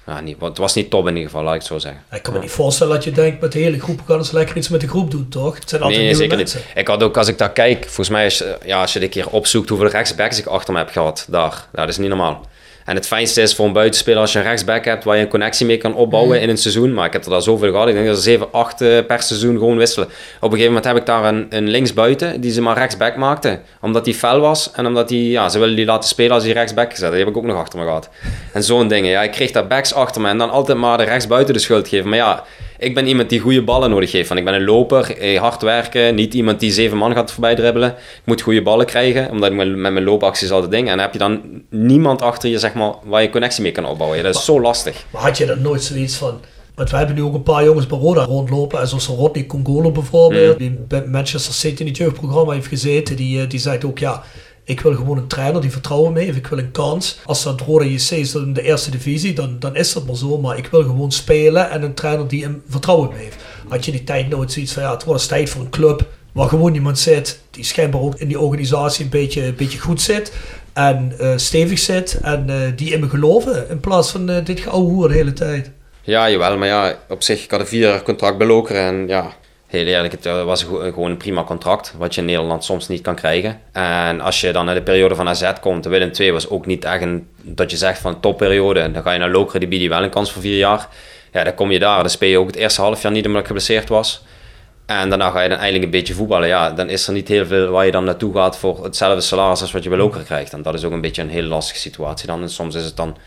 ja, 0.06 0.20
niet, 0.20 0.42
het 0.42 0.58
was 0.58 0.74
niet 0.74 0.90
top 0.90 1.08
in 1.08 1.14
ieder 1.16 1.30
geval, 1.30 1.44
laat 1.44 1.54
ik 1.54 1.60
het 1.60 1.70
zo 1.70 1.78
zeggen. 1.80 2.02
Ik 2.12 2.24
kan 2.24 2.34
me 2.34 2.40
niet 2.40 2.52
voorstellen 2.52 2.94
dat 2.94 3.04
je 3.04 3.12
denkt 3.12 3.42
met 3.42 3.52
de 3.52 3.60
hele 3.60 3.80
groep, 3.80 3.98
we 3.98 4.04
gaan 4.08 4.18
eens 4.18 4.32
lekker 4.32 4.58
iets 4.58 4.70
met 4.70 4.82
de 4.82 4.88
groep 4.88 5.12
doen, 5.12 5.30
toch? 5.30 5.60
Het 5.60 5.70
zijn 5.70 5.82
altijd 5.82 6.00
Nee, 6.02 6.10
nieuwe 6.10 6.24
zeker 6.24 6.38
mensen. 6.38 6.60
niet. 6.68 6.78
Ik 6.78 6.88
had 6.88 7.04
ook, 7.04 7.18
als 7.18 7.28
ik 7.28 7.38
daar 7.38 7.52
kijk, 7.52 7.84
volgens 7.84 8.10
mij, 8.10 8.24
als 8.24 8.38
je, 8.38 8.58
ja, 8.66 8.82
als 8.82 8.94
je 8.94 9.00
dit 9.00 9.10
keer 9.10 9.30
opzoekt 9.30 9.70
hoeveel 9.70 9.88
rechtsbacks 9.88 10.40
ik 10.40 10.46
achter 10.46 10.74
me 10.74 10.80
heb 10.80 10.90
gehad, 10.90 11.26
daar, 11.30 11.52
ja, 11.52 11.80
dat 11.80 11.90
is 11.90 11.98
niet 11.98 12.10
normaal. 12.10 12.46
En 12.86 12.96
het 12.96 13.08
fijnste 13.08 13.42
is 13.42 13.56
voor 13.56 13.66
een 13.66 13.74
buitenspeler 13.74 14.20
als 14.20 14.32
je 14.32 14.40
een 14.40 14.46
rechtsback 14.46 14.86
hebt 14.86 15.04
waar 15.04 15.16
je 15.16 15.22
een 15.22 15.28
connectie 15.28 15.66
mee 15.66 15.78
kan 15.78 15.96
opbouwen 15.96 16.42
in 16.42 16.50
een 16.50 16.58
seizoen. 16.58 16.94
Maar 16.94 17.06
ik 17.06 17.14
heb 17.14 17.24
er 17.24 17.30
daar 17.30 17.42
zoveel 17.42 17.72
gehad. 17.72 17.88
Ik 17.88 17.94
denk 17.94 18.06
dat 18.06 18.16
er 18.16 18.22
7, 18.22 18.52
8 18.52 18.82
eh, 18.82 19.06
per 19.06 19.22
seizoen 19.22 19.58
gewoon 19.58 19.78
wisselen. 19.78 20.08
Op 20.08 20.14
een 20.42 20.50
gegeven 20.50 20.68
moment 20.68 20.86
heb 20.86 20.98
ik 20.98 21.06
daar 21.06 21.24
een, 21.24 21.46
een 21.50 21.68
linksbuiten 21.68 22.42
die 22.42 22.52
ze 22.52 22.62
maar 22.62 22.78
rechtsback 22.78 23.16
maakte. 23.16 23.60
Omdat 23.82 24.06
die 24.06 24.14
fel 24.14 24.40
was 24.40 24.72
en 24.72 24.86
omdat 24.86 25.08
die, 25.08 25.30
ja, 25.30 25.50
ze 25.50 25.60
willen 25.60 25.76
die 25.76 25.86
laten 25.86 26.10
spelen 26.10 26.32
als 26.32 26.44
die 26.44 26.54
rechtsback 26.54 26.92
gezet. 26.92 27.10
Die 27.10 27.20
heb 27.20 27.28
ik 27.28 27.38
ook 27.38 27.44
nog 27.44 27.58
achter 27.58 27.80
me 27.80 27.86
gehad. 27.86 28.10
En 28.54 28.64
zo'n 28.64 28.88
dingen. 28.88 29.10
Ja, 29.10 29.22
ik 29.22 29.32
kreeg 29.32 29.52
daar 29.52 29.68
backs 29.68 29.94
achter 29.94 30.22
me 30.22 30.30
en 30.30 30.38
dan 30.38 30.50
altijd 30.50 30.78
maar 30.78 30.98
de 30.98 31.04
rechtsbuiten 31.04 31.54
de 31.54 31.60
schuld 31.60 31.88
geven. 31.88 32.10
Maar 32.10 32.18
ja, 32.18 32.44
ik 32.78 32.94
ben 32.94 33.08
iemand 33.08 33.30
die 33.30 33.40
goede 33.40 33.64
ballen 33.64 33.90
nodig 33.90 34.12
heeft. 34.12 34.28
Want 34.28 34.40
ik 34.40 34.46
ben 34.46 34.56
een 34.56 34.64
loper, 34.64 35.18
eh, 35.18 35.40
hard 35.40 35.62
werken, 35.62 36.16
niet 36.16 36.34
iemand 36.34 36.60
die 36.60 36.72
zeven 36.72 36.98
man 36.98 37.14
gaat 37.14 37.32
voorbij 37.32 37.56
dribbelen. 37.56 37.90
Ik 37.90 38.22
moet 38.26 38.42
goede 38.42 38.62
ballen 38.62 38.86
krijgen, 38.86 39.30
omdat 39.30 39.52
ik 39.52 39.56
met, 39.56 39.76
mijn 39.76 40.04
loopacties 40.04 40.52
altijd 40.52 40.72
ding. 40.72 40.84
En 40.84 40.92
dan 40.92 41.00
heb 41.00 41.14
je 41.14 41.20
dan 41.20 41.42
niemand 41.70 42.22
achter 42.22 42.50
je, 42.50 42.60
zeg 42.60 42.74
maar, 42.74 42.94
waar 43.04 43.22
je 43.22 43.30
connectie 43.30 43.64
mee 43.64 43.72
kan 43.72 43.86
opbouwen. 43.86 44.24
Dat 44.24 44.36
is 44.36 44.46
zo 44.46 44.62
lastig. 44.62 45.06
Maar 45.10 45.22
had 45.22 45.38
je 45.38 45.46
dan 45.46 45.62
nooit 45.62 45.84
zoiets 45.84 46.16
van... 46.16 46.40
Want 46.76 46.90
we 46.90 46.98
hebben 46.98 47.16
nu 47.16 47.24
ook 47.24 47.34
een 47.34 47.44
paar 47.44 47.64
jongens 47.64 47.88
bij 47.88 47.98
Roda 47.98 48.24
rondlopen. 48.24 48.80
En 48.80 48.88
zoals 48.88 49.08
Rodney 49.08 49.46
Congolo 49.46 49.92
bijvoorbeeld. 49.92 50.58
Die 50.58 50.72
bij 50.88 51.06
Manchester 51.06 51.54
City 51.54 51.82
in 51.82 51.88
het 51.88 51.98
jeugdprogramma 51.98 52.54
heeft 52.54 52.68
gezeten. 52.68 53.16
Die, 53.16 53.42
eh, 53.42 53.50
die 53.50 53.60
zei 53.60 53.80
ook, 53.86 54.00
ja... 54.00 54.24
Ik 54.68 54.82
wil 54.82 54.96
gewoon 54.96 55.18
een 55.18 55.28
trainer 55.28 55.62
die 55.62 55.72
vertrouwen 55.72 56.14
me 56.14 56.20
heeft. 56.20 56.38
Ik 56.38 56.48
wil 56.48 56.58
een 56.58 56.72
kans. 56.72 57.20
Als 57.26 57.44
dat 57.44 57.62
Roda 57.62 57.86
JC 57.86 58.10
is 58.12 58.36
in 58.36 58.54
de 58.54 58.62
eerste 58.62 58.92
divisie, 58.92 59.34
dan, 59.34 59.60
dan 59.60 59.76
is 59.76 59.94
dat 59.94 60.06
maar 60.06 60.16
zo. 60.16 60.38
Maar 60.38 60.58
ik 60.58 60.68
wil 60.68 60.84
gewoon 60.84 61.12
spelen 61.12 61.70
en 61.70 61.84
een 61.84 61.94
trainer 61.94 62.28
die 62.28 62.46
een 62.46 62.62
vertrouwen 62.70 63.10
in 63.10 63.16
me 63.16 63.22
heeft. 63.22 63.38
Had 63.68 63.86
je 63.86 63.92
die 63.92 64.04
tijd 64.04 64.30
nooit 64.30 64.52
zoiets 64.52 64.74
van, 64.74 64.84
ja, 64.84 64.92
het 64.92 65.04
wordt 65.04 65.28
tijd 65.28 65.50
voor 65.50 65.62
een 65.62 65.70
club 65.70 66.08
waar 66.32 66.50
gewoon 66.50 66.74
iemand 66.74 67.00
zit 67.00 67.40
die 67.52 67.64
schijnbaar 67.64 68.02
ook 68.02 68.16
in 68.16 68.28
die 68.28 68.40
organisatie 68.40 69.04
een 69.04 69.10
beetje, 69.10 69.44
een 69.44 69.56
beetje 69.56 69.80
goed 69.80 70.02
zit. 70.02 70.34
En 70.74 71.14
eh, 71.20 71.32
stevig 71.36 71.80
zit. 71.80 72.20
En 72.22 72.50
eh, 72.50 72.56
die 72.76 72.94
in 72.94 73.00
me 73.00 73.10
geloven. 73.10 73.70
In 73.70 73.80
plaats 73.80 74.12
van 74.12 74.30
eh, 74.30 74.46
dit 74.46 74.60
geouwe 74.60 75.08
de 75.08 75.14
hele 75.14 75.34
tijd. 75.34 75.72
Ja, 76.02 76.30
jawel, 76.30 76.58
maar 76.58 76.68
ja, 76.68 77.00
op 77.10 77.24
zich, 77.24 77.44
ik 77.44 77.52
had 77.52 77.60
een 77.60 77.68
vier 77.68 77.88
jaar 77.88 78.04
contract 78.04 78.38
bij 78.38 78.64
en 78.66 79.08
ja, 79.08 79.34
heel 79.68 79.86
eerlijk, 79.86 80.12
het 80.14 80.26
was 80.26 80.64
gewoon 80.64 81.12
een 81.12 81.18
prima 81.18 81.44
contract, 81.44 81.94
wat 81.98 82.16
je 82.16 82.22
in 82.22 82.28
Nederland 82.28 82.64
soms 82.64 82.88
niet 82.88 83.02
kan 83.02 83.16
krijgen. 83.16 83.62
En 83.72 84.22
als 84.22 84.42
je 84.42 84.52
dan 84.52 84.66
naar 84.66 84.76
de 84.76 84.82
periode 84.82 85.16
van 85.16 85.28
AZ 85.28 85.52
komt, 85.62 85.84
de 85.84 85.90
Willem 85.90 86.12
II 86.20 86.32
was 86.32 86.50
ook 86.50 86.66
niet 86.66 86.86
echt 86.86 87.02
een, 87.02 87.28
dat 87.42 87.72
je 87.72 87.78
zegt 87.78 88.00
van 88.00 88.20
topperiode, 88.20 88.92
dan 88.92 89.04
ga 89.04 89.12
je 89.12 89.20
naar 89.20 89.30
Lokeren, 89.30 89.60
die 89.60 89.70
biedt 89.70 89.84
je 89.84 89.90
wel 89.90 90.04
een 90.04 90.10
kans 90.10 90.32
voor 90.32 90.42
vier 90.42 90.58
jaar. 90.58 90.88
Ja, 91.32 91.44
dan 91.44 91.56
kom 91.56 91.72
je 91.72 91.80
daar, 91.80 92.00
dan 92.00 92.10
speel 92.10 92.30
je 92.30 92.40
ook 92.40 92.48
het 92.48 92.56
eerste 92.56 92.82
half 92.82 93.02
jaar 93.02 93.12
niet 93.12 93.26
omdat 93.26 93.42
ik 93.42 93.48
geblesseerd 93.48 93.90
was. 93.90 94.24
En 94.86 95.10
daarna 95.10 95.30
ga 95.30 95.42
je 95.42 95.50
dan 95.50 95.58
eigenlijk 95.58 95.86
een 95.86 96.00
beetje 96.00 96.14
voetballen. 96.14 96.48
Ja, 96.48 96.72
dan 96.72 96.90
is 96.90 97.08
er 97.08 97.14
niet 97.14 97.28
heel 97.28 97.46
veel 97.46 97.68
waar 97.68 97.86
je 97.86 97.92
dan 97.92 98.04
naartoe 98.04 98.34
gaat 98.34 98.58
voor 98.58 98.84
hetzelfde 98.84 99.22
salaris 99.22 99.62
als 99.62 99.72
wat 99.72 99.84
je 99.84 99.90
bij 99.90 99.98
Lokeren 99.98 100.26
krijgt. 100.26 100.54
En 100.54 100.62
dat 100.62 100.74
is 100.74 100.84
ook 100.84 100.92
een 100.92 101.02
beetje 101.02 101.22
een 101.22 101.30
hele 101.30 101.48
lastige 101.48 101.80
situatie 101.80 102.28
dan. 102.28 102.42
En 102.42 102.50
soms 102.50 102.76
is 102.76 102.86
het 102.86 102.96
dan 102.96 103.18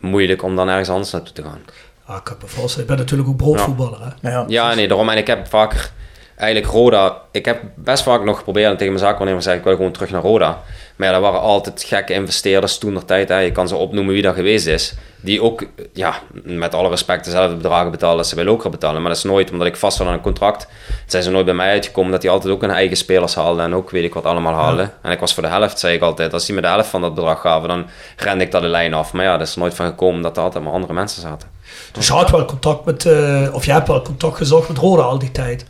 moeilijk 0.00 0.42
om 0.42 0.56
dan 0.56 0.68
ergens 0.68 0.88
anders 0.88 1.10
naartoe 1.10 1.32
te 1.32 1.42
gaan. 1.42 1.64
Ah, 2.06 2.16
ik 2.16 2.24
kan 2.24 2.36
me. 2.40 2.80
Ik 2.80 2.86
ben 2.86 2.96
natuurlijk 2.96 3.28
ook 3.28 3.36
broodvoetballer. 3.36 3.98
Hè? 4.20 4.30
Ja, 4.30 4.44
Ja, 4.48 4.74
nee, 4.74 4.88
daarom. 4.88 5.08
En 5.08 5.16
ik 5.16 5.26
heb 5.26 5.46
vaker, 5.46 5.90
eigenlijk 6.36 6.72
Roda, 6.72 7.20
ik 7.30 7.44
heb 7.44 7.62
best 7.74 8.02
vaak 8.02 8.24
nog 8.24 8.36
geprobeerd 8.36 8.70
en 8.70 8.76
tegen 8.76 8.92
mijn 8.92 9.04
zaakwaarnemer 9.04 9.42
zei 9.42 9.58
ik 9.58 9.64
wil 9.64 9.76
gewoon 9.76 9.92
terug 9.92 10.10
naar 10.10 10.22
Roda. 10.22 10.62
Maar 10.96 11.06
ja, 11.06 11.12
dat 11.12 11.22
waren 11.22 11.40
altijd 11.40 11.82
gekke 11.82 12.12
investeerders 12.12 12.78
toen 12.78 12.94
der 12.94 13.04
tijd. 13.04 13.28
Hè. 13.28 13.38
Je 13.38 13.52
kan 13.52 13.68
ze 13.68 13.76
opnoemen 13.76 14.12
wie 14.12 14.22
dat 14.22 14.34
geweest 14.34 14.66
is. 14.66 14.94
Die 15.20 15.42
ook, 15.42 15.64
ja, 15.92 16.14
met 16.42 16.74
alle 16.74 16.88
respect 16.88 17.24
dezelfde 17.24 17.56
bedragen 17.56 17.90
betalen 17.90 18.18
als 18.18 18.28
ze 18.28 18.34
bij 18.34 18.44
Lokeren 18.44 18.70
betalen. 18.70 19.00
Maar 19.00 19.10
dat 19.10 19.18
is 19.18 19.24
nooit, 19.24 19.50
omdat 19.50 19.66
ik 19.66 19.76
vast 19.76 19.98
was 19.98 20.06
aan 20.06 20.12
een 20.12 20.20
contract, 20.20 20.68
zijn 21.06 21.22
ze 21.22 21.30
nooit 21.30 21.44
bij 21.44 21.54
mij 21.54 21.70
uitgekomen 21.70 22.10
dat 22.12 22.20
die 22.20 22.30
altijd 22.30 22.52
ook 22.54 22.60
hun 22.60 22.70
eigen 22.70 22.96
spelers 22.96 23.34
haalden 23.34 23.64
en 23.64 23.74
ook 23.74 23.90
weet 23.90 24.04
ik 24.04 24.14
wat 24.14 24.24
allemaal 24.24 24.54
haalden. 24.54 24.92
En 25.02 25.10
ik 25.12 25.18
was 25.20 25.34
voor 25.34 25.42
de 25.42 25.48
helft, 25.48 25.78
zei 25.78 25.94
ik 25.94 26.02
altijd, 26.02 26.32
als 26.32 26.46
die 26.46 26.54
me 26.54 26.60
de 26.60 26.66
helft 26.66 26.88
van 26.88 27.00
dat 27.00 27.14
bedrag 27.14 27.40
gaven, 27.40 27.68
dan 27.68 27.86
rende 28.16 28.44
ik 28.44 28.50
dat 28.50 28.62
de 28.62 28.68
lijn 28.68 28.94
af. 28.94 29.12
Maar 29.12 29.24
ja, 29.24 29.36
dat 29.36 29.46
is 29.46 29.56
nooit 29.56 29.74
van 29.74 29.86
gekomen 29.86 30.22
dat 30.22 30.36
er 30.36 30.42
altijd 30.42 30.64
maar 30.64 30.72
andere 30.72 30.92
mensen 30.92 31.22
zaten. 31.22 31.55
Dus 31.92 32.06
je 32.06 32.12
had 32.12 32.30
wel 32.30 32.44
contact 32.44 32.84
met, 32.84 33.06
eh, 33.06 33.48
of 33.52 33.64
je 33.64 33.72
hebt 33.72 33.88
wel 33.88 34.02
contact 34.02 34.36
gezocht 34.36 34.68
met 34.68 34.78
Roda 34.78 35.02
al 35.02 35.18
die 35.18 35.32
tijd. 35.32 35.64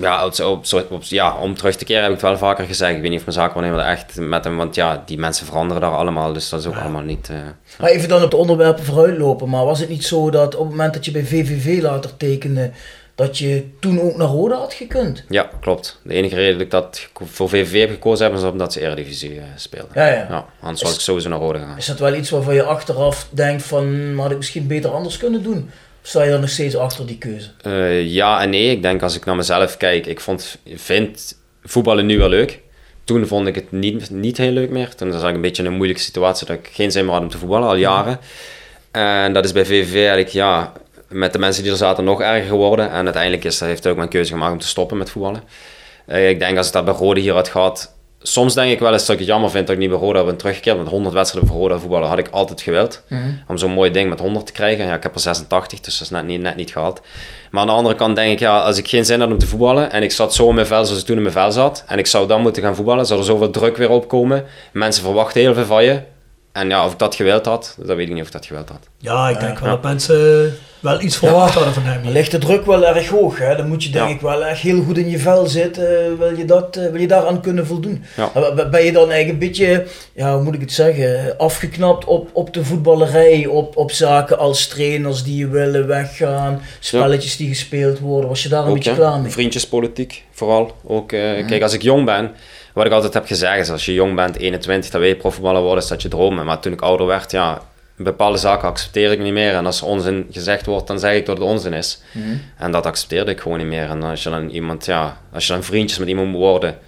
Ja, 0.00 0.24
op, 0.26 0.40
op, 0.40 0.64
op- 0.72 0.90
op- 0.90 1.02
ja, 1.02 1.34
om 1.36 1.54
terug 1.56 1.76
te 1.76 1.84
keren 1.84 2.02
heb 2.02 2.12
ik 2.12 2.20
het 2.20 2.28
wel 2.28 2.38
vaker 2.38 2.64
gezegd. 2.66 2.94
Ik 2.94 3.00
weet 3.00 3.10
niet 3.10 3.18
of 3.18 3.24
mijn 3.26 3.36
zaakwaarnemer 3.38 3.80
er 3.80 3.90
echt 3.90 4.16
met 4.16 4.44
hem... 4.44 4.56
Want 4.56 4.74
ja, 4.74 5.02
die 5.06 5.18
mensen 5.18 5.46
veranderen 5.46 5.82
daar 5.82 5.94
allemaal. 5.96 6.32
Dus 6.32 6.48
dat 6.48 6.60
is 6.60 6.66
ook 6.66 6.76
allemaal 6.76 7.02
niet... 7.02 7.28
eh, 7.28 7.36
Maar 7.80 7.90
even 7.90 8.08
dan 8.08 8.22
op 8.22 8.30
de 8.30 8.36
onderwerpen 8.36 8.84
vooruit 8.84 9.18
lopen. 9.18 9.48
Maar 9.48 9.64
was 9.64 9.78
het 9.80 9.88
niet 9.88 10.04
zo 10.04 10.30
dat 10.30 10.54
op 10.54 10.60
het 10.60 10.70
moment 10.70 10.94
dat 10.94 11.04
je 11.04 11.10
bij 11.10 11.24
VVV 11.24 11.82
later 11.82 12.16
tekende, 12.16 12.70
dat 13.18 13.38
je 13.38 13.64
toen 13.80 14.00
ook 14.00 14.16
naar 14.16 14.28
Roda 14.28 14.56
had 14.56 14.74
gekund? 14.74 15.24
ja, 15.28 15.50
klopt. 15.60 16.00
De 16.02 16.14
enige 16.14 16.34
reden 16.34 16.52
dat 16.52 16.62
ik 16.62 16.70
dat 16.70 17.08
voor 17.14 17.48
VVV 17.48 17.80
heb 17.80 17.90
gekozen 17.90 18.26
heb, 18.26 18.36
is 18.36 18.42
omdat 18.42 18.72
ze 18.72 18.80
Eredivisie 18.80 19.38
eh, 19.38 19.44
speelden. 19.56 19.90
Ja, 19.94 20.06
ja. 20.06 20.46
anders 20.60 20.82
was 20.82 20.94
ik 20.94 21.00
sowieso 21.00 21.28
naar 21.28 21.38
Rode 21.38 21.58
gegaan. 21.58 21.76
Is 21.76 21.86
dat 21.86 21.98
wel 21.98 22.14
iets 22.14 22.30
waarvan 22.30 22.54
je 22.54 22.62
achteraf 22.62 23.28
denkt 23.30 23.62
van, 23.62 24.14
maar 24.14 24.22
had 24.22 24.30
ik 24.30 24.36
misschien 24.36 24.66
beter 24.66 24.90
anders 24.90 25.16
kunnen 25.16 25.42
doen? 25.42 25.70
Of 26.02 26.08
sta 26.08 26.22
je 26.22 26.30
dan 26.30 26.40
nog 26.40 26.50
steeds 26.50 26.76
achter 26.76 27.06
die 27.06 27.18
keuze? 27.18 27.50
Eh, 27.62 28.06
ja 28.06 28.42
en 28.42 28.50
nee. 28.50 28.70
Ik 28.70 28.82
denk 28.82 29.02
als 29.02 29.16
ik 29.16 29.24
naar 29.24 29.36
mezelf 29.36 29.76
kijk, 29.76 30.06
ik 30.06 30.20
vond, 30.20 30.58
vind 30.74 31.38
voetballen 31.64 32.06
nu 32.06 32.18
wel 32.18 32.28
leuk. 32.28 32.60
Toen 33.04 33.26
vond 33.26 33.46
ik 33.46 33.54
het 33.54 33.72
niet, 33.72 34.10
niet 34.10 34.36
heel 34.36 34.52
leuk 34.52 34.70
meer. 34.70 34.94
Toen 34.94 35.12
was 35.12 35.22
ik 35.22 35.34
een 35.34 35.40
beetje 35.40 35.62
in 35.62 35.68
een 35.68 35.76
moeilijke 35.76 36.02
situatie 36.02 36.46
dat 36.46 36.56
ik 36.56 36.68
geen 36.72 36.92
zin 36.92 37.04
meer 37.04 37.14
had 37.14 37.22
om 37.22 37.28
te 37.28 37.38
voetballen, 37.38 37.68
al 37.68 37.76
jaren. 37.76 38.20
En 38.90 39.32
dat 39.32 39.44
is 39.44 39.52
bij 39.52 39.64
VVV 39.64 39.94
eigenlijk, 39.94 40.28
ja, 40.28 40.72
met 41.08 41.32
de 41.32 41.38
mensen 41.38 41.62
die 41.62 41.72
er 41.72 41.78
zaten 41.78 42.04
nog 42.04 42.20
erger 42.20 42.48
geworden. 42.48 42.90
En 42.90 43.04
uiteindelijk 43.04 43.44
is, 43.44 43.60
heeft 43.60 43.82
hij 43.82 43.92
ook 43.92 43.98
mijn 43.98 44.10
keuze 44.10 44.32
gemaakt 44.32 44.52
om 44.52 44.58
te 44.58 44.66
stoppen 44.66 44.98
met 44.98 45.10
voetballen. 45.10 45.42
Eh, 46.06 46.28
ik 46.28 46.38
denk 46.38 46.56
als 46.56 46.66
ik 46.66 46.72
dat 46.72 46.84
bij 46.84 46.94
Rode 46.94 47.20
hier 47.20 47.32
had 47.32 47.48
gehad, 47.48 47.96
soms 48.22 48.54
denk 48.54 48.72
ik 48.72 48.78
wel 48.78 48.92
eens 48.92 49.06
dat 49.06 49.10
ik 49.10 49.18
het 49.18 49.28
jammer 49.28 49.50
vind 49.50 49.66
dat 49.66 49.76
ik 49.76 49.82
niet 49.82 49.90
bij 49.90 49.98
Roda 49.98 50.24
ben 50.24 50.36
teruggekeerd. 50.36 50.76
Want 50.76 50.88
100 50.88 51.14
wedstrijden 51.14 51.50
voor 51.50 51.60
Roda 51.60 51.78
voetballen 51.78 52.08
had 52.08 52.18
ik 52.18 52.28
altijd 52.30 52.60
gewild. 52.60 53.02
Om 53.48 53.58
zo'n 53.58 53.70
mooi 53.70 53.90
ding 53.90 54.08
met 54.08 54.20
100 54.20 54.46
te 54.46 54.52
krijgen. 54.52 54.84
Ja, 54.84 54.94
ik 54.94 55.02
heb 55.02 55.14
er 55.14 55.20
86, 55.20 55.80
dus 55.80 55.98
dat 55.98 56.02
is 56.02 56.10
net 56.10 56.26
niet, 56.26 56.40
net 56.40 56.56
niet 56.56 56.70
gehaald. 56.70 57.00
Maar 57.50 57.60
aan 57.60 57.66
de 57.66 57.72
andere 57.72 57.94
kant 57.94 58.16
denk 58.16 58.32
ik, 58.32 58.38
ja, 58.38 58.58
als 58.58 58.78
ik 58.78 58.88
geen 58.88 59.04
zin 59.04 59.20
had 59.20 59.30
om 59.30 59.38
te 59.38 59.46
voetballen 59.46 59.90
en 59.90 60.02
ik 60.02 60.12
zat 60.12 60.34
zo 60.34 60.48
in 60.48 60.54
mijn 60.54 60.66
vel 60.66 60.84
zoals 60.84 61.00
ik 61.00 61.06
toen 61.06 61.16
in 61.16 61.22
mijn 61.22 61.34
vel 61.34 61.52
zat 61.52 61.84
en 61.86 61.98
ik 61.98 62.06
zou 62.06 62.26
dan 62.26 62.40
moeten 62.42 62.62
gaan 62.62 62.74
voetballen, 62.74 63.06
zou 63.06 63.20
er 63.20 63.26
zoveel 63.26 63.50
druk 63.50 63.76
weer 63.76 63.90
opkomen. 63.90 64.44
Mensen 64.72 65.02
verwachten 65.02 65.40
heel 65.40 65.54
veel 65.54 65.64
van 65.64 65.84
je. 65.84 66.00
En 66.58 66.68
ja, 66.68 66.84
of 66.84 66.92
ik 66.92 66.98
dat 66.98 67.14
gewild 67.14 67.46
had, 67.46 67.74
dat 67.78 67.96
weet 67.96 68.06
ik 68.08 68.12
niet 68.12 68.20
of 68.22 68.26
ik 68.26 68.32
dat 68.32 68.46
gewild 68.46 68.68
had. 68.68 68.88
Ja, 68.98 69.28
ik 69.28 69.40
denk 69.40 69.58
wel 69.58 69.70
dat 69.70 69.82
mensen 69.82 70.52
wel 70.80 71.00
iets 71.00 71.16
verwacht 71.16 71.54
hadden 71.54 71.72
van 71.74 71.82
hem. 71.82 72.02
Dan 72.02 72.12
ligt 72.12 72.30
de 72.30 72.38
druk 72.38 72.66
wel 72.66 72.86
erg 72.86 73.08
hoog. 73.08 73.38
Hè? 73.38 73.56
Dan 73.56 73.68
moet 73.68 73.84
je 73.84 73.90
denk 73.90 74.08
Ja. 74.08 74.14
ik 74.14 74.20
wel 74.20 74.44
echt 74.44 74.60
heel 74.60 74.82
goed 74.82 74.98
in 74.98 75.10
je 75.10 75.18
vel 75.18 75.46
zitten. 75.46 76.18
wil, 76.18 76.36
je 76.38 76.44
dat, 76.44 76.76
eh, 76.76 76.90
wil 76.90 77.00
je 77.00 77.06
daaraan 77.06 77.40
kunnen 77.40 77.66
voldoen? 77.66 78.04
Ben 78.70 78.84
je 78.84 78.92
dan 78.92 79.10
eigenlijk 79.10 79.28
een 79.28 79.38
beetje, 79.38 79.86
ja, 80.14 80.34
hoe 80.34 80.42
moet 80.42 80.54
ik 80.54 80.60
het 80.60 80.72
zeggen, 80.72 81.34
afgeknapt 81.38 82.04
op, 82.04 82.28
op 82.32 82.54
de 82.54 82.64
voetballerij, 82.64 83.46
op, 83.46 83.76
op 83.76 83.90
zaken 83.92 84.38
als 84.38 84.66
trainers 84.66 85.22
die 85.22 85.36
je 85.36 85.48
willen 85.48 85.86
weggaan, 85.86 86.60
spelletjes 86.80 87.36
die 87.36 87.48
gespeeld 87.48 87.98
worden. 87.98 88.28
Was 88.28 88.42
je 88.42 88.48
daar 88.48 88.62
een 88.62 88.68
Ook, 88.68 88.74
beetje 88.74 88.94
klaar 88.94 89.20
mee? 89.20 89.30
Vriendjespolitiek, 89.30 90.24
vooral. 90.32 90.72
Ook, 90.86 91.12
eh, 91.12 91.46
Kijk, 91.46 91.62
als 91.62 91.72
ik 91.72 91.82
jong 91.82 92.04
ben, 92.04 92.30
wat 92.78 92.86
ik 92.86 92.92
altijd 92.92 93.14
heb 93.14 93.26
gezegd 93.26 93.58
is, 93.58 93.70
als 93.70 93.84
je 93.84 93.92
jong 93.92 94.14
bent, 94.14 94.36
21, 94.36 94.90
dan 94.90 95.00
wil 95.00 95.08
je 95.08 95.16
profvoetballer 95.16 95.62
worden, 95.62 95.82
is 95.82 95.88
dat 95.88 96.02
je 96.02 96.08
dromen. 96.08 96.44
Maar 96.44 96.60
toen 96.60 96.72
ik 96.72 96.80
ouder 96.80 97.06
werd, 97.06 97.30
ja, 97.30 97.62
bepaalde 97.96 98.38
zaken 98.38 98.68
accepteer 98.68 99.12
ik 99.12 99.18
niet 99.18 99.32
meer. 99.32 99.54
En 99.54 99.66
als 99.66 99.80
er 99.80 99.86
onzin 99.86 100.26
gezegd 100.30 100.66
wordt, 100.66 100.86
dan 100.86 100.98
zeg 100.98 101.14
ik 101.14 101.26
dat 101.26 101.38
het 101.38 101.46
onzin 101.46 101.72
is. 101.72 102.02
En 102.56 102.72
dat 102.72 102.86
accepteerde 102.86 103.30
ik 103.30 103.40
gewoon 103.40 103.58
niet 103.58 103.66
meer. 103.66 103.88
En 103.88 104.02
als 104.02 104.22
je 104.22 104.30
dan 104.30 104.48
iemand, 104.48 104.84
ja, 104.84 105.20
als 105.32 105.46
je 105.46 105.52
dan 105.52 105.62
vriendjes 105.62 105.98
met 105.98 106.08
iemand 106.08 106.28
moet 106.28 106.40
worden, 106.40 106.78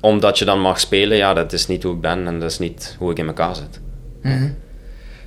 omdat 0.00 0.38
je 0.38 0.44
dan 0.44 0.60
mag 0.60 0.80
spelen, 0.80 1.16
ja, 1.16 1.34
dat 1.34 1.52
is 1.52 1.66
niet 1.66 1.82
hoe 1.82 1.94
ik 1.94 2.00
ben 2.00 2.26
en 2.26 2.40
dat 2.40 2.50
is 2.50 2.58
niet 2.58 2.96
hoe 2.98 3.10
ik 3.10 3.18
in 3.18 3.26
elkaar 3.26 3.54
zit. 3.56 3.80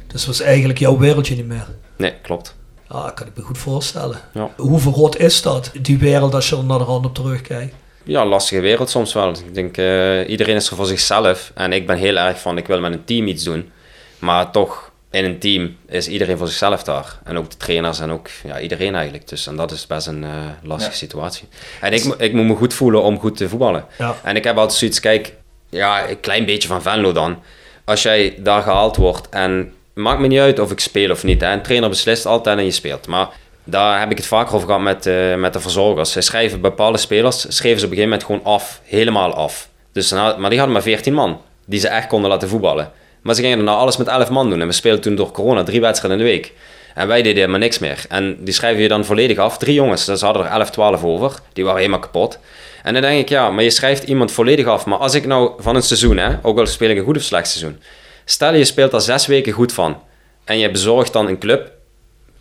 Dus 0.07 0.25
was 0.25 0.41
eigenlijk 0.41 0.79
jouw 0.79 0.97
wereldje 0.97 1.35
niet 1.35 1.47
meer. 1.47 1.67
Nee, 1.97 2.13
klopt. 2.21 2.55
Ja, 2.89 3.03
dat 3.03 3.13
kan 3.13 3.27
ik 3.27 3.33
me 3.35 3.43
goed 3.43 3.57
voorstellen. 3.57 4.17
Ja. 4.33 4.49
Hoe 4.57 4.79
verrot 4.79 5.17
is 5.17 5.41
dat, 5.41 5.71
die 5.81 5.97
wereld, 5.97 6.33
als 6.33 6.49
je 6.49 6.57
er 6.57 6.63
naar 6.63 6.77
de 6.77 6.83
rand 6.83 7.05
op 7.05 7.15
terugkijkt? 7.15 7.75
Ja, 8.07 8.25
lastige 8.25 8.61
wereld 8.61 8.89
soms 8.89 9.13
wel. 9.13 9.29
Ik 9.29 9.53
denk, 9.53 9.77
eh, 9.77 10.29
iedereen 10.29 10.55
is 10.55 10.69
er 10.69 10.75
voor 10.75 10.85
zichzelf. 10.85 11.51
En 11.55 11.73
ik 11.73 11.87
ben 11.87 11.97
heel 11.97 12.15
erg 12.17 12.39
van, 12.39 12.57
ik 12.57 12.67
wil 12.67 12.79
met 12.79 12.93
een 12.93 13.03
team 13.05 13.27
iets 13.27 13.43
doen. 13.43 13.71
Maar 14.19 14.51
toch, 14.51 14.91
in 15.11 15.25
een 15.25 15.39
team 15.39 15.77
is 15.87 16.07
iedereen 16.07 16.37
voor 16.37 16.47
zichzelf 16.47 16.83
daar. 16.83 17.19
En 17.23 17.37
ook 17.37 17.49
de 17.51 17.57
trainers 17.57 17.99
en 17.99 18.11
ook 18.11 18.27
ja, 18.43 18.59
iedereen 18.59 18.95
eigenlijk. 18.95 19.27
Dus 19.27 19.47
en 19.47 19.55
dat 19.55 19.71
is 19.71 19.87
best 19.87 20.07
een 20.07 20.23
eh, 20.23 20.29
lastige 20.63 20.91
Ja. 20.91 20.97
situatie. 20.97 21.47
En 21.81 21.93
ik, 21.93 22.03
ik 22.03 22.33
moet 22.33 22.45
me 22.45 22.55
goed 22.55 22.73
voelen 22.73 23.01
om 23.01 23.19
goed 23.19 23.37
te 23.37 23.49
voetballen. 23.49 23.85
Ja. 23.97 24.15
En 24.23 24.35
ik 24.35 24.43
heb 24.43 24.57
altijd 24.57 24.79
zoiets, 24.79 24.99
kijk, 24.99 25.33
ja, 25.69 26.09
een 26.09 26.19
klein 26.19 26.45
beetje 26.45 26.67
van 26.67 26.81
Venlo 26.81 27.11
dan. 27.11 27.39
Als 27.85 28.01
jij 28.01 28.35
daar 28.39 28.61
gehaald 28.61 28.95
wordt 28.95 29.29
en 29.29 29.73
maakt 29.93 30.19
me 30.19 30.27
niet 30.27 30.39
uit 30.39 30.59
of 30.59 30.71
ik 30.71 30.79
speel 30.79 31.11
of 31.11 31.23
niet. 31.23 31.41
Hè. 31.41 31.51
Een 31.51 31.61
trainer 31.61 31.89
beslist 31.89 32.25
altijd 32.25 32.57
en 32.57 32.63
je 32.65 32.71
speelt. 32.71 33.07
Maar 33.07 33.27
daar 33.69 33.99
heb 33.99 34.11
ik 34.11 34.17
het 34.17 34.25
vaker 34.25 34.55
over 34.55 34.67
gehad 34.67 34.81
met, 34.81 35.05
eh, 35.05 35.35
met 35.35 35.53
de 35.53 35.59
verzorgers. 35.59 36.11
Ze 36.11 36.21
schrijven 36.21 36.61
bepaalde 36.61 36.97
spelers, 36.97 37.45
schreven 37.55 37.79
ze 37.79 37.85
op 37.85 37.91
een 37.91 37.97
gegeven 37.97 38.19
moment 38.19 38.23
gewoon 38.23 38.43
af. 38.43 38.81
Helemaal 38.83 39.33
af. 39.33 39.69
Dus, 39.91 40.11
maar 40.11 40.49
die 40.49 40.57
hadden 40.57 40.71
maar 40.71 40.81
14 40.81 41.13
man. 41.13 41.41
Die 41.65 41.79
ze 41.79 41.87
echt 41.87 42.07
konden 42.07 42.29
laten 42.29 42.49
voetballen. 42.49 42.91
Maar 43.21 43.35
ze 43.35 43.41
gingen 43.41 43.63
nou 43.63 43.77
alles 43.77 43.97
met 43.97 44.07
11 44.07 44.29
man 44.29 44.49
doen. 44.49 44.61
En 44.61 44.67
we 44.67 44.73
speelden 44.73 45.01
toen 45.01 45.15
door 45.15 45.31
corona 45.31 45.63
drie 45.63 45.81
wedstrijden 45.81 46.19
in 46.19 46.25
de 46.25 46.31
week. 46.31 46.53
En 46.93 47.07
wij 47.07 47.21
deden 47.21 47.37
helemaal 47.37 47.59
niks 47.59 47.79
meer. 47.79 48.05
En 48.09 48.37
die 48.39 48.53
schrijven 48.53 48.81
je 48.81 48.87
dan 48.87 49.05
volledig 49.05 49.37
af. 49.37 49.57
Drie 49.57 49.73
jongens, 49.73 50.05
dus 50.05 50.19
ze 50.19 50.25
hadden 50.25 50.45
er 50.45 50.51
11, 50.51 50.69
12 50.69 51.03
over. 51.03 51.33
Die 51.53 51.63
waren 51.63 51.79
helemaal 51.79 51.99
kapot. 51.99 52.39
En 52.83 52.93
dan 52.93 53.01
denk 53.01 53.19
ik, 53.19 53.29
ja, 53.29 53.49
maar 53.49 53.63
je 53.63 53.69
schrijft 53.69 54.03
iemand 54.03 54.31
volledig 54.31 54.65
af. 54.65 54.85
Maar 54.85 54.97
als 54.97 55.13
ik 55.13 55.25
nou 55.25 55.51
van 55.57 55.75
een 55.75 55.81
seizoen, 55.83 56.17
hè, 56.17 56.35
ook 56.41 56.59
al 56.59 56.65
speel 56.65 56.89
ik 56.89 56.97
een 56.97 57.03
goed 57.03 57.17
of 57.17 57.23
slecht 57.23 57.47
seizoen. 57.47 57.81
Stel 58.25 58.53
je 58.53 58.65
speelt 58.65 58.93
er 58.93 59.01
zes 59.01 59.25
weken 59.25 59.53
goed 59.53 59.73
van. 59.73 60.01
En 60.43 60.57
je 60.57 60.71
bezorgt 60.71 61.13
dan 61.13 61.27
een 61.27 61.39
club 61.39 61.71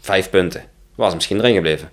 vijf 0.00 0.30
punten. 0.30 0.75
Was 0.96 1.14
misschien 1.14 1.38
erin 1.38 1.54
gebleven. 1.54 1.90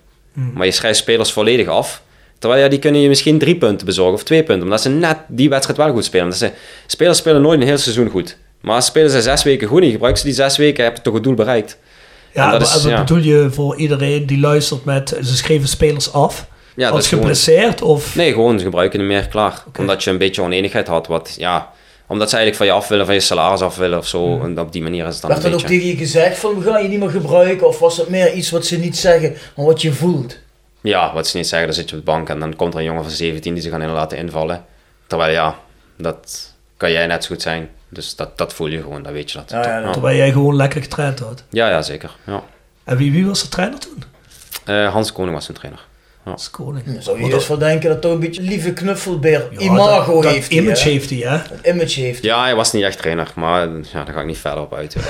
Maar 0.54 0.66
je 0.66 0.72
schrijft 0.72 0.98
spelers 0.98 1.32
volledig 1.32 1.66
af. 1.68 2.02
Terwijl 2.38 2.62
ja, 2.62 2.68
die 2.68 2.78
kunnen 2.78 3.00
je 3.00 3.08
misschien 3.08 3.38
drie 3.38 3.56
punten 3.56 3.86
bezorgen 3.86 4.14
of 4.14 4.22
twee 4.22 4.42
punten. 4.42 4.64
Omdat 4.64 4.80
ze 4.80 4.88
net 4.88 5.16
die 5.28 5.48
wedstrijd 5.48 5.78
wel 5.78 5.90
goed 5.92 6.04
spelen. 6.04 6.24
Omdat 6.24 6.38
ze, 6.40 6.50
spelers 6.86 7.18
spelen 7.18 7.42
nooit 7.42 7.60
een 7.60 7.66
heel 7.66 7.78
seizoen 7.78 8.08
goed. 8.08 8.36
Maar 8.60 8.82
spelen 8.82 9.10
ze 9.10 9.22
zes 9.22 9.42
weken 9.42 9.68
goed 9.68 9.80
en 9.80 9.86
je 9.86 9.92
gebruikt 9.92 10.18
ze 10.18 10.24
die 10.24 10.34
zes 10.34 10.56
weken, 10.56 10.84
heb 10.84 10.96
je 10.96 11.02
toch 11.02 11.14
het 11.14 11.22
doel 11.22 11.34
bereikt. 11.34 11.78
Ja, 12.32 12.44
En 12.44 12.50
dat 12.58 12.68
maar- 12.68 12.76
is- 12.76 12.84
ja. 12.84 12.98
bedoel 13.00 13.18
je 13.22 13.48
voor 13.50 13.76
iedereen 13.76 14.26
die 14.26 14.40
luistert 14.40 14.84
met 14.84 15.08
ze 15.22 15.36
schreven 15.36 15.68
spelers 15.68 16.12
af? 16.12 16.46
Ja, 16.76 16.88
als 16.88 17.08
geblesseerd 17.08 17.82
of... 17.82 18.14
Nee, 18.14 18.32
gewoon 18.32 18.58
ze 18.58 18.64
gebruiken 18.64 18.98
hem 18.98 19.08
meer 19.08 19.28
klaar. 19.28 19.62
Omdat 19.78 20.04
je 20.04 20.10
een 20.10 20.18
beetje 20.18 20.42
oneenigheid 20.42 20.86
had. 20.86 21.06
Wat, 21.06 21.34
ja, 21.38 21.72
omdat 22.06 22.30
ze 22.30 22.36
eigenlijk 22.36 22.56
van 22.56 22.66
je 22.66 22.82
af 22.82 22.88
willen, 22.88 23.06
van 23.06 23.14
je 23.14 23.20
salaris 23.20 23.60
af 23.60 23.76
willen 23.76 23.98
of 23.98 24.06
zo. 24.06 24.40
En 24.42 24.58
op 24.60 24.72
die 24.72 24.82
manier 24.82 25.06
is 25.06 25.12
het 25.12 25.20
dan 25.22 25.30
Werd 25.30 25.44
een 25.44 25.50
dat 25.50 25.60
ook 25.60 25.66
beetje... 25.66 25.80
tegen 25.82 25.92
je 25.92 26.04
gezegd 26.04 26.38
van 26.38 26.58
we 26.58 26.70
gaan 26.70 26.82
je 26.82 26.88
niet 26.88 26.98
meer 26.98 27.10
gebruiken? 27.10 27.66
Of 27.68 27.78
was 27.78 27.96
het 27.96 28.08
meer 28.08 28.32
iets 28.32 28.50
wat 28.50 28.66
ze 28.66 28.78
niet 28.78 28.96
zeggen, 28.96 29.36
maar 29.56 29.66
wat 29.66 29.82
je 29.82 29.92
voelt? 29.92 30.38
Ja, 30.80 31.14
wat 31.14 31.26
ze 31.26 31.36
niet 31.36 31.46
zeggen, 31.48 31.68
dan 31.68 31.76
zit 31.76 31.90
je 31.90 31.96
op 31.96 32.04
de 32.04 32.10
bank 32.10 32.28
en 32.28 32.40
dan 32.40 32.56
komt 32.56 32.72
er 32.74 32.78
een 32.78 32.84
jongen 32.84 33.02
van 33.02 33.12
17 33.12 33.54
die 33.54 33.62
ze 33.62 33.70
gaan 33.70 33.82
in 33.82 33.90
laten 33.90 34.18
invallen. 34.18 34.64
Terwijl 35.06 35.32
ja, 35.32 35.58
dat 35.96 36.54
kan 36.76 36.92
jij 36.92 37.06
net 37.06 37.24
zo 37.24 37.28
goed 37.34 37.42
zijn. 37.42 37.68
Dus 37.88 38.16
dat, 38.16 38.38
dat 38.38 38.52
voel 38.52 38.66
je 38.66 38.80
gewoon, 38.82 39.02
dat 39.02 39.12
weet 39.12 39.30
je 39.30 39.38
dat. 39.38 39.50
Ja, 39.50 39.90
Terwijl 39.92 40.16
jij 40.16 40.32
gewoon 40.32 40.56
lekker 40.56 40.82
getraind 40.82 41.18
had. 41.18 41.42
ja, 41.50 41.68
ja, 41.68 41.82
zeker. 41.82 42.10
Ja. 42.26 42.42
En 42.84 42.96
wie, 42.96 43.12
wie 43.12 43.26
was 43.26 43.42
de 43.42 43.48
trainer 43.48 43.78
toen? 43.78 44.02
Eh, 44.64 44.92
Hans 44.92 45.12
Koning 45.12 45.34
was 45.34 45.44
zijn 45.44 45.56
trainer. 45.56 45.80
Dat 46.24 46.38
is 46.40 46.50
koning. 46.50 46.84
Dan 46.84 47.02
zou 47.02 47.24
je 47.24 47.32
eerst 47.32 47.48
wel 47.48 47.58
denken 47.58 47.88
dat 47.88 48.00
toch 48.00 48.12
een 48.12 48.20
beetje 48.20 48.42
lieve 48.42 48.72
knuffelbeer 48.72 49.46
Ja, 49.50 49.58
imago 49.60 50.12
dat, 50.14 50.22
dat 50.22 50.32
heeft. 50.32 50.50
image 50.50 50.82
hè? 50.84 50.90
heeft 50.90 51.10
hij, 51.10 51.18
hè? 51.18 51.38
Dat 51.48 51.74
image 51.74 52.00
heeft. 52.00 52.20
hij. 52.20 52.30
Ja, 52.30 52.42
hij 52.42 52.54
was 52.54 52.72
niet 52.72 52.82
echt 52.82 52.98
trainer, 52.98 53.32
maar 53.34 53.60
ja, 53.68 54.04
daar 54.04 54.14
ga 54.14 54.20
ik 54.20 54.26
niet 54.26 54.38
verder 54.38 54.62
op 54.62 54.74
uit. 54.74 54.92
Ja. 54.92 55.02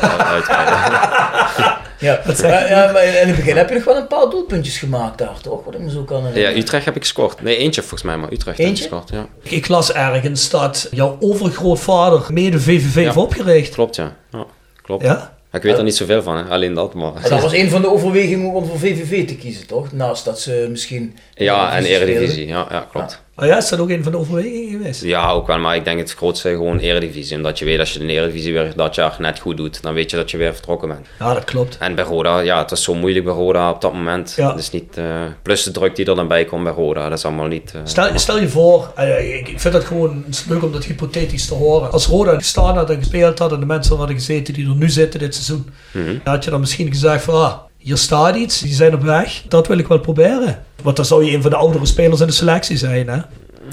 Maar, 2.43 2.69
ja, 2.69 2.93
maar 2.93 3.05
in 3.05 3.27
het 3.27 3.37
begin 3.37 3.57
heb 3.57 3.69
je 3.69 3.75
nog 3.75 3.85
wel 3.85 3.97
een 3.97 4.07
paar 4.07 4.31
doelpuntjes 4.31 4.79
gemaakt 4.79 5.19
daar, 5.19 5.41
toch? 5.43 5.65
Wat 5.65 5.75
ik 5.75 5.81
me 5.81 5.91
zo 5.91 6.03
kan 6.03 6.19
ja, 6.21 6.27
herinneren. 6.27 6.59
Utrecht 6.59 6.85
heb 6.85 6.97
ik 6.97 7.03
gescoord. 7.03 7.43
Nee, 7.43 7.57
eentje 7.57 7.81
volgens 7.81 8.03
mij, 8.03 8.17
maar 8.17 8.33
Utrecht 8.33 8.57
heb 8.59 8.67
ik 8.67 8.73
Eentje? 8.73 8.89
gescoord. 8.89 9.09
Ja. 9.11 9.27
Ik 9.43 9.69
las 9.69 9.93
ergens 9.93 10.51
dat 10.51 10.89
jouw 10.91 11.17
overgrootvader 11.21 12.23
mede 12.29 12.61
VVV 12.61 12.95
heeft 12.95 13.15
Ja. 13.15 13.21
opgericht. 13.21 13.75
Klopt, 13.75 13.97
ja. 13.97 14.13
ja 14.31 14.45
klopt. 14.83 15.05
Ja? 15.05 15.34
Ik 15.55 15.63
weet 15.63 15.79
er 15.79 15.85
niet 15.85 15.97
zoveel 15.97 16.23
van, 16.23 16.37
hè. 16.37 16.43
alleen 16.43 16.75
dat. 16.75 16.95
Maar... 16.95 17.13
Maar 17.13 17.29
dat 17.29 17.43
was 17.43 17.53
een 17.53 17.71
van 17.71 17.83
de 17.83 17.91
overwegingen 17.91 18.53
om 18.53 18.67
voor 18.67 18.79
VVV 18.79 19.27
te 19.27 19.37
kiezen, 19.37 19.67
toch? 19.67 19.93
Naast 19.93 20.25
dat 20.25 20.41
ze 20.41 20.67
misschien... 20.71 21.17
Ja, 21.35 21.77
en 21.77 21.85
Eredivisie 21.85 22.15
Eredivisie. 22.15 22.47
Ja, 22.47 22.67
ja, 22.71 22.89
klopt. 22.91 23.23
Oh 23.37 23.47
ja, 23.47 23.57
is 23.57 23.69
dat 23.69 23.79
ook 23.79 23.91
een 23.91 24.03
van 24.03 24.13
de 24.13 24.19
overwegingen 24.19 24.71
geweest? 24.71 25.03
Ja, 25.03 25.31
ook 25.31 25.47
wel, 25.47 25.59
maar 25.59 25.77
ik 25.77 25.85
denk 25.85 25.99
het 25.99 26.15
grootste 26.15 26.49
gewoon 26.49 26.79
Eredivisie. 26.79 27.37
Omdat 27.37 27.59
je 27.59 27.65
weet 27.65 27.79
als 27.79 27.93
je 27.93 27.99
de 27.99 28.07
Eredivisie 28.07 28.53
weer 28.53 28.73
dat 28.77 28.95
jaar 28.95 29.17
net 29.19 29.39
goed 29.39 29.57
doet, 29.57 29.83
dan 29.83 29.95
weet 29.95 30.11
je 30.11 30.17
dat 30.17 30.31
je 30.31 30.37
weer 30.37 30.53
vertrokken 30.53 30.89
bent. 30.89 31.07
Ja, 31.19 31.35
dat 31.35 31.45
klopt. 31.45 31.79
En 31.79 31.95
bij 31.95 32.05
Roda, 32.05 32.39
ja, 32.39 32.59
het 32.59 32.71
was 32.71 32.83
zo 32.83 32.95
moeilijk 32.95 33.25
bij 33.25 33.35
Roda 33.35 33.71
op 33.71 33.81
dat 33.81 33.93
moment. 33.93 34.35
Ja. 34.37 34.53
Dus 34.53 34.71
niet, 34.71 34.97
eh, 34.97 35.23
plus 35.43 35.63
de 35.63 35.71
druk 35.71 35.97
die 35.97 36.07
er 36.07 36.15
dan 36.15 36.29
bij 36.29 36.45
komt 36.45 36.65
bij 36.65 36.73
Roda, 36.73 37.09
dat 37.09 37.19
is 37.19 37.25
allemaal 37.25 37.47
niet... 37.47 37.73
eh, 37.75 37.81
Stel, 37.85 38.19
stel 38.19 38.41
je 38.41 38.49
voor, 38.49 38.93
eh, 38.95 39.37
ik 39.37 39.61
vind 39.61 39.75
dat 39.75 39.85
gewoon 39.85 40.25
leuk 40.49 40.63
om 40.63 40.73
dat 40.73 40.85
hypothetisch 40.85 41.47
te 41.47 41.55
horen. 41.55 41.93
Als 41.93 42.07
Roda 42.07 42.35
gestaan 42.35 42.77
had 42.77 42.91
en 42.91 42.99
gespeeld 42.99 43.39
had 43.39 43.53
en 43.53 43.61
de 43.61 43.67
mensen 43.67 43.97
hadden 43.97 44.17
gezeten 44.17 44.55
die 44.55 44.69
er 44.69 44.77
nu 44.77 44.91
zitten 44.91 45.21
dit 45.21 45.35
seizoen, 45.35 45.71
mhm. 45.93 46.07
dan 46.07 46.35
had 46.35 46.45
je 46.45 46.51
dan 46.51 46.61
misschien 46.61 46.89
gezegd 46.89 47.25
van, 47.25 47.35
ah, 47.35 47.55
hier 47.85 47.97
staat 47.97 48.35
iets, 48.37 48.61
die 48.61 48.73
zijn 48.75 48.95
op 48.95 49.03
weg, 49.03 49.43
dat 49.49 49.67
wil 49.67 49.79
ik 49.79 49.87
wel 49.89 49.99
proberen. 49.99 50.65
Want 50.83 50.97
dan 50.97 51.05
zou 51.05 51.25
je 51.25 51.35
een 51.37 51.43
van 51.43 51.51
de 51.51 51.57
oudere 51.57 51.87
spelers 51.87 52.21
in 52.21 52.27
de 52.27 52.33
selectie 52.33 52.77
zijn, 52.77 53.09
hè? 53.09 53.19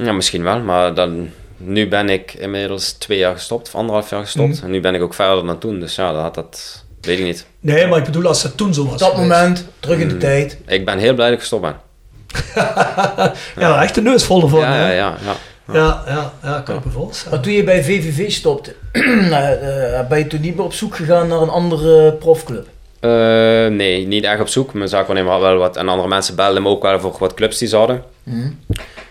Ja, 0.03 0.11
misschien 0.11 0.43
wel, 0.43 0.59
maar 0.59 0.93
dan, 0.93 1.29
nu 1.57 1.87
ben 1.87 2.09
ik 2.09 2.33
inmiddels 2.33 2.91
twee 2.91 3.17
jaar 3.17 3.33
gestopt, 3.33 3.67
of 3.67 3.75
anderhalf 3.75 4.09
jaar 4.09 4.21
gestopt. 4.23 4.55
Mhm. 4.55 4.65
En 4.65 4.71
nu 4.71 4.79
ben 4.81 4.95
ik 4.95 5.01
ook 5.01 5.13
verder 5.13 5.45
dan 5.45 5.57
toen, 5.59 5.79
dus 5.79 5.95
ja, 5.95 6.11
dat, 6.13 6.35
dat 6.35 6.83
weet 7.01 7.19
ik 7.19 7.25
niet. 7.25 7.45
Nee, 7.59 7.87
maar 7.87 7.97
ik 7.97 8.03
bedoel 8.05 8.25
als 8.27 8.43
het 8.43 8.57
toen 8.57 8.73
zo 8.73 8.83
was. 8.83 8.93
Op 8.93 8.99
dat 8.99 9.17
moment, 9.17 9.65
terug 9.79 9.95
Mm. 9.95 10.01
in 10.01 10.07
de 10.07 10.17
tijd. 10.17 10.57
Ik 10.67 10.85
ben 10.85 10.97
heel 10.97 11.13
blij 11.13 11.25
dat 11.25 11.33
ik 11.35 11.39
gestopt 11.39 11.61
ben. 11.61 11.75
Ja, 13.59 13.81
echt 13.83 13.95
de 13.95 14.01
neus 14.01 14.23
vol 14.23 14.41
ervan. 14.41 14.59
ja, 14.59 14.75
ja, 14.75 14.89
ja, 14.91 15.15
ja. 15.25 15.35
Ja, 15.73 16.03
ja, 16.07 16.33
ja, 16.43 16.59
kan 16.59 16.77
ik 16.77 16.85
me 16.85 16.91
voorstellen. 16.91 17.31
Maar 17.33 17.41
toen 17.45 17.53
je 17.53 17.63
bij 17.63 17.83
VVV 17.83 18.31
stopte, 18.31 18.75
eh, 18.91 19.99
eh, 19.99 20.07
ben 20.07 20.17
je 20.17 20.27
toen 20.27 20.41
niet 20.41 20.55
meer 20.55 20.65
op 20.65 20.73
zoek 20.73 20.95
gegaan 20.95 21.27
naar 21.27 21.41
een 21.41 21.49
andere 21.49 22.13
profclub? 22.13 22.67
Eh, 23.01 23.67
nee, 23.67 24.07
niet 24.07 24.23
echt 24.23 24.39
op 24.39 24.47
zoek. 24.47 24.73
Mijn 24.73 24.89
zaak 24.89 25.07
wanneer 25.07 25.25
wel 25.25 25.55
wat. 25.55 25.77
En 25.77 25.87
andere 25.87 26.07
mensen 26.07 26.35
belden 26.35 26.61
me 26.61 26.69
ook 26.69 26.81
wel 26.81 26.99
voor 26.99 27.15
wat 27.19 27.33
clubs 27.33 27.57
die 27.57 27.67
ze 27.67 27.75
hadden. 27.75 28.03
Mhm. 28.23 28.49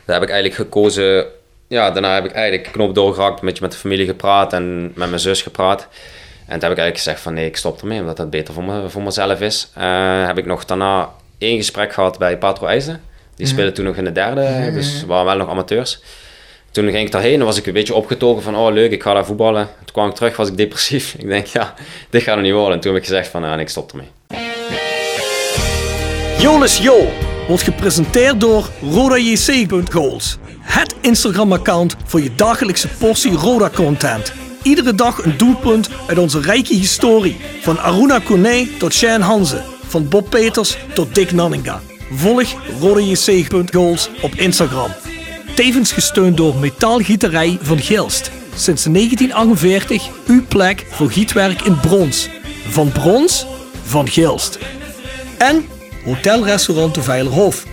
Daar 0.04 0.20
heb 0.20 0.22
ik 0.22 0.34
eigenlijk 0.34 0.54
gekozen. 0.54 1.24
Ja, 1.68 1.90
daarna 1.90 2.14
heb 2.14 2.24
ik 2.24 2.32
eigenlijk 2.32 2.72
knop 2.72 2.94
doorgehakt, 2.94 3.40
een 3.40 3.46
beetje 3.46 3.62
met 3.62 3.72
de 3.72 3.78
familie 3.78 4.06
gepraat 4.06 4.52
en 4.52 4.82
met 4.82 5.08
mijn 5.08 5.20
zus 5.20 5.42
gepraat. 5.42 5.80
En 5.80 6.58
toen 6.58 6.68
heb 6.68 6.78
ik 6.78 6.78
eigenlijk 6.78 6.96
gezegd 6.96 7.20
van 7.20 7.34
nee, 7.34 7.46
ik 7.46 7.56
stop 7.56 7.80
ermee, 7.80 8.00
omdat 8.00 8.16
dat 8.16 8.30
beter 8.30 8.54
voor, 8.54 8.64
me, 8.64 8.88
voor 8.88 9.02
mezelf 9.02 9.40
is. 9.40 9.70
Eh, 9.74 10.26
heb 10.26 10.38
ik 10.38 10.46
nog 10.46 10.64
daarna 10.64 11.10
één 11.38 11.56
gesprek 11.56 11.92
gehad 11.92 12.18
bij 12.18 12.38
Patro 12.38 12.66
IJzen. 12.66 13.00
Die 13.36 13.46
speelde 13.46 13.72
toen 13.72 13.84
nog 13.84 13.96
in 13.96 14.04
de 14.04 14.12
derde, 14.12 14.70
dus 14.72 15.00
we 15.00 15.06
waren 15.06 15.24
wel 15.24 15.36
nog 15.36 15.48
amateurs. 15.48 16.02
Toen 16.70 16.84
ging 16.84 17.06
ik 17.06 17.12
daarheen 17.12 17.40
en 17.40 17.46
was 17.46 17.56
ik 17.56 17.66
een 17.66 17.72
beetje 17.72 17.94
opgetogen 17.94 18.42
van, 18.42 18.56
oh 18.56 18.72
leuk, 18.72 18.90
ik 18.90 19.02
ga 19.02 19.14
daar 19.14 19.26
voetballen. 19.26 19.68
Toen 19.76 19.92
kwam 19.92 20.08
ik 20.08 20.14
terug, 20.14 20.36
was 20.36 20.48
ik 20.48 20.56
depressief. 20.56 21.14
Ik 21.18 21.28
denk, 21.28 21.46
ja, 21.46 21.74
dit 22.10 22.22
gaat 22.22 22.36
er 22.36 22.42
niet 22.42 22.52
worden. 22.52 22.74
En 22.74 22.80
toen 22.80 22.92
heb 22.92 23.02
ik 23.02 23.08
gezegd 23.08 23.28
van, 23.28 23.40
nou, 23.40 23.60
ik 23.60 23.68
stop 23.68 23.90
ermee. 23.90 24.08
Jolis 26.38 26.78
Jo 26.78 27.08
wordt 27.48 27.62
gepresenteerd 27.62 28.40
door 28.40 28.68
RodaJC.goals. 28.80 30.38
Het 30.60 30.94
Instagram-account 31.00 31.96
voor 32.04 32.20
je 32.20 32.34
dagelijkse 32.34 32.88
portie 32.88 33.32
Roda-content. 33.32 34.32
Iedere 34.62 34.94
dag 34.94 35.24
een 35.24 35.36
doelpunt 35.36 35.88
uit 36.06 36.18
onze 36.18 36.40
rijke 36.40 36.74
historie. 36.74 37.36
Van 37.60 37.78
Aruna 37.78 38.18
Kone 38.18 38.68
tot 38.78 38.92
Shane 38.92 39.24
Hanze. 39.24 39.62
Van 39.86 40.08
Bob 40.08 40.30
Peters 40.30 40.76
tot 40.94 41.14
Dick 41.14 41.32
Nanninga. 41.32 41.80
Volg 42.10 42.54
RodaJC.goals 42.80 44.10
op 44.22 44.34
Instagram. 44.34 45.09
Tevens 45.54 45.92
gesteund 45.92 46.36
door 46.36 46.56
Metaalgieterij 46.56 47.58
van 47.62 47.78
Gilst. 47.78 48.30
Sinds 48.54 48.82
1948 48.84 50.08
uw 50.26 50.46
plek 50.46 50.86
voor 50.90 51.10
gietwerk 51.10 51.62
in 51.62 51.80
brons. 51.80 52.28
Van 52.68 52.92
brons, 52.92 53.46
van 53.84 54.08
Gilst. 54.08 54.58
En 55.38 55.68
Hotelrestaurant 56.04 56.94
de 56.94 57.02
Veilerhof. 57.02 57.64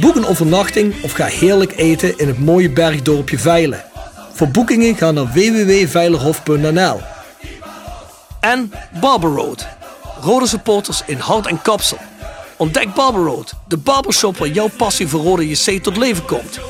Boek 0.00 0.16
een 0.16 0.26
overnachting 0.26 0.94
of 1.02 1.12
ga 1.12 1.24
heerlijk 1.24 1.76
eten 1.76 2.18
in 2.18 2.26
het 2.26 2.38
mooie 2.38 2.70
bergdorpje 2.70 3.38
Veilen. 3.38 3.84
Voor 4.32 4.48
boekingen 4.48 4.96
ga 4.96 5.10
naar 5.10 5.32
www.veilerhof.nl 5.32 7.00
En 8.40 8.72
Barber 9.00 9.30
Road. 9.30 9.66
Rode 10.20 10.46
supporters 10.46 11.02
in 11.06 11.18
hout 11.18 11.46
en 11.46 11.62
kapsel. 11.62 11.98
Ontdek 12.56 12.94
Barber 12.94 13.22
Road, 13.22 13.52
de 13.68 13.76
barbershop 13.76 14.36
waar 14.36 14.48
jouw 14.48 14.68
passie 14.76 15.08
voor 15.08 15.20
Rode 15.20 15.48
JC 15.48 15.82
tot 15.82 15.96
leven 15.96 16.24
komt. 16.24 16.60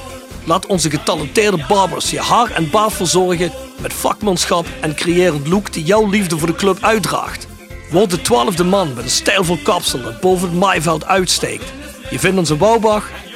Laat 0.44 0.66
onze 0.66 0.90
getalenteerde 0.90 1.64
barbers 1.68 2.10
je 2.10 2.20
haar 2.20 2.50
en 2.50 2.70
baard 2.70 2.92
verzorgen 2.92 3.52
met 3.80 3.92
vakmanschap 3.92 4.66
en 4.80 4.94
creërend 4.94 5.48
look 5.48 5.72
die 5.72 5.84
jouw 5.84 6.10
liefde 6.10 6.38
voor 6.38 6.48
de 6.48 6.54
club 6.54 6.78
uitdraagt. 6.80 7.46
Word 7.90 8.10
de 8.10 8.20
twaalfde 8.20 8.64
man 8.64 8.94
met 8.94 9.04
een 9.04 9.10
stijlvol 9.10 9.58
kapsel 9.62 10.02
dat 10.02 10.20
boven 10.20 10.48
het 10.48 10.58
maaiveld 10.58 11.04
uitsteekt. 11.04 11.72
Je 12.10 12.18
vindt 12.18 12.38
ons 12.38 12.50
in 12.50 12.58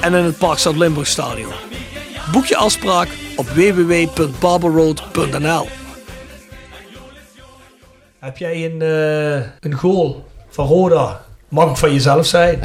en 0.01 0.15
in 0.15 0.25
het 0.25 0.39
Park 0.39 0.59
Zuid-Limburg 0.59 1.07
Stadion. 1.07 1.53
Boek 2.33 2.47
je 2.47 2.57
afspraak 2.57 3.09
op 3.37 3.49
www.barberroad.nl 3.49 5.69
Heb 8.19 8.39
jij 8.39 8.65
een, 8.65 8.83
eh, 8.83 9.47
een 9.61 9.75
goal 9.75 10.25
van 10.49 10.67
Roda 10.67 11.26
Mag 11.49 11.69
ook 11.69 11.77
van 11.77 11.93
jezelf 11.93 12.27
zijn. 12.27 12.61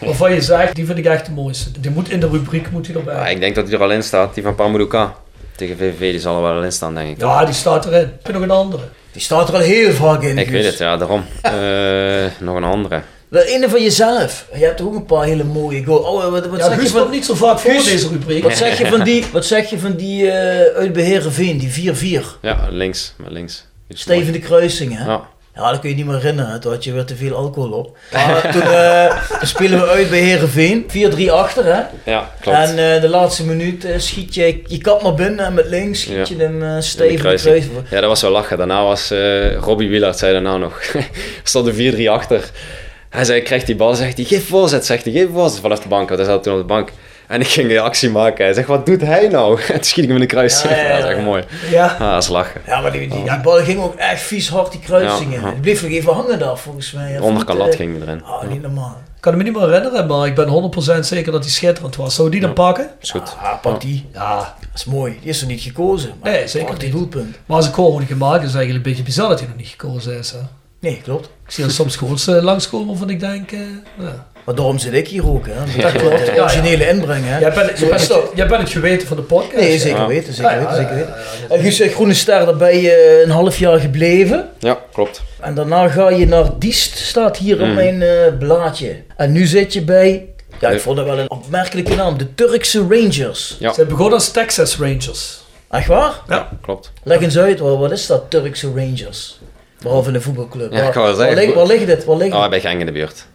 Of 0.00 0.16
van 0.16 0.32
je 0.32 0.40
zegt, 0.40 0.74
die 0.74 0.86
vind 0.86 0.98
ik 0.98 1.04
echt 1.04 1.26
de 1.26 1.32
mooiste. 1.32 1.80
Die 1.80 1.90
moet 1.90 2.10
in 2.10 2.20
de 2.20 2.28
rubriek 2.28 2.70
moet 2.70 2.84
die 2.86 2.94
erbij. 2.96 3.14
Maar 3.14 3.30
ik 3.30 3.40
denk 3.40 3.54
dat 3.54 3.64
hij 3.68 3.74
er 3.74 3.82
al 3.82 3.90
in 3.90 4.02
staat, 4.02 4.34
die 4.34 4.42
van 4.42 4.54
Pamuduka. 4.54 5.14
Tegen 5.56 5.76
VVV, 5.76 5.98
die 6.10 6.20
zal 6.20 6.36
er 6.36 6.54
wel 6.54 6.62
in 6.64 6.72
staan, 6.72 6.94
denk 6.94 7.10
ik. 7.10 7.20
Ja, 7.20 7.44
die 7.44 7.54
staat 7.54 7.86
erin. 7.86 8.00
Ik 8.02 8.08
vind 8.22 8.34
nog 8.34 8.42
een 8.42 8.50
andere. 8.50 8.82
Die 9.12 9.22
staat 9.22 9.48
er 9.48 9.54
al 9.54 9.60
heel 9.60 9.92
vaak 9.92 10.22
in. 10.22 10.38
Ik 10.38 10.48
weet 10.48 10.64
het, 10.64 10.78
ja, 10.78 10.96
daarom. 10.96 11.24
Eh, 11.42 12.30
nog 12.40 12.56
een 12.56 12.64
andere. 12.64 13.02
De 13.28 13.46
ene 13.46 13.68
van 13.68 13.82
jezelf. 13.82 14.46
Je 14.54 14.64
hebt 14.64 14.80
ook 14.80 14.94
een 14.94 15.04
paar 15.04 15.24
hele 15.24 15.44
mooie 15.44 15.84
goals. 15.84 16.06
Oh, 16.06 16.30
wat, 16.30 16.46
wat 16.46 16.58
Ja, 16.58 16.64
zeg 16.68 16.82
je 16.82 16.88
van... 16.88 17.10
niet 17.10 17.24
zo 17.24 17.34
vaak 17.34 17.58
voor 17.58 17.70
Guus, 17.70 17.84
deze 17.84 18.08
rubriek. 18.08 18.42
Wat 18.42 18.56
zeg 18.56 18.78
je 18.78 18.86
van 18.86 19.02
die, 19.02 19.24
wat 19.32 19.44
zeg 19.44 19.70
je 19.70 19.78
van 19.78 19.92
die 19.94 20.30
eh 20.30 20.76
uit 20.76 20.92
Beherenveen, 20.92 21.58
die 21.58 21.94
4-4? 22.22 22.24
Ja, 22.40 22.66
links, 22.70 23.14
met 23.16 23.32
links. 23.32 23.66
Die 23.88 23.98
Steven 23.98 24.32
de 24.32 24.38
Kruising, 24.38 24.98
hè? 24.98 25.04
mooi. 25.04 25.20
Ja. 25.54 25.70
dat 25.70 25.80
kun 25.80 25.88
je 25.90 25.94
niet 25.96 26.06
meer 26.06 26.14
herinneren. 26.14 26.60
Toen 26.60 26.72
had 26.72 26.84
je 26.84 26.92
weer 26.92 27.04
te 27.04 27.16
veel 27.16 27.34
alcohol 27.34 27.70
op. 27.72 27.96
Maar 28.12 28.52
toen, 28.52 28.62
eh, 28.62 29.38
toen 29.38 29.48
spelen 29.48 29.80
we 29.80 29.86
uit 29.86 30.10
bij 30.10 30.18
Herenveen. 30.18 30.84
4-3 30.88 31.30
achter, 31.32 31.64
hè? 31.64 31.82
Ja, 32.10 32.30
klopt. 32.40 32.58
En 32.58 32.68
eh, 32.94 33.00
de 33.00 33.08
laatste 33.08 33.44
minuut 33.44 33.84
eh, 33.84 33.98
schiet 33.98 34.34
je 34.34 34.62
je 34.66 34.78
kap 34.78 35.02
naar 35.02 35.14
binnen 35.14 35.44
en 35.46 35.54
met 35.54 35.66
links 35.66 36.00
schiet 36.00 36.28
Ja. 36.28 36.36
je 36.36 36.42
hem 36.42 36.58
kruising. 36.58 37.20
Kruising. 37.20 37.72
Ja, 37.90 38.00
dat 38.00 38.08
was 38.08 38.22
wel 38.22 38.30
lachen. 38.30 38.56
Daarna 38.58 38.82
was 38.84 39.12
Robbie 39.60 39.88
Wielard, 39.88 40.18
zei 40.18 40.32
daarna 40.32 40.56
nog. 40.56 40.80
er 40.94 41.08
stond 41.42 41.66
een 41.66 41.94
4-3 42.06 42.08
achter. 42.08 42.50
Hij 43.10 43.24
zei, 43.24 43.38
ik 43.38 43.44
krijg 43.44 43.64
die 43.64 43.76
bal, 43.76 43.94
zegt 43.94 44.16
hij, 44.16 44.24
geef 44.26 44.48
voorzet, 44.48 44.86
zegt 44.86 45.04
hij, 45.04 45.12
geef 45.12 45.28
voorzet 45.32 45.60
vanaf 45.60 45.78
de 45.80 45.88
bank. 45.88 46.08
Want 46.08 46.20
hij 46.20 46.28
zat 46.30 46.42
toen 46.42 46.52
op 46.52 46.58
de 46.58 46.64
bank. 46.64 46.88
En 47.26 47.40
ik 47.40 47.46
ging 47.46 47.68
de 47.68 47.80
actie 47.80 48.10
maken. 48.10 48.44
Hij 48.44 48.54
zegt, 48.54 48.68
wat 48.68 48.86
doet 48.86 49.00
hij 49.00 49.28
nou? 49.28 49.60
En 49.60 49.74
toen 49.74 49.84
schiet 49.84 50.02
ik 50.04 50.04
hem 50.10 50.14
in 50.14 50.20
de 50.20 50.26
kruising. 50.28 50.72
Ja, 50.72 50.78
ja, 50.78 50.88
ja. 50.88 50.96
dat 50.96 51.04
is 51.08 51.14
echt 51.14 51.24
mooi. 51.24 51.44
Ja. 51.70 51.86
Ah, 51.86 52.12
dat 52.12 52.22
is 52.22 52.28
lachen. 52.28 52.60
Ja, 52.66 52.80
maar 52.80 52.92
die, 52.92 53.08
die, 53.08 53.22
die 53.24 53.40
bal 53.40 53.56
ging 53.58 53.80
ook 53.82 53.94
echt 53.94 54.22
vies 54.22 54.48
hard 54.48 54.70
die 54.72 54.80
kruising 54.80 55.32
Ja, 55.32 55.38
in. 55.38 55.44
ja. 55.44 55.50
Die 55.50 55.60
bleef 55.60 55.82
nog 55.82 55.90
even 55.90 56.12
hangen 56.14 56.38
daar 56.38 56.58
volgens 56.58 56.92
mij. 56.92 57.12
De 57.12 57.18
Of 57.22 57.24
onderkant 57.28 57.58
niet, 57.58 57.66
lat 57.66 57.74
eh, 57.76 57.80
ging 57.80 58.02
erin. 58.02 58.24
Ah, 58.24 58.48
niet 58.48 58.62
normaal. 58.62 58.96
Ik 59.16 59.30
kan 59.30 59.32
hem 59.38 59.42
niet 59.44 59.52
meer 59.52 59.62
herinneren, 59.68 60.06
maar 60.06 60.26
ik 60.26 60.34
ben 60.34 60.72
100% 60.96 60.98
zeker 61.00 61.32
dat 61.32 61.42
hij 61.42 61.52
schitterend 61.52 61.96
was. 61.96 62.14
Zou 62.14 62.30
die 62.30 62.40
dan 62.40 62.52
pakken? 62.52 62.90
Is 63.00 63.10
goed. 63.10 63.36
Ah, 63.42 63.60
pak 63.60 63.80
die. 63.80 64.06
Ja. 64.12 64.36
Dat 64.36 64.68
is 64.74 64.84
mooi. 64.84 65.18
Die 65.20 65.28
is 65.30 65.40
er 65.40 65.46
niet 65.46 65.60
gekozen. 65.60 66.12
Maar 66.22 66.30
Nee, 66.32 66.48
zeker 66.48 66.78
die 66.78 66.90
doelpunt. 66.90 67.36
Maar 67.46 67.56
als 67.56 67.66
ik 67.68 67.74
die 67.74 68.06
gemaakt 68.06 68.40
is, 68.42 68.46
is 68.46 68.52
het 68.52 68.56
eigenlijk 68.56 68.74
een 68.74 68.82
beetje 68.90 69.02
bizar 69.02 69.28
dat 69.28 69.38
hij 69.38 69.48
nog 69.48 69.56
niet 69.56 69.68
gekozen 69.68 70.18
is. 70.18 70.30
Hè? 70.30 70.38
Nee, 70.84 71.00
klopt. 71.02 71.24
Ik 71.46 71.50
zie 71.52 71.64
er 71.64 71.70
soms 71.70 71.96
goals 71.96 72.26
eh, 72.26 72.42
langskomen 72.42 72.86
waarvan 72.88 73.10
ik 73.10 73.20
denk... 73.20 73.52
eh, 73.52 73.58
ja. 73.98 74.26
Maar 74.44 74.54
daarom 74.54 74.78
zit 74.78 74.92
ik 74.92 75.08
hier 75.08 75.28
ook, 75.28 75.46
hè. 75.46 75.52
Dat 75.82 75.92
klopt, 75.92 76.26
De 76.26 76.40
originele 76.40 76.88
inbreng, 76.88 77.24
hè. 77.26 77.38
Jij, 77.38 77.52
bent, 77.52 77.78
jij, 77.78 77.88
bent, 77.88 78.08
jij 78.34 78.46
bent 78.46 78.60
het 78.60 78.70
geweten 78.70 79.06
van 79.08 79.16
de 79.16 79.22
podcast. 79.22 79.54
Nee, 79.56 79.78
zeker 79.78 79.98
Ja. 80.00 80.06
weten, 80.06 80.34
zeker 80.34 80.50
Ja, 80.52 80.58
weten, 80.58 80.72
ja, 80.74 80.76
zeker 80.80 80.92
ja, 80.98 81.04
weten. 81.04 81.14
ja, 81.48 81.48
ja, 81.48 81.54
En 81.54 81.60
Guus, 81.62 81.94
Groene 81.94 82.14
Ster, 82.14 82.44
daar 82.46 82.56
ben 82.56 82.76
je 82.80 82.90
eh, 82.92 83.20
een 83.24 83.30
half 83.30 83.58
jaar 83.58 83.78
gebleven. 83.78 84.48
Ja, 84.58 84.78
klopt. 84.92 85.22
En 85.40 85.54
daarna 85.54 85.88
ga 85.88 86.08
je 86.10 86.26
naar 86.26 86.58
Diest, 86.58 86.96
staat 86.98 87.36
hier 87.36 87.60
op 87.60 87.66
Mm. 87.66 87.74
mijn 87.74 88.02
eh, 88.02 88.08
blaadje. 88.38 88.96
En 89.16 89.32
nu 89.32 89.46
zit 89.46 89.72
je 89.72 89.82
bij, 89.82 90.26
ja, 90.60 90.68
ik 90.70 90.80
vond 90.80 90.96
dat 90.96 91.06
wel 91.06 91.18
een 91.18 91.30
opmerkelijke 91.30 91.94
naam, 91.94 92.18
de 92.18 92.34
Turkse 92.34 92.78
Rangers. 92.88 93.56
Ja. 93.58 93.72
Ze 93.72 93.84
begonnen 93.84 94.14
als 94.14 94.30
Texas 94.30 94.76
Rangers. 94.76 95.40
Echt 95.70 95.86
waar? 95.86 96.12
Ja. 96.28 96.48
Klopt. 96.62 96.92
Leg 97.02 97.20
eens 97.20 97.38
uit, 97.38 97.58
wat 97.58 97.90
is 97.92 98.06
dat, 98.06 98.22
Turkse 98.30 98.66
Rangers? 98.74 99.38
Behalve 99.84 100.10
een 100.10 100.22
voetbalclub. 100.22 100.72
Ja, 100.72 100.78
ik 100.78 100.82
waar, 100.84 100.92
wou 101.04 101.16
wel 101.16 101.26
waar, 101.26 101.34
ligt, 101.34 101.54
waar 101.54 101.66
ligt 101.66 101.86
het? 101.86 102.04
Waar 102.04 102.16
ligt 102.16 102.32
Ah, 102.32 102.40
het? 102.40 102.50
bij 102.50 102.60
Genk 102.60 102.80
in 102.80 102.86
de 102.86 102.92
buurt. 102.92 103.26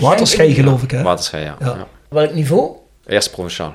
Waterschei 0.00 0.54
geloof 0.54 0.82
ik 0.82 0.90
hè. 0.90 1.02
Waterschei, 1.02 1.44
ja. 1.44 1.56
Ja. 1.60 1.66
ja. 1.66 1.86
Welk 2.08 2.32
niveau? 2.34 2.70
Eerst 3.06 3.30
provinciaal. 3.30 3.74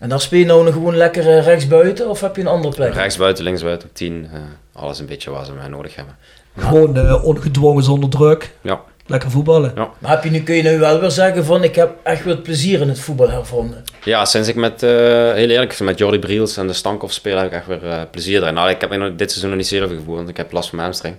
En 0.00 0.08
daar 0.08 0.20
speel 0.20 0.38
je 0.38 0.44
nou 0.44 0.64
nog 0.64 0.72
gewoon 0.72 0.96
lekker 0.96 1.28
eh, 1.36 1.44
rechtsbuiten 1.44 2.08
of 2.08 2.20
heb 2.20 2.36
je 2.36 2.42
een 2.42 2.48
andere 2.48 2.74
plek? 2.74 2.94
Rechts 2.94 3.16
buiten, 3.16 3.44
links 3.44 3.62
buiten, 3.62 3.88
op 3.88 3.94
10. 3.94 4.28
eh, 4.32 4.40
alles 4.72 4.98
een 4.98 5.06
beetje 5.06 5.30
waar 5.30 5.44
ze 5.44 5.52
mij 5.52 5.68
nodig 5.68 5.94
hebben. 5.96 6.16
Gewoon 6.58 6.96
eh, 6.96 7.24
ongedwongen 7.24 7.82
zonder 7.82 8.10
druk. 8.10 8.50
Ja. 8.60 8.80
Lekker 9.06 9.30
voetballen. 9.30 9.72
Ja. 9.74 9.90
Maar 9.98 10.10
heb 10.10 10.24
je 10.24 10.30
nu, 10.30 10.42
kun 10.42 10.54
je 10.54 10.62
nu 10.62 10.78
wel 10.78 11.00
weer 11.00 11.10
zeggen 11.10 11.44
van 11.44 11.64
ik 11.64 11.74
heb 11.74 11.90
echt 12.02 12.24
weer 12.24 12.34
het 12.34 12.42
plezier 12.42 12.80
in 12.80 12.88
het 12.88 12.98
voetbal 13.00 13.30
hervonden. 13.30 13.84
Ja, 14.04 14.24
sinds 14.24 14.48
ik 14.48 14.54
met, 14.54 14.82
eh, 14.82 14.90
heel 15.32 15.48
eerlijk, 15.48 15.80
met 15.80 15.98
Jordi 15.98 16.18
Briels 16.18 16.56
en 16.56 16.66
de 16.66 16.72
Stankhoff 16.72 17.12
speel, 17.12 17.36
heb 17.36 17.46
ik 17.46 17.52
echt 17.52 17.66
weer 17.66 17.88
eh, 17.90 18.00
plezier 18.10 18.42
erin. 18.42 18.54
Nou, 18.54 18.70
ik 18.70 18.80
heb 18.80 18.96
nog 18.96 19.10
dit 19.16 19.28
seizoen 19.30 19.48
nog 19.50 19.58
niet 19.58 19.68
zeer 19.68 19.88
veel 19.88 19.96
gevoerd, 19.96 20.16
want 20.16 20.28
ik 20.28 20.36
heb 20.36 20.52
last 20.52 20.68
van 20.68 20.76
mijn 20.78 20.88
hamstring. 20.88 21.16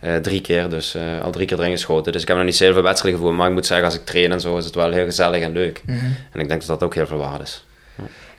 Eh, 0.00 0.16
drie 0.16 0.40
keer, 0.40 0.68
dus 0.68 0.94
eh, 0.94 1.02
al 1.22 1.30
drie 1.30 1.46
keer 1.46 1.58
erin 1.58 1.70
geschoten. 1.70 2.12
Dus 2.12 2.22
ik 2.22 2.28
heb 2.28 2.36
nog 2.36 2.46
niet 2.46 2.56
zeer 2.56 2.72
veel 2.72 2.82
wedstrijden 2.82 3.20
gevoerd. 3.20 3.38
Maar 3.38 3.48
ik 3.48 3.54
moet 3.54 3.66
zeggen, 3.66 3.86
als 3.86 3.94
ik 3.94 4.04
train 4.04 4.32
en 4.32 4.40
zo, 4.40 4.56
is 4.56 4.64
het 4.64 4.74
wel 4.74 4.92
heel 4.92 5.04
gezellig 5.04 5.42
en 5.42 5.52
leuk. 5.52 5.82
En 6.32 6.40
ik 6.40 6.48
denk 6.48 6.60
dat 6.60 6.66
dat 6.66 6.82
ook 6.82 6.94
heel 6.94 7.06
veel 7.06 7.18
waard 7.18 7.42
is. 7.42 7.64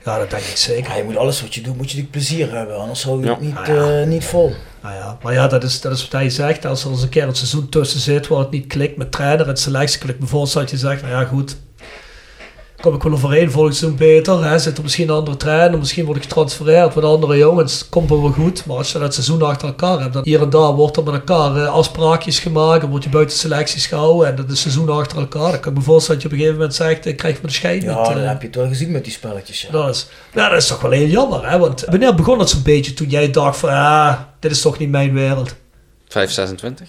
Ja, 0.04 0.18
dat 0.18 0.30
denk 0.30 0.42
ik 0.42 0.56
zeker. 0.56 0.96
Je 0.96 1.02
moet 1.04 1.16
alles 1.16 1.40
wat 1.42 1.54
je 1.54 1.60
doet, 1.60 1.76
moet 1.76 1.90
je 1.90 1.96
natuurlijk 1.96 2.10
plezier 2.26 2.52
hebben, 2.56 2.76
anders 2.76 3.02
hou 3.04 3.20
je 3.20 3.26
Ja. 3.26 3.30
het 3.32 3.40
niet, 3.40 3.56
Ah, 3.56 3.66
ja. 3.66 4.00
eh, 4.00 4.06
niet 4.06 4.24
vol. 4.24 4.52
Nou 4.82 4.94
ja, 4.94 5.18
maar 5.22 5.32
ja, 5.32 5.46
dat 5.48 5.62
is, 5.62 5.80
dat 5.80 5.92
is 5.92 6.02
wat 6.02 6.12
hij 6.12 6.30
zegt. 6.30 6.64
Als 6.66 6.84
er 6.84 6.90
eens 6.90 7.02
een 7.02 7.08
keer 7.08 7.22
een 7.22 7.34
seizoen 7.34 7.68
tussen 7.68 8.00
zit 8.00 8.28
waar 8.28 8.38
het 8.38 8.50
niet 8.50 8.66
klikt 8.66 8.96
met 8.96 9.12
trainer 9.12 9.48
en 9.48 9.56
selectie, 9.56 10.14
me 10.20 10.26
voorstellen 10.26 10.68
dat 10.70 10.80
je 10.80 10.86
zegt, 10.86 11.02
nou 11.02 11.12
ja 11.14 11.24
goed, 11.24 11.56
kom 12.80 12.94
ik 12.94 13.02
wel 13.02 13.12
overeen, 13.12 13.50
volgend 13.50 13.76
seizoen 13.76 13.98
beter. 13.98 14.44
Hè? 14.44 14.58
Zit 14.58 14.76
er 14.76 14.82
misschien 14.82 15.08
een 15.08 15.14
andere 15.14 15.36
trainer, 15.36 15.78
misschien 15.78 16.04
word 16.04 16.16
ik 16.16 16.22
getransfereerd 16.22 16.94
met 16.94 17.04
andere 17.04 17.36
jongens, 17.36 17.88
komt 17.88 18.08
wel 18.08 18.22
wel 18.22 18.30
goed. 18.30 18.66
Maar 18.66 18.76
als 18.76 18.92
je 18.92 18.98
dat 18.98 19.14
seizoen 19.14 19.42
achter 19.42 19.68
elkaar 19.68 20.00
hebt, 20.00 20.12
dan 20.12 20.22
hier 20.24 20.42
en 20.42 20.50
daar 20.50 20.72
wordt 20.72 20.96
er 20.96 21.02
met 21.02 21.14
elkaar 21.14 21.56
eh, 21.56 21.72
afspraakjes 21.72 22.38
gemaakt, 22.38 22.80
dan 22.80 22.90
word 22.90 23.04
je 23.04 23.10
buiten 23.10 23.38
selecties 23.38 23.86
gehouden 23.86 24.28
en 24.28 24.36
dat 24.36 24.50
is 24.50 24.60
seizoen 24.60 24.88
achter 24.88 25.18
elkaar. 25.18 25.50
Dan 25.50 25.60
kan 25.60 25.72
ik 25.72 25.78
me 25.78 25.84
voorstellen 25.84 26.20
dat 26.20 26.30
je 26.30 26.36
op 26.36 26.40
een 26.40 26.46
gegeven 26.46 26.60
moment 26.60 26.74
zegt, 26.74 27.06
ik 27.06 27.16
krijg 27.16 27.42
me 27.42 27.46
de 27.46 27.54
scheid 27.54 27.82
Ja, 27.82 28.02
eh. 28.02 28.28
heb 28.28 28.40
je 28.40 28.46
het 28.46 28.56
wel 28.56 28.68
gezien 28.68 28.90
met 28.90 29.04
die 29.04 29.12
spelletjes. 29.12 29.62
Ja. 29.62 29.70
Dat 29.70 29.88
is, 29.88 30.08
ja, 30.34 30.48
dat 30.48 30.58
is 30.58 30.66
toch 30.66 30.80
wel 30.80 30.90
heel 30.90 31.06
jammer, 31.06 31.50
hè? 31.50 31.58
Want 31.58 31.84
wanneer 31.84 32.14
begon 32.14 32.38
het 32.38 32.50
zo'n 32.50 32.62
beetje 32.62 32.94
toen 32.94 33.08
jij 33.08 33.30
dacht 33.30 33.58
van, 33.58 33.68
ah, 33.68 34.18
dit 34.38 34.50
is 34.50 34.60
toch 34.60 34.78
niet 34.78 34.90
mijn 34.90 35.12
wereld? 35.12 35.54
5, 36.08 36.30
26, 36.30 36.88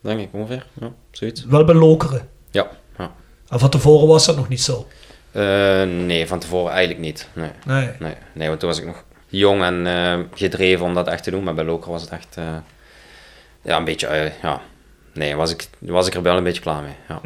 denk 0.00 0.20
ik 0.20 0.28
ongeveer. 0.32 0.66
Ja, 0.80 0.92
zoiets. 1.10 1.44
Wel 1.44 1.64
bij 1.64 1.74
Lokeren. 1.74 2.28
Ja. 2.50 2.66
ja. 2.98 3.10
En 3.48 3.58
van 3.58 3.70
tevoren 3.70 4.08
was 4.08 4.26
dat 4.26 4.36
nog 4.36 4.48
niet 4.48 4.62
zo. 4.62 4.86
Eh, 5.32 5.82
nee, 5.82 6.26
van 6.26 6.38
tevoren 6.38 6.72
eigenlijk 6.72 7.00
niet. 7.00 7.28
Nee. 7.32 7.50
Nee. 7.66 7.90
Nee, 7.98 8.14
nee 8.32 8.48
want 8.48 8.60
toen 8.60 8.68
was 8.68 8.78
ik 8.78 8.86
nog 8.86 9.04
jong 9.26 9.62
en 9.62 9.86
eh, 9.86 10.18
gedreven 10.34 10.86
om 10.86 10.94
dat 10.94 11.08
echt 11.08 11.24
te 11.24 11.30
doen. 11.30 11.44
Maar 11.44 11.54
bij 11.54 11.64
Loker 11.64 11.90
was 11.90 12.02
het 12.02 12.10
echt 12.10 12.36
eh, 12.36 12.44
ja, 13.62 13.76
een 13.76 13.84
beetje, 13.84 14.32
ja, 14.42 14.60
nee, 15.12 15.36
was 15.36 15.50
ik, 15.50 15.68
was 15.78 16.06
ik 16.06 16.14
er 16.14 16.22
wel 16.22 16.36
een 16.36 16.44
beetje 16.44 16.62
klaar 16.62 16.82
mee. 16.82 16.94
Ja. 17.08 17.20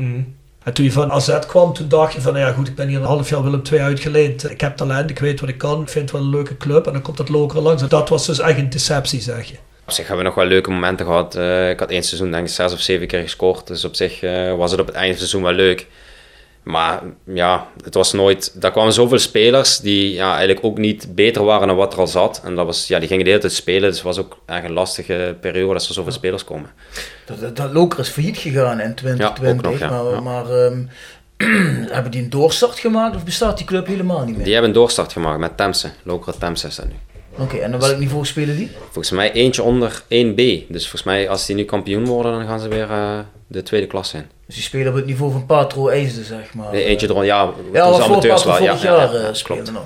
En 0.62 0.72
toen 0.72 0.84
je 0.84 0.92
van 0.92 1.12
AZ 1.12 1.38
kwam, 1.46 1.72
toen 1.72 1.88
dacht 1.88 2.12
je 2.12 2.20
van, 2.20 2.32
nou 2.32 2.46
ja 2.46 2.52
goed, 2.52 2.68
ik 2.68 2.74
ben 2.74 2.88
hier 2.88 2.98
een 2.98 3.04
half 3.04 3.28
jaar 3.28 3.42
Willem 3.42 3.62
II 3.72 3.80
uitgeleend. 3.80 4.50
Ik 4.50 4.60
heb 4.60 4.76
talent, 4.76 5.10
ik 5.10 5.18
weet 5.18 5.40
wat 5.40 5.48
ik 5.48 5.58
kan, 5.58 5.82
ik 5.82 5.88
vind 5.88 6.10
het 6.10 6.18
wel 6.18 6.26
een 6.26 6.34
leuke 6.34 6.56
club. 6.56 6.86
En 6.86 6.92
dan 6.92 7.02
komt 7.02 7.16
dat 7.16 7.28
Lokeren 7.28 7.62
langs. 7.62 7.82
En 7.82 7.88
dat 7.88 8.08
was 8.08 8.26
dus 8.26 8.38
echt 8.38 8.58
een 8.58 8.70
deceptie, 8.70 9.20
zeg 9.20 9.44
je. 9.48 9.56
Op 9.84 9.92
zich 9.92 10.06
hebben 10.06 10.24
we 10.24 10.30
nog 10.30 10.34
wel 10.34 10.46
leuke 10.46 10.70
momenten 10.70 11.06
gehad. 11.06 11.34
Eh, 11.34 11.70
ik 11.70 11.78
had 11.78 11.90
één 11.90 12.02
seizoen 12.02 12.30
denk 12.30 12.46
ik 12.46 12.52
zes 12.52 12.72
of 12.72 12.80
zeven 12.80 13.06
keer 13.06 13.22
gescoord. 13.22 13.66
Dus 13.66 13.84
op 13.84 13.94
zich 13.94 14.20
was 14.56 14.70
het 14.70 14.80
op 14.80 14.86
het 14.86 14.96
einde 14.96 15.14
van 15.14 15.22
het 15.22 15.30
seizoen 15.30 15.42
wel 15.42 15.52
leuk. 15.52 15.86
Maar 16.66 17.02
ja, 17.24 17.66
het 17.84 17.94
was 17.94 18.12
nooit... 18.12 18.60
Daar 18.60 18.70
kwamen 18.70 18.92
zoveel 18.92 19.18
spelers 19.18 19.78
die 19.78 20.12
ja, 20.12 20.30
eigenlijk 20.30 20.64
ook 20.64 20.78
niet 20.78 21.14
beter 21.14 21.44
waren 21.44 21.68
dan 21.68 21.76
wat 21.76 21.92
er 21.92 21.98
al 21.98 22.06
zat. 22.06 22.40
En 22.44 22.54
dat 22.54 22.66
was, 22.66 22.88
ja, 22.88 22.98
die 22.98 23.08
gingen 23.08 23.24
de 23.24 23.30
hele 23.30 23.42
tijd 23.42 23.52
spelen. 23.52 23.88
Dus 23.88 23.94
het 23.94 24.04
was 24.04 24.18
ook 24.18 24.38
echt 24.46 24.64
een 24.64 24.72
lastige 24.72 25.36
periode 25.40 25.74
als 25.74 25.88
er 25.88 25.94
zoveel 25.94 26.12
spelers 26.12 26.44
komen. 26.44 26.70
Dat, 27.26 27.40
dat, 27.40 27.56
dat 27.56 27.72
Loker 27.72 27.98
is 27.98 28.08
failliet 28.08 28.36
gegaan 28.36 28.80
in 28.80 28.94
2020, 28.94 29.42
Ja, 29.42 29.50
ook 29.50 29.62
nog, 29.62 29.78
ja. 29.78 30.02
maar, 30.02 30.22
maar 30.22 30.64
ehm, 30.64 30.82
hebben 31.94 32.10
die 32.10 32.22
een 32.22 32.30
doorstart 32.30 32.78
gemaakt 32.78 33.16
of 33.16 33.24
bestaat 33.24 33.56
die 33.56 33.66
club 33.66 33.86
helemaal 33.86 34.24
niet 34.24 34.34
meer? 34.34 34.44
Die 34.44 34.52
hebben 34.52 34.70
een 34.70 34.76
doorstart 34.76 35.12
gemaakt 35.12 35.38
met 35.38 35.56
Temse. 35.56 35.90
Lokere 36.02 36.38
Temse 36.38 36.66
is 36.66 36.76
dat 36.76 36.86
nu. 36.86 36.94
Oké, 37.38 37.56
en 37.56 37.74
op 37.74 37.80
welk 37.80 37.98
niveau 37.98 38.24
spelen 38.26 38.56
die? 38.56 38.70
Volgens 38.84 39.10
mij 39.10 39.32
eentje 39.32 39.62
onder 39.62 40.02
1B. 40.02 40.36
Dus 40.68 40.82
volgens 40.82 41.02
mij 41.02 41.28
als 41.28 41.46
die 41.46 41.56
nu 41.56 41.64
kampioen 41.64 42.06
worden, 42.06 42.32
dan 42.32 42.46
gaan 42.46 42.60
ze 42.60 42.68
weer 42.68 42.90
eh, 42.90 43.18
de 43.46 43.62
tweede 43.62 43.86
klasse 43.86 44.16
in. 44.16 44.24
Dus 44.46 44.54
die 44.54 44.64
spelen 44.64 44.88
op 44.88 44.94
het 44.94 45.06
niveau 45.06 45.32
van 45.32 45.46
Patro 45.46 45.88
IJsden, 45.88 46.24
zeg 46.24 46.54
maar. 46.54 46.72
Nee, 46.72 46.84
eentje 46.84 47.06
eronder, 47.06 47.26
ja. 47.26 47.50
Ja, 47.72 47.90
wat 47.90 48.04
voor 48.04 48.26
Patro 48.26 48.52
vorig 48.52 48.58
Ja, 48.58 48.72
ja, 48.72 48.82
jaar 48.82 49.12
ja, 49.12 49.18
eh, 49.18 49.34
ja, 49.34 49.42
klopt. 49.42 49.72
nog. 49.72 49.84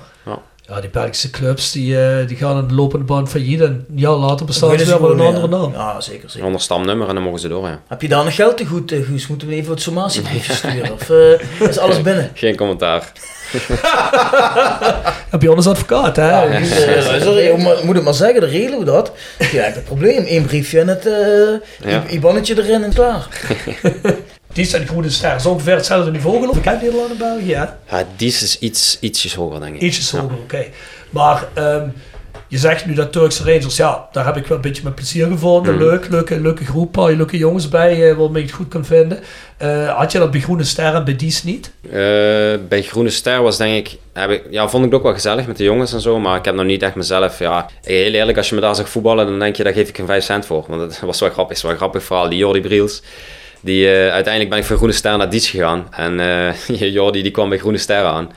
Ja, 0.69 0.81
die 0.81 0.91
Belgische 0.91 1.31
clubs, 1.31 1.73
die, 1.73 2.01
eh, 2.01 2.27
die 2.29 2.37
gaan 2.37 2.57
aan 2.57 2.69
de 2.69 2.75
lopende 2.75 3.05
band 3.05 3.29
failliet. 3.29 3.61
En 3.61 3.87
een 3.89 3.99
jaar 3.99 4.13
later 4.13 4.47
bestaan 4.47 4.79
ze 4.79 4.85
weer 4.85 5.01
met 5.01 5.11
een 5.11 5.21
andere 5.21 5.49
naam. 5.49 5.73
Ja, 5.73 6.01
zeker, 6.01 6.31
zeker. 6.31 6.47
Onder 6.47 6.61
stamnummer 6.61 7.09
en 7.09 7.15
dan 7.15 7.23
mogen 7.23 7.41
ze 7.41 7.49
door, 7.49 7.67
ja. 7.67 7.83
Heb 7.89 8.03
je 8.03 8.09
daar 8.09 8.25
nog 8.25 8.35
geld 8.35 8.57
te 8.57 8.67
goed, 8.67 8.93
Guus? 9.03 9.27
Moeten 9.27 9.49
we 9.49 9.55
even 9.55 9.69
wat 9.69 9.81
sommatiebriefjes 9.81 10.57
sturen? 10.57 10.93
Of 10.93 11.11
is 11.69 11.79
alles 11.79 12.03
binnen? 12.03 12.31
Geen 12.35 12.57
commentaar. 12.57 13.13
Heb 15.31 15.43
je 15.43 15.49
anders 15.49 15.67
advocaat, 15.67 16.17
hè? 16.17 16.29
Ja, 16.43 16.59
dus, 16.59 16.71
eh, 16.71 17.47
je 17.47 17.79
moet- 17.85 17.95
het 17.95 18.05
maar 18.05 18.15
zeggen, 18.15 18.41
dan 18.41 18.51
regelen 18.51 18.79
we 18.79 18.85
dat. 18.85 19.13
Ja, 19.53 19.63
het 19.63 19.85
probleem. 19.85 20.25
Eén 20.29 20.45
briefje 20.45 20.81
en 20.81 20.89
het 20.89 21.07
eh 21.07 21.91
Ja. 21.91 22.03
I- 22.11 22.15
IBAN'tje 22.15 22.57
erin 22.63 22.85
en 22.85 22.93
klaar. 22.95 23.27
Die 24.53 24.65
zijn 24.65 24.87
groene 24.87 25.11
ster. 25.11 25.41
Zo 25.41 25.49
ongeveer 25.51 25.75
hetzelfde 25.75 26.11
niveau 26.11 26.39
geloof 26.41 26.57
ik. 26.57 26.65
Ik 26.65 26.69
heb 26.71 26.81
Nederland 26.83 27.11
en 27.11 27.17
België, 27.19 27.55
hè? 27.55 27.65
Ja, 27.97 28.05
die 28.17 28.29
is 28.29 28.59
iets, 28.59 28.97
ietsjes 29.01 29.35
hoger, 29.35 29.61
denk 29.61 29.75
ik. 29.75 29.81
Ietsjes 29.81 30.11
Ja. 30.11 30.21
hoger, 30.21 30.37
oké. 30.37 30.65
Maar 31.11 31.45
ehm, 31.55 31.89
je 32.51 32.59
zegt 32.59 32.87
nu 32.87 32.95
dat 32.95 33.13
Turkse 33.13 33.45
Rangers, 33.45 33.77
ja, 33.77 34.09
daar 34.13 34.25
heb 34.25 34.37
ik 34.37 34.47
wel 34.47 34.57
een 34.57 34.63
beetje 34.63 34.83
met 34.85 34.95
plezier 34.95 35.27
gevonden. 35.27 35.75
Mhm. 35.75 35.83
Leuk, 35.83 36.09
leuke, 36.09 36.41
leuke 36.41 36.65
groep, 36.65 36.93
paar 36.93 37.13
leuke 37.13 37.39
jongens 37.39 37.69
bij, 37.69 38.11
eh, 38.11 38.17
waarmee 38.17 38.43
je 38.43 38.49
het 38.49 38.57
goed 38.57 38.69
kan 38.69 38.85
vinden. 38.85 39.21
Eh, 39.57 39.97
had 39.97 40.13
je 40.13 40.19
dat 40.19 40.31
bij 40.31 40.41
Groene 40.41 40.65
Ster 40.65 40.95
en 40.95 41.05
bij 41.05 41.17
Dies 41.17 41.43
niet? 41.43 41.73
Eh, 41.83 41.91
bij 42.69 42.83
Groene 42.83 43.11
Ster 43.11 43.43
was 43.43 43.57
denk 43.57 43.87
ik, 43.87 43.99
heb 44.13 44.31
ik, 44.31 44.43
ja, 44.51 44.69
vond 44.69 44.85
ik 44.85 44.91
het 44.91 44.99
ook 44.99 45.07
wel 45.07 45.15
gezellig 45.15 45.47
met 45.47 45.57
de 45.57 45.65
jongens 45.65 45.93
en 45.93 46.01
zo, 46.01 46.19
maar 46.19 46.39
ik 46.39 46.45
heb 46.45 46.55
nog 46.55 46.65
niet 46.65 46.83
echt 46.83 46.95
mezelf, 46.95 47.39
ja, 47.39 47.69
heel 47.83 48.13
eerlijk, 48.13 48.39
als 48.39 48.49
je 48.49 48.55
me 48.55 48.61
daar 48.61 48.75
zag 48.75 48.89
voetballen, 48.89 49.27
dan 49.27 49.39
denk 49.39 49.57
je, 49.57 49.65
daar 49.65 49.73
geef 49.73 49.89
ik 49.89 49.99
een 49.99 50.07
5 50.07 50.25
cent 50.25 50.47
voor, 50.47 50.65
want 50.69 50.81
dat 50.81 51.01
was 51.11 51.21
wel 51.21 51.31
grappig, 51.31 51.57
is 51.57 51.63
wel 51.63 51.71
een 51.71 51.77
grappig 51.77 52.03
verhaal, 52.03 52.29
die 52.29 52.39
Jordi 52.39 52.61
Briels, 52.61 53.03
Die, 53.61 53.89
uiteindelijk 53.89 54.49
ben 54.49 54.59
ik 54.59 54.65
van 54.65 54.77
Groene 54.77 54.95
Ster 54.95 55.17
naar 55.17 55.31
Dietz 55.31 55.51
gegaan. 55.51 55.87
En 55.91 56.21
Jordi 56.97 57.23
die 57.23 57.31
kwam 57.31 57.49
bij 57.49 57.59
Groene 57.59 57.79
Ster 57.79 58.05
aan. 58.05 58.31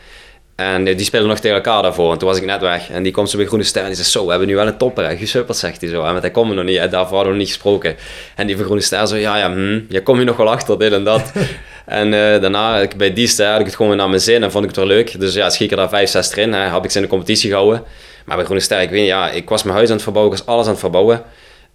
En 0.56 0.88
eh, 0.88 0.98
die 0.98 1.06
speelden 1.06 1.30
nog 1.30 1.40
tegen 1.40 1.56
elkaar 1.56 1.82
daarvoor. 1.82 2.12
En 2.12 2.18
toen 2.18 2.28
was 2.28 2.38
ik 2.38 2.46
net 2.46 2.62
weg. 2.62 2.90
En 2.90 3.04
die 3.04 3.12
komt 3.12 3.30
zo 3.30 3.38
bij 3.38 3.46
Groene 3.46 3.64
Ster 3.64 3.82
en 3.82 3.88
die 3.88 3.96
zegt... 3.96 4.10
Zo, 4.10 4.24
we 4.24 4.30
hebben 4.30 4.48
nu 4.48 4.56
wel 4.56 4.68
een 4.68 4.78
topper. 4.78 5.08
hè, 5.08 5.18
Gesupperd, 5.18 5.58
zegt 5.58 5.82
hij 5.82 5.90
zo. 5.90 6.04
En 6.04 6.10
want 6.12 6.22
hij 6.22 6.32
komt 6.32 6.50
er 6.50 6.56
nog 6.56 6.66
niet. 6.66 6.78
En 6.78 6.90
daarvoor 6.90 7.16
hadden 7.16 7.34
we 7.34 7.38
nog 7.38 7.48
niet 7.48 7.54
gesproken. 7.54 7.96
En 8.36 8.48
die 8.48 8.56
van 8.56 8.66
Groene 8.66 8.82
Ster 8.82 9.08
zo... 9.08 9.16
Ja, 9.16 9.38
ja, 9.38 9.52
hm, 9.52 9.80
je 9.90 10.04
kom 10.04 10.20
je 10.20 10.26
nog 10.26 10.38
wel 10.38 10.50
achter, 10.50 10.80
dit 10.80 10.92
en 10.92 11.04
dat. 11.04 11.32
en 11.86 12.06
eh, 12.14 12.42
daarna, 12.42 12.88
bij 12.98 13.14
die 13.14 13.28
ster, 13.28 13.52
had 13.52 13.60
ik 13.60 13.66
het 13.66 13.76
gewoon 13.76 13.92
weer 13.92 14.00
naar 14.00 14.10
mijn 14.10 14.22
zin. 14.22 14.44
En 14.44 14.52
vond 14.52 14.64
ik 14.64 14.70
het 14.70 14.80
wel 14.80 14.88
leuk. 14.88 15.20
Dus 15.20 15.34
ja, 15.34 15.50
schiet 15.50 15.66
ik 15.66 15.72
er 15.72 15.78
daar 15.78 15.90
5, 15.90 16.10
6 16.10 16.32
erin. 16.32 16.54
Hè, 16.54 16.60
heb 16.60 16.84
ik 16.84 16.92
ze 16.92 16.98
in 16.98 17.04
de 17.04 17.10
competitie 17.10 17.50
gehouden. 17.50 17.84
Maar 18.26 18.36
bij 18.36 18.46
Groene 18.46 18.64
Ster, 18.64 18.82
ik 18.82 18.90
weet 18.90 19.06
ja, 19.06 19.30
ik 19.30 19.50
was 19.50 19.64
mijn 19.64 19.76
huis 19.76 19.88
aan 19.88 19.96
het 19.96 20.04
verbouwen. 20.04 20.34
Ik 20.34 20.40
was 20.40 20.48
alles 20.54 20.66
aan 20.66 20.72
het 20.72 20.80
verbouwen. 20.80 21.24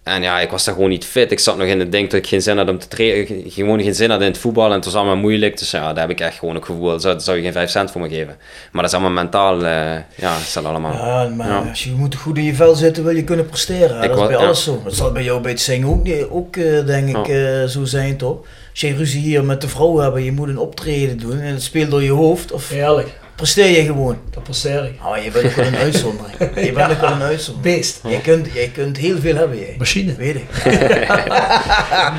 En 0.03 0.21
ja, 0.21 0.39
ik 0.39 0.49
was 0.49 0.63
daar 0.65 0.73
gewoon 0.73 0.89
niet 0.89 1.05
fit. 1.05 1.31
Ik 1.31 1.39
zat 1.39 1.57
nog 1.57 1.67
in 1.67 1.79
het 1.79 1.91
ding 1.91 2.09
dat 2.09 2.19
ik 2.19 2.27
geen 2.27 2.41
zin 2.41 2.57
had 2.57 2.69
om 2.69 2.79
te 2.79 2.87
trainen. 2.87 3.43
Gewoon 3.51 3.81
geen 3.81 3.95
zin 3.95 4.09
had 4.09 4.19
in 4.21 4.25
het 4.27 4.37
voetbal. 4.37 4.65
En 4.65 4.71
het 4.71 4.85
was 4.85 4.95
allemaal 4.95 5.15
moeilijk. 5.17 5.57
Dus 5.59 5.71
ja, 5.71 5.93
daar 5.93 6.01
heb 6.07 6.09
ik 6.09 6.19
echt 6.19 6.37
gewoon 6.37 6.55
het 6.55 6.65
gevoel. 6.65 6.89
Daar 6.89 6.99
zou, 6.99 7.19
zou 7.19 7.37
je 7.37 7.43
geen 7.43 7.51
5 7.51 7.69
cent 7.69 7.91
voor 7.91 8.01
me 8.01 8.09
geven. 8.09 8.37
Maar 8.71 8.81
dat 8.81 8.91
is 8.91 8.97
allemaal 8.97 9.23
mentaal. 9.23 9.55
eh, 9.65 9.95
ja, 10.15 10.33
dat 10.33 10.39
is 10.41 10.53
dat 10.53 10.65
allemaal. 10.65 10.93
Ja, 10.93 11.27
maar 11.35 11.47
Ja. 11.47 11.65
als 11.69 11.83
je 11.83 11.91
moet 11.91 12.15
goed 12.15 12.37
in 12.37 12.43
je 12.43 12.53
vel 12.55 12.75
zitten, 12.75 13.03
wil 13.03 13.15
je 13.15 13.23
kunnen 13.23 13.45
presteren. 13.45 14.01
dat 14.01 14.09
is 14.19 14.27
bij 14.27 14.29
ja. 14.29 14.35
alles 14.45 14.63
zo. 14.63 14.81
Dat 14.83 14.93
zal 14.95 15.11
bij 15.11 15.23
jou 15.23 15.41
bij 15.41 15.51
het 15.51 15.61
zingen 15.61 15.87
ook, 15.87 16.03
niet, 16.03 16.25
ook 16.29 16.55
eh, 16.55 16.85
denk 16.85 17.17
ik, 17.17 17.27
eh, 17.27 17.63
zo 17.63 17.83
zijn, 17.85 18.17
toch? 18.17 18.37
Als 18.71 18.79
je 18.79 18.95
ruzie 18.95 19.21
hier 19.21 19.43
met 19.43 19.61
de 19.61 19.67
vrouw 19.67 19.97
hebt, 19.97 20.23
je 20.23 20.31
moet 20.31 20.47
een 20.47 20.57
optreden 20.57 21.17
doen 21.19 21.39
en 21.39 21.53
het 21.53 21.63
speelt 21.63 21.91
door 21.91 22.03
je 22.03 22.11
hoofd, 22.11 22.51
of 22.51 22.69
Heerlijk. 22.69 23.17
Presteer 23.39 23.67
je 23.69 23.85
gewoon? 23.85 24.17
Dat 24.29 24.43
presteer 24.43 24.83
ik. 24.85 24.99
Oh, 25.05 25.23
je 25.23 25.31
bent 25.31 25.45
ook 25.45 25.51
wel 25.51 25.65
een 25.65 25.75
uitzondering. 25.75 26.37
Je 26.65 26.71
bent 26.71 26.91
ook 26.91 27.01
wel 27.01 27.11
een 27.11 27.21
uitzondering. 27.21 27.75
Beest. 27.75 27.99
Je 28.07 28.21
kunt, 28.21 28.47
jij 28.53 28.67
kunt 28.73 28.97
heel 28.97 29.17
veel 29.19 29.35
hebben, 29.35 29.59
jij. 29.59 29.75
Machine. 29.77 30.15
Weet 30.15 30.35
ik. 30.35 30.45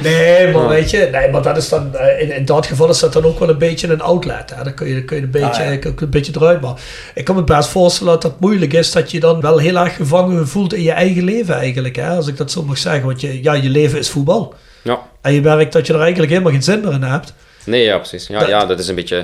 Nee, 0.03 0.53
maar 0.53 0.69
weet 0.69 0.91
je, 0.91 1.09
nee, 1.13 1.31
maar 1.31 1.43
dat 1.43 1.57
is 1.57 1.69
dan, 1.69 1.95
eh, 1.97 2.23
in, 2.23 2.37
in 2.37 2.45
dat 2.45 2.67
geval 2.67 2.89
is 2.89 2.99
dat 2.99 3.13
dan 3.13 3.25
ook 3.25 3.39
wel 3.39 3.49
een 3.49 3.59
beetje 3.59 3.89
een 3.89 4.01
outlet. 4.01 4.53
Hè? 4.55 4.65
Dan 4.65 4.75
kun 4.75 4.87
je, 4.89 5.05
kun 5.05 5.17
je 5.17 5.23
een 5.23 5.31
beetje, 5.31 5.63
Ah, 5.63 5.71
ja. 5.73 5.77
kun 5.77 5.93
je 5.97 6.03
een 6.03 6.11
beetje 6.11 6.33
eruit. 6.37 6.61
Maar 6.61 6.81
ik 7.15 7.25
kan 7.25 7.35
me 7.37 7.45
best 7.45 7.69
voorstellen 7.69 8.13
dat 8.13 8.23
het 8.23 8.41
moeilijk 8.41 8.73
is 8.73 8.93
dat 8.93 9.11
je 9.11 9.21
dan 9.21 9.41
wel 9.41 9.59
heel 9.59 9.77
erg 9.77 9.97
gevangen 9.97 10.49
voelt 10.49 10.75
in 10.75 10.83
je 10.83 10.93
eigen 10.93 11.25
leven 11.25 11.55
eigenlijk. 11.55 11.97
Hè? 11.97 12.09
Als 12.09 12.27
ik 12.27 12.37
dat 12.37 12.51
zo 12.51 12.63
mag 12.63 12.79
zeggen. 12.79 13.07
Want 13.07 13.21
je, 13.21 13.43
ja, 13.43 13.53
je 13.53 13.69
leven 13.69 13.99
is 13.99 14.11
voetbal. 14.11 14.55
Ja. 14.83 14.99
En 15.21 15.33
je 15.33 15.41
merkt 15.41 15.73
dat 15.73 15.87
je 15.87 15.93
er 15.93 16.01
eigenlijk 16.01 16.31
helemaal 16.31 16.53
geen 16.53 16.63
zin 16.63 16.81
meer 16.81 16.93
in 16.93 17.03
hebt. 17.03 17.35
Nee, 17.65 17.85
ja, 17.85 17.97
precies. 17.99 18.27
Ja, 18.27 18.39
Dat- 18.39 18.49
ja, 18.49 18.67
dat 18.67 18.79
is 18.79 18.89
een 18.89 18.95
beetje... 18.95 19.17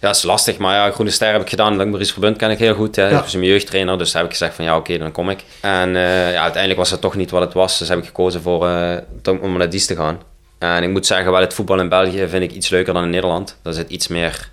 Ja, 0.00 0.10
dat 0.10 0.16
is 0.16 0.22
lastig. 0.22 0.58
Maar 0.58 0.74
ja, 0.74 0.90
Groene 0.90 1.10
Ster 1.10 1.32
heb 1.32 1.40
ik 1.42 1.48
gedaan. 1.48 1.76
Maurice 1.76 2.12
Verbund 2.12 2.36
ken 2.36 2.50
ik 2.50 2.58
heel 2.58 2.74
goed. 2.74 2.96
Ja. 2.96 3.08
Dat 3.08 3.26
is 3.26 3.32
mijn 3.34 3.46
jeugdtrainer. 3.46 3.98
Dus 3.98 4.12
heb 4.12 4.24
ik 4.24 4.30
gezegd 4.30 4.54
van 4.54 4.64
ja, 4.64 4.76
oké, 4.76 4.98
dan 4.98 5.12
kom 5.12 5.30
ik. 5.30 5.44
En 5.60 5.96
eh, 5.96 6.32
ja, 6.32 6.40
uiteindelijk 6.42 6.78
was 6.80 6.90
het 6.90 7.00
toch 7.00 7.14
niet 7.14 7.30
wat 7.30 7.40
het 7.42 7.52
was. 7.52 7.78
Dus 7.78 7.88
heb 7.88 7.98
ik 7.98 8.04
gekozen 8.04 8.42
voor, 8.42 8.68
eh, 8.68 8.96
om- 9.42 9.56
naar 9.56 9.70
Dies 9.70 9.86
te 9.86 9.96
gaan. 9.96 10.18
En 10.58 10.82
ik 10.82 10.88
moet 10.90 11.06
zeggen, 11.06 11.30
wel 11.32 11.40
het 11.40 11.54
voetbal 11.54 11.80
in 11.80 11.88
België 11.88 12.26
vind 12.28 12.42
ik 12.42 12.50
iets 12.52 12.68
leuker 12.68 12.94
dan 12.94 13.02
in 13.04 13.10
Nederland. 13.10 13.56
Daar 13.62 13.72
zit 13.72 13.90
iets 13.90 14.08
meer 14.08 14.48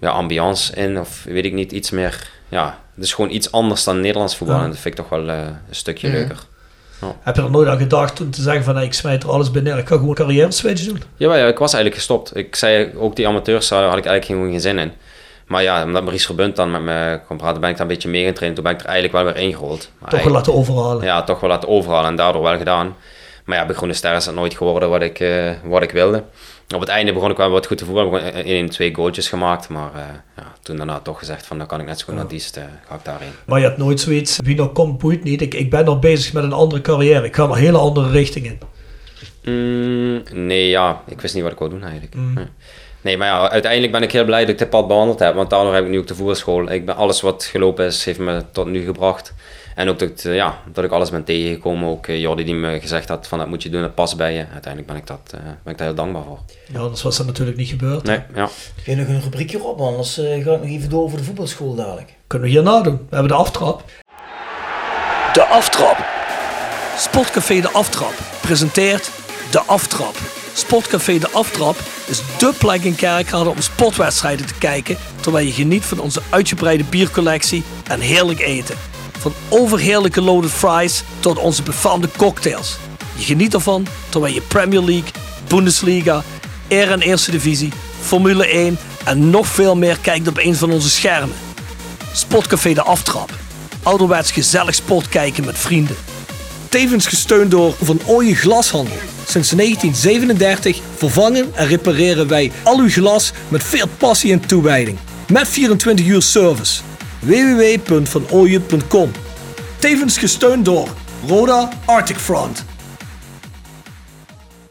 ja, 0.00 0.08
ambiance 0.10 0.74
in. 0.74 1.00
Of 1.00 1.22
weet 1.24 1.44
ik 1.44 1.52
niet, 1.52 1.72
iets 1.72 1.90
meer... 1.90 2.30
Ja, 2.48 2.78
het 2.94 3.04
is 3.04 3.12
gewoon 3.12 3.30
iets 3.30 3.52
anders 3.52 3.84
dan 3.84 4.00
Nederlands 4.00 4.36
voetbal. 4.36 4.56
Ja. 4.56 4.62
En 4.62 4.68
dat 4.70 4.78
vind 4.78 4.98
ik 4.98 5.00
toch 5.00 5.18
wel 5.18 5.28
eh, 5.28 5.38
een 5.68 5.74
stukje 5.74 6.08
Mhm. 6.08 6.32
Leuker. 7.02 7.20
Heb 7.22 7.36
je 7.36 7.42
er 7.42 7.50
nooit 7.50 7.68
aan 7.68 7.78
gedacht 7.78 8.16
toen 8.16 8.30
te 8.30 8.42
zeggen 8.42 8.64
van 8.64 8.80
ik 8.80 8.94
smijt 8.94 9.22
er 9.22 9.30
alles 9.30 9.50
binnen. 9.50 9.78
Ik 9.78 9.86
ga 9.86 9.94
gewoon 9.94 10.08
een 10.08 10.14
carrière 10.14 10.52
switch 10.52 10.84
doen. 10.84 11.02
Ja, 11.16 11.36
ja, 11.36 11.46
ik 11.46 11.58
was 11.58 11.72
eigenlijk 11.72 11.94
gestopt. 11.94 12.36
Ik 12.36 12.56
zei 12.56 12.92
ook 12.96 13.16
die 13.16 13.28
amateurs, 13.28 13.68
daar 13.68 13.88
had 13.88 13.98
ik 13.98 14.06
eigenlijk 14.06 14.40
geen 14.50 14.60
zin 14.60 14.78
in. 14.78 14.92
Maar 15.46 15.62
ja, 15.62 15.84
omdat 15.84 16.02
Maurice 16.02 16.26
Verbund 16.26 16.56
dan 16.56 16.70
met 16.70 16.82
me 16.82 17.20
kon 17.26 17.36
praten, 17.36 17.60
ben 17.60 17.70
ik 17.70 17.76
daar 17.76 17.86
een 17.86 17.92
beetje 17.92 18.08
mee 18.08 18.24
gaan 18.24 18.32
trainen. 18.32 18.54
Toen 18.54 18.64
ben 18.64 18.78
ik 18.78 18.80
er 18.80 18.92
eigenlijk 18.92 19.24
wel 19.24 19.32
weer 19.32 19.42
ingerold. 19.42 19.90
Maar 19.98 20.10
Toch 20.10 20.22
wel 20.22 20.32
laten 20.32 20.54
overhalen. 20.54 21.04
Ja, 21.04 21.22
toch 21.22 21.40
wel 21.40 21.50
laten 21.50 21.68
overhalen 21.68 22.10
en 22.10 22.16
daardoor 22.16 22.42
wel 22.42 22.56
gedaan. 22.56 22.96
Maar 23.44 23.58
ja, 23.58 23.66
bij 23.66 23.74
Groene 23.74 23.94
Ster 23.94 24.14
is 24.14 24.26
het 24.26 24.34
nooit 24.34 24.54
geworden 24.54 24.90
wat 24.90 25.02
ik, 25.02 25.20
eh, 25.20 25.50
wat 25.64 25.82
ik 25.82 25.90
wilde. 25.90 26.22
Op 26.74 26.80
het 26.80 26.88
einde 26.88 27.12
begon 27.12 27.30
ik 27.30 27.36
wel 27.36 27.50
wat 27.50 27.66
goed 27.66 27.78
te 27.78 27.84
voetballen. 27.84 28.26
Ik 28.26 28.34
heb 28.34 28.44
één, 28.44 28.68
twee 28.68 28.94
goaltjes 28.94 29.28
gemaakt. 29.28 29.68
Maar 29.68 29.94
eh, 29.94 30.02
ja, 30.36 30.52
toen 30.62 30.76
daarna 30.76 31.00
toch 31.00 31.18
gezegd 31.18 31.46
van, 31.46 31.58
dan 31.58 31.66
kan 31.66 31.80
ik 31.80 31.86
net 31.86 31.98
zo 31.98 32.04
goed 32.04 32.14
naar 32.14 32.28
Diest, 32.28 32.56
eh, 32.56 32.62
ga 32.88 32.94
ik 32.94 33.04
daarheen. 33.04 33.32
Maar 33.46 33.60
je 33.60 33.66
had 33.66 33.76
nooit 33.76 34.00
zoiets, 34.00 34.38
wie 34.44 34.56
nou 34.56 34.68
komt 34.68 34.98
boeit 34.98 35.24
niet. 35.24 35.40
Ik, 35.40 35.54
ik 35.54 35.70
ben 35.70 35.86
al 35.86 35.98
bezig 35.98 36.32
met 36.32 36.44
een 36.44 36.52
andere 36.52 36.80
carrière. 36.80 37.26
Ik 37.26 37.34
ga 37.34 37.44
een 37.44 37.54
hele 37.54 37.78
andere 37.78 38.10
richting 38.10 38.46
in. 38.46 38.58
Mm, 39.44 40.22
nee, 40.46 40.68
ja, 40.68 41.02
ik 41.08 41.20
wist 41.20 41.34
niet 41.34 41.42
wat 41.42 41.52
ik 41.52 41.58
wou 41.58 41.70
doen 41.70 41.82
eigenlijk. 41.82 42.14
Mm. 42.14 42.32
Nee. 42.34 42.46
Nee, 43.02 43.16
maar 43.16 43.26
ja, 43.26 43.50
uiteindelijk 43.50 43.92
ben 43.92 44.02
ik 44.02 44.12
heel 44.12 44.24
blij 44.24 44.40
dat 44.40 44.48
ik 44.48 44.58
dit 44.58 44.70
pad 44.70 44.86
behandeld 44.88 45.18
heb. 45.18 45.34
Want 45.34 45.50
daardoor 45.50 45.74
heb 45.74 45.84
ik 45.84 45.90
nu 45.90 45.98
ook 45.98 46.06
de 46.06 46.14
voetbalschool. 46.14 46.70
Ik 46.70 46.86
ben, 46.86 46.96
alles 46.96 47.20
wat 47.20 47.44
gelopen 47.44 47.86
is, 47.86 48.04
heeft 48.04 48.18
me 48.18 48.42
tot 48.52 48.66
nu 48.66 48.84
gebracht. 48.84 49.34
En 49.74 49.88
ook 49.88 49.98
dat, 49.98 50.08
ik, 50.08 50.24
eh, 50.24 50.34
ja, 50.34 50.58
dat 50.72 50.84
ik 50.84 50.90
alles 50.90 51.10
ben 51.10 51.24
tegengekomen. 51.24 51.88
Ook 51.88 52.06
eh, 52.06 52.20
Jordi 52.20 52.44
die 52.44 52.54
me 52.54 52.80
gezegd 52.80 53.08
had 53.08 53.28
van 53.28 53.38
dat 53.38 53.48
moet 53.48 53.62
je 53.62 53.70
doen, 53.70 53.80
dat 53.80 53.94
past 53.94 54.16
bij 54.16 54.32
je. 54.32 54.44
Uiteindelijk 54.52 54.86
ben 54.86 54.96
ik, 54.96 55.06
dat, 55.06 55.30
eh, 55.34 55.40
ben 55.62 55.72
ik 55.72 55.78
daar 55.78 55.86
heel 55.86 55.96
dankbaar 55.96 56.22
voor. 56.22 56.38
Ja, 56.72 56.80
anders 56.80 57.02
was 57.02 57.16
dat 57.16 57.26
natuurlijk 57.26 57.58
niet 57.58 57.68
gebeurd. 57.68 58.02
Nee, 58.02 58.20
ja. 58.34 58.48
Je 58.84 58.96
nog 58.96 59.06
een 59.06 59.20
rubriekje 59.20 59.62
op, 59.62 59.80
anders 59.80 60.18
eh, 60.18 60.24
ga 60.24 60.52
ik 60.52 60.60
nog 60.60 60.70
even 60.70 60.90
door 60.90 61.08
voor 61.08 61.18
de 61.18 61.24
voetbalschool 61.24 61.74
dadelijk. 61.74 62.14
Kunnen 62.26 62.48
we 62.48 62.54
hier 62.54 62.62
nadoen. 62.62 62.96
We 62.96 63.14
hebben 63.14 63.28
de 63.28 63.38
aftrap. 63.38 63.84
De 65.32 65.44
aftrap. 65.44 65.96
Sportcafé 66.96 67.60
De 67.60 67.70
Aftrap 67.70 68.12
presenteert 68.40 69.10
De 69.50 69.60
Aftrap. 69.60 70.14
Sportcafé 70.54 71.18
De 71.18 71.30
Aftrap 71.30 71.76
is 72.06 72.22
dé 72.38 72.52
plek 72.58 72.82
in 72.82 72.94
Kerkrade 72.94 73.50
om 73.50 73.60
sportwedstrijden 73.60 74.46
te 74.46 74.54
kijken... 74.58 74.96
terwijl 75.20 75.46
je 75.46 75.52
geniet 75.52 75.84
van 75.84 76.00
onze 76.00 76.22
uitgebreide 76.30 76.84
biercollectie 76.84 77.62
en 77.88 78.00
heerlijk 78.00 78.40
eten. 78.40 78.76
Van 79.22 79.32
overheerlijke 79.48 80.20
loaded 80.20 80.50
fries 80.50 81.02
tot 81.20 81.38
onze 81.38 81.62
befaamde 81.62 82.08
cocktails. 82.16 82.76
Je 83.16 83.24
geniet 83.24 83.54
ervan 83.54 83.86
terwijl 84.08 84.34
je 84.34 84.40
Premier 84.40 84.82
League, 84.82 85.10
Bundesliga, 85.48 86.22
Air 86.70 86.98
Eerste 86.98 87.30
Divisie, 87.30 87.72
Formule 88.00 88.46
1 88.46 88.78
en 89.04 89.30
nog 89.30 89.46
veel 89.46 89.76
meer 89.76 89.98
kijkt 90.00 90.28
op 90.28 90.38
een 90.38 90.54
van 90.54 90.70
onze 90.70 90.90
schermen. 90.90 91.36
Sportcafé 92.12 92.72
De 92.72 92.82
Aftrap. 92.82 93.30
Ouderwets 93.82 94.30
gezellig 94.30 94.74
sport 94.74 95.08
kijken 95.08 95.44
met 95.44 95.58
vrienden. 95.58 95.96
Tevens 96.68 97.06
gesteund 97.06 97.50
door 97.50 97.74
Van 97.82 98.00
Ooyen 98.06 98.36
Glashandel. 98.36 98.96
Sinds 99.26 99.50
1937 99.50 100.80
vervangen 100.96 101.54
en 101.54 101.66
repareren 101.66 102.28
wij 102.28 102.52
al 102.62 102.78
uw 102.78 102.90
glas 102.90 103.32
met 103.48 103.62
veel 103.62 103.88
passie 103.98 104.32
en 104.32 104.46
toewijding. 104.46 104.98
Met 105.28 105.48
24 105.48 106.06
uur 106.06 106.22
service. 106.22 106.80
www.vanooyen.com 107.22 109.10
Tevens 109.78 110.18
gesteund 110.18 110.64
door 110.64 110.88
Roda 111.26 111.68
Arctic 111.84 112.16
Front. 112.16 112.64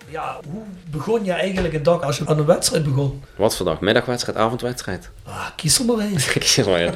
Ja, 0.10 0.40
hoe 0.52 0.62
begon 0.92 1.26
je 1.26 1.32
eigenlijk 1.32 1.74
een 1.74 1.84
dag 1.84 2.02
als 2.02 2.18
je 2.18 2.24
aan 2.28 2.40
een 2.40 2.46
wedstrijd 2.46 2.84
begon? 2.84 3.24
Wat 3.36 3.56
voor 3.56 3.66
dag? 3.66 3.80
Middagwedstrijd, 3.80 4.38
avondwedstrijd? 4.38 5.10
Ah, 5.26 5.46
kies 5.56 5.80
er 5.80 5.86
maar 5.86 5.98
één. 5.98 6.16
Kies 6.40 6.58
maar 6.66 6.80
één. 6.80 6.94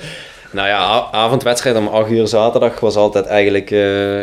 nou 0.51 0.67
ja, 0.67 1.07
avondwedstrijd 1.11 1.75
om 1.75 1.87
8 1.87 2.09
uur 2.11 2.27
zaterdag 2.27 2.79
was 2.79 2.95
altijd 2.95 3.25
eigenlijk 3.25 3.71
eh, 3.71 4.19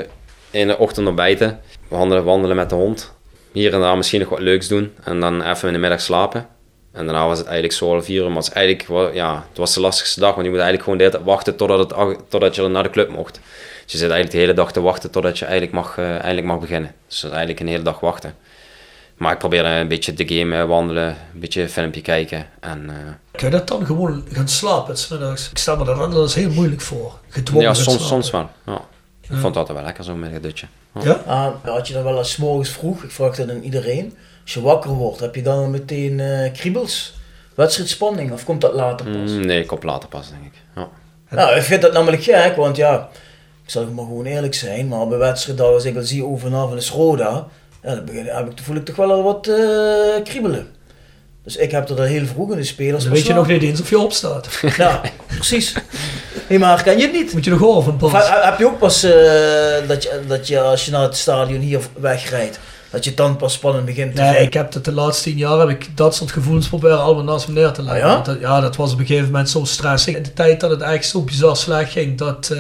in 0.51 0.67
de 0.67 0.79
ochtend 0.79 1.07
ontbijten. 1.07 1.61
Wandelen, 1.89 2.25
wandelen 2.25 2.57
met 2.57 2.69
de 2.69 2.75
hond. 2.75 3.13
Hier 3.53 3.75
en 3.75 3.81
daar 3.81 3.97
misschien 3.97 4.21
nog 4.21 4.29
wat 4.29 4.41
leuks 4.41 4.69
doen. 4.69 4.95
En 5.05 5.21
dan 5.21 5.43
even 5.43 5.67
in 5.69 5.75
de 5.75 5.81
middag 5.81 6.01
slapen. 6.01 6.47
En 6.93 7.05
daarna 7.05 7.27
was 7.27 7.39
het 7.39 7.47
eigenlijk 7.47 7.77
zo 7.77 7.95
al 7.95 8.03
vier 8.03 8.23
uur. 8.23 8.27
Maar 8.27 8.37
het, 8.37 8.47
was 8.47 8.55
eigenlijk, 8.55 9.15
ja, 9.15 9.45
het 9.49 9.59
was 9.59 9.75
de 9.75 9.81
lastigste 9.81 10.21
dag. 10.21 10.35
Want 10.35 10.45
je 10.45 10.51
moet 10.51 10.61
eigenlijk 10.61 10.83
gewoon 10.83 10.99
de 10.99 11.05
hele 11.05 11.17
tijd 11.17 11.29
wachten 11.29 11.57
totdat, 11.57 11.79
het, 11.79 12.19
totdat 12.29 12.55
je 12.55 12.69
naar 12.69 12.83
de 12.83 12.91
club 12.91 13.09
mocht. 13.09 13.41
Dus 13.83 13.93
je 13.93 13.99
zit 13.99 14.11
eigenlijk 14.11 14.31
de 14.31 14.39
hele 14.39 14.55
dag 14.55 14.73
te 14.73 14.81
wachten 14.81 15.11
totdat 15.11 15.39
je 15.39 15.45
eigenlijk 15.45 15.75
mag, 15.75 15.99
eh, 15.99 16.11
eigenlijk 16.11 16.47
mag 16.47 16.59
beginnen. 16.61 16.95
Dus 17.09 17.21
dat 17.21 17.31
is 17.31 17.37
eigenlijk 17.37 17.61
een 17.61 17.73
hele 17.73 17.83
dag 17.83 18.01
wachten. 18.01 18.35
Maar 19.17 19.33
ik 19.33 19.39
probeerde 19.39 19.69
een 19.69 19.89
beetje 19.89 20.15
te 20.15 20.35
gamen, 20.35 20.69
wandelen, 20.69 21.09
een 21.09 21.41
beetje 21.41 21.63
een 21.63 21.69
filmpje 21.69 22.01
kijken. 22.01 22.47
En 22.61 22.91
eh, 22.91 22.97
Kun 23.31 23.51
je 23.51 23.57
dat 23.57 23.69
dan 23.69 23.87
gewoon 23.87 24.25
gaan 24.31 24.49
slapen 24.49 24.99
's 24.99 25.09
middags? 25.09 25.51
Ik 25.51 25.59
stel 25.59 25.77
me 25.77 25.85
dat 25.85 25.99
anders 25.99 26.35
heel 26.35 26.51
moeilijk 26.51 26.81
voor. 26.81 27.19
Gedwongen 27.29 27.67
ja, 27.67 27.75
soms, 27.75 27.87
slapen. 27.87 28.07
soms 28.07 28.31
wel. 28.31 28.51
Ja. 28.67 28.81
Ik 29.21 29.29
vond 29.29 29.43
het 29.43 29.57
altijd 29.57 29.77
wel 29.77 29.87
lekker 29.87 30.05
zo 30.05 30.15
met 30.15 30.33
een 30.33 30.41
dutje. 30.41 30.67
Ja? 31.01 31.13
Ah, 31.13 31.55
had 31.63 31.89
je 31.89 31.95
dan 31.95 32.05
wel 32.05 32.19
eens 32.19 32.37
morgens 32.37 32.71
vroeg, 32.71 33.03
ik 33.03 33.11
vraag 33.11 33.37
dat 33.37 33.51
aan 33.51 33.63
iedereen, 33.63 34.17
als 34.43 34.53
je 34.55 34.61
wakker 34.61 34.91
wordt, 34.91 35.21
heb 35.21 35.35
je 35.35 35.43
dan 35.43 35.71
meteen 35.71 36.21
eh, 36.21 36.53
kriebels? 36.53 37.15
Wedstrijdspanning, 37.55 38.33
of 38.33 38.45
komt 38.45 38.61
dat 38.61 38.73
later 38.75 39.07
pas? 39.07 39.31
Mm, 39.31 39.47
nee, 39.47 39.61
ik 39.61 39.67
kom 39.67 39.79
later 39.83 40.09
pas, 40.09 40.29
denk 40.31 40.45
ik. 40.45 40.53
Ja. 40.77 40.89
Nou, 41.37 41.57
ik 41.57 41.63
vind 41.63 41.83
dat 41.83 41.93
namelijk 41.93 42.23
gek, 42.23 42.57
want 42.57 42.77
ja, 42.77 43.09
ik 43.65 43.71
zal 43.71 43.85
maar 43.87 44.05
gewoon 44.05 44.25
eerlijk 44.25 44.55
zijn, 44.55 44.89
maar 44.89 45.09
bij 45.09 45.19
wedstrijddag 45.19 45.67
als 45.67 45.85
ik 45.85 45.97
al 45.97 46.03
zie 46.03 46.25
over 46.25 46.41
vanavond 46.51 46.81
is 46.81 46.91
Roda, 46.91 47.47
ja, 47.83 47.95
dan 47.95 48.05
begin, 48.05 48.27
heb 48.27 48.51
ik, 48.51 48.59
voel 48.63 48.77
ik 48.77 48.85
toch 48.85 48.97
wel 48.97 49.13
al 49.13 49.23
wat 49.23 49.47
eh, 49.47 50.23
kriebelen. 50.25 50.67
Dus 51.45 51.57
ik 51.57 51.71
heb 51.71 51.89
er 51.89 51.97
dan 51.97 52.05
heel 52.05 52.27
vroeg 52.27 52.51
in 52.51 52.57
de 52.57 52.65
spelers 52.65 53.05
Dan 53.05 53.13
weet 53.13 53.27
je 53.27 53.33
nog 53.35 53.47
niet 53.47 53.63
eens 53.63 53.81
of 53.81 53.91
je 53.91 53.99
opstaat. 53.99 54.49
Ja, 54.77 55.01
precies. 55.27 55.75
Hé, 56.47 56.59
maar 56.59 56.75
herken 56.75 56.97
je 56.99 57.03
het 57.03 57.13
niet? 57.13 57.33
Moet 57.33 57.45
je 57.45 57.51
nog 57.51 57.59
horen 57.61 57.83
van 57.83 57.97
Of 58.01 58.13
Bas. 58.13 58.29
he- 58.29 58.45
heb 58.45 58.59
je 58.59 58.67
ook 58.67 58.79
pas 58.79 59.03
eh, 59.03 59.13
dat, 59.89 60.03
je, 60.03 60.21
dat 60.27 60.49
je 60.49 60.61
als 60.61 60.85
je 60.85 60.91
naar 60.91 61.03
het 61.03 61.17
stadion 61.17 61.61
hier 61.61 61.81
wegrijdt, 61.99 62.59
dat 62.93 63.05
je 63.05 63.11
het 63.11 63.19
dan 63.19 63.37
pas 63.37 63.53
spannend 63.53 63.85
begint 63.85 64.15
te 64.15 64.21
Nee, 64.21 64.29
vinden? 64.31 64.47
ik 64.47 64.55
heb 64.55 64.73
het 64.73 64.85
de 64.85 64.93
laatste 64.93 65.23
tien 65.29 65.39
jaar 65.39 65.59
heb 65.59 65.69
ik 65.69 65.97
dat 65.97 66.15
soort 66.15 66.33
gevoelens 66.33 66.69
proberen 66.69 67.01
allemaal 67.01 67.25
naast 67.25 67.49
me 67.49 67.55
neer 67.55 67.71
te 67.73 67.83
leggen. 67.83 68.03
Ah, 68.05 68.11
ja? 68.11 68.23
Dat, 68.23 68.41
ja, 68.41 68.61
dat 68.61 68.77
was 68.77 68.93
op 68.93 68.99
een 68.99 69.07
gegeven 69.07 69.31
moment 69.31 69.51
zo 69.51 69.65
stressig. 69.65 70.17
In 70.17 70.23
de 70.23 70.33
tijd 70.33 70.61
dat 70.61 70.71
het 70.71 70.81
echt 70.81 71.07
zo 71.07 71.21
bizar 71.23 71.57
slecht 71.57 71.93
ging, 71.93 72.19
dat, 72.19 72.53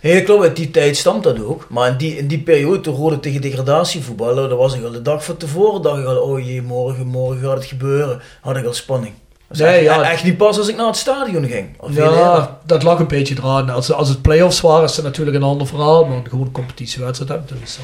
Nee, 0.00 0.14
dat 0.14 0.24
klopt. 0.24 0.42
Uit 0.42 0.56
die 0.56 0.70
tijd 0.70 0.96
stamt 0.96 1.22
dat 1.22 1.44
ook. 1.44 1.66
Maar 1.70 1.88
in 1.90 1.96
die, 1.96 2.16
in 2.16 2.26
die 2.26 2.38
periode, 2.38 2.80
toen 2.80 2.94
Rode 2.94 3.20
tegen 3.20 3.40
degradatievoetballen, 3.40 4.48
dat 4.48 4.58
was 4.58 4.74
ik 4.74 4.84
al 4.84 4.90
de 4.90 5.02
dag 5.02 5.24
van 5.24 5.36
tevoren. 5.36 5.82
dacht 5.82 5.98
ik 5.98 6.06
al, 6.06 6.16
oh 6.16 6.44
jee, 6.46 6.62
morgen, 6.62 7.06
morgen 7.06 7.40
gaat 7.42 7.54
het 7.56 7.64
gebeuren. 7.64 8.20
Had 8.40 8.56
ik 8.56 8.66
al 8.66 8.72
spanning. 8.72 9.12
Dat 9.48 9.58
Nee, 9.58 9.74
echt, 9.74 9.84
ja. 9.84 10.10
echt 10.10 10.24
niet 10.24 10.36
pas 10.36 10.58
als 10.58 10.68
ik 10.68 10.76
naar 10.76 10.86
het 10.86 10.96
stadion 10.96 11.46
ging. 11.46 11.76
Ja, 11.90 12.58
dat 12.66 12.82
lag 12.82 12.98
een 12.98 13.06
beetje 13.08 13.34
eraan. 13.38 13.70
Als, 13.70 13.92
als 13.92 14.08
het 14.08 14.22
play-offs 14.22 14.60
waren, 14.60 14.84
is 14.84 14.96
het 14.96 15.04
natuurlijk 15.04 15.36
een 15.36 15.42
ander 15.42 15.66
verhaal. 15.66 16.04
Maar 16.04 16.20
gewoon 16.28 16.46
een 16.46 16.52
competitiewedstrijd 16.52 17.30
heb 17.30 17.42
ik 17.42 17.50
er 17.50 17.56
niet 17.58 17.70
zo. 17.70 17.80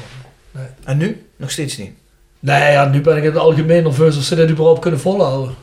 Nee. 0.59 0.67
En 0.83 0.97
nu? 0.97 1.25
Nog 1.37 1.51
steeds 1.51 1.77
niet. 1.77 1.91
nee, 2.39 2.71
ja, 2.71 2.85
nu 2.85 3.01
ben 3.01 3.17
ik 3.17 3.23
in 3.23 3.29
het 3.29 3.39
algemeen 3.39 3.83
nerveus 3.83 4.17
of 4.17 4.23
ze 4.23 4.35
dit 4.35 4.49
überhaupt 4.49 4.79
kunnen 4.79 4.99
volhouden. 4.99 5.55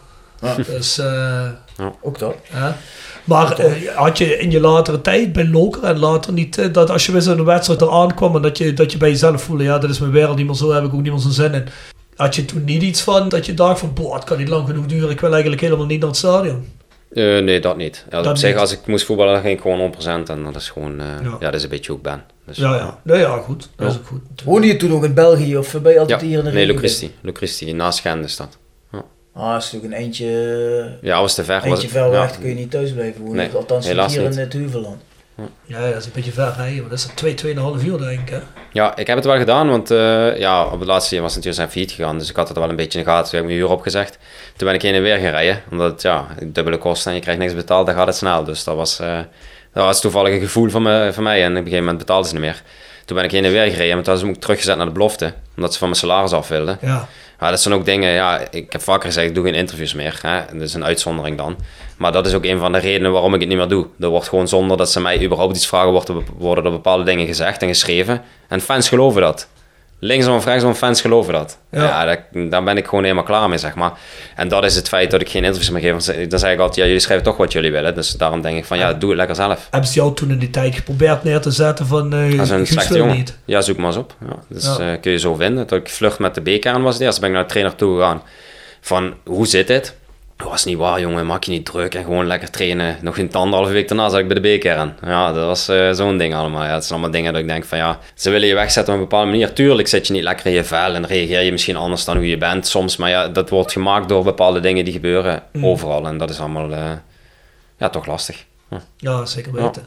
Dus, 0.66 0.98
eh, 0.98 1.48
Ook 2.01 2.18
dat. 2.18 2.35
hè. 2.43 2.73
Maar 3.24 3.59
eh, 3.59 3.94
had 3.94 4.18
je 4.18 4.39
in 4.39 4.51
je 4.51 4.60
latere 4.60 5.01
tijd 5.01 5.32
bij 5.32 5.48
Loker 5.48 5.85
en 5.85 5.98
later 5.98 6.32
niet 6.32 6.59
eh, 6.59 6.73
dat 6.73 6.90
als 6.90 7.06
je 7.06 7.12
wist 7.12 7.27
dat 7.27 7.39
een 7.39 7.44
wedstrijd 7.44 7.81
eraan 7.81 8.14
kwam 8.14 8.36
en 8.36 8.43
dat 8.43 8.59
je, 8.59 8.73
dat 8.73 8.93
je 8.93 8.98
bij 8.98 9.10
jezelf 9.10 9.43
voelde, 9.43 9.64
ja, 9.64 9.78
dat 9.78 9.90
is 9.90 9.98
mijn 9.98 10.12
wereld 10.12 10.36
niet 10.36 10.47
meer 10.47 10.55
zo, 10.55 10.73
heb 10.73 10.85
ik 10.85 10.94
ook 10.94 11.02
niet 11.02 11.12
meer 11.12 11.20
zo'n 11.20 11.31
zin 11.31 11.55
in. 11.55 11.68
Had 12.16 12.35
je 12.35 12.44
toen 12.44 12.64
niet 12.64 12.82
iets 12.82 13.02
van 13.02 13.28
dat 13.28 13.47
je 13.47 13.55
dacht 13.55 13.78
van, 13.78 13.93
boah, 13.94 14.14
het 14.14 14.24
kan 14.24 14.39
niet 14.39 14.48
lang 14.48 14.66
genoeg 14.66 14.86
duren, 14.86 15.10
ik 15.10 15.20
wil 15.20 15.32
eigenlijk 15.32 15.62
helemaal 15.62 15.86
niet 15.86 16.01
naar 16.01 16.09
het 16.09 16.18
stadion. 16.18 16.66
Eh, 17.16 17.38
nee, 17.38 17.60
dat 17.60 17.76
niet. 17.76 18.05
Ja, 18.10 18.22
Dat 18.22 18.26
op 18.30 18.36
zich, 18.36 18.51
niet. 18.51 18.59
als 18.59 18.72
ik 18.72 18.86
moest 18.86 19.05
voetballen, 19.05 19.32
dan 19.32 19.43
ging 19.43 19.55
ik 19.56 19.60
gewoon 19.60 19.78
100% 19.78 20.28
en 20.30 20.44
dat 20.44 20.56
is 20.56 20.68
gewoon, 20.70 21.01
eh, 21.01 21.06
Ja. 21.22 21.30
ja. 21.30 21.38
dat 21.38 21.55
is 21.55 21.62
een 21.62 21.68
beetje 21.68 21.86
hoe 21.90 21.97
ik 21.97 22.02
ben. 22.02 22.24
Dus, 22.47 22.56
Ja, 22.56 22.74
ja. 22.74 22.98
Nee, 23.02 23.18
ja, 23.18 23.36
goed. 23.38 23.68
Dat 23.76 23.90
is 23.93 23.98
ook 23.98 24.06
goed. 24.06 24.20
Woonde 24.44 24.66
je 24.66 24.76
toen 24.76 24.93
ook 24.93 25.05
in 25.05 25.14
België 25.14 25.56
of 25.56 25.72
ben 25.72 25.82
je 25.82 25.94
Ja, 25.94 26.01
altijd 26.01 26.20
hier 26.20 26.38
in 26.38 26.44
de 26.44 26.51
nee, 26.51 26.59
regio? 26.59 26.72
Lucristi. 26.72 27.14
Lucristi, 27.20 27.72
naast 27.72 28.01
Gent 28.01 28.24
is 28.24 28.36
dat. 28.36 28.59
Ah, 29.38 29.52
dat 29.52 29.62
is 29.62 29.72
natuurlijk 29.72 30.01
een 30.01 30.06
eentje, 30.06 30.98
Ja, 31.01 31.20
was 31.20 31.34
te 31.34 31.44
ver. 31.44 31.62
eentje 31.64 31.88
ver 31.88 32.10
weg, 32.10 32.30
dan 32.30 32.40
kun 32.40 32.48
je 32.48 32.55
niet 32.55 32.70
thuis 32.70 32.93
blijven 32.93 33.20
wonen. 33.20 33.36
Nee, 33.36 33.51
Althans 33.51 33.86
helaas 33.86 34.12
hier 34.14 34.22
niet. 34.22 34.32
in 34.34 34.40
het 34.40 34.52
Huveland. 34.52 35.02
Ja, 35.36 35.44
ja, 35.66 35.90
dat 35.90 35.96
is 35.96 36.06
een 36.06 36.12
beetje 36.14 36.32
ver 36.32 36.54
rijden, 36.56 36.80
maar 36.80 36.90
dat 36.90 36.98
is 36.98 37.08
2, 37.14 37.34
2,5 37.34 37.84
uur 37.84 37.98
denk 37.98 38.20
ik. 38.20 38.28
Hè? 38.28 38.38
Ja, 38.72 38.96
ik 38.96 39.06
heb 39.06 39.16
het 39.16 39.26
wel 39.26 39.36
gedaan, 39.36 39.68
want 39.68 39.90
eh, 39.90 40.38
ja, 40.38 40.64
op 40.64 40.78
het 40.78 40.88
laatste 40.88 41.14
jaar 41.14 41.24
was 41.24 41.34
het 41.34 41.44
natuurlijk 41.44 41.54
zijn 41.54 41.68
failliet 41.70 41.92
gegaan. 41.92 42.18
Dus 42.18 42.30
ik 42.30 42.36
had 42.36 42.48
het 42.48 42.56
wel 42.58 42.68
een 42.68 42.76
beetje 42.76 42.98
in 42.98 43.04
de 43.04 43.10
gaten. 43.10 43.30
Toen 43.30 43.34
heb 43.34 43.48
ik 43.48 43.54
mijn 43.54 43.66
huur 43.66 43.76
opgezegd. 43.76 44.18
Toen 44.56 44.66
ben 44.66 44.74
ik 44.76 44.82
heen 44.82 44.94
en 44.94 45.02
weer 45.02 45.16
gaan 45.16 45.30
rijden. 45.30 45.62
Omdat 45.70 46.02
ja, 46.02 46.26
dubbele 46.42 46.78
kosten 46.78 47.10
en 47.10 47.16
je 47.16 47.22
krijgt 47.22 47.40
niks 47.40 47.54
betaald, 47.54 47.86
dan 47.86 47.94
gaat 47.94 48.06
het 48.06 48.16
snel. 48.16 48.44
Dus 48.44 48.64
dat 48.64 48.76
was, 48.76 48.98
eh, 49.00 49.18
dat 49.72 49.84
was 49.84 50.00
toevallig 50.00 50.32
een 50.32 50.40
gevoel 50.40 50.70
van, 50.70 50.82
me, 50.82 51.10
van 51.12 51.22
mij. 51.22 51.42
En 51.42 51.50
op 51.50 51.56
een 51.56 51.62
gegeven 51.62 51.84
moment 51.84 51.98
betaalden 51.98 52.28
ze 52.28 52.34
niet 52.34 52.42
meer. 52.42 52.62
Toen 53.04 53.16
ben 53.16 53.24
ik 53.24 53.30
heen 53.30 53.44
en 53.44 53.52
weer 53.52 53.70
gereden, 53.70 53.94
maar 53.94 54.04
toen 54.04 54.18
ze 54.18 54.24
me 54.24 54.30
ook 54.30 54.40
teruggezet 54.40 54.76
naar 54.76 54.86
de 54.86 54.92
belofte. 54.92 55.32
Omdat 55.56 55.72
ze 55.72 55.78
van 55.78 55.88
mijn 55.88 56.00
salaris 56.00 56.32
af 56.32 56.48
wilden. 56.48 56.78
Ja. 56.80 57.08
Ja, 57.40 57.50
dat 57.50 57.60
zijn 57.60 57.74
ook 57.74 57.84
dingen, 57.84 58.10
ja, 58.10 58.40
ik 58.50 58.72
heb 58.72 58.82
vaker 58.82 59.06
gezegd, 59.06 59.28
ik 59.28 59.34
doe 59.34 59.44
geen 59.44 59.54
interviews 59.54 59.94
meer. 59.94 60.18
Hè? 60.22 60.40
Dat 60.52 60.62
is 60.62 60.74
een 60.74 60.84
uitzondering 60.84 61.36
dan. 61.36 61.56
Maar 61.97 62.12
dat 62.12 62.27
is 62.27 62.35
ook 62.35 62.44
een 62.44 62.59
van 62.59 62.73
de 62.73 62.78
redenen 62.78 63.12
waarom 63.12 63.35
ik 63.35 63.40
het 63.40 63.48
niet 63.48 63.59
meer 63.59 63.68
doe. 63.68 63.86
Er 64.01 64.09
wordt 64.09 64.28
gewoon 64.28 64.48
zonder 64.48 64.77
dat 64.77 64.90
ze 64.90 65.01
mij 65.01 65.23
überhaupt 65.24 65.56
iets 65.56 65.66
vragen, 65.66 65.90
worden, 65.90 66.24
worden 66.39 66.64
er 66.64 66.70
bepaalde 66.70 67.05
dingen 67.05 67.27
gezegd 67.27 67.62
en 67.62 67.68
geschreven. 67.68 68.23
En 68.48 68.60
fans 68.60 68.89
geloven 68.89 69.20
dat. 69.23 69.48
Linksom 69.98 70.35
of 70.35 70.44
rechtsom, 70.44 70.74
fans 70.74 71.01
geloven 71.01 71.32
dat. 71.32 71.59
Ja. 71.70 71.82
Ja, 71.85 72.05
daar, 72.05 72.27
daar 72.51 72.64
ben 72.64 72.77
ik 72.77 72.85
gewoon 72.86 73.02
helemaal 73.02 73.24
klaar 73.24 73.48
mee, 73.48 73.59
zeg 73.59 73.74
maar. 73.74 73.93
En 74.35 74.48
dat 74.48 74.64
is 74.64 74.77
het 74.77 74.89
feit 74.89 75.10
dat 75.10 75.20
ik 75.20 75.28
geen 75.28 75.44
interviews 75.44 75.70
meer 75.70 75.81
geef. 75.82 75.90
Want 76.16 76.31
Dan 76.31 76.39
zeg 76.39 76.52
ik 76.52 76.59
altijd, 76.59 76.77
ja, 76.77 76.85
jullie 76.85 77.01
schrijven 77.01 77.24
toch 77.27 77.36
wat 77.36 77.52
jullie 77.52 77.73
willen. 77.73 77.94
Dus 77.94 78.10
daarom 78.10 78.40
denk 78.40 78.56
ik 78.59 78.64
van, 78.64 78.78
ja, 78.78 78.93
doe 78.93 79.09
het 79.09 79.18
lekker 79.18 79.36
zelf. 79.36 79.68
Hebben 79.70 79.90
ze 79.90 79.94
jou 79.98 80.14
toen 80.14 80.31
in 80.31 80.39
die 80.39 80.51
tijd 80.51 80.74
geprobeerd 80.74 81.24
neer 81.24 81.40
te 81.40 81.51
zetten 81.51 81.86
van 81.86 82.12
eh 82.14 82.31
Dat 82.36 82.40
is 82.47 82.51
een 82.51 82.66
slechte 82.66 82.97
jongen. 82.98 83.16
niet? 83.16 83.39
Ja, 83.44 83.60
zoek 83.60 83.77
maar 83.77 83.86
eens 83.86 83.97
op. 83.97 84.14
Ja, 84.28 84.36
dus 84.48 84.77
Ja. 84.78 84.97
kun 84.97 85.12
je 85.12 85.18
zo 85.18 85.35
vinden. 85.35 85.66
Toen 85.66 85.78
ik 85.78 85.89
vlucht 85.90 86.18
met 86.18 86.35
de 86.35 86.40
B-kern 86.56 86.82
was 86.82 86.94
het 86.94 87.02
eerst, 87.02 87.20
ben 87.20 87.28
ik 87.28 87.35
naar 87.35 87.44
de 87.44 87.51
trainer 87.51 87.74
toe 87.77 87.97
gegaan. 87.97 88.23
Van, 88.81 89.14
hoe 89.24 89.47
zit 89.47 89.66
dit? 89.66 89.94
Dat 90.36 90.48
was 90.48 90.64
niet 90.64 90.76
waar, 90.76 91.00
jongen. 91.00 91.26
Maak 91.26 91.44
je 91.44 91.50
niet 91.50 91.64
druk 91.64 91.94
en 91.94 92.04
gewoon 92.04 92.26
lekker 92.26 92.50
trainen. 92.50 92.96
Nog 93.00 93.18
een 93.18 93.32
anderhalve 93.32 93.72
week 93.72 93.88
daarna 93.88 94.08
zat 94.08 94.18
ik 94.18 94.28
bij 94.28 94.40
de 94.40 94.56
B-kern. 94.56 94.96
Ja, 95.04 95.32
dat 95.32 95.46
was 95.46 95.68
eh, 95.68 95.92
zo'n 95.92 96.18
ding 96.18 96.34
allemaal. 96.34 96.64
Ja, 96.64 96.74
het 96.74 96.84
zijn 96.84 96.92
allemaal 96.92 97.16
dingen 97.16 97.32
dat 97.32 97.42
ik 97.42 97.48
denk 97.48 97.64
van, 97.64 97.78
ja, 97.78 97.98
ze 98.14 98.30
willen 98.30 98.48
je 98.48 98.54
wegzetten 98.54 98.94
op 98.94 99.00
een 99.00 99.08
bepaalde 99.08 99.30
manier. 99.30 99.52
Tuurlijk 99.52 99.88
zit 99.88 100.06
je 100.06 100.12
niet 100.12 100.22
lekker 100.22 100.46
in 100.46 100.52
je 100.52 100.64
vel 100.64 100.94
en 100.94 101.06
reageer 101.06 101.42
je 101.42 101.52
misschien 101.52 101.76
anders 101.76 102.04
dan 102.04 102.16
hoe 102.16 102.28
je 102.28 102.38
bent 102.38 102.66
soms. 102.66 102.96
Maar 102.96 103.10
ja, 103.10 103.28
dat 103.28 103.50
wordt 103.50 103.72
gemaakt 103.72 104.08
door 104.08 104.24
bepaalde 104.24 104.60
dingen 104.60 104.84
die 104.84 104.92
gebeuren 104.92 105.42
overal. 105.60 106.06
En 106.06 106.18
dat 106.18 106.30
is 106.30 106.40
allemaal, 106.40 106.72
eh, 106.72 106.92
ja, 107.78 107.88
toch 107.88 108.06
lastig. 108.06 108.44
Ja. 108.70 108.82
Ja, 108.96 109.24
zeker 109.24 109.52
weten. 109.52 109.86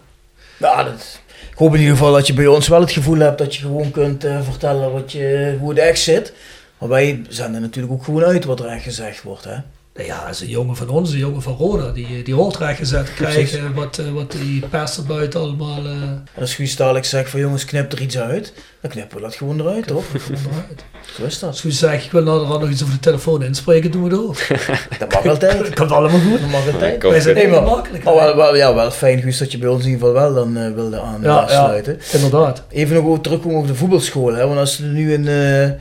Ja, 0.58 0.84
dat, 0.84 1.22
ik 1.52 1.58
hoop 1.58 1.74
in 1.74 1.80
ieder 1.80 1.96
geval 1.96 2.14
dat 2.14 2.28
je 2.28 2.34
bij 2.34 2.48
ons 2.48 2.68
wel 2.68 2.82
het 2.82 2.92
gevoel 2.92 3.18
hebt 3.18 3.38
dat 3.38 3.56
je 3.56 3.62
gewoon 3.62 3.92
kunt 3.92 4.24
eh, 4.24 4.42
vertellen 4.42 4.92
wat 4.92 5.12
je, 5.12 5.58
hoe 5.60 5.70
het 5.70 5.80
echt 5.80 6.00
zit. 6.00 6.34
Maar 6.78 6.90
wij 6.90 7.22
zenden 7.30 7.62
natuurlijk 7.62 7.94
ook 7.94 8.04
gewoon 8.04 8.24
uit 8.24 8.46
wat 8.46 8.60
er 8.60 8.66
echt 8.66 8.84
gezegd 8.84 9.22
wordt. 9.22 9.44
Hè? 9.44 9.56
Ja, 9.96 10.26
dat 10.26 10.34
is 10.34 10.42
een 10.42 10.48
jongen 10.48 10.76
van 10.76 10.90
ons, 10.90 11.12
een 11.12 11.18
jongen 11.18 11.42
van 11.42 11.54
Roda, 11.56 11.92
die, 11.92 12.24
die 12.24 12.34
hoort 12.34 12.58
recht 12.58 12.78
gezet 12.78 13.06
te 13.06 13.12
krijgen 13.12 13.74
wat, 13.74 13.98
eh, 13.98 14.12
wat 14.12 14.32
die 14.32 14.66
pers 14.70 14.98
er 14.98 15.04
buiten 15.04 15.40
allemaal 15.40 15.86
eh, 15.86 15.92
En 15.92 16.26
als 16.40 16.56
Guus 16.56 16.76
dadelijk 16.76 17.06
zegt 17.06 17.30
van 17.30 17.40
jongens 17.40 17.66
knip 17.66 17.92
er 17.92 18.02
iets 18.02 18.18
uit, 18.18 18.54
dan 18.82 18.92
knippen 18.92 19.18
we 19.18 19.24
dat 19.24 19.36
gewoon 19.36 19.60
eruit 19.60 19.88
toch? 19.88 20.04
onderuit. 20.28 20.84
Zo 21.18 21.24
is 21.24 21.40
dat. 21.40 21.50
Als 21.50 21.62
Guus 21.62 21.80
zegt, 21.80 22.06
ik 22.06 22.12
wil 22.12 22.24
nou 22.24 22.48
nog 22.60 22.70
iets 22.70 22.82
over 22.82 22.94
de 22.94 23.00
telefoon 23.00 23.44
inspreken, 23.44 23.92
doen 23.92 24.04
we 24.04 24.10
het 24.10 24.20
ook. 24.20 24.38
Dat 25.00 25.14
mag 25.14 25.26
altijd. 25.26 25.60
Dat 25.60 25.74
komt 25.80 25.92
allemaal 25.92 26.20
goed. 26.20 26.40
Dat 26.40 26.50
mag 26.50 26.74
altijd. 26.74 27.04
Wij 27.04 27.20
zijn 27.20 27.50
maar, 27.50 27.64
makkelijk. 27.64 28.04
maar 28.04 28.16
wel, 28.16 28.36
wel, 28.36 28.56
ja, 28.56 28.76
wel 28.76 28.92
fijn 28.92 29.22
Guus 29.22 29.38
dat 29.38 29.52
je 29.52 29.58
bij 29.58 29.70
ons 29.70 29.84
in 29.84 29.90
ieder 29.90 30.08
geval 30.08 30.22
wel 30.22 30.34
dan 30.34 30.58
eh, 30.58 30.74
wilde 30.74 30.96
Ja, 30.96 31.18
ja. 31.22 31.42
aansluiten. 31.42 32.00
Inderdaad. 32.12 32.64
Even 32.70 32.96
nog 32.96 33.06
over 33.06 33.22
terugkomen 33.22 33.58
over 33.58 33.70
de 33.70 33.76
voetbalschool. 33.76 34.34
Hè? 34.34 34.48
Want 34.48 34.60
als 34.60 34.80
er 34.80 34.86
nu 34.86 35.14
een, 35.14 35.28
eh, 35.28 35.72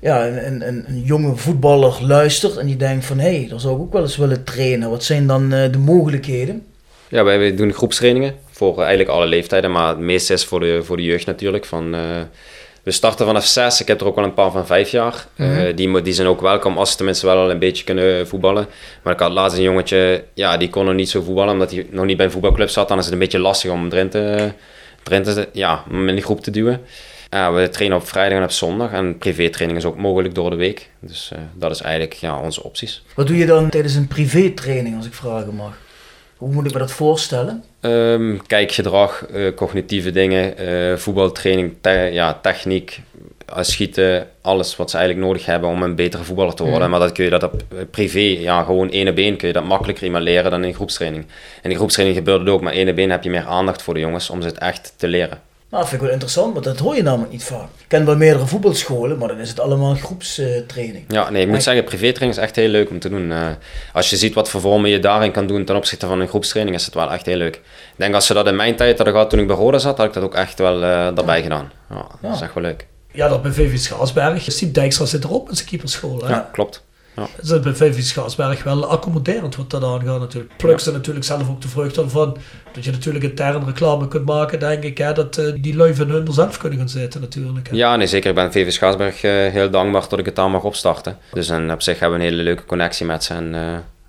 ja, 0.00 0.26
een, 0.26 0.46
een, 0.46 0.68
een, 0.68 0.84
een 0.88 1.02
jonge 1.02 1.36
voetballer 1.36 1.98
luistert 2.00 2.56
en 2.56 2.66
die 2.66 2.76
denkt 2.76 3.04
van... 3.04 3.18
hé, 3.18 3.36
hey, 3.36 3.48
daar 3.48 3.60
zou 3.60 3.74
ik 3.74 3.80
ook 3.80 3.92
wel 3.92 4.02
eens 4.02 4.16
willen 4.16 4.44
trainen. 4.44 4.90
Wat 4.90 5.04
zijn 5.04 5.26
dan 5.26 5.52
eh, 5.52 5.72
de 5.72 5.78
mogelijkheden? 5.78 6.62
Ja, 7.08 7.24
wij, 7.24 7.38
wij 7.38 7.54
doen 7.54 7.72
groepstrainingen 7.72 8.34
voor 8.50 8.72
eh, 8.72 8.78
eigenlijk 8.78 9.08
alle 9.08 9.26
leeftijden, 9.26 9.70
maar 9.70 9.88
het 9.88 9.98
meeste 9.98 10.32
is 10.32 10.44
voor 10.44 10.60
de, 10.60 10.82
voor 10.82 10.96
de 10.96 11.02
jeugd 11.02 11.26
natuurlijk. 11.26 11.64
Van, 11.64 11.94
eh, 11.94 12.00
we 12.82 12.90
starten 12.90 13.26
vanaf 13.26 13.44
zes, 13.44 13.80
ik 13.80 13.88
heb 13.88 14.00
er 14.00 14.06
ook 14.06 14.14
wel 14.14 14.24
een 14.24 14.34
paar 14.34 14.50
van 14.50 14.66
vijf 14.66 14.90
jaar. 14.90 15.26
Eh, 15.36 15.76
die, 15.76 16.02
die 16.02 16.12
zijn 16.12 16.28
ook 16.28 16.40
welkom 16.40 16.78
als 16.78 16.90
ze 16.90 16.96
tenminste 16.96 17.26
wel 17.26 17.36
al 17.36 17.50
een 17.50 17.58
beetje 17.58 17.84
kunnen 17.84 18.28
voetballen. 18.28 18.66
Maar 19.02 19.12
ik 19.12 19.18
had 19.18 19.32
laatst 19.32 19.56
een 19.56 19.62
jongetje, 19.62 20.24
ja, 20.34 20.56
die 20.56 20.70
kon 20.70 20.84
nog 20.84 20.94
niet 20.94 21.10
zo 21.10 21.22
voetballen 21.22 21.52
omdat 21.52 21.70
hij 21.70 21.86
nog 21.90 22.04
niet 22.04 22.16
bij 22.16 22.26
een 22.26 22.32
voetbalclub 22.32 22.68
zat. 22.68 22.88
Dan 22.88 22.98
is 22.98 23.04
het 23.04 23.12
een 23.12 23.18
beetje 23.18 23.38
lastig 23.38 23.70
om 23.70 23.80
hem 23.80 23.92
erin 23.92 24.08
te, 24.08 24.52
erin 25.04 25.22
te 25.22 25.48
ja, 25.52 25.84
om 25.90 25.96
hem 25.96 26.08
in 26.08 26.16
de 26.16 26.22
groep 26.22 26.40
te 26.40 26.50
duwen. 26.50 26.80
Ja, 27.34 27.52
we 27.52 27.68
trainen 27.68 27.98
op 27.98 28.06
vrijdag 28.08 28.38
en 28.38 28.44
op 28.44 28.50
zondag 28.50 28.92
en 28.92 29.18
privé-training 29.18 29.78
is 29.80 29.84
ook 29.86 29.96
mogelijk 29.96 30.34
door 30.34 30.50
de 30.50 30.56
week. 30.56 30.90
Dus 31.00 31.30
eh, 31.32 31.38
dat 31.54 31.70
is 31.70 31.80
eigenlijk 31.80 32.12
ja, 32.12 32.40
onze 32.40 32.62
opties. 32.62 33.02
Wat 33.14 33.26
doe 33.26 33.36
je 33.36 33.46
dan 33.46 33.70
tijdens 33.70 33.94
een 33.94 34.08
privé-training, 34.08 34.96
als 34.96 35.06
ik 35.06 35.14
vragen 35.14 35.54
mag? 35.54 35.78
Hoe 36.36 36.52
moet 36.52 36.66
ik 36.66 36.72
me 36.72 36.78
dat 36.78 36.92
voorstellen? 36.92 37.64
Ehm, 37.80 38.36
kijkgedrag, 38.46 39.26
eh, 39.26 39.54
cognitieve 39.54 40.10
dingen, 40.10 40.56
eh, 40.58 40.96
voetbaltraining, 40.96 41.74
te- 41.80 42.10
ja, 42.12 42.38
techniek, 42.42 43.00
schieten, 43.60 44.28
alles 44.40 44.76
wat 44.76 44.90
ze 44.90 44.96
eigenlijk 44.96 45.26
nodig 45.26 45.46
hebben 45.46 45.70
om 45.70 45.82
een 45.82 45.94
betere 45.94 46.22
voetballer 46.24 46.54
te 46.54 46.64
worden. 46.64 46.90
Maar 46.90 47.00
dat 47.00 47.12
kun 47.12 47.24
je 47.24 47.30
dat 47.30 47.42
op 47.42 47.62
privé, 47.90 48.18
ja, 48.18 48.62
gewoon 48.62 48.86
op 48.86 49.16
één 49.16 49.36
kun 49.36 49.48
je 49.48 49.52
dat 49.54 49.64
makkelijker 49.64 50.04
iemand 50.04 50.24
leren 50.24 50.50
dan 50.50 50.64
in 50.64 50.74
groepstraining. 50.74 51.26
In 51.62 51.70
de 51.70 51.76
groepstraining 51.76 52.18
gebeurt 52.18 52.40
het 52.40 52.48
ook, 52.48 52.60
maar 52.60 52.72
op 52.72 52.96
één 52.96 53.10
heb 53.10 53.24
je 53.24 53.30
meer 53.30 53.46
aandacht 53.46 53.82
voor 53.82 53.94
de 53.94 54.00
jongens 54.00 54.30
om 54.30 54.42
ze 54.42 54.48
het 54.48 54.58
echt 54.58 54.94
te 54.96 55.08
leren. 55.08 55.38
Nou, 55.74 55.86
vind 55.86 56.00
ik 56.00 56.06
wel 56.06 56.12
interessant, 56.12 56.52
want 56.52 56.64
dat 56.64 56.78
hoor 56.78 56.94
je 56.96 57.02
namelijk 57.02 57.32
niet 57.32 57.44
vaak. 57.44 57.68
Ik 57.78 57.84
ken 57.88 58.04
wel 58.04 58.16
meerdere 58.16 58.46
voetbalscholen, 58.46 59.18
maar 59.18 59.28
dan 59.28 59.38
is 59.38 59.48
het 59.48 59.60
allemaal 59.60 59.94
groepstraining. 59.94 61.04
Ja, 61.08 61.30
nee, 61.30 61.40
ik 61.40 61.46
moet 61.46 61.56
Echt? 61.56 61.64
zeggen, 61.64 61.84
privétraining 61.84 62.38
is 62.38 62.44
echt 62.44 62.56
heel 62.56 62.68
leuk 62.68 62.90
om 62.90 62.98
te 62.98 63.08
doen. 63.08 63.32
Eh, 63.32 63.46
als 63.92 64.10
je 64.10 64.16
ziet 64.16 64.34
wat 64.34 64.48
voor 64.48 64.60
vormen 64.60 64.90
je 64.90 64.98
daarin 64.98 65.32
kan 65.32 65.46
doen 65.46 65.64
ten 65.64 65.76
opzichte 65.76 66.06
van 66.06 66.20
een 66.20 66.28
groepstraining, 66.28 66.76
is 66.76 66.84
het 66.84 66.94
wel 66.94 67.12
echt 67.12 67.26
heel 67.26 67.36
leuk. 67.36 67.54
Ik 67.54 67.62
denk 67.96 68.14
als 68.14 68.26
ze 68.26 68.34
dat 68.34 68.46
in 68.46 68.56
mijn 68.56 68.76
tijd 68.76 68.96
hadden 68.96 69.14
gehad 69.14 69.30
toen 69.30 69.38
ik 69.38 69.46
bij 69.46 69.56
Roda 69.56 69.78
zat, 69.78 69.96
had 69.96 70.06
ik 70.06 70.12
dat 70.12 70.22
ook 70.22 70.34
echt 70.34 70.58
wel 70.58 70.74
eh 70.74 71.14
daarbij 71.14 71.42
gedaan. 71.42 71.72
Ja, 71.90 72.06
dat 72.20 72.34
is 72.34 72.40
echt 72.40 72.54
wel 72.54 72.62
leuk. 72.62 72.86
Ja, 73.12 73.28
dat 73.28 73.42
bij 73.42 73.52
VV 73.52 73.78
Schaarsberg. 73.78 74.42
Steve 74.42 74.72
Dijkstra 74.72 75.06
zit 75.06 75.24
erop 75.24 75.46
met 75.46 75.56
zijn 75.56 75.68
keeperschool. 75.68 76.22
Hè? 76.22 76.28
Ja, 76.28 76.48
klopt. 76.52 76.82
Dat 77.14 77.28
is 77.36 77.60
bij 77.60 77.74
VV 77.74 78.02
Schaarsberg 78.02 78.62
wel 78.62 78.86
accommoderend 78.86 79.56
wat 79.56 79.70
dat 79.70 79.84
aangaat 79.84 80.20
natuurlijk. 80.20 80.56
Pluk 80.56 80.80
ze 80.80 80.92
natuurlijk 80.92 81.24
zelf 81.24 81.48
ook 81.48 81.60
de 81.60 81.68
vruchten 81.68 82.10
van. 82.10 82.36
Dat 82.74 82.84
je 82.84 82.90
natuurlijk 82.90 83.24
intern 83.24 83.64
reclame 83.64 84.08
kunt 84.08 84.24
maken, 84.24 84.58
denk 84.58 84.82
ik. 84.82 84.98
Hè, 84.98 85.12
dat 85.12 85.36
eh, 85.38 85.52
die 85.60 85.76
lui 85.76 85.94
van 85.94 86.08
hun 86.08 86.26
er 86.26 86.32
zelf 86.32 86.58
kunnen 86.58 86.78
gaan 86.78 86.88
zitten 86.88 87.20
natuurlijk. 87.20 87.68
Hè. 87.68 87.76
Ja, 87.76 87.96
nee, 87.96 88.06
zeker. 88.06 88.28
Ik 88.28 88.34
ben 88.34 88.52
VV 88.52 88.72
Schaarsberg 88.72 89.22
eh, 89.22 89.30
heel 89.30 89.70
dankbaar 89.70 90.06
dat 90.08 90.18
ik 90.18 90.24
het 90.24 90.36
daar 90.36 90.50
mag 90.50 90.64
opstarten. 90.64 91.18
Dus 91.32 91.48
en 91.48 91.72
op 91.72 91.82
zich 91.82 91.98
hebben 91.98 92.18
we 92.18 92.24
een 92.24 92.30
hele 92.30 92.42
leuke 92.42 92.64
connectie 92.64 93.06
met 93.06 93.24
ze 93.24 93.34
en 93.34 93.54
eh, 93.54 93.60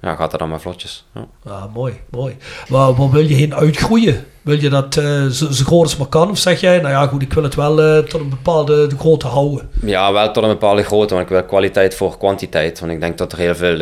ja, 0.01 0.15
gaat 0.15 0.31
het 0.31 0.41
allemaal 0.41 0.59
vlotjes. 0.59 1.05
Ja. 1.13 1.27
Ah, 1.43 1.73
mooi, 1.73 1.93
mooi. 2.09 2.35
Maar 2.69 2.93
waar 2.93 3.11
wil 3.11 3.25
je 3.25 3.33
heen 3.33 3.55
uitgroeien? 3.55 4.25
Wil 4.41 4.59
je 4.59 4.69
dat 4.69 4.97
eh, 4.97 5.25
zo, 5.25 5.51
zo 5.51 5.65
groot 5.65 5.83
als 5.83 5.97
maar 5.97 6.07
kan? 6.07 6.29
Of 6.29 6.37
zeg 6.37 6.61
jij, 6.61 6.79
nou 6.79 6.93
ja 6.93 7.07
goed, 7.07 7.21
ik 7.21 7.33
wil 7.33 7.43
het 7.43 7.55
wel 7.55 8.03
tot 8.03 8.21
een 8.21 8.29
bepaalde 8.29 8.87
de 8.87 8.97
grootte 8.97 9.27
houden. 9.27 9.69
ja, 9.81 10.11
wel 10.11 10.31
tot 10.31 10.43
een 10.43 10.49
bepaalde 10.49 10.83
grootte, 10.83 11.13
want 11.13 11.25
ik 11.25 11.31
wil 11.31 11.43
kwaliteit 11.43 11.95
voor 11.95 12.17
kwantiteit. 12.17 12.79
Want 12.79 12.91
ik 12.91 12.99
denk 12.99 13.17
dat 13.17 13.31
er 13.31 13.37
heel 13.37 13.55
veel, 13.55 13.77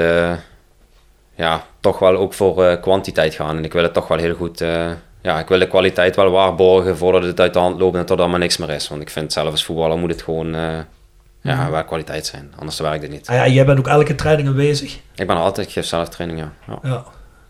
ja, 1.36 1.66
toch 1.80 2.00
wel 2.00 2.16
ook 2.16 2.34
voor 2.34 2.66
eh, 2.66 2.82
kwantiteit 2.82 3.34
gaan. 3.34 3.58
En 3.58 3.66
ik 3.66 3.74
wil 3.74 3.84
het 3.84 3.94
toch 3.94 4.08
wel 4.08 4.18
heel 4.18 4.36
goed, 4.36 4.62
eh, 4.62 4.92
ja, 5.22 5.40
ik 5.40 5.48
wil 5.48 5.60
de 5.60 5.68
kwaliteit 5.68 6.16
wel 6.16 6.30
waarborgen 6.30 6.98
voordat 6.98 7.24
het 7.24 7.40
uit 7.40 7.54
de 7.54 7.60
hand 7.60 7.80
loopt 7.80 7.96
en 7.96 8.06
tot 8.06 8.20
er 8.20 8.30
maar 8.30 8.40
niks 8.40 8.58
meer 8.58 8.70
is. 8.70 8.88
Want 8.88 9.02
ik 9.02 9.10
vind 9.10 9.34
zelf 9.34 9.52
als 9.52 9.66
voetballer 9.66 9.98
moet 9.98 10.12
het 10.12 10.22
gewoon, 10.22 10.56
eh, 10.56 10.80
ja, 11.42 11.70
wel 11.70 11.84
kwaliteit 11.84 12.26
zijn. 12.26 12.54
Anders 12.56 12.80
werkt 12.80 13.02
het 13.02 13.12
niet. 13.12 13.28
Ah 13.28 13.36
ja, 13.36 13.48
jij 13.48 13.66
bent 13.66 13.80
ook 13.80 13.88
elke 13.88 14.16
training 14.16 14.48
aanwezig. 14.48 15.00
Ik 15.16 15.28
ben 15.28 15.38
altijd, 15.38 15.68
ik 15.68 15.74
geef 15.74 15.86
zelf 15.86 16.10
training, 16.10 16.40
ja. 16.40 16.54
ja. 16.68 16.80
Ja, 16.90 17.04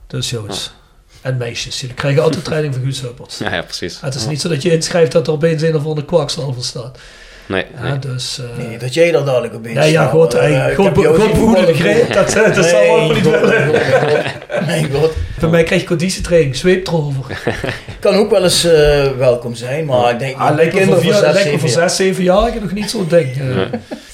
dus 0.07 0.30
jongens. 0.30 0.73
En 1.22 1.38
meisjes, 1.38 1.80
die 1.80 1.93
krijgen 1.93 2.23
altijd 2.23 2.43
training 2.43 2.73
van 2.73 2.84
Guus 2.84 3.01
Hupperts. 3.01 3.38
Ja, 3.43 3.53
ja, 3.53 3.61
precies. 3.61 4.01
Het 4.01 4.15
is 4.15 4.27
niet 4.27 4.41
zo 4.41 4.49
dat 4.49 4.61
je 4.61 4.72
inschrijft 4.72 5.11
dat 5.11 5.27
er 5.27 5.34
opeens 5.34 5.61
een 5.61 5.76
of 5.76 5.85
andere 5.85 6.05
kwakzalver 6.05 6.64
staat. 6.64 6.99
Nee, 7.45 7.65
Ja, 7.76 7.82
nee. 7.90 7.99
dus... 7.99 8.40
eh, 8.57 8.65
Nee, 8.68 8.78
dat 8.78 8.94
jij 8.94 9.11
daar 9.11 9.26
dadelijk 9.26 9.53
op 9.56 9.68
in 9.68 9.74
Nee, 9.74 9.91
ja, 9.91 10.06
goed, 10.06 10.34
hey, 10.34 10.70
ik 10.72 10.76
goed 10.76 10.88
voetballen. 11.36 11.76
gereden, 11.76 12.14
dat, 12.14 12.36
eh, 12.36 12.56
dat 12.56 12.65
zou 12.65 12.84
Nee, 12.86 12.90
ook 13.10 13.14
niet 13.14 13.24
god, 13.24 13.40
willen. 13.40 13.68
god, 13.68 14.65
Nee, 14.68 14.88
god. 14.94 15.11
Bij 15.40 15.49
mij 15.49 15.64
krijg 15.64 15.82
je 15.82 15.88
conditietraining, 15.88 16.56
zweep 16.56 16.88
erover. 16.88 17.40
Kan 17.99 18.15
ook 18.15 18.30
wel 18.32 18.44
eens 18.44 18.64
eh, 18.64 19.11
welkom 19.18 19.56
zijn, 19.56 19.86
maar 19.86 20.11
ik 20.11 20.20
denk 20.20 20.38
Ah, 20.38 20.48
niet 20.48 20.56
lijkt 20.57 20.74
me 20.74 20.86
voor, 20.86 21.14
zes, 21.14 21.41
voor 21.60 21.70
jaar. 21.70 21.90
6, 21.90 21.95
7 21.95 22.24
jaar 22.24 22.52
nog 22.61 22.72
niet 22.72 22.90
zo'n 22.90 23.07
ding. 23.07 23.36
Nee. 23.36 23.65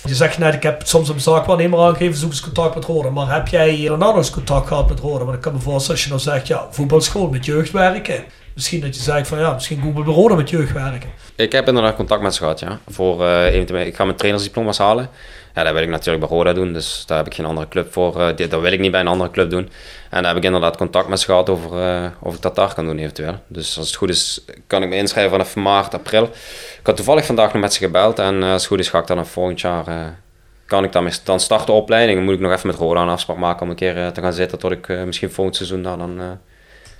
Je 0.06 0.15
zegt 0.15 0.38
net, 0.38 0.53
ik 0.53 0.64
heb 0.64 0.81
soms 0.85 1.10
een 1.10 1.19
zaakwaarnemer 1.19 1.80
aangegeven, 1.80 2.18
zoek 2.18 2.30
eens 2.30 2.41
contact 2.41 2.76
met 2.76 2.85
Roda. 2.85 3.10
Maar 3.10 3.34
heb 3.34 3.47
jij 3.47 3.85
daarna 3.88 4.06
nog 4.06 4.15
eens 4.15 4.30
contact 4.30 4.68
gehad 4.68 4.89
met 4.89 4.99
Roda? 4.99 5.23
Want 5.23 5.35
ik 5.35 5.41
kan 5.41 5.53
me 5.53 5.60
voorstellen 5.60 5.91
als 5.95 6.03
je 6.03 6.10
nou 6.10 6.22
zegt, 6.22 6.47
ja, 6.47 6.68
voetbalschool 6.72 7.27
met 7.30 7.45
jeugdwerken. 7.45 8.23
Misschien 8.60 8.81
dat 8.81 8.95
je 8.95 9.02
zegt 9.02 9.27
van, 9.27 9.40
ja, 9.40 9.53
misschien 9.53 9.81
Google 9.81 10.14
Roda 10.14 10.36
met 10.36 10.49
jeugdwerken. 10.49 11.10
Ik 11.36 11.52
heb 11.52 11.68
inderdaad 11.68 11.95
contact 11.95 12.22
met 12.22 12.34
ze 12.34 12.40
gehad, 12.40 12.60
ja. 12.60 12.80
Voor, 12.88 13.26
eh, 13.26 13.45
eventueel, 13.45 13.86
ik 13.86 13.95
ga 13.95 14.03
mijn 14.03 14.18
trainersdiploma's 14.18 14.77
halen. 14.77 15.10
Ja, 15.56 15.64
dat 15.64 15.73
wil 15.73 15.81
ik 15.81 15.90
natuurlijk 15.90 16.27
bij 16.27 16.38
Roda 16.38 16.53
doen, 16.53 16.73
dus 16.73 17.03
daar 17.06 17.18
heb 17.18 17.26
ik 17.27 17.34
geen 17.34 17.45
andere 17.45 17.68
club 17.68 17.94
voor. 17.94 18.34
dit- 18.36 18.52
dat 18.52 18.61
wil 18.61 18.72
ik 18.72 18.80
niet 18.80 18.91
bij 18.91 18.99
een 18.99 19.07
andere 19.07 19.31
club 19.31 19.49
doen. 19.49 19.69
En 20.10 20.22
daar 20.22 20.27
heb 20.27 20.38
ik 20.38 20.44
inderdaad 20.44 20.77
contact 20.77 21.07
met 21.07 21.19
ze 21.19 21.26
gehad 21.26 21.49
over 21.49 21.81
eh, 21.81 22.06
of 22.19 22.36
ik 22.36 22.41
dat 22.41 22.56
daar 22.56 22.73
kan 22.73 22.86
doen 22.86 22.98
eventueel. 22.98 23.36
Dus 23.48 23.77
als 23.77 23.88
het 23.88 23.95
goed 23.95 24.10
is, 24.10 24.41
kan 24.68 24.84
ik 24.84 24.90
me 24.90 24.95
inschrijven 24.95 25.31
vanaf 25.31 25.56
maart, 25.56 25.94
april. 25.94 26.23
Ik 26.80 26.86
had 26.86 26.95
toevallig 26.95 27.26
vandaag 27.26 27.53
nog 27.53 27.61
met 27.61 27.73
ze 27.73 27.80
gebeld 27.80 28.19
en 28.19 28.44
als 28.44 28.52
het 28.61 28.65
goed 28.65 28.80
is 28.80 28.90
ga 28.90 28.99
ik 28.99 29.07
dan 29.07 29.26
volgend 29.26 29.61
jaar... 29.61 30.15
kan 30.65 30.84
ik 30.84 30.91
dan, 30.91 31.10
dan 31.23 31.40
starten 31.40 31.65
de 31.65 31.72
opleiding. 31.72 32.18
Dan 32.18 32.26
moet 32.26 32.36
ik 32.36 32.40
nog 32.41 32.52
even 32.52 32.68
met 32.68 32.76
Roda 32.76 33.02
een 33.02 33.10
afspraak 33.10 33.38
maken 33.38 33.61
om 33.61 33.69
een 33.69 33.76
keer 33.76 34.11
te 34.11 34.22
gaan 34.22 34.34
zitten 34.34 34.60
tot 34.60 34.72
ik 34.72 34.88
misschien 35.06 35.31
volgend 35.31 35.56
seizoen 35.56 35.84
daar 35.84 35.98
dan 35.98 36.40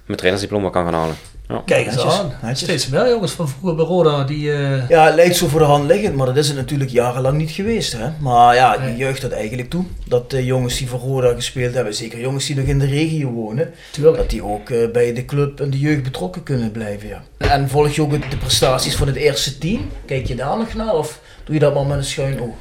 mijn 0.10 0.22
trainersdiploma 0.22 0.70
kan 0.70 0.84
gaan 0.84 0.94
halen. 0.94 1.16
Ja. 1.48 1.62
Kijk 1.66 1.86
eens 1.86 1.96
Netjes, 1.96 2.20
aan. 2.20 2.32
netjes. 2.42 2.60
Steeds 2.60 2.88
meer 2.88 3.10
jongens 3.10 3.32
van 3.32 3.50
vroeger 3.50 3.76
bij 3.76 3.86
Roda 3.86 4.24
die... 4.24 4.52
eh, 4.52 4.90
Ja, 4.90 5.06
het 5.06 5.16
lijkt 5.16 5.36
zo 5.36 5.48
voor 5.48 5.60
de 5.60 5.66
hand 5.66 5.86
liggend, 5.86 6.16
maar 6.16 6.26
dat 6.26 6.36
is 6.38 6.48
het 6.48 6.58
natuurlijk 6.58 6.90
jarenlang 6.90 7.38
niet 7.38 7.52
geweest. 7.52 7.94
Hè? 7.94 8.10
Maar 8.20 8.56
ja, 8.56 8.78
die 8.78 8.88
Nee. 8.88 8.98
jeugd 8.98 9.22
dat 9.22 9.32
eigenlijk 9.32 9.70
toe. 9.70 9.84
Dat 10.08 10.30
de 10.30 10.46
jongens 10.46 10.78
die 10.78 10.88
voor 10.88 11.00
Roda 11.00 11.34
gespeeld 11.34 11.74
hebben, 11.74 11.94
zeker 11.94 12.20
jongens 12.20 12.46
die 12.46 12.56
nog 12.56 12.66
in 12.66 12.80
de 12.80 12.86
regio 12.86 13.30
wonen, 13.32 13.74
tuurlijk. 13.92 14.18
dat 14.18 14.30
die 14.30 14.44
ook 14.44 14.70
eh, 14.70 14.92
bij 14.92 15.14
de 15.14 15.26
club 15.26 15.60
en 15.62 15.70
de 15.70 15.80
jeugd 15.80 16.04
betrokken 16.04 16.44
kunnen 16.44 16.72
blijven. 16.72 17.08
Ja. 17.10 17.22
En 17.38 17.70
volg 17.70 17.90
je 17.96 18.02
ook 18.02 18.12
de 18.30 18.38
prestaties 18.38 18.96
van 18.96 19.08
het 19.08 19.16
eerste 19.16 19.58
team? 19.58 19.90
Kijk 20.06 20.26
je 20.28 20.36
daar 20.36 20.58
nog 20.58 20.74
naar 20.74 20.94
of 20.96 21.20
doe 21.44 21.54
je 21.54 21.60
dat 21.62 21.74
maar 21.74 21.86
met 21.86 21.98
een 21.98 22.04
schuin 22.04 22.42
oog? 22.42 22.54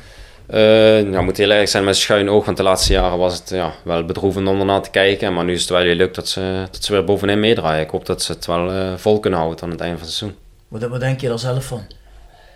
Eh, 0.49 0.61
nou, 1.07 1.25
moet 1.25 1.37
heel 1.37 1.51
erg 1.51 1.69
zijn 1.69 1.85
met 1.85 1.97
schuin 1.97 2.31
oog, 2.31 2.45
want 2.45 2.57
de 2.57 2.63
laatste 2.63 2.93
jaren 2.93 3.19
was 3.19 3.39
het 3.39 3.51
ja, 3.51 3.73
wel 3.85 4.05
bedroevend 4.05 4.49
om 4.49 4.59
ernaar 4.59 4.83
te 4.83 4.91
kijken. 4.91 5.35
Maar 5.35 5.45
nu 5.45 5.53
is 5.53 5.61
het 5.61 5.71
wel 5.71 5.81
heel 5.81 5.95
leuk 5.95 6.15
dat 6.15 6.29
ze, 6.29 6.67
dat 6.71 6.85
ze 6.85 6.93
weer 6.93 7.05
bovenin 7.05 7.41
meedraaien. 7.41 7.85
Ik 7.85 7.91
hoop 7.91 8.07
dat 8.07 8.23
ze 8.23 8.33
het 8.33 8.47
wel 8.47 8.73
eh, 8.73 8.95
vol 8.97 9.21
kunnen 9.21 9.39
houden 9.39 9.63
aan 9.63 9.71
het 9.71 9.81
einde 9.81 9.97
van 9.97 10.07
het 10.07 10.15
seizoen. 10.15 10.39
Wat, 10.69 10.83
wat 10.83 11.01
denk 11.01 11.21
je 11.21 11.29
daar 11.29 11.39
zelf 11.39 11.65
van? 11.65 11.83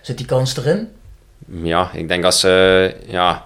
Zit 0.01 0.17
die 0.17 0.27
kans 0.27 0.57
erin? 0.57 0.89
Ja, 1.63 1.91
ik 1.93 2.09
denk 2.09 2.25
als 2.25 2.41
ze... 2.41 2.95
ja, 3.07 3.45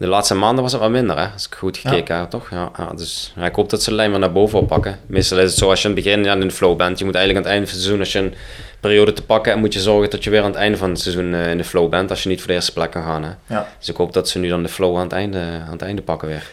de 0.00 0.06
laatste 0.06 0.34
maanden 0.34 0.62
was 0.62 0.72
het 0.72 0.80
wat 0.80 0.90
minder, 0.90 1.18
hè, 1.18 1.26
als 1.32 1.46
ik 1.46 1.54
goed 1.54 1.76
gekeken 1.76 2.16
heb, 2.16 2.30
toch? 2.30 2.50
Ja, 2.50 2.70
ja, 2.76 2.92
dus 2.96 3.32
ja, 3.36 3.44
ik 3.44 3.54
hoop 3.54 3.70
dat 3.70 3.82
ze 3.82 3.90
de 3.90 3.96
lijn 3.96 4.10
weer 4.10 4.18
naar 4.18 4.32
boven 4.32 4.58
oppakken. 4.58 4.98
Meestal 5.06 5.38
is 5.38 5.50
het 5.50 5.58
zo 5.58 5.70
als 5.70 5.82
je 5.82 5.88
aan 5.88 5.94
het 5.94 6.04
begin 6.04 6.24
in 6.24 6.40
de 6.40 6.50
flow 6.50 6.76
bent. 6.76 6.98
Je 6.98 7.04
moet 7.04 7.14
eigenlijk 7.14 7.46
aan 7.46 7.52
het 7.52 7.60
einde 7.60 7.70
van 7.70 7.76
het 7.76 7.84
seizoen, 7.84 8.00
als 8.00 8.12
je 8.12 8.18
een 8.18 8.34
periode 8.80 9.12
te 9.12 9.22
pakken 9.22 9.50
hebt, 9.50 9.64
moet 9.64 9.74
je 9.74 9.80
zorgen 9.80 10.10
dat 10.10 10.24
je 10.24 10.30
weer 10.30 10.40
aan 10.40 10.50
het 10.50 10.56
einde 10.56 10.78
van 10.78 10.90
het 10.90 11.00
seizoen 11.00 11.34
eh, 11.34 11.50
in 11.50 11.56
de 11.56 11.64
flow 11.64 11.90
bent. 11.90 12.10
Als 12.10 12.22
je 12.22 12.28
niet 12.28 12.38
voor 12.38 12.48
de 12.48 12.54
eerste 12.54 12.72
plek 12.72 12.90
kan 12.90 13.02
gaan. 13.02 13.22
Hè. 13.22 13.30
Ja. 13.46 13.68
Dus 13.78 13.88
ik 13.88 13.96
hoop 13.96 14.12
dat 14.12 14.28
ze 14.28 14.38
nu 14.38 14.48
dan 14.48 14.62
de 14.62 14.68
flow 14.68 14.96
aan 14.96 15.02
het 15.02 15.12
einde, 15.12 15.38
aan 15.38 15.72
het 15.72 15.82
einde 15.82 16.02
pakken 16.02 16.28
weer. 16.28 16.46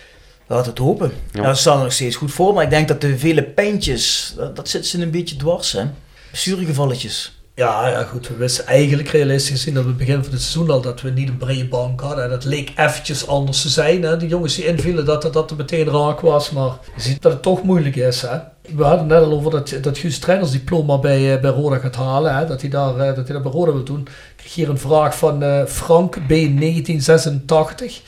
Laat 0.48 0.65
het 0.65 0.78
hopen. 0.78 1.11
Ja. 1.32 1.53
Staat 1.53 1.78
er 1.78 1.84
nog 1.84 1.94
steeds 1.94 2.15
goed 2.15 2.32
voor, 2.32 2.53
maar 2.53 2.64
ik 2.64 2.69
denk 2.69 2.88
dat 2.88 3.02
de 3.02 3.18
vele 3.18 3.44
pijntjes, 3.44 4.34
dat, 4.36 4.56
dat 4.56 4.69
zit 4.69 4.88
ze 4.88 5.02
een 5.02 5.11
beetje 5.11 5.36
dwars, 5.36 5.72
hè? 5.72 5.84
Blessuregevalletjes. 6.30 7.36
Ja, 7.57 7.88
ja, 7.88 8.03
goed. 8.03 8.27
We 8.27 8.35
wisten 8.35 8.65
eigenlijk 8.65 9.09
realistisch 9.09 9.51
gezien 9.51 9.73
dat 9.73 9.85
we 9.85 9.91
begin 9.91 10.23
van 10.23 10.31
het 10.34 10.41
seizoen 10.41 10.69
al 10.69 10.81
dat 10.81 11.01
we 11.01 11.09
niet 11.09 11.29
een 11.29 11.38
brede 11.38 11.67
bank 11.67 12.01
hadden. 12.01 12.23
En 12.23 12.29
dat 12.29 12.45
leek 12.45 12.71
eventjes 12.75 13.27
anders 13.27 13.61
te 13.61 13.69
zijn. 13.69 14.03
Hè. 14.03 14.17
Die 14.17 14.29
jongens 14.29 14.55
die 14.55 14.65
invielen, 14.65 15.05
dat 15.05 15.34
dat, 15.34 15.51
er 15.51 15.57
meteen 15.57 15.85
raak 15.89 16.19
was. 16.19 16.51
Maar 16.51 16.71
je 16.95 17.01
ziet 17.01 17.21
dat 17.21 17.31
het 17.31 17.41
toch 17.41 17.63
moeilijk 17.63 17.95
is. 17.95 18.21
Hè. 18.21 18.38
We 18.75 18.84
hadden 18.84 19.07
net 19.07 19.23
al 19.23 19.31
over 19.31 19.51
dat, 19.51 19.77
dat 19.81 19.97
Guus 19.97 20.19
Trainers 20.19 20.51
diploma 20.51 20.97
bij, 20.97 21.35
eh, 21.35 21.41
bij 21.41 21.51
Roda 21.51 21.77
gaat 21.77 21.95
halen. 21.95 22.35
Hè. 22.35 22.45
Dat, 22.45 22.61
hij 22.61 22.69
daar, 22.69 22.99
eh, 22.99 23.15
dat 23.15 23.27
hij 23.27 23.34
dat 23.34 23.43
bij 23.43 23.51
Roda 23.51 23.71
wil 23.71 23.84
doen. 23.84 23.99
Ik 24.01 24.34
kreeg 24.35 24.53
hier 24.53 24.69
een 24.69 24.79
vraag 24.79 25.17
van 25.17 25.43
eh, 25.43 25.65
Frank 25.65 26.17
B1986. 26.17 28.01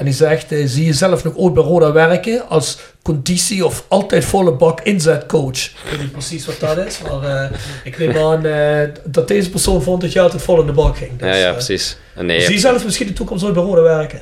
En 0.00 0.06
die 0.06 0.14
zegt, 0.14 0.52
eh, 0.52 0.62
zie 0.66 0.84
je 0.84 0.92
zelf 0.92 1.24
nog 1.24 1.36
ooit 1.36 1.54
bij 1.54 1.62
Roda 1.62 1.92
werken 1.92 2.48
als 2.48 2.78
conditie 3.02 3.64
of 3.64 3.84
altijd 3.88 4.24
volle 4.24 4.52
bak 4.52 4.80
inzetcoach? 4.80 5.64
Ik 5.64 5.90
weet 5.90 5.98
niet 6.00 6.12
precies 6.12 6.46
wat 6.46 6.60
dat 6.60 6.76
is, 6.86 7.00
maar 7.02 7.22
eh, 7.22 7.56
ik 7.84 7.98
neem 7.98 8.16
aan 8.16 8.44
eh, 8.44 8.88
dat 9.04 9.28
deze 9.28 9.50
persoon 9.50 9.82
vond 9.82 10.00
dat 10.00 10.12
je 10.12 10.20
altijd 10.20 10.42
vol 10.42 10.60
in 10.60 10.66
de 10.66 10.72
bak 10.72 10.96
ging. 10.96 11.18
Dus, 11.18 11.28
ja, 11.28 11.34
ja, 11.34 11.46
eh, 11.48 11.52
precies. 11.52 11.96
En 12.14 12.26
nee, 12.26 12.40
zie 12.40 12.54
je 12.54 12.60
zelf 12.60 12.84
misschien 12.84 13.06
in 13.06 13.12
de 13.12 13.18
toekomst 13.18 13.44
ooit 13.44 13.54
bij 13.54 13.62
Roda 13.62 13.82
werken? 13.82 14.20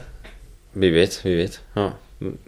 Wie 0.73 0.93
weet, 0.93 1.21
wie 1.23 1.37
weet. 1.37 1.61
Ja. 1.75 1.95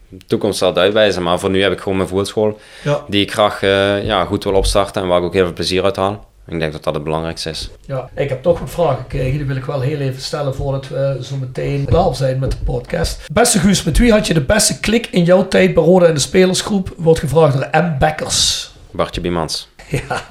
De 0.09 0.27
toekomst 0.27 0.59
zal 0.59 0.69
het 0.69 0.79
uitwijzen, 0.79 1.23
maar 1.23 1.39
voor 1.39 1.51
nu 1.51 1.63
heb 1.63 1.73
ik 1.73 1.81
gewoon 1.81 1.97
mijn 1.97 2.09
voetbalschool 2.09 2.59
Ja. 2.83 3.05
die 3.09 3.23
ik 3.23 3.33
graag 3.33 3.61
ja, 4.05 4.25
goed 4.25 4.45
wil 4.45 4.55
opstarten 4.55 5.03
en 5.03 5.09
waar 5.09 5.19
ik 5.19 5.25
ook 5.25 5.33
heel 5.35 5.45
veel 5.45 5.53
plezier 5.53 5.85
uit 5.85 5.97
haal. 5.97 6.30
Ik 6.51 6.59
denk 6.61 6.73
dat 6.73 6.85
dat 6.85 6.95
het 6.95 7.05
belangrijkste 7.05 7.51
is. 7.51 7.71
Ja, 7.87 8.09
ik 8.15 8.29
heb 8.29 8.43
toch 8.43 8.59
wat 8.59 8.71
vragen 8.71 8.97
gekregen. 8.97 9.37
Die 9.39 9.47
wil 9.47 9.57
ik 9.57 9.65
wel 9.65 9.81
heel 9.81 9.99
even 9.99 10.23
stellen 10.23 10.55
voordat 10.55 10.89
we 10.89 11.19
zo 11.23 11.37
meteen 11.37 11.85
klaar 11.85 12.15
zijn 12.15 12.39
met 12.39 12.51
de 12.51 12.57
podcast. 12.65 13.21
Beste 13.33 13.59
Guus, 13.59 13.83
met 13.83 13.99
wie 13.99 14.13
had 14.13 14.27
je 14.27 14.35
de 14.35 14.41
beste 14.45 14.81
klik 14.81 15.07
in 15.11 15.25
jouw 15.25 15.49
tijd 15.49 15.75
bij 15.75 15.83
Roda 15.83 16.07
in 16.07 16.15
de 16.15 16.21
spelersgroep? 16.21 16.95
Wordt 16.97 17.21
gevraagd 17.21 17.53
door 17.57 17.69
M. 17.83 17.99
Bekkers. 17.99 18.71
Bartje 18.91 19.21
Biemans. 19.21 19.69
Ja, 20.09 20.23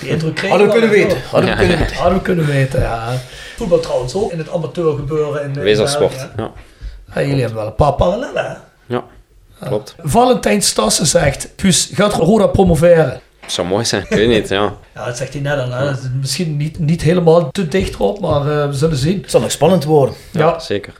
die 0.00 0.08
indruk 0.08 0.34
kreeg 0.34 0.50
Hadden 0.50 0.66
we 0.66 0.72
kunnen 0.72 0.90
weten. 0.90 1.18
Hadden 1.30 1.50
we 1.50 1.56
kunnen 1.56 1.78
weten. 1.78 1.96
Hadden 1.96 2.18
we 2.18 2.24
kunnen 2.24 2.46
weten, 2.46 2.80
ja. 2.80 3.12
Voetbal 3.56 3.80
trouwens 3.80 4.14
ook 4.14 4.32
in 4.32 4.38
het 4.38 4.50
amateur 4.50 4.94
gebeuren. 4.96 5.42
In, 5.42 5.48
in 5.54 5.60
Wezelsport. 5.60 6.16
België. 6.16 6.30
Ja, 6.36 6.50
Ja, 7.14 7.20
jullie 7.26 7.40
hebben 7.40 7.58
wel 7.58 7.66
een 7.66 7.74
paar 7.74 7.92
parallellen. 7.92 8.44
hè? 8.44 8.54
ja 8.94 9.04
klopt. 9.68 9.94
Valentijn 10.02 10.62
Stassen 10.62 11.06
zegt, 11.06 11.48
Guus, 11.56 11.90
gaat 11.92 12.12
Roda 12.12 12.46
promoveren? 12.46 13.20
Zou 13.46 13.66
mooi 13.68 13.84
zijn, 13.84 14.02
ik 14.02 14.08
weet 14.08 14.28
niet. 14.28 14.48
Ja. 14.48 14.72
Ja, 14.94 15.04
dat 15.06 15.16
zegt 15.16 15.32
hij 15.32 15.42
net 15.42 15.58
al. 15.58 15.70
Hè. 15.70 15.92
Misschien 16.20 16.56
niet, 16.56 16.78
niet 16.78 17.02
helemaal 17.02 17.50
te 17.50 17.68
dicht 17.68 17.94
erop, 17.94 18.20
maar 18.20 18.40
eh, 18.60 18.66
we 18.68 18.72
zullen 18.72 18.96
zien. 18.96 19.20
Het 19.20 19.30
zal 19.30 19.40
nog 19.40 19.50
spannend 19.50 19.84
worden. 19.84 20.14
Ja, 20.30 20.40
Ja. 20.40 20.58
zeker. 20.58 20.92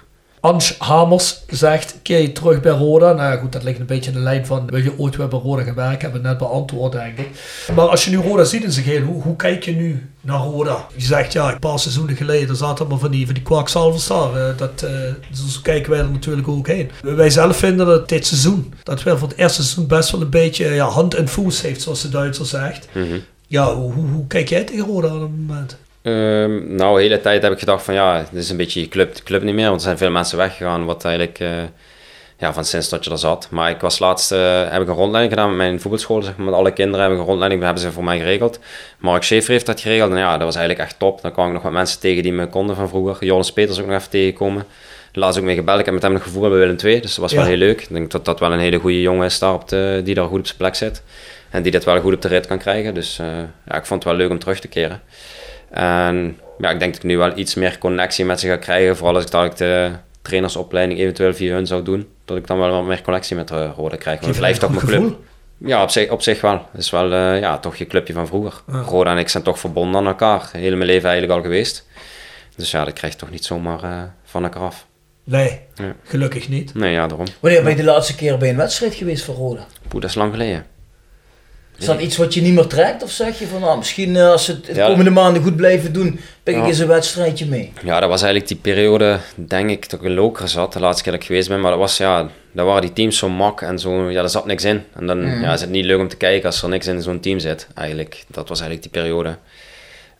Ans 0.47 0.75
Hamers 0.79 1.43
zegt, 1.49 1.99
keer 2.03 2.35
terug 2.35 2.61
bij 2.61 2.73
Roda? 2.73 3.13
Nou 3.13 3.39
goed, 3.39 3.53
dat 3.53 3.63
ligt 3.63 3.79
een 3.79 3.87
beetje 3.87 4.11
in 4.11 4.17
de 4.17 4.23
lijn 4.23 4.47
van, 4.47 4.67
wil 4.67 4.83
je 4.83 4.99
ooit 4.99 5.17
weer 5.17 5.29
bij 5.29 5.39
Roda 5.39 5.63
gaan 5.63 5.75
werken? 5.75 6.01
Hebben 6.01 6.23
we 6.23 6.29
net 6.29 6.39
beantwoord, 6.39 6.93
denk 6.93 7.19
ik. 7.19 7.29
Maar 7.75 7.89
als 7.89 8.05
je 8.05 8.11
nu 8.11 8.17
Roda 8.17 8.45
ziet 8.45 8.65
in 8.65 8.73
zijn 8.73 8.85
geheel, 8.85 9.03
hoe, 9.03 9.23
hoe 9.23 9.37
kijk 9.37 9.65
je 9.65 9.73
nu 9.73 10.11
naar 10.21 10.39
Roda? 10.39 10.87
Je 10.97 11.05
zegt, 11.05 11.33
ja, 11.33 11.53
een 11.53 11.59
paar 11.59 11.79
seizoenen 11.79 12.17
geleden 12.17 12.57
zaten 12.57 12.79
allemaal 12.79 12.99
van 12.99 13.11
die, 13.11 13.25
van 13.25 13.35
die 13.35 13.43
kwakzalvers 13.43 14.07
daar. 14.07 14.35
Eh, 14.37 14.57
dat, 14.57 14.83
eh, 14.83 14.91
zo 15.33 15.61
kijken 15.63 15.91
wij 15.91 16.01
er 16.01 16.11
natuurlijk 16.11 16.49
ook 16.49 16.67
heen. 16.67 16.91
Wij 17.03 17.31
zelf 17.31 17.57
vinden 17.57 17.87
dat 17.87 18.09
dit 18.09 18.27
seizoen, 18.27 18.75
dat 18.83 19.03
wel 19.03 19.19
voor 19.19 19.29
het 19.29 19.39
eerste 19.39 19.63
seizoen 19.63 19.87
best 19.87 20.11
wel 20.11 20.21
een 20.21 20.31
beetje 20.31 20.67
ja, 20.67 20.87
hand 20.87 21.15
en 21.15 21.29
voet 21.29 21.61
heeft, 21.61 21.83
zoals 21.83 22.03
de 22.03 22.09
Duitser 22.09 22.47
zegt. 22.47 22.89
Mhm. 22.95 23.19
Ja, 23.47 23.75
hoe, 23.75 23.93
hoe, 23.93 24.09
hoe 24.09 24.27
kijk 24.27 24.49
jij 24.49 24.65
tegen 24.65 24.87
Roda 24.87 25.15
op 25.15 25.21
het 25.21 25.47
moment? 25.47 25.77
Ehm, 26.07 26.75
nou, 26.75 26.97
de 26.97 27.03
hele 27.03 27.21
tijd 27.21 27.43
heb 27.43 27.53
ik 27.53 27.59
gedacht 27.59 27.85
van 27.85 27.95
ja, 27.95 28.27
dit 28.31 28.43
is 28.43 28.51
een 28.51 28.57
beetje 28.57 28.81
je 28.81 28.89
club, 28.89 29.15
de 29.15 29.23
club 29.23 29.43
niet 29.43 29.55
meer. 29.55 29.69
Want 29.69 29.77
er 29.77 29.87
zijn 29.87 29.99
veel 29.99 30.11
mensen 30.11 30.39
weggegaan, 30.39 30.85
wat 30.85 31.05
eigenlijk 31.05 31.39
eh, 31.39 31.49
ja, 32.39 32.53
van 32.53 32.65
sinds 32.65 32.89
dat 32.89 33.05
je 33.05 33.11
er 33.11 33.19
zat. 33.19 33.49
Maar 33.51 33.71
ik 33.71 33.81
was 33.81 33.99
laatst, 33.99 34.33
eh, 34.33 34.71
heb 34.71 34.83
ik 34.83 34.89
een 34.89 34.95
rondleiding 34.95 35.35
gedaan 35.35 35.49
met 35.49 35.57
mijn 35.57 35.81
voetbalschool, 35.81 36.23
zeg 36.23 36.37
maar, 36.37 36.47
met 36.47 36.55
alle 36.55 36.73
kinderen 36.73 37.05
heb 37.05 37.15
ik 37.15 37.19
een 37.19 37.25
rondleiding, 37.25 37.63
hebben 37.63 37.83
ze 37.83 37.93
voor 37.93 38.05
mij 38.05 38.19
geregeld. 38.19 38.59
Mark 38.99 39.23
Schaefer 39.23 39.51
heeft 39.51 39.67
dat 39.67 39.81
geregeld 39.81 40.11
en 40.11 40.19
ja, 40.19 40.33
dat 40.33 40.43
was 40.43 40.57
eigenlijk 40.57 40.89
echt 40.89 40.99
top. 40.99 41.23
Dan 41.23 41.33
kwam 41.33 41.47
ik 41.47 41.53
nog 41.53 41.63
wat 41.63 41.73
mensen 41.73 42.01
tegen 42.01 42.23
die 42.23 42.33
me 42.33 42.49
konden 42.49 42.77
van 42.77 42.89
vroeger. 42.89 43.27
Jonas 43.27 43.53
Peters 43.53 43.81
ook 43.81 43.87
nog 43.87 43.97
even 43.97 44.11
tegenkomen. 44.11 44.65
Laatst 45.13 45.39
ook 45.39 45.45
mee 45.45 45.55
gebeld, 45.55 45.79
ik 45.79 45.85
heb 45.85 45.95
met 45.95 46.03
hem 46.03 46.13
nog 46.13 46.23
gevoetbald 46.23 46.53
bij 46.53 46.61
Willem 46.61 46.77
II, 46.85 47.01
dus 47.01 47.11
dat 47.11 47.21
was 47.21 47.33
wel 47.33 47.45
heel 47.45 47.57
leuk. 47.57 47.81
Ik 47.81 47.89
denk 47.89 48.11
dat 48.11 48.25
dat 48.25 48.41
wel 48.41 48.53
een 48.53 48.59
hele 48.59 48.79
goede 48.79 49.01
jongen 49.01 49.27
is 49.27 49.39
daar 49.39 49.55
op 49.55 49.69
de, 49.69 50.01
die 50.05 50.15
daar 50.15 50.27
goed 50.27 50.39
op 50.39 50.47
zijn 50.47 50.59
plek 50.59 50.75
zit. 50.75 51.03
En 51.51 51.63
die 51.63 51.73
dit 51.73 51.85
wel 51.85 52.01
goed 52.01 52.15
op 52.15 52.23
de 52.23 52.29
rit 52.29 52.47
kan 52.47 52.59
krijgen. 52.59 52.95
Dus 52.95 53.19
eh, 53.19 53.27
ja, 53.67 53.75
ik 53.77 53.87
vond 53.87 54.05
het 54.05 54.13
wel 54.13 54.15
leuk 54.21 54.31
om 54.31 54.39
terug 54.39 54.61
te 54.61 54.69
keren. 54.69 55.03
En 55.71 56.39
ja, 56.59 56.71
ik 56.71 56.79
denk 56.79 56.93
dat 56.95 57.03
ik 57.03 57.09
nu 57.09 57.17
wel 57.19 57.39
iets 57.39 57.55
meer 57.55 57.79
connectie 57.79 58.25
met 58.25 58.41
ze 58.41 58.47
ga 58.49 58.57
krijgen. 58.57 58.97
Vooral 58.97 59.15
als 59.15 59.25
ik 59.25 59.31
dadelijk 59.31 59.57
de 59.59 59.91
trainersopleiding 60.23 61.01
eventueel 61.01 61.35
via 61.35 61.55
hun 61.55 61.67
zou 61.67 61.83
doen. 61.83 62.09
Dat 62.25 62.37
ik 62.37 62.47
dan 62.47 62.59
wel 62.59 62.71
wat 62.71 62.85
meer 62.85 63.03
connectie 63.03 63.37
met 63.37 63.49
de 63.49 63.67
Rode 63.67 63.97
krijg. 63.97 64.17
Want 64.17 64.31
het 64.31 64.39
blijft 64.39 64.61
toch 64.61 64.71
mijn 64.71 64.87
club. 64.87 65.17
Ja, 65.59 65.83
op 65.83 65.91
zich, 65.91 66.11
op 66.11 66.23
zich 66.23 66.41
wel. 66.41 66.67
Het 66.73 66.81
is 66.81 66.91
wel 66.91 67.13
eh, 67.13 67.41
ja, 67.41 67.59
toch 67.59 67.77
je 67.77 67.87
clubje 67.87 68.13
van 68.13 68.27
vroeger. 68.27 68.63
Roda 68.67 69.11
en 69.11 69.19
ik 69.19 69.29
zijn 69.29 69.43
toch 69.43 69.59
verbonden 69.59 70.01
aan 70.01 70.07
elkaar. 70.07 70.49
Heel 70.53 70.77
mijn 70.77 70.91
leven 70.91 71.09
eigenlijk 71.09 71.39
al 71.39 71.45
geweest. 71.45 71.87
Dus 72.57 72.71
ja, 72.71 72.85
dat 72.85 72.95
krijg 72.95 73.13
je 73.13 73.19
toch 73.19 73.31
niet 73.31 73.45
zomaar 73.45 73.83
eh, 73.83 74.03
van 74.25 74.43
elkaar 74.43 74.63
af. 74.63 74.87
Nee, 75.25 75.61
Ja. 75.75 75.95
gelukkig 76.03 76.49
niet. 76.49 76.75
Nee, 76.75 76.93
ja, 76.93 77.07
daarom. 77.07 77.27
Wanneer 77.41 77.63
ben 77.63 77.71
je 77.71 77.77
de 77.77 77.85
laatste 77.85 78.15
keer 78.15 78.39
bij 78.39 78.49
een 78.49 78.57
wedstrijd 78.57 78.95
geweest 78.95 79.25
voor 79.25 79.35
Roda? 79.35 79.67
Poeh, 79.89 80.01
dat 80.03 80.11
is 80.11 80.17
lang 80.17 80.33
geleden. 80.33 80.67
Is 81.79 81.87
dat 81.87 82.01
iets 82.01 82.17
wat 82.17 82.35
je 82.35 82.41
niet 82.41 82.55
meer 82.55 82.67
trekt? 82.67 83.03
Of 83.03 83.11
zeg 83.11 83.39
je 83.39 83.47
van, 83.47 83.61
nou, 83.61 83.79
misschien 83.79 84.17
eh, 84.17 84.29
als 84.31 84.45
ze 84.45 84.53
het 84.53 84.65
de 84.67 84.75
Ja. 84.75 84.87
komende 84.87 85.11
maanden 85.11 85.43
goed 85.43 85.57
blijven 85.57 85.93
doen, 85.93 86.21
pik 86.43 86.55
ik 86.55 86.61
Ja. 86.61 86.67
eens 86.67 86.79
een 86.79 86.87
wedstrijdje 86.89 87.47
mee. 87.47 87.73
Ja, 87.85 88.01
dat 88.01 88.09
was 88.09 88.23
eigenlijk 88.23 88.51
die 88.53 88.73
periode, 88.73 89.19
denk 89.35 89.71
ik, 89.71 89.91
dat 89.91 90.01
ik 90.01 90.07
in 90.07 90.15
Lokeren 90.15 90.49
zat, 90.49 90.73
de 90.73 90.81
laatste 90.81 91.03
keer 91.03 91.13
dat 91.13 91.21
ik 91.21 91.27
geweest 91.27 91.49
ben. 91.49 91.61
Maar 91.61 91.71
dat 91.71 91.81
was, 91.81 91.97
ja, 91.97 92.29
daar 92.53 92.65
waren 92.65 92.81
die 92.83 92.93
teams 92.93 93.19
zo 93.19 93.29
mak 93.29 93.61
en 93.63 93.79
zo, 93.79 94.11
ja, 94.11 94.21
daar 94.21 94.31
zat 94.31 94.47
niks 94.47 94.65
in. 94.65 94.83
En 94.95 95.07
dan 95.07 95.21
Mm. 95.25 95.43
ja, 95.43 95.53
is 95.53 95.61
het 95.61 95.71
niet 95.71 95.85
leuk 95.85 95.99
om 96.01 96.09
te 96.09 96.17
kijken 96.17 96.47
als 96.47 96.63
er 96.63 96.69
niks 96.69 96.87
in 96.87 97.03
zo'n 97.03 97.21
team 97.21 97.39
zit, 97.39 97.67
eigenlijk. 97.75 98.25
Dat 98.29 98.49
was 98.49 98.61
eigenlijk 98.61 98.93
die 98.93 99.03
periode. 99.03 99.37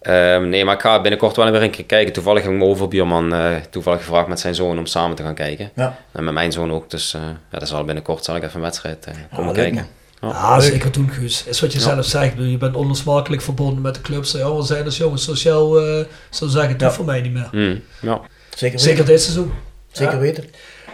Ehm, 0.01 0.49
nee, 0.49 0.65
maar 0.65 0.75
ik 0.75 0.81
ga 0.81 1.01
binnenkort 1.01 1.37
wel 1.37 1.51
weer 1.51 1.63
een 1.63 1.71
keer 1.71 1.85
kijken. 1.85 2.13
Toevallig 2.13 2.43
heb 2.43 2.51
ik 2.53 2.59
mijn 2.59 2.71
overbuurman 2.71 3.35
eh, 3.35 3.55
toevallig 3.71 3.99
gevraagd 4.01 4.29
met 4.29 4.41
zijn 4.41 4.55
zoon 4.55 4.79
om 4.79 4.87
samen 4.87 5.17
te 5.17 5.23
gaan 5.23 5.35
kijken. 5.35 5.71
Ja. 5.75 5.97
En 6.13 6.25
met 6.25 6.35
mijn 6.35 6.53
zoon 6.53 6.73
ook, 6.73 6.91
dus 6.91 7.15
eh 7.15 7.21
ja, 7.51 7.59
dat 7.59 7.69
zal 7.69 7.85
binnenkort 7.85 8.25
zal 8.25 8.37
ik 8.37 8.43
even 8.43 8.55
een 8.57 8.61
wedstrijd 8.63 9.07
eh, 9.07 9.15
komen 9.37 9.55
kijken. 9.55 9.87
Ja. 10.29 10.55
Ja, 10.55 10.61
zeker 10.61 10.93
doen, 10.93 11.11
Guus. 11.11 11.45
Is 11.47 11.61
wat 11.61 11.73
je 11.73 11.79
Ja. 11.79 11.85
zelf 11.85 12.05
zegt. 12.05 12.33
Je 12.39 12.57
bent 12.59 12.75
onlosmakelijk 12.77 13.43
verbonden 13.43 13.81
met 13.83 13.95
de 13.95 14.01
clubs. 14.01 14.33
Ja, 14.33 14.55
we 14.57 14.63
zijn 14.63 14.85
als 14.85 14.97
jongens 14.97 15.23
sociaal, 15.23 15.81
eh 15.81 16.05
zou 16.31 16.51
zeggen, 16.51 16.73
het 16.73 16.81
Ja. 16.81 16.91
voor 16.93 17.05
mij 17.05 17.21
niet 17.21 17.33
meer. 17.33 17.49
Mm, 17.53 17.81
ja. 18.01 18.21
Zeker 18.57 18.79
Zeker 18.81 19.05
dit 19.05 19.23
seizoen. 19.23 19.53
Zeker 19.93 20.15
Ja. 20.15 20.21
weten. 20.21 20.45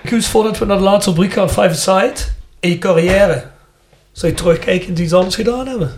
Guus, 0.05 0.27
voordat 0.27 0.59
we 0.59 0.65
naar 0.65 0.77
de 0.77 0.83
laatste 0.83 1.11
rubriek 1.11 1.33
gaan, 1.33 1.51
Five 1.51 1.75
Side. 1.75 2.13
In 2.61 2.71
je 2.71 2.79
carrière, 2.79 3.45
zou 4.13 4.33
je 4.33 4.39
terugkijken 4.39 4.95
en 4.95 5.03
iets 5.03 5.13
anders 5.13 5.35
gedaan 5.35 5.67
hebben? 5.67 5.97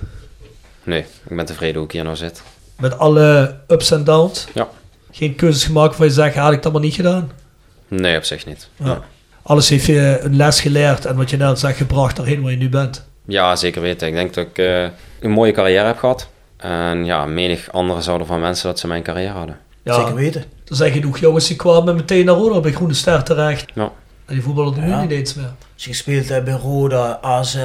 Nee, 0.83 1.05
ik 1.29 1.37
ben 1.37 1.45
tevreden 1.45 1.77
hoe 1.77 1.85
ik 1.85 1.93
hier 1.93 2.05
nou 2.05 2.17
zit. 2.17 2.43
Met 2.79 2.99
alle 2.99 3.57
ups 3.69 3.91
en 3.91 4.05
downs. 4.05 4.47
Ja. 4.55 4.69
Geen 5.11 5.35
keuzes 5.35 5.65
gemaakt 5.65 5.89
waarvan 5.89 6.07
je 6.07 6.13
zegt, 6.13 6.35
had 6.37 6.53
ik 6.53 6.63
dat 6.63 6.73
maar 6.73 6.81
niet 6.81 6.95
gedaan. 6.95 7.31
Nee, 7.89 8.17
op 8.17 8.25
zich 8.25 8.47
niet. 8.47 8.69
Ja. 8.77 9.01
Alles 9.43 9.69
heeft 9.69 9.85
je 9.85 10.19
een 10.23 10.37
les 10.37 10.61
geleerd 10.61 11.05
en 11.07 11.17
wat 11.17 11.31
je 11.31 11.37
net 11.37 11.59
zegt, 11.59 11.77
gebracht 11.77 12.17
daarheen 12.17 12.43
waar 12.43 12.51
je 12.51 12.57
nu 12.57 12.69
bent. 12.69 13.05
Ja, 13.27 13.57
zeker 13.57 13.81
weten. 13.83 14.09
Ik 14.09 14.15
denk 14.15 14.35
dat 14.35 14.47
ik 14.47 14.59
eh, 14.59 14.83
een 15.21 15.31
mooie 15.31 15.53
carrière 15.53 15.87
heb 15.87 15.99
gehad. 15.99 16.29
En 16.57 17.05
ja, 17.05 17.27
menig 17.27 17.73
anderen 17.73 18.03
zouden 18.03 18.27
van 18.27 18.41
mensen 18.41 18.67
dat 18.69 18.79
ze 18.79 18.87
mijn 18.87 19.03
carrière 19.03 19.33
hadden. 19.33 19.59
Ja, 19.83 19.95
Zeker 19.95 20.15
weten. 20.15 20.45
Er 20.69 20.77
zijn 20.77 20.93
genoeg 20.93 21.19
jongens 21.19 21.47
die 21.47 21.57
kwamen 21.57 21.95
meteen 21.97 22.25
naar 22.25 22.35
Roda 22.35 22.61
bij 22.61 22.73
Groene 22.73 22.95
Ster 22.95 23.23
terecht. 23.23 23.65
Ja. 23.75 23.91
En 24.25 24.35
die 24.35 24.43
voetballen 24.43 24.75
er 24.77 24.83
nu 24.83 24.89
Ja. 24.89 25.01
niet 25.01 25.11
eens 25.11 25.35
meer. 25.35 25.53
Als 25.75 25.85
je 25.85 25.91
gespeeld 25.91 26.29
hebt 26.29 26.45
bij 26.45 26.55
Roda, 26.55 27.19
AZ, 27.23 27.57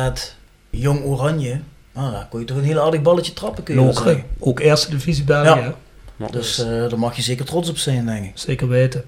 Jong 0.70 1.04
Oranje, 1.06 1.60
nou, 1.94 2.12
dan 2.12 2.30
kon 2.30 2.40
je 2.40 2.46
toch 2.46 2.58
een 2.58 2.64
heel 2.64 2.80
aardig 2.80 3.02
balletje 3.02 3.34
trappen, 3.34 3.64
kun 3.64 3.76
je 3.76 3.82
Lokeren, 3.86 4.24
ook 4.40 4.60
eerste 4.60 4.90
divisie 4.90 5.24
België. 5.24 5.60
Ja. 5.60 5.74
Ja. 6.16 6.28
Dus 6.32 6.60
eh, 6.60 6.68
daar 6.68 7.00
mag 7.00 7.16
je 7.16 7.22
zeker 7.22 7.46
trots 7.46 7.70
op 7.70 7.78
zijn, 7.78 8.06
denk 8.06 8.26
ik. 8.26 8.32
Zeker 8.34 8.68
weten. 8.68 9.04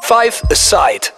Five 0.00 0.42
Aside. 0.48 1.10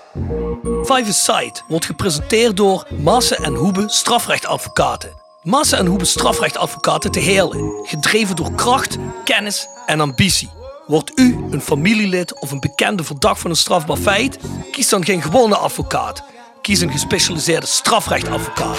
Five 0.84 1.04
Aside 1.08 1.60
wordt 1.68 1.84
gepresenteerd 1.84 2.56
door 2.56 2.86
Massen 3.02 3.36
en 3.36 3.54
Hoebe 3.54 3.84
strafrechtadvocaten. 3.86 5.10
Massen 5.42 5.78
en 5.78 5.86
Hoebe 5.86 6.04
strafrechtadvocaten 6.04 7.10
te 7.10 7.20
Heerlen. 7.20 7.72
Gedreven 7.82 8.36
door 8.36 8.54
kracht, 8.54 8.96
kennis 9.24 9.68
en 9.86 10.00
ambitie. 10.00 10.50
Wordt 10.86 11.18
u 11.18 11.46
een 11.50 11.60
familielid 11.60 12.40
of 12.40 12.50
een 12.50 12.60
bekende 12.60 13.04
verdacht 13.04 13.40
van 13.40 13.50
een 13.50 13.56
strafbaar 13.56 13.96
feit? 13.96 14.38
Kies 14.70 14.88
dan 14.88 15.04
geen 15.04 15.22
gewone 15.22 15.56
advocaat. 15.56 16.22
Kies 16.62 16.80
een 16.80 16.90
gespecialiseerde 16.90 17.66
strafrechtadvocaat. 17.66 18.78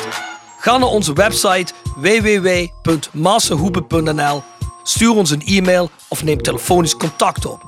Ga 0.60 0.78
naar 0.78 0.90
onze 0.90 1.14
website 1.14 1.74
www.massenhoebe.nl, 1.96 4.44
stuur 4.84 5.16
ons 5.16 5.30
een 5.30 5.46
e-mail 5.46 5.90
of 6.08 6.24
neem 6.24 6.42
telefonisch 6.42 6.98
contact 6.98 7.46
op. 7.46 7.62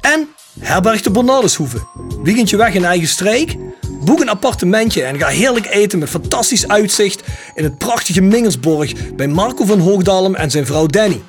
En 0.00 0.34
herberg 0.60 1.00
de 1.00 1.10
Bernardeshoeve. 1.10 1.78
Weekendje 2.22 2.56
weg 2.56 2.74
in 2.74 2.84
eigen 2.84 3.08
streek? 3.08 3.56
Boek 4.04 4.20
een 4.20 4.28
appartementje 4.28 5.02
en 5.02 5.18
ga 5.18 5.26
heerlijk 5.26 5.66
eten 5.66 5.98
met 5.98 6.08
fantastisch 6.08 6.68
uitzicht 6.68 7.22
in 7.54 7.64
het 7.64 7.78
prachtige 7.78 8.20
Mingelsborg 8.20 9.14
bij 9.14 9.28
Marco 9.28 9.64
van 9.64 9.80
Hoogdalem 9.80 10.34
en 10.34 10.50
zijn 10.50 10.66
vrouw 10.66 10.86
Danny. 10.86 11.22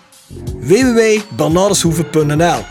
www.bernardeshoeve.nl 0.60 2.64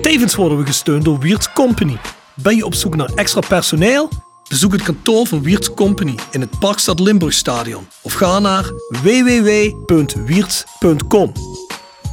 Tevens 0.00 0.34
worden 0.34 0.58
we 0.58 0.66
gesteund 0.66 1.04
door 1.04 1.18
Wiert's 1.18 1.52
Company. 1.52 1.98
Ben 2.34 2.56
je 2.56 2.64
op 2.64 2.74
zoek 2.74 2.96
naar 2.96 3.10
extra 3.14 3.40
personeel? 3.48 4.08
Bezoek 4.48 4.72
het 4.72 4.82
kantoor 4.82 5.26
van 5.26 5.42
Wiert's 5.42 5.74
Company 5.74 6.14
in 6.30 6.40
het 6.40 6.58
Parkstad 6.58 7.00
Limburgstadion 7.00 7.88
of 8.02 8.12
ga 8.12 8.38
naar 8.38 8.70
www.wierts.com. 9.02 11.32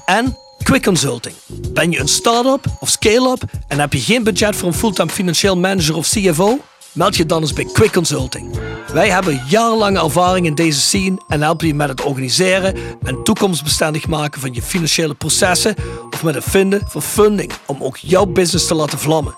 En 0.06 0.38
Quick 0.68 0.84
Consulting. 0.84 1.35
Ben 1.73 1.91
je 1.91 1.99
een 1.99 2.07
start-up 2.07 2.65
of 2.80 2.89
scale-up 2.89 3.41
en 3.68 3.80
heb 3.80 3.94
je 3.94 3.99
geen 3.99 4.23
budget 4.23 4.56
voor 4.56 4.68
een 4.68 4.73
fulltime 4.73 5.10
financieel 5.10 5.57
manager 5.57 5.95
of 5.95 6.07
CFO? 6.07 6.60
Meld 6.91 7.15
je 7.15 7.26
dan 7.26 7.41
eens 7.41 7.53
bij 7.53 7.65
Quick 7.73 7.91
Consulting. 7.91 8.60
Wij 8.94 9.10
hebben 9.10 9.44
jarenlange 9.49 9.99
ervaring 9.99 10.45
in 10.45 10.56
deze 10.56 10.80
scene 10.80 11.22
en 11.27 11.41
helpen 11.41 11.68
je 11.68 11.73
met 11.73 11.89
het 11.89 12.03
organiseren 12.03 12.76
en 13.03 13.23
toekomstbestendig 13.23 14.07
maken 14.07 14.41
van 14.41 14.53
je 14.53 14.61
financiële 14.61 15.14
processen 15.14 15.76
of 16.10 16.23
met 16.23 16.35
het 16.35 16.44
vinden 16.44 16.81
van 16.88 17.02
funding 17.02 17.52
om 17.65 17.84
ook 17.84 17.98
jouw 17.98 18.26
business 18.26 18.68
te 18.68 18.76
laten 18.76 18.99
vlammen. 18.99 19.35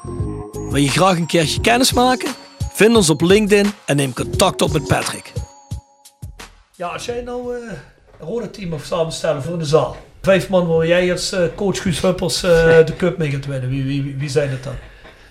Wil 0.52 0.82
je 0.82 0.90
graag 0.90 1.18
een 1.18 1.28
keertje 1.28 1.62
kennis 1.62 1.94
maken? 1.94 2.30
Vind 2.74 2.96
ons 2.96 3.10
op 3.10 3.22
LinkedIn 3.22 3.72
en 3.86 3.96
neem 3.96 4.14
contact 4.14 4.62
op 4.62 4.72
met 4.72 4.88
Patrick. 4.88 5.34
Ja, 6.76 6.88
als 6.88 7.06
jij 7.06 7.22
nou 7.22 7.56
eh, 7.56 7.62
een 8.20 8.28
rode 8.28 8.50
team 8.50 8.70
mag 8.70 8.86
samenstellen 8.86 9.44
voor 9.44 9.58
de 9.58 9.66
zaal. 9.66 9.98
Vijf 10.22 10.50
man 10.50 10.68
waar 10.68 10.88
jij 10.88 11.12
als 11.12 11.32
eh, 11.32 11.42
coach 11.56 11.82
Guus 11.82 12.02
Huppels 12.02 12.44
eh, 12.44 12.50
de 12.86 12.96
cup 12.98 13.18
mee 13.18 13.32
gaat 13.32 13.46
winnen. 13.46 13.70
Wie, 13.70 13.84
wie, 13.84 14.16
wie, 14.18 14.30
zijn 14.30 14.50
het 14.50 14.64
dan? 14.64 14.74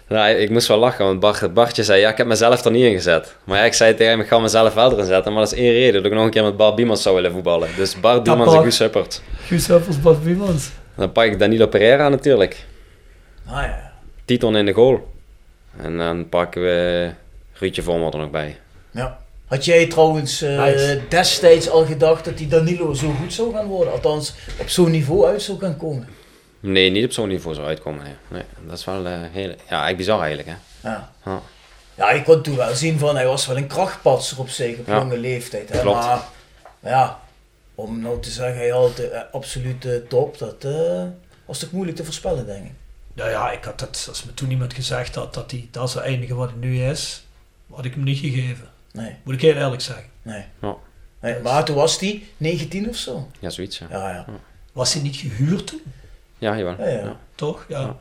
Nou, 0.08 0.30
ik 0.30 0.50
moest 0.50 0.68
wel 0.68 0.78
lachen, 0.78 1.04
want 1.04 1.20
Bart, 1.20 1.54
Bartje 1.54 1.84
zei, 1.84 2.00
ja, 2.00 2.10
ik 2.10 2.16
heb 2.16 2.26
mezelf 2.26 2.64
er 2.64 2.70
niet 2.70 2.84
in 2.84 2.92
gezet. 2.92 3.36
Maar 3.44 3.58
ja, 3.58 3.64
ik 3.64 3.72
zei 3.72 3.94
tegen 3.94 4.12
hem, 4.12 4.20
ik 4.20 4.26
ga 4.26 4.38
mezelf 4.38 4.74
wel 4.74 4.92
erin 4.92 5.04
zetten. 5.04 5.32
Maar 5.32 5.42
dat 5.42 5.52
is 5.52 5.58
één 5.58 5.72
reden, 5.72 6.02
dat 6.02 6.04
ik 6.04 6.16
nog 6.16 6.24
een 6.24 6.30
keer 6.30 6.42
met 6.42 6.56
Bart 6.56 6.74
Biemans 6.74 7.02
zou 7.02 7.14
willen 7.14 7.32
voetballen. 7.32 7.68
Dus 7.76 8.00
Bart 8.00 8.22
Biemans 8.22 8.46
en 8.46 8.52
Bart. 8.52 8.62
Guus 8.62 8.78
Huppert. 8.78 9.22
Guus 9.40 9.66
Huppels, 9.66 10.00
Bas 10.00 10.22
Biemans. 10.22 10.70
Dan 10.94 11.12
pak 11.12 11.24
ik 11.24 11.38
Danilo 11.38 11.66
Pereira 11.66 12.08
natuurlijk. 12.08 12.66
Ah 13.46 13.62
ja. 13.62 13.92
Titon 14.24 14.56
in 14.56 14.66
de 14.66 14.72
goal. 14.72 15.12
En 15.76 15.96
dan 15.96 16.28
pakken 16.28 16.62
we 16.62 17.10
Ruudje 17.52 17.82
Vormer 17.82 18.12
er 18.12 18.18
nog 18.18 18.30
bij. 18.30 18.58
ja. 18.90 19.18
Had 19.48 19.64
jij 19.64 19.86
trouwens 19.86 20.42
eh, 20.42 20.58
Nice. 20.64 21.00
destijds 21.08 21.68
al 21.70 21.84
gedacht 21.86 22.24
dat 22.24 22.38
die 22.38 22.46
Danilo 22.48 22.92
zo 22.94 23.10
goed 23.20 23.32
zou 23.32 23.52
gaan 23.54 23.66
worden? 23.66 23.92
Althans, 23.92 24.34
op 24.60 24.68
zo'n 24.68 24.90
niveau 24.90 25.26
uit 25.26 25.42
zou 25.42 25.58
gaan 25.58 25.76
komen? 25.76 26.08
Nee, 26.60 26.90
niet 26.90 27.04
op 27.04 27.12
zo'n 27.12 27.28
niveau 27.28 27.54
zou 27.54 27.66
uitkomen. 27.66 28.02
Nee. 28.04 28.14
nee 28.28 28.42
dat 28.66 28.78
is 28.78 28.84
wel 28.84 29.06
eh 29.06 29.12
heel... 29.32 29.48
Ja, 29.48 29.56
eigenlijk 29.68 29.96
bizar 29.96 30.20
eigenlijk, 30.20 30.48
hè. 30.48 30.88
Ja. 30.88 31.12
Ja. 31.24 31.40
Ja, 31.94 32.10
ik 32.10 32.24
kon 32.24 32.42
toen 32.42 32.56
wel 32.56 32.74
zien 32.74 32.98
van 32.98 33.16
hij 33.16 33.26
was 33.26 33.46
wel 33.46 33.56
een 33.56 33.66
krachtpatser 33.66 34.38
op 34.38 34.48
zich 34.48 34.78
op 34.78 34.86
Ja. 34.86 34.98
jonge 34.98 35.18
leeftijd. 35.18 35.68
Hè? 35.68 35.80
Klopt. 35.80 36.04
Maar 36.04 36.22
ja, 36.82 37.20
om 37.74 38.00
nou 38.00 38.20
te 38.20 38.30
zeggen 38.30 38.56
hij 38.56 38.68
had 38.68 38.96
de 38.96 39.08
eh, 39.08 39.20
absolute 39.32 40.04
top, 40.08 40.38
dat 40.38 40.64
eh, 40.64 41.02
was 41.44 41.58
toch 41.58 41.70
moeilijk 41.70 41.96
te 41.96 42.04
voorspellen 42.04 42.46
denk 42.46 42.64
ik. 42.64 42.72
Nou 43.14 43.30
ja, 43.30 43.50
ik 43.50 43.64
had 43.64 43.78
dat, 43.78 44.06
als 44.08 44.24
me 44.24 44.34
toen 44.34 44.50
iemand 44.50 44.74
gezegd 44.74 45.14
had 45.14 45.34
dat 45.34 45.50
hij 45.50 45.68
dat 45.70 45.88
is 45.88 45.94
het 45.94 46.04
enige 46.04 46.34
wat 46.34 46.48
hij 46.48 46.58
nu 46.58 46.82
is, 46.84 47.24
had 47.74 47.84
ik 47.84 47.94
hem 47.94 48.02
niet 48.04 48.18
gegeven. 48.18 48.68
Nee, 49.02 49.14
Moet 49.22 49.34
ik 49.34 49.40
heel 49.40 49.54
eerlijk 49.54 49.82
zeggen. 49.82 50.04
nee. 50.22 50.44
Ja. 50.62 50.74
nee 51.20 51.34
maar 51.42 51.64
toen 51.64 51.76
was 51.76 52.00
hij 52.00 52.22
19 52.36 52.88
of 52.88 52.96
zo. 52.96 53.28
Ja, 53.38 53.50
zoiets, 53.50 53.78
ja. 53.78 53.86
Ja, 53.90 54.10
ja. 54.10 54.26
Was 54.72 54.92
hij 54.94 55.02
niet 55.02 55.16
gehuurd 55.16 55.66
toen? 55.66 55.82
Ja, 56.38 56.56
jawel. 56.56 56.74
Ja, 56.78 56.86
ja. 56.88 56.98
Ja. 57.04 57.16
Toch? 57.34 57.64
Ja. 57.68 57.80
Ja. 57.80 57.96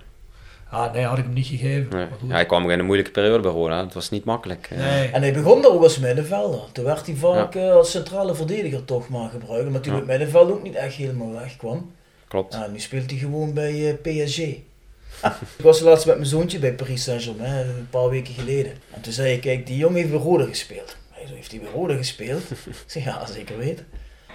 Ah, 0.70 0.94
nee, 0.94 1.04
had 1.06 1.18
ik 1.18 1.24
hem 1.24 1.34
niet 1.34 1.46
gegeven. 1.48 1.98
Nee. 1.98 2.08
Maar 2.08 2.18
goed. 2.20 2.30
Ja, 2.30 2.34
hij 2.36 2.46
kwam 2.46 2.70
in 2.70 2.80
een 2.80 2.86
moeilijke 2.86 3.12
periode 3.12 3.40
bij 3.44 3.52
Roda. 3.52 3.84
Het 3.84 3.94
was 3.94 4.10
niet 4.10 4.24
makkelijk. 4.24 4.68
eh. 4.72 4.78
Nee. 4.78 5.10
En 5.10 5.22
hij 5.22 5.34
begon 5.34 5.62
daar 5.62 5.72
ook 5.72 5.84
als 5.84 5.98
middenvelder. 6.00 6.62
Toen 6.72 6.86
werd 6.86 7.06
hij 7.06 7.16
vaak 7.16 7.56
eh, 7.56 7.72
als 7.72 7.92
centrale 7.92 8.36
verdediger 8.36 8.86
toch 8.86 9.10
maar 9.10 9.30
gebruikt, 9.30 9.68
omdat 9.68 9.86
hij 9.86 9.94
Ja. 9.94 10.00
op 10.02 10.08
het 10.08 10.18
middenveld 10.18 10.52
ook 10.52 10.64
niet 10.64 10.76
echt 10.76 10.94
helemaal 10.96 11.32
wegkwam. 11.32 11.92
Klopt. 12.28 12.54
Ja, 12.54 12.68
nu 12.68 12.80
speelt 12.80 13.10
hij 13.10 13.20
gewoon 13.20 13.54
bij 13.54 13.90
eh, 14.04 14.24
PSG. 14.26 14.40
Ik 15.58 15.64
was 15.64 15.80
laatst 15.80 16.06
met 16.06 16.16
mijn 16.16 16.28
zoontje 16.28 16.60
bij 16.60 16.74
Paris 16.74 17.04
Saint-Germain, 17.04 17.68
een 17.68 17.88
paar 17.90 18.10
weken 18.10 18.34
geleden. 18.34 18.72
En 18.94 19.02
toen 19.02 19.14
zei 19.14 19.34
ik, 19.34 19.42
kijk, 19.42 19.68
die 19.68 19.78
jongen 19.78 19.98
heeft 19.98 20.10
bij 20.10 20.20
Rode 20.20 20.48
gespeeld. 20.48 20.96
Hij 21.12 21.24
zei, 21.26 21.36
heeft 21.36 21.52
hij 21.52 21.60
bij 21.60 21.70
Rode 21.72 21.98
gespeeld? 21.98 22.42
ik 22.52 22.84
zei, 22.86 23.04
ja, 23.04 23.26
zeker 23.26 23.58
weten. 23.58 23.86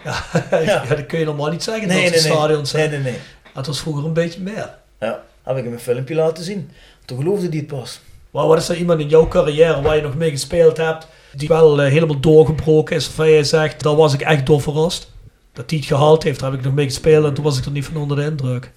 Ja, 0.04 0.24
ja, 0.66 0.84
dat 0.84 1.06
kun 1.06 1.18
je 1.18 1.24
normaal 1.24 1.50
niet 1.50 1.62
zeggen 1.62 1.88
Nee, 1.88 2.02
dat 2.02 2.12
nee, 2.12 2.22
nee. 2.22 2.32
stadions 2.32 2.72
nee, 2.72 2.88
zijn. 2.88 3.02
nee, 3.02 3.12
nee. 3.12 3.20
Het 3.54 3.66
was 3.66 3.80
vroeger 3.80 4.04
een 4.04 4.12
beetje 4.12 4.40
meer. 4.40 4.74
Ja, 5.00 5.22
heb 5.42 5.56
ik 5.56 5.64
hem 5.64 5.72
een 5.72 5.80
filmpje 5.80 6.14
laten 6.14 6.44
zien. 6.44 6.70
Toen 7.04 7.18
geloofde 7.18 7.48
hij 7.48 7.56
het 7.56 7.66
pas. 7.66 8.00
Maar 8.30 8.46
wat 8.46 8.58
is 8.58 8.68
er 8.68 8.76
iemand 8.76 9.00
in 9.00 9.08
jouw 9.08 9.28
carrière 9.28 9.82
waar 9.82 9.96
je 9.96 10.02
nog 10.02 10.14
mee 10.16 10.30
gespeeld 10.30 10.76
hebt, 10.76 11.06
die 11.32 11.48
wel 11.48 11.82
eh, 11.82 11.90
helemaal 11.90 12.20
doorgebroken 12.20 12.96
is, 12.96 13.06
waarvan 13.06 13.30
jij 13.30 13.44
zegt, 13.44 13.82
daar 13.82 13.96
was 13.96 14.14
ik 14.14 14.20
echt 14.20 14.46
door 14.46 14.60
verrast? 14.62 15.10
Dat 15.52 15.70
hij 15.70 15.78
het 15.78 15.88
gehaald 15.88 16.22
heeft, 16.22 16.40
daar 16.40 16.50
heb 16.50 16.58
ik 16.58 16.64
nog 16.64 16.74
mee 16.74 16.84
gespeeld 16.84 17.24
en 17.24 17.34
toen 17.34 17.44
was 17.44 17.58
ik 17.58 17.64
er 17.64 17.70
niet 17.70 17.84
van 17.84 17.96
onder 17.96 18.16
de 18.16 18.24
indruk. 18.24 18.72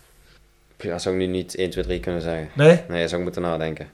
Ja, 0.80 0.99
zou 0.99 1.15
ik 1.15 1.22
nu 1.22 1.27
niet 1.27 1.56
1, 1.56 1.69
2, 1.69 1.84
3 1.84 1.99
kunnen 1.99 2.22
zeggen. 2.22 2.49
Nee? 2.53 2.81
Nee, 2.88 3.03
zou 3.07 3.18
ik 3.18 3.23
moeten 3.23 3.41
nadenken. 3.41 3.88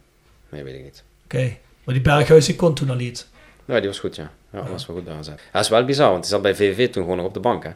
Nee, 0.50 0.64
weet 0.64 0.76
ik 0.76 0.84
niet. 0.84 1.04
Oké. 1.24 1.58
Maar 1.84 1.94
die 1.94 2.04
Berghuis, 2.04 2.46
die 2.46 2.56
kon 2.56 2.74
toen 2.74 2.90
al 2.90 3.00
iets. 3.00 3.28
Ja, 3.66 3.78
die 3.80 3.88
was 3.88 4.00
goed, 4.00 4.16
ja. 4.16 4.32
Ja, 4.52 4.60
dat 4.62 4.70
was 4.70 4.86
wel 4.88 4.96
goed. 4.96 5.06
Ja, 5.08 5.36
dat 5.52 5.62
is 5.64 5.70
wel 5.70 5.86
bizar, 5.86 6.10
want 6.12 6.22
hij 6.22 6.30
zat 6.34 6.42
bij 6.42 6.56
VVV 6.56 6.90
toen 6.92 7.04
gewoon 7.04 7.18
nog 7.18 7.26
op 7.26 7.34
de 7.34 7.40
bank, 7.40 7.64
hè. 7.64 7.70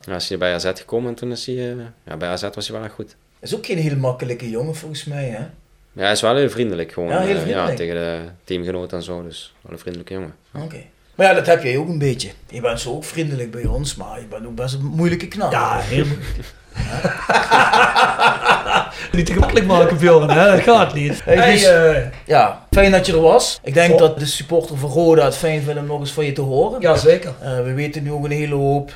Ja, 0.00 0.14
is 0.16 0.28
hij 0.28 0.38
bij 0.38 0.54
AZ 0.54 0.64
gekomen 0.74 1.08
en 1.08 1.14
toen 1.14 1.30
is 1.30 1.46
hij... 1.46 1.70
eh, 1.70 1.76
ja, 2.04 2.16
bij 2.16 2.28
AZ 2.28 2.42
was 2.54 2.68
hij 2.68 2.76
wel 2.76 2.84
echt 2.86 2.94
goed. 2.94 3.16
Is 3.40 3.54
ook 3.56 3.66
geen 3.66 3.78
heel 3.78 3.96
makkelijke 3.96 4.50
jongen 4.50 4.74
volgens 4.74 5.04
mij, 5.04 5.24
hè? 5.24 5.38
Ja, 5.92 6.02
hij 6.02 6.12
is 6.12 6.20
wel 6.20 6.36
heel 6.36 6.50
vriendelijk 6.50 6.92
gewoon. 6.92 7.08
Ja, 7.08 7.20
heel 7.20 7.34
eh, 7.36 7.40
vriendelijk. 7.40 7.76
tegen 7.76 7.94
de 7.94 8.20
teamgenoten 8.44 8.96
en 8.98 9.04
zo, 9.04 9.22
dus 9.22 9.54
wel 9.60 9.72
een 9.72 9.78
vriendelijke 9.78 10.14
jongen. 10.14 10.34
Oké. 10.54 10.82
Maar 11.18 11.26
ja, 11.26 11.34
dat 11.34 11.46
heb 11.46 11.62
jij 11.62 11.76
ook 11.76 11.88
een 11.88 11.98
beetje. 11.98 12.30
Je 12.48 12.60
bent 12.60 12.80
zo 12.80 12.90
ook 12.90 13.04
vriendelijk 13.04 13.50
bij 13.50 13.64
ons, 13.64 13.94
maar 13.94 14.20
je 14.20 14.26
bent 14.26 14.46
ook 14.46 14.54
best 14.54 14.74
een 14.74 14.84
moeilijke 14.84 15.28
knap. 15.28 15.52
Ja, 15.52 15.78
heel 15.80 16.04
Niet 19.12 19.26
te 19.26 19.32
gemakkelijk 19.32 19.66
maken, 19.66 19.96
Bjorn, 19.98 20.30
hè? 20.30 20.50
Dat 20.50 20.60
gaat 20.60 20.94
niet. 20.94 21.24
Hey, 21.24 21.36
Hey, 21.36 21.52
dus- 21.52 21.64
eh, 21.64 22.06
Ja, 22.26 22.66
fijn 22.70 22.90
dat 22.90 23.06
je 23.06 23.12
er 23.12 23.20
was. 23.20 23.60
Ik 23.62 23.74
denk 23.74 23.90
Goh. 23.90 23.98
dat 23.98 24.18
de 24.18 24.26
supporter 24.26 24.76
van 24.76 24.90
Roda 24.90 25.24
het 25.24 25.36
fijn 25.36 25.62
vindt 25.62 25.80
om 25.80 25.86
nog 25.86 26.00
eens 26.00 26.12
van 26.12 26.24
je 26.24 26.32
te 26.32 26.40
horen. 26.40 26.80
ja, 26.80 26.96
zeker. 26.96 27.32
Eh, 27.40 27.56
we 27.56 27.72
weten 27.72 28.02
nu 28.02 28.12
ook 28.12 28.24
een 28.24 28.30
hele 28.30 28.54
hoop 28.54 28.92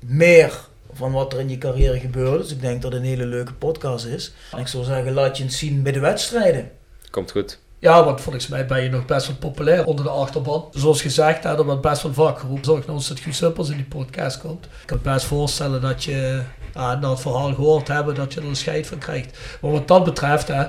meer 0.00 0.52
van 0.92 1.12
wat 1.12 1.32
er 1.32 1.40
in 1.40 1.48
je 1.48 1.58
carrière 1.58 2.00
gebeurt. 2.00 2.42
Dus 2.42 2.50
ik 2.50 2.60
denk 2.60 2.82
dat 2.82 2.92
het 2.92 3.00
een 3.02 3.08
hele 3.08 3.26
leuke 3.26 3.52
podcast 3.52 4.04
is. 4.06 4.32
En 4.52 4.58
ik 4.58 4.66
zou 4.68 4.84
zeggen, 4.84 5.12
laat 5.12 5.36
je 5.36 5.42
het 5.44 5.52
zien 5.52 5.82
bij 5.82 5.92
de 5.92 6.00
wedstrijden. 6.00 6.70
Komt 7.10 7.30
goed. 7.30 7.58
Ja, 7.84 8.04
want 8.04 8.20
volgens 8.20 8.48
mij 8.48 8.66
ben 8.66 8.82
je 8.82 8.90
nog 8.90 9.04
best 9.04 9.26
wel 9.26 9.36
populair 9.36 9.84
onder 9.84 10.04
de 10.04 10.10
achterban. 10.10 10.68
Zoals 10.70 11.02
gezegd, 11.02 11.44
er 11.44 11.64
wordt 11.64 11.80
best 11.80 12.02
wel 12.02 12.12
vaak 12.12 12.38
geroepen. 12.38 12.64
Zorg 12.64 12.86
nou 12.86 12.98
eens 12.98 13.08
dat 13.08 13.20
Guus 13.20 13.40
in 13.70 13.76
die 13.76 13.84
podcast 13.84 14.38
komt. 14.38 14.64
Ik 14.64 14.86
kan 14.86 14.98
me 15.02 15.12
best 15.12 15.26
voorstellen 15.26 15.80
dat 15.80 16.04
je 16.04 16.40
na 16.74 17.10
het 17.10 17.20
verhaal 17.20 17.54
gehoord 17.54 17.88
hebben, 17.88 18.14
dat 18.14 18.34
je 18.34 18.40
er 18.40 18.46
een 18.46 18.56
scheid 18.56 18.86
van 18.86 18.98
krijgt. 18.98 19.38
Maar 19.60 19.70
wat 19.70 19.88
dat 19.88 20.04
betreft, 20.04 20.48
hè, 20.48 20.64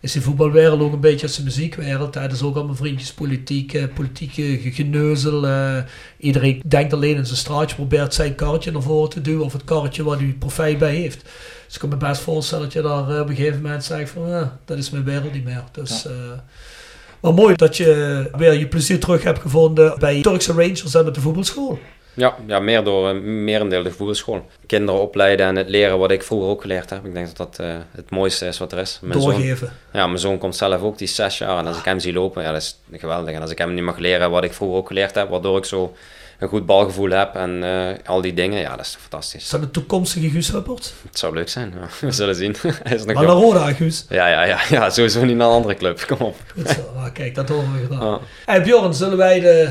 is 0.00 0.12
die 0.12 0.22
voetbalwereld 0.22 0.80
ook 0.80 0.92
een 0.92 1.00
beetje 1.00 1.26
als 1.26 1.36
de 1.36 1.42
muziekwereld. 1.42 2.14
Hè. 2.14 2.20
Dat 2.20 2.32
is 2.32 2.42
ook 2.42 2.56
allemaal 2.56 2.74
vriendjes 2.74 3.12
politiek, 3.12 3.74
eh, 3.74 3.84
politieke 3.94 4.58
geneuzel. 4.72 5.46
eh. 5.46 5.76
iedereen 6.18 6.62
denkt 6.66 6.92
alleen 6.92 7.16
in 7.16 7.26
zijn 7.26 7.38
straatje, 7.38 7.76
probeert 7.76 8.14
zijn 8.14 8.34
karretje 8.34 8.70
naar 8.72 8.82
voren 8.82 9.10
te 9.10 9.20
duwen. 9.20 9.44
Of 9.44 9.52
het 9.52 9.64
karretje 9.64 10.02
waar 10.04 10.18
hij 10.18 10.36
profijt 10.38 10.78
bij 10.78 10.94
heeft. 10.94 11.28
Dus 11.70 11.82
ik 11.82 11.88
kan 11.88 11.98
me 11.98 12.08
best 12.08 12.20
voorstellen 12.20 12.64
dat 12.64 12.72
je 12.72 12.82
daar 12.82 13.10
eh, 13.10 13.20
op 13.20 13.28
een 13.28 13.36
gegeven 13.36 13.62
moment 13.62 13.84
zegt 13.84 14.10
van, 14.10 14.28
ja, 14.28 14.58
dat 14.64 14.78
is 14.78 14.90
mijn 14.90 15.04
wereld 15.04 15.32
niet 15.32 15.44
meer. 15.44 15.64
Dus, 15.72 16.06
eh, 16.06 16.12
maar 17.20 17.34
mooi 17.34 17.56
dat 17.56 17.76
je 17.76 18.30
weer 18.36 18.52
je 18.52 18.68
plezier 18.68 19.00
terug 19.00 19.22
hebt 19.22 19.38
gevonden 19.38 19.98
bij 19.98 20.22
Turkse 20.22 20.52
Rangers 20.52 20.94
en 20.94 21.04
met 21.04 21.14
de 21.14 21.20
voetbalschool. 21.20 21.78
Ja, 22.14 22.36
ja 22.46 22.58
meer 22.60 22.84
door 22.84 23.08
eh, 23.08 23.20
merendeel 23.20 23.82
de 23.82 23.90
voetbalschool. 23.90 24.46
Kinderen 24.66 25.00
opleiden 25.00 25.46
en 25.46 25.56
het 25.56 25.68
leren 25.68 25.98
wat 25.98 26.10
ik 26.10 26.22
vroeger 26.22 26.48
ook 26.48 26.60
geleerd 26.60 26.90
heb. 26.90 27.04
Ik 27.04 27.14
denk 27.14 27.26
dat 27.26 27.36
dat 27.36 27.66
eh, 27.66 27.74
het 27.90 28.10
mooiste 28.10 28.46
is 28.46 28.58
wat 28.58 28.72
er 28.72 28.78
is. 28.78 28.98
Mijn 29.02 29.20
zoon, 29.20 29.30
Doorgeven. 29.30 29.72
ja, 29.92 30.06
mijn 30.06 30.18
zoon 30.18 30.38
komt 30.38 30.56
zelf 30.56 30.82
ook, 30.82 30.98
die 30.98 31.06
is 31.06 31.14
zes 31.14 31.38
jaar. 31.38 31.58
En 31.58 31.66
als 31.66 31.78
ik 31.78 31.84
hem 31.84 31.98
zie 31.98 32.12
lopen, 32.12 32.42
ja, 32.42 32.52
dat 32.52 32.62
is 32.62 32.80
geweldig. 32.92 33.34
En 33.34 33.40
als 33.40 33.50
ik 33.50 33.58
hem 33.58 33.74
nu 33.74 33.82
mag 33.82 33.98
leren 33.98 34.30
wat 34.30 34.44
ik 34.44 34.52
vroeger 34.52 34.78
ook 34.78 34.86
geleerd 34.86 35.14
heb, 35.14 35.28
waardoor 35.28 35.58
ik 35.58 35.64
zo 35.64 35.94
een 36.40 36.48
goed 36.48 36.66
balgevoel 36.66 37.10
heb 37.10 37.34
en 37.34 37.64
eh, 37.64 38.08
al 38.08 38.20
die 38.20 38.34
dingen, 38.34 38.60
ja, 38.60 38.76
dat 38.76 38.86
is 38.86 38.96
fantastisch. 39.00 39.42
Is 39.42 39.50
dat 39.50 39.62
een 39.62 39.70
toekomstige 39.70 40.30
Guus 40.30 40.52
Huppert? 40.52 40.92
Het 41.08 41.18
zou 41.18 41.34
leuk 41.34 41.48
zijn, 41.48 41.72
ja. 41.80 41.88
we 42.06 42.12
zullen 42.12 42.34
zien. 42.34 42.56
Hij 42.82 42.96
is 42.96 43.04
nog 43.04 43.14
Maar 43.14 43.24
naar. 43.24 43.34
Roda, 43.34 43.72
Guus. 43.72 44.04
Ja, 44.08 44.26
ja, 44.26 44.44
ja, 44.44 44.58
ja, 44.70 44.90
sowieso 44.90 45.24
niet 45.24 45.36
naar 45.36 45.46
een 45.46 45.52
andere 45.54 45.74
club. 45.74 46.04
Kom 46.06 46.26
op. 46.26 46.36
Goed 46.52 46.68
zo. 46.68 46.80
Nou, 46.96 47.10
kijk, 47.10 47.34
dat 47.34 47.48
horen 47.48 47.72
we 47.72 47.78
gedaan. 47.88 48.08
Ja. 48.08 48.18
Hey 48.46 48.62
Bjorn, 48.62 48.94
zullen 48.94 49.16
wij 49.16 49.40
de 49.40 49.68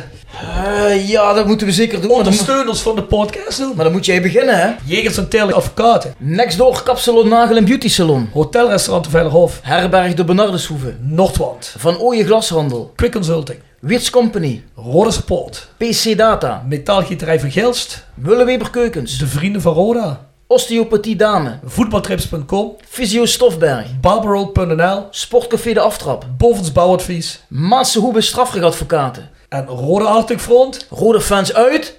Eh, 0.65 1.09
ja, 1.09 1.33
dat 1.33 1.45
moeten 1.45 1.67
we 1.67 1.73
zeker 1.73 1.99
doen. 1.99 2.07
Maar 2.09 2.17
ondersteuners 2.17 2.79
van 2.81 2.95
de 2.95 3.03
podcast 3.03 3.57
doen? 3.57 3.73
maar 3.75 3.83
dan 3.83 3.93
moet 3.93 4.05
jij 4.05 4.21
beginnen, 4.21 4.59
hè? 4.59 4.71
Jegers 4.83 5.17
en 5.17 5.29
Teerlijk 5.29 5.57
Advocaten. 5.57 6.13
Next 6.17 6.57
door 6.57 6.83
Kapsalon 6.83 7.27
Nagel 7.29 7.57
en 7.57 7.65
Beauty 7.65 7.89
Salon. 7.89 8.29
Hotelrestaurant 8.33 9.03
de 9.05 9.11
Veilerhof. 9.11 9.59
Herberg 9.63 10.13
de 10.13 10.23
Bernardeshoeve. 10.23 10.95
Noordwand. 10.99 11.73
Van 11.77 11.97
Ooyen 11.99 12.25
Glashandel. 12.25 12.91
Quick 12.95 13.11
Consulting. 13.11 13.59
Wits 13.81 14.09
Company. 14.09 14.63
Rode 14.75 15.11
Support. 15.11 15.69
PC 15.77 16.17
Data. 16.17 16.63
Metaalgieterij 16.67 17.39
van 17.39 17.51
Gilst. 17.51 18.05
Willeweber 18.13 18.69
Keukens. 18.69 19.17
De 19.17 19.27
Vrienden 19.27 19.61
van 19.61 19.73
Roda. 19.73 20.27
Osteopathie 20.47 21.15
Dame. 21.15 21.59
Voetbaltrips.com. 21.63 22.75
Fysio 22.87 23.25
Stofberg. 23.25 23.99
Barbaroll.nl. 23.99 25.07
Sportcafé 25.11 25.73
De 25.73 25.79
Aftrap. 25.79 26.25
Bovens 26.37 26.71
Bouwadvies. 26.71 27.43
Hoebe 27.99 28.21
Strafrechtadvocaten. 28.21 29.29
En 29.49 29.65
Rode 29.65 30.05
Arctic 30.05 30.39
Front. 30.39 30.87
Rode 30.89 31.21
fans 31.21 31.53
uit. 31.53 31.97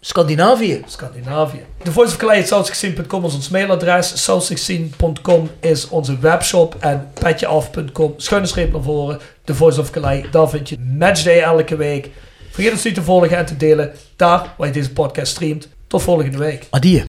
Scandinavië. 0.00 0.82
Scandinavië. 0.86 1.64
De 1.82 1.92
Voice 1.92 2.12
of 2.12 2.18
Calais, 2.18 2.52
south16.com 2.52 3.24
is 3.24 3.34
ons 3.34 3.48
mailadres. 3.48 4.30
South16.com 4.30 5.50
is 5.60 5.88
onze 5.88 6.18
webshop. 6.18 6.76
En 6.80 7.10
petjeaf.com, 7.20 8.14
schuine 8.16 8.46
streep 8.46 8.72
naar 8.72 8.82
voren. 8.82 9.20
The 9.44 9.54
Voice 9.54 9.80
of 9.80 9.90
Calais, 9.90 10.30
daar 10.30 10.48
vind 10.48 10.68
je 10.68 10.78
matchday 10.98 11.40
elke 11.40 11.76
week. 11.76 12.10
Vergeet 12.50 12.72
ons 12.72 12.84
niet 12.84 12.94
te 12.94 13.02
volgen 13.02 13.36
en 13.36 13.46
te 13.46 13.56
delen. 13.56 13.92
Daar 14.16 14.54
waar 14.58 14.66
je 14.66 14.72
deze 14.72 14.92
podcast 14.92 15.32
streamt. 15.32 15.68
Tot 15.86 16.02
volgende 16.02 16.38
week. 16.38 16.66
Adieu. 16.70 17.04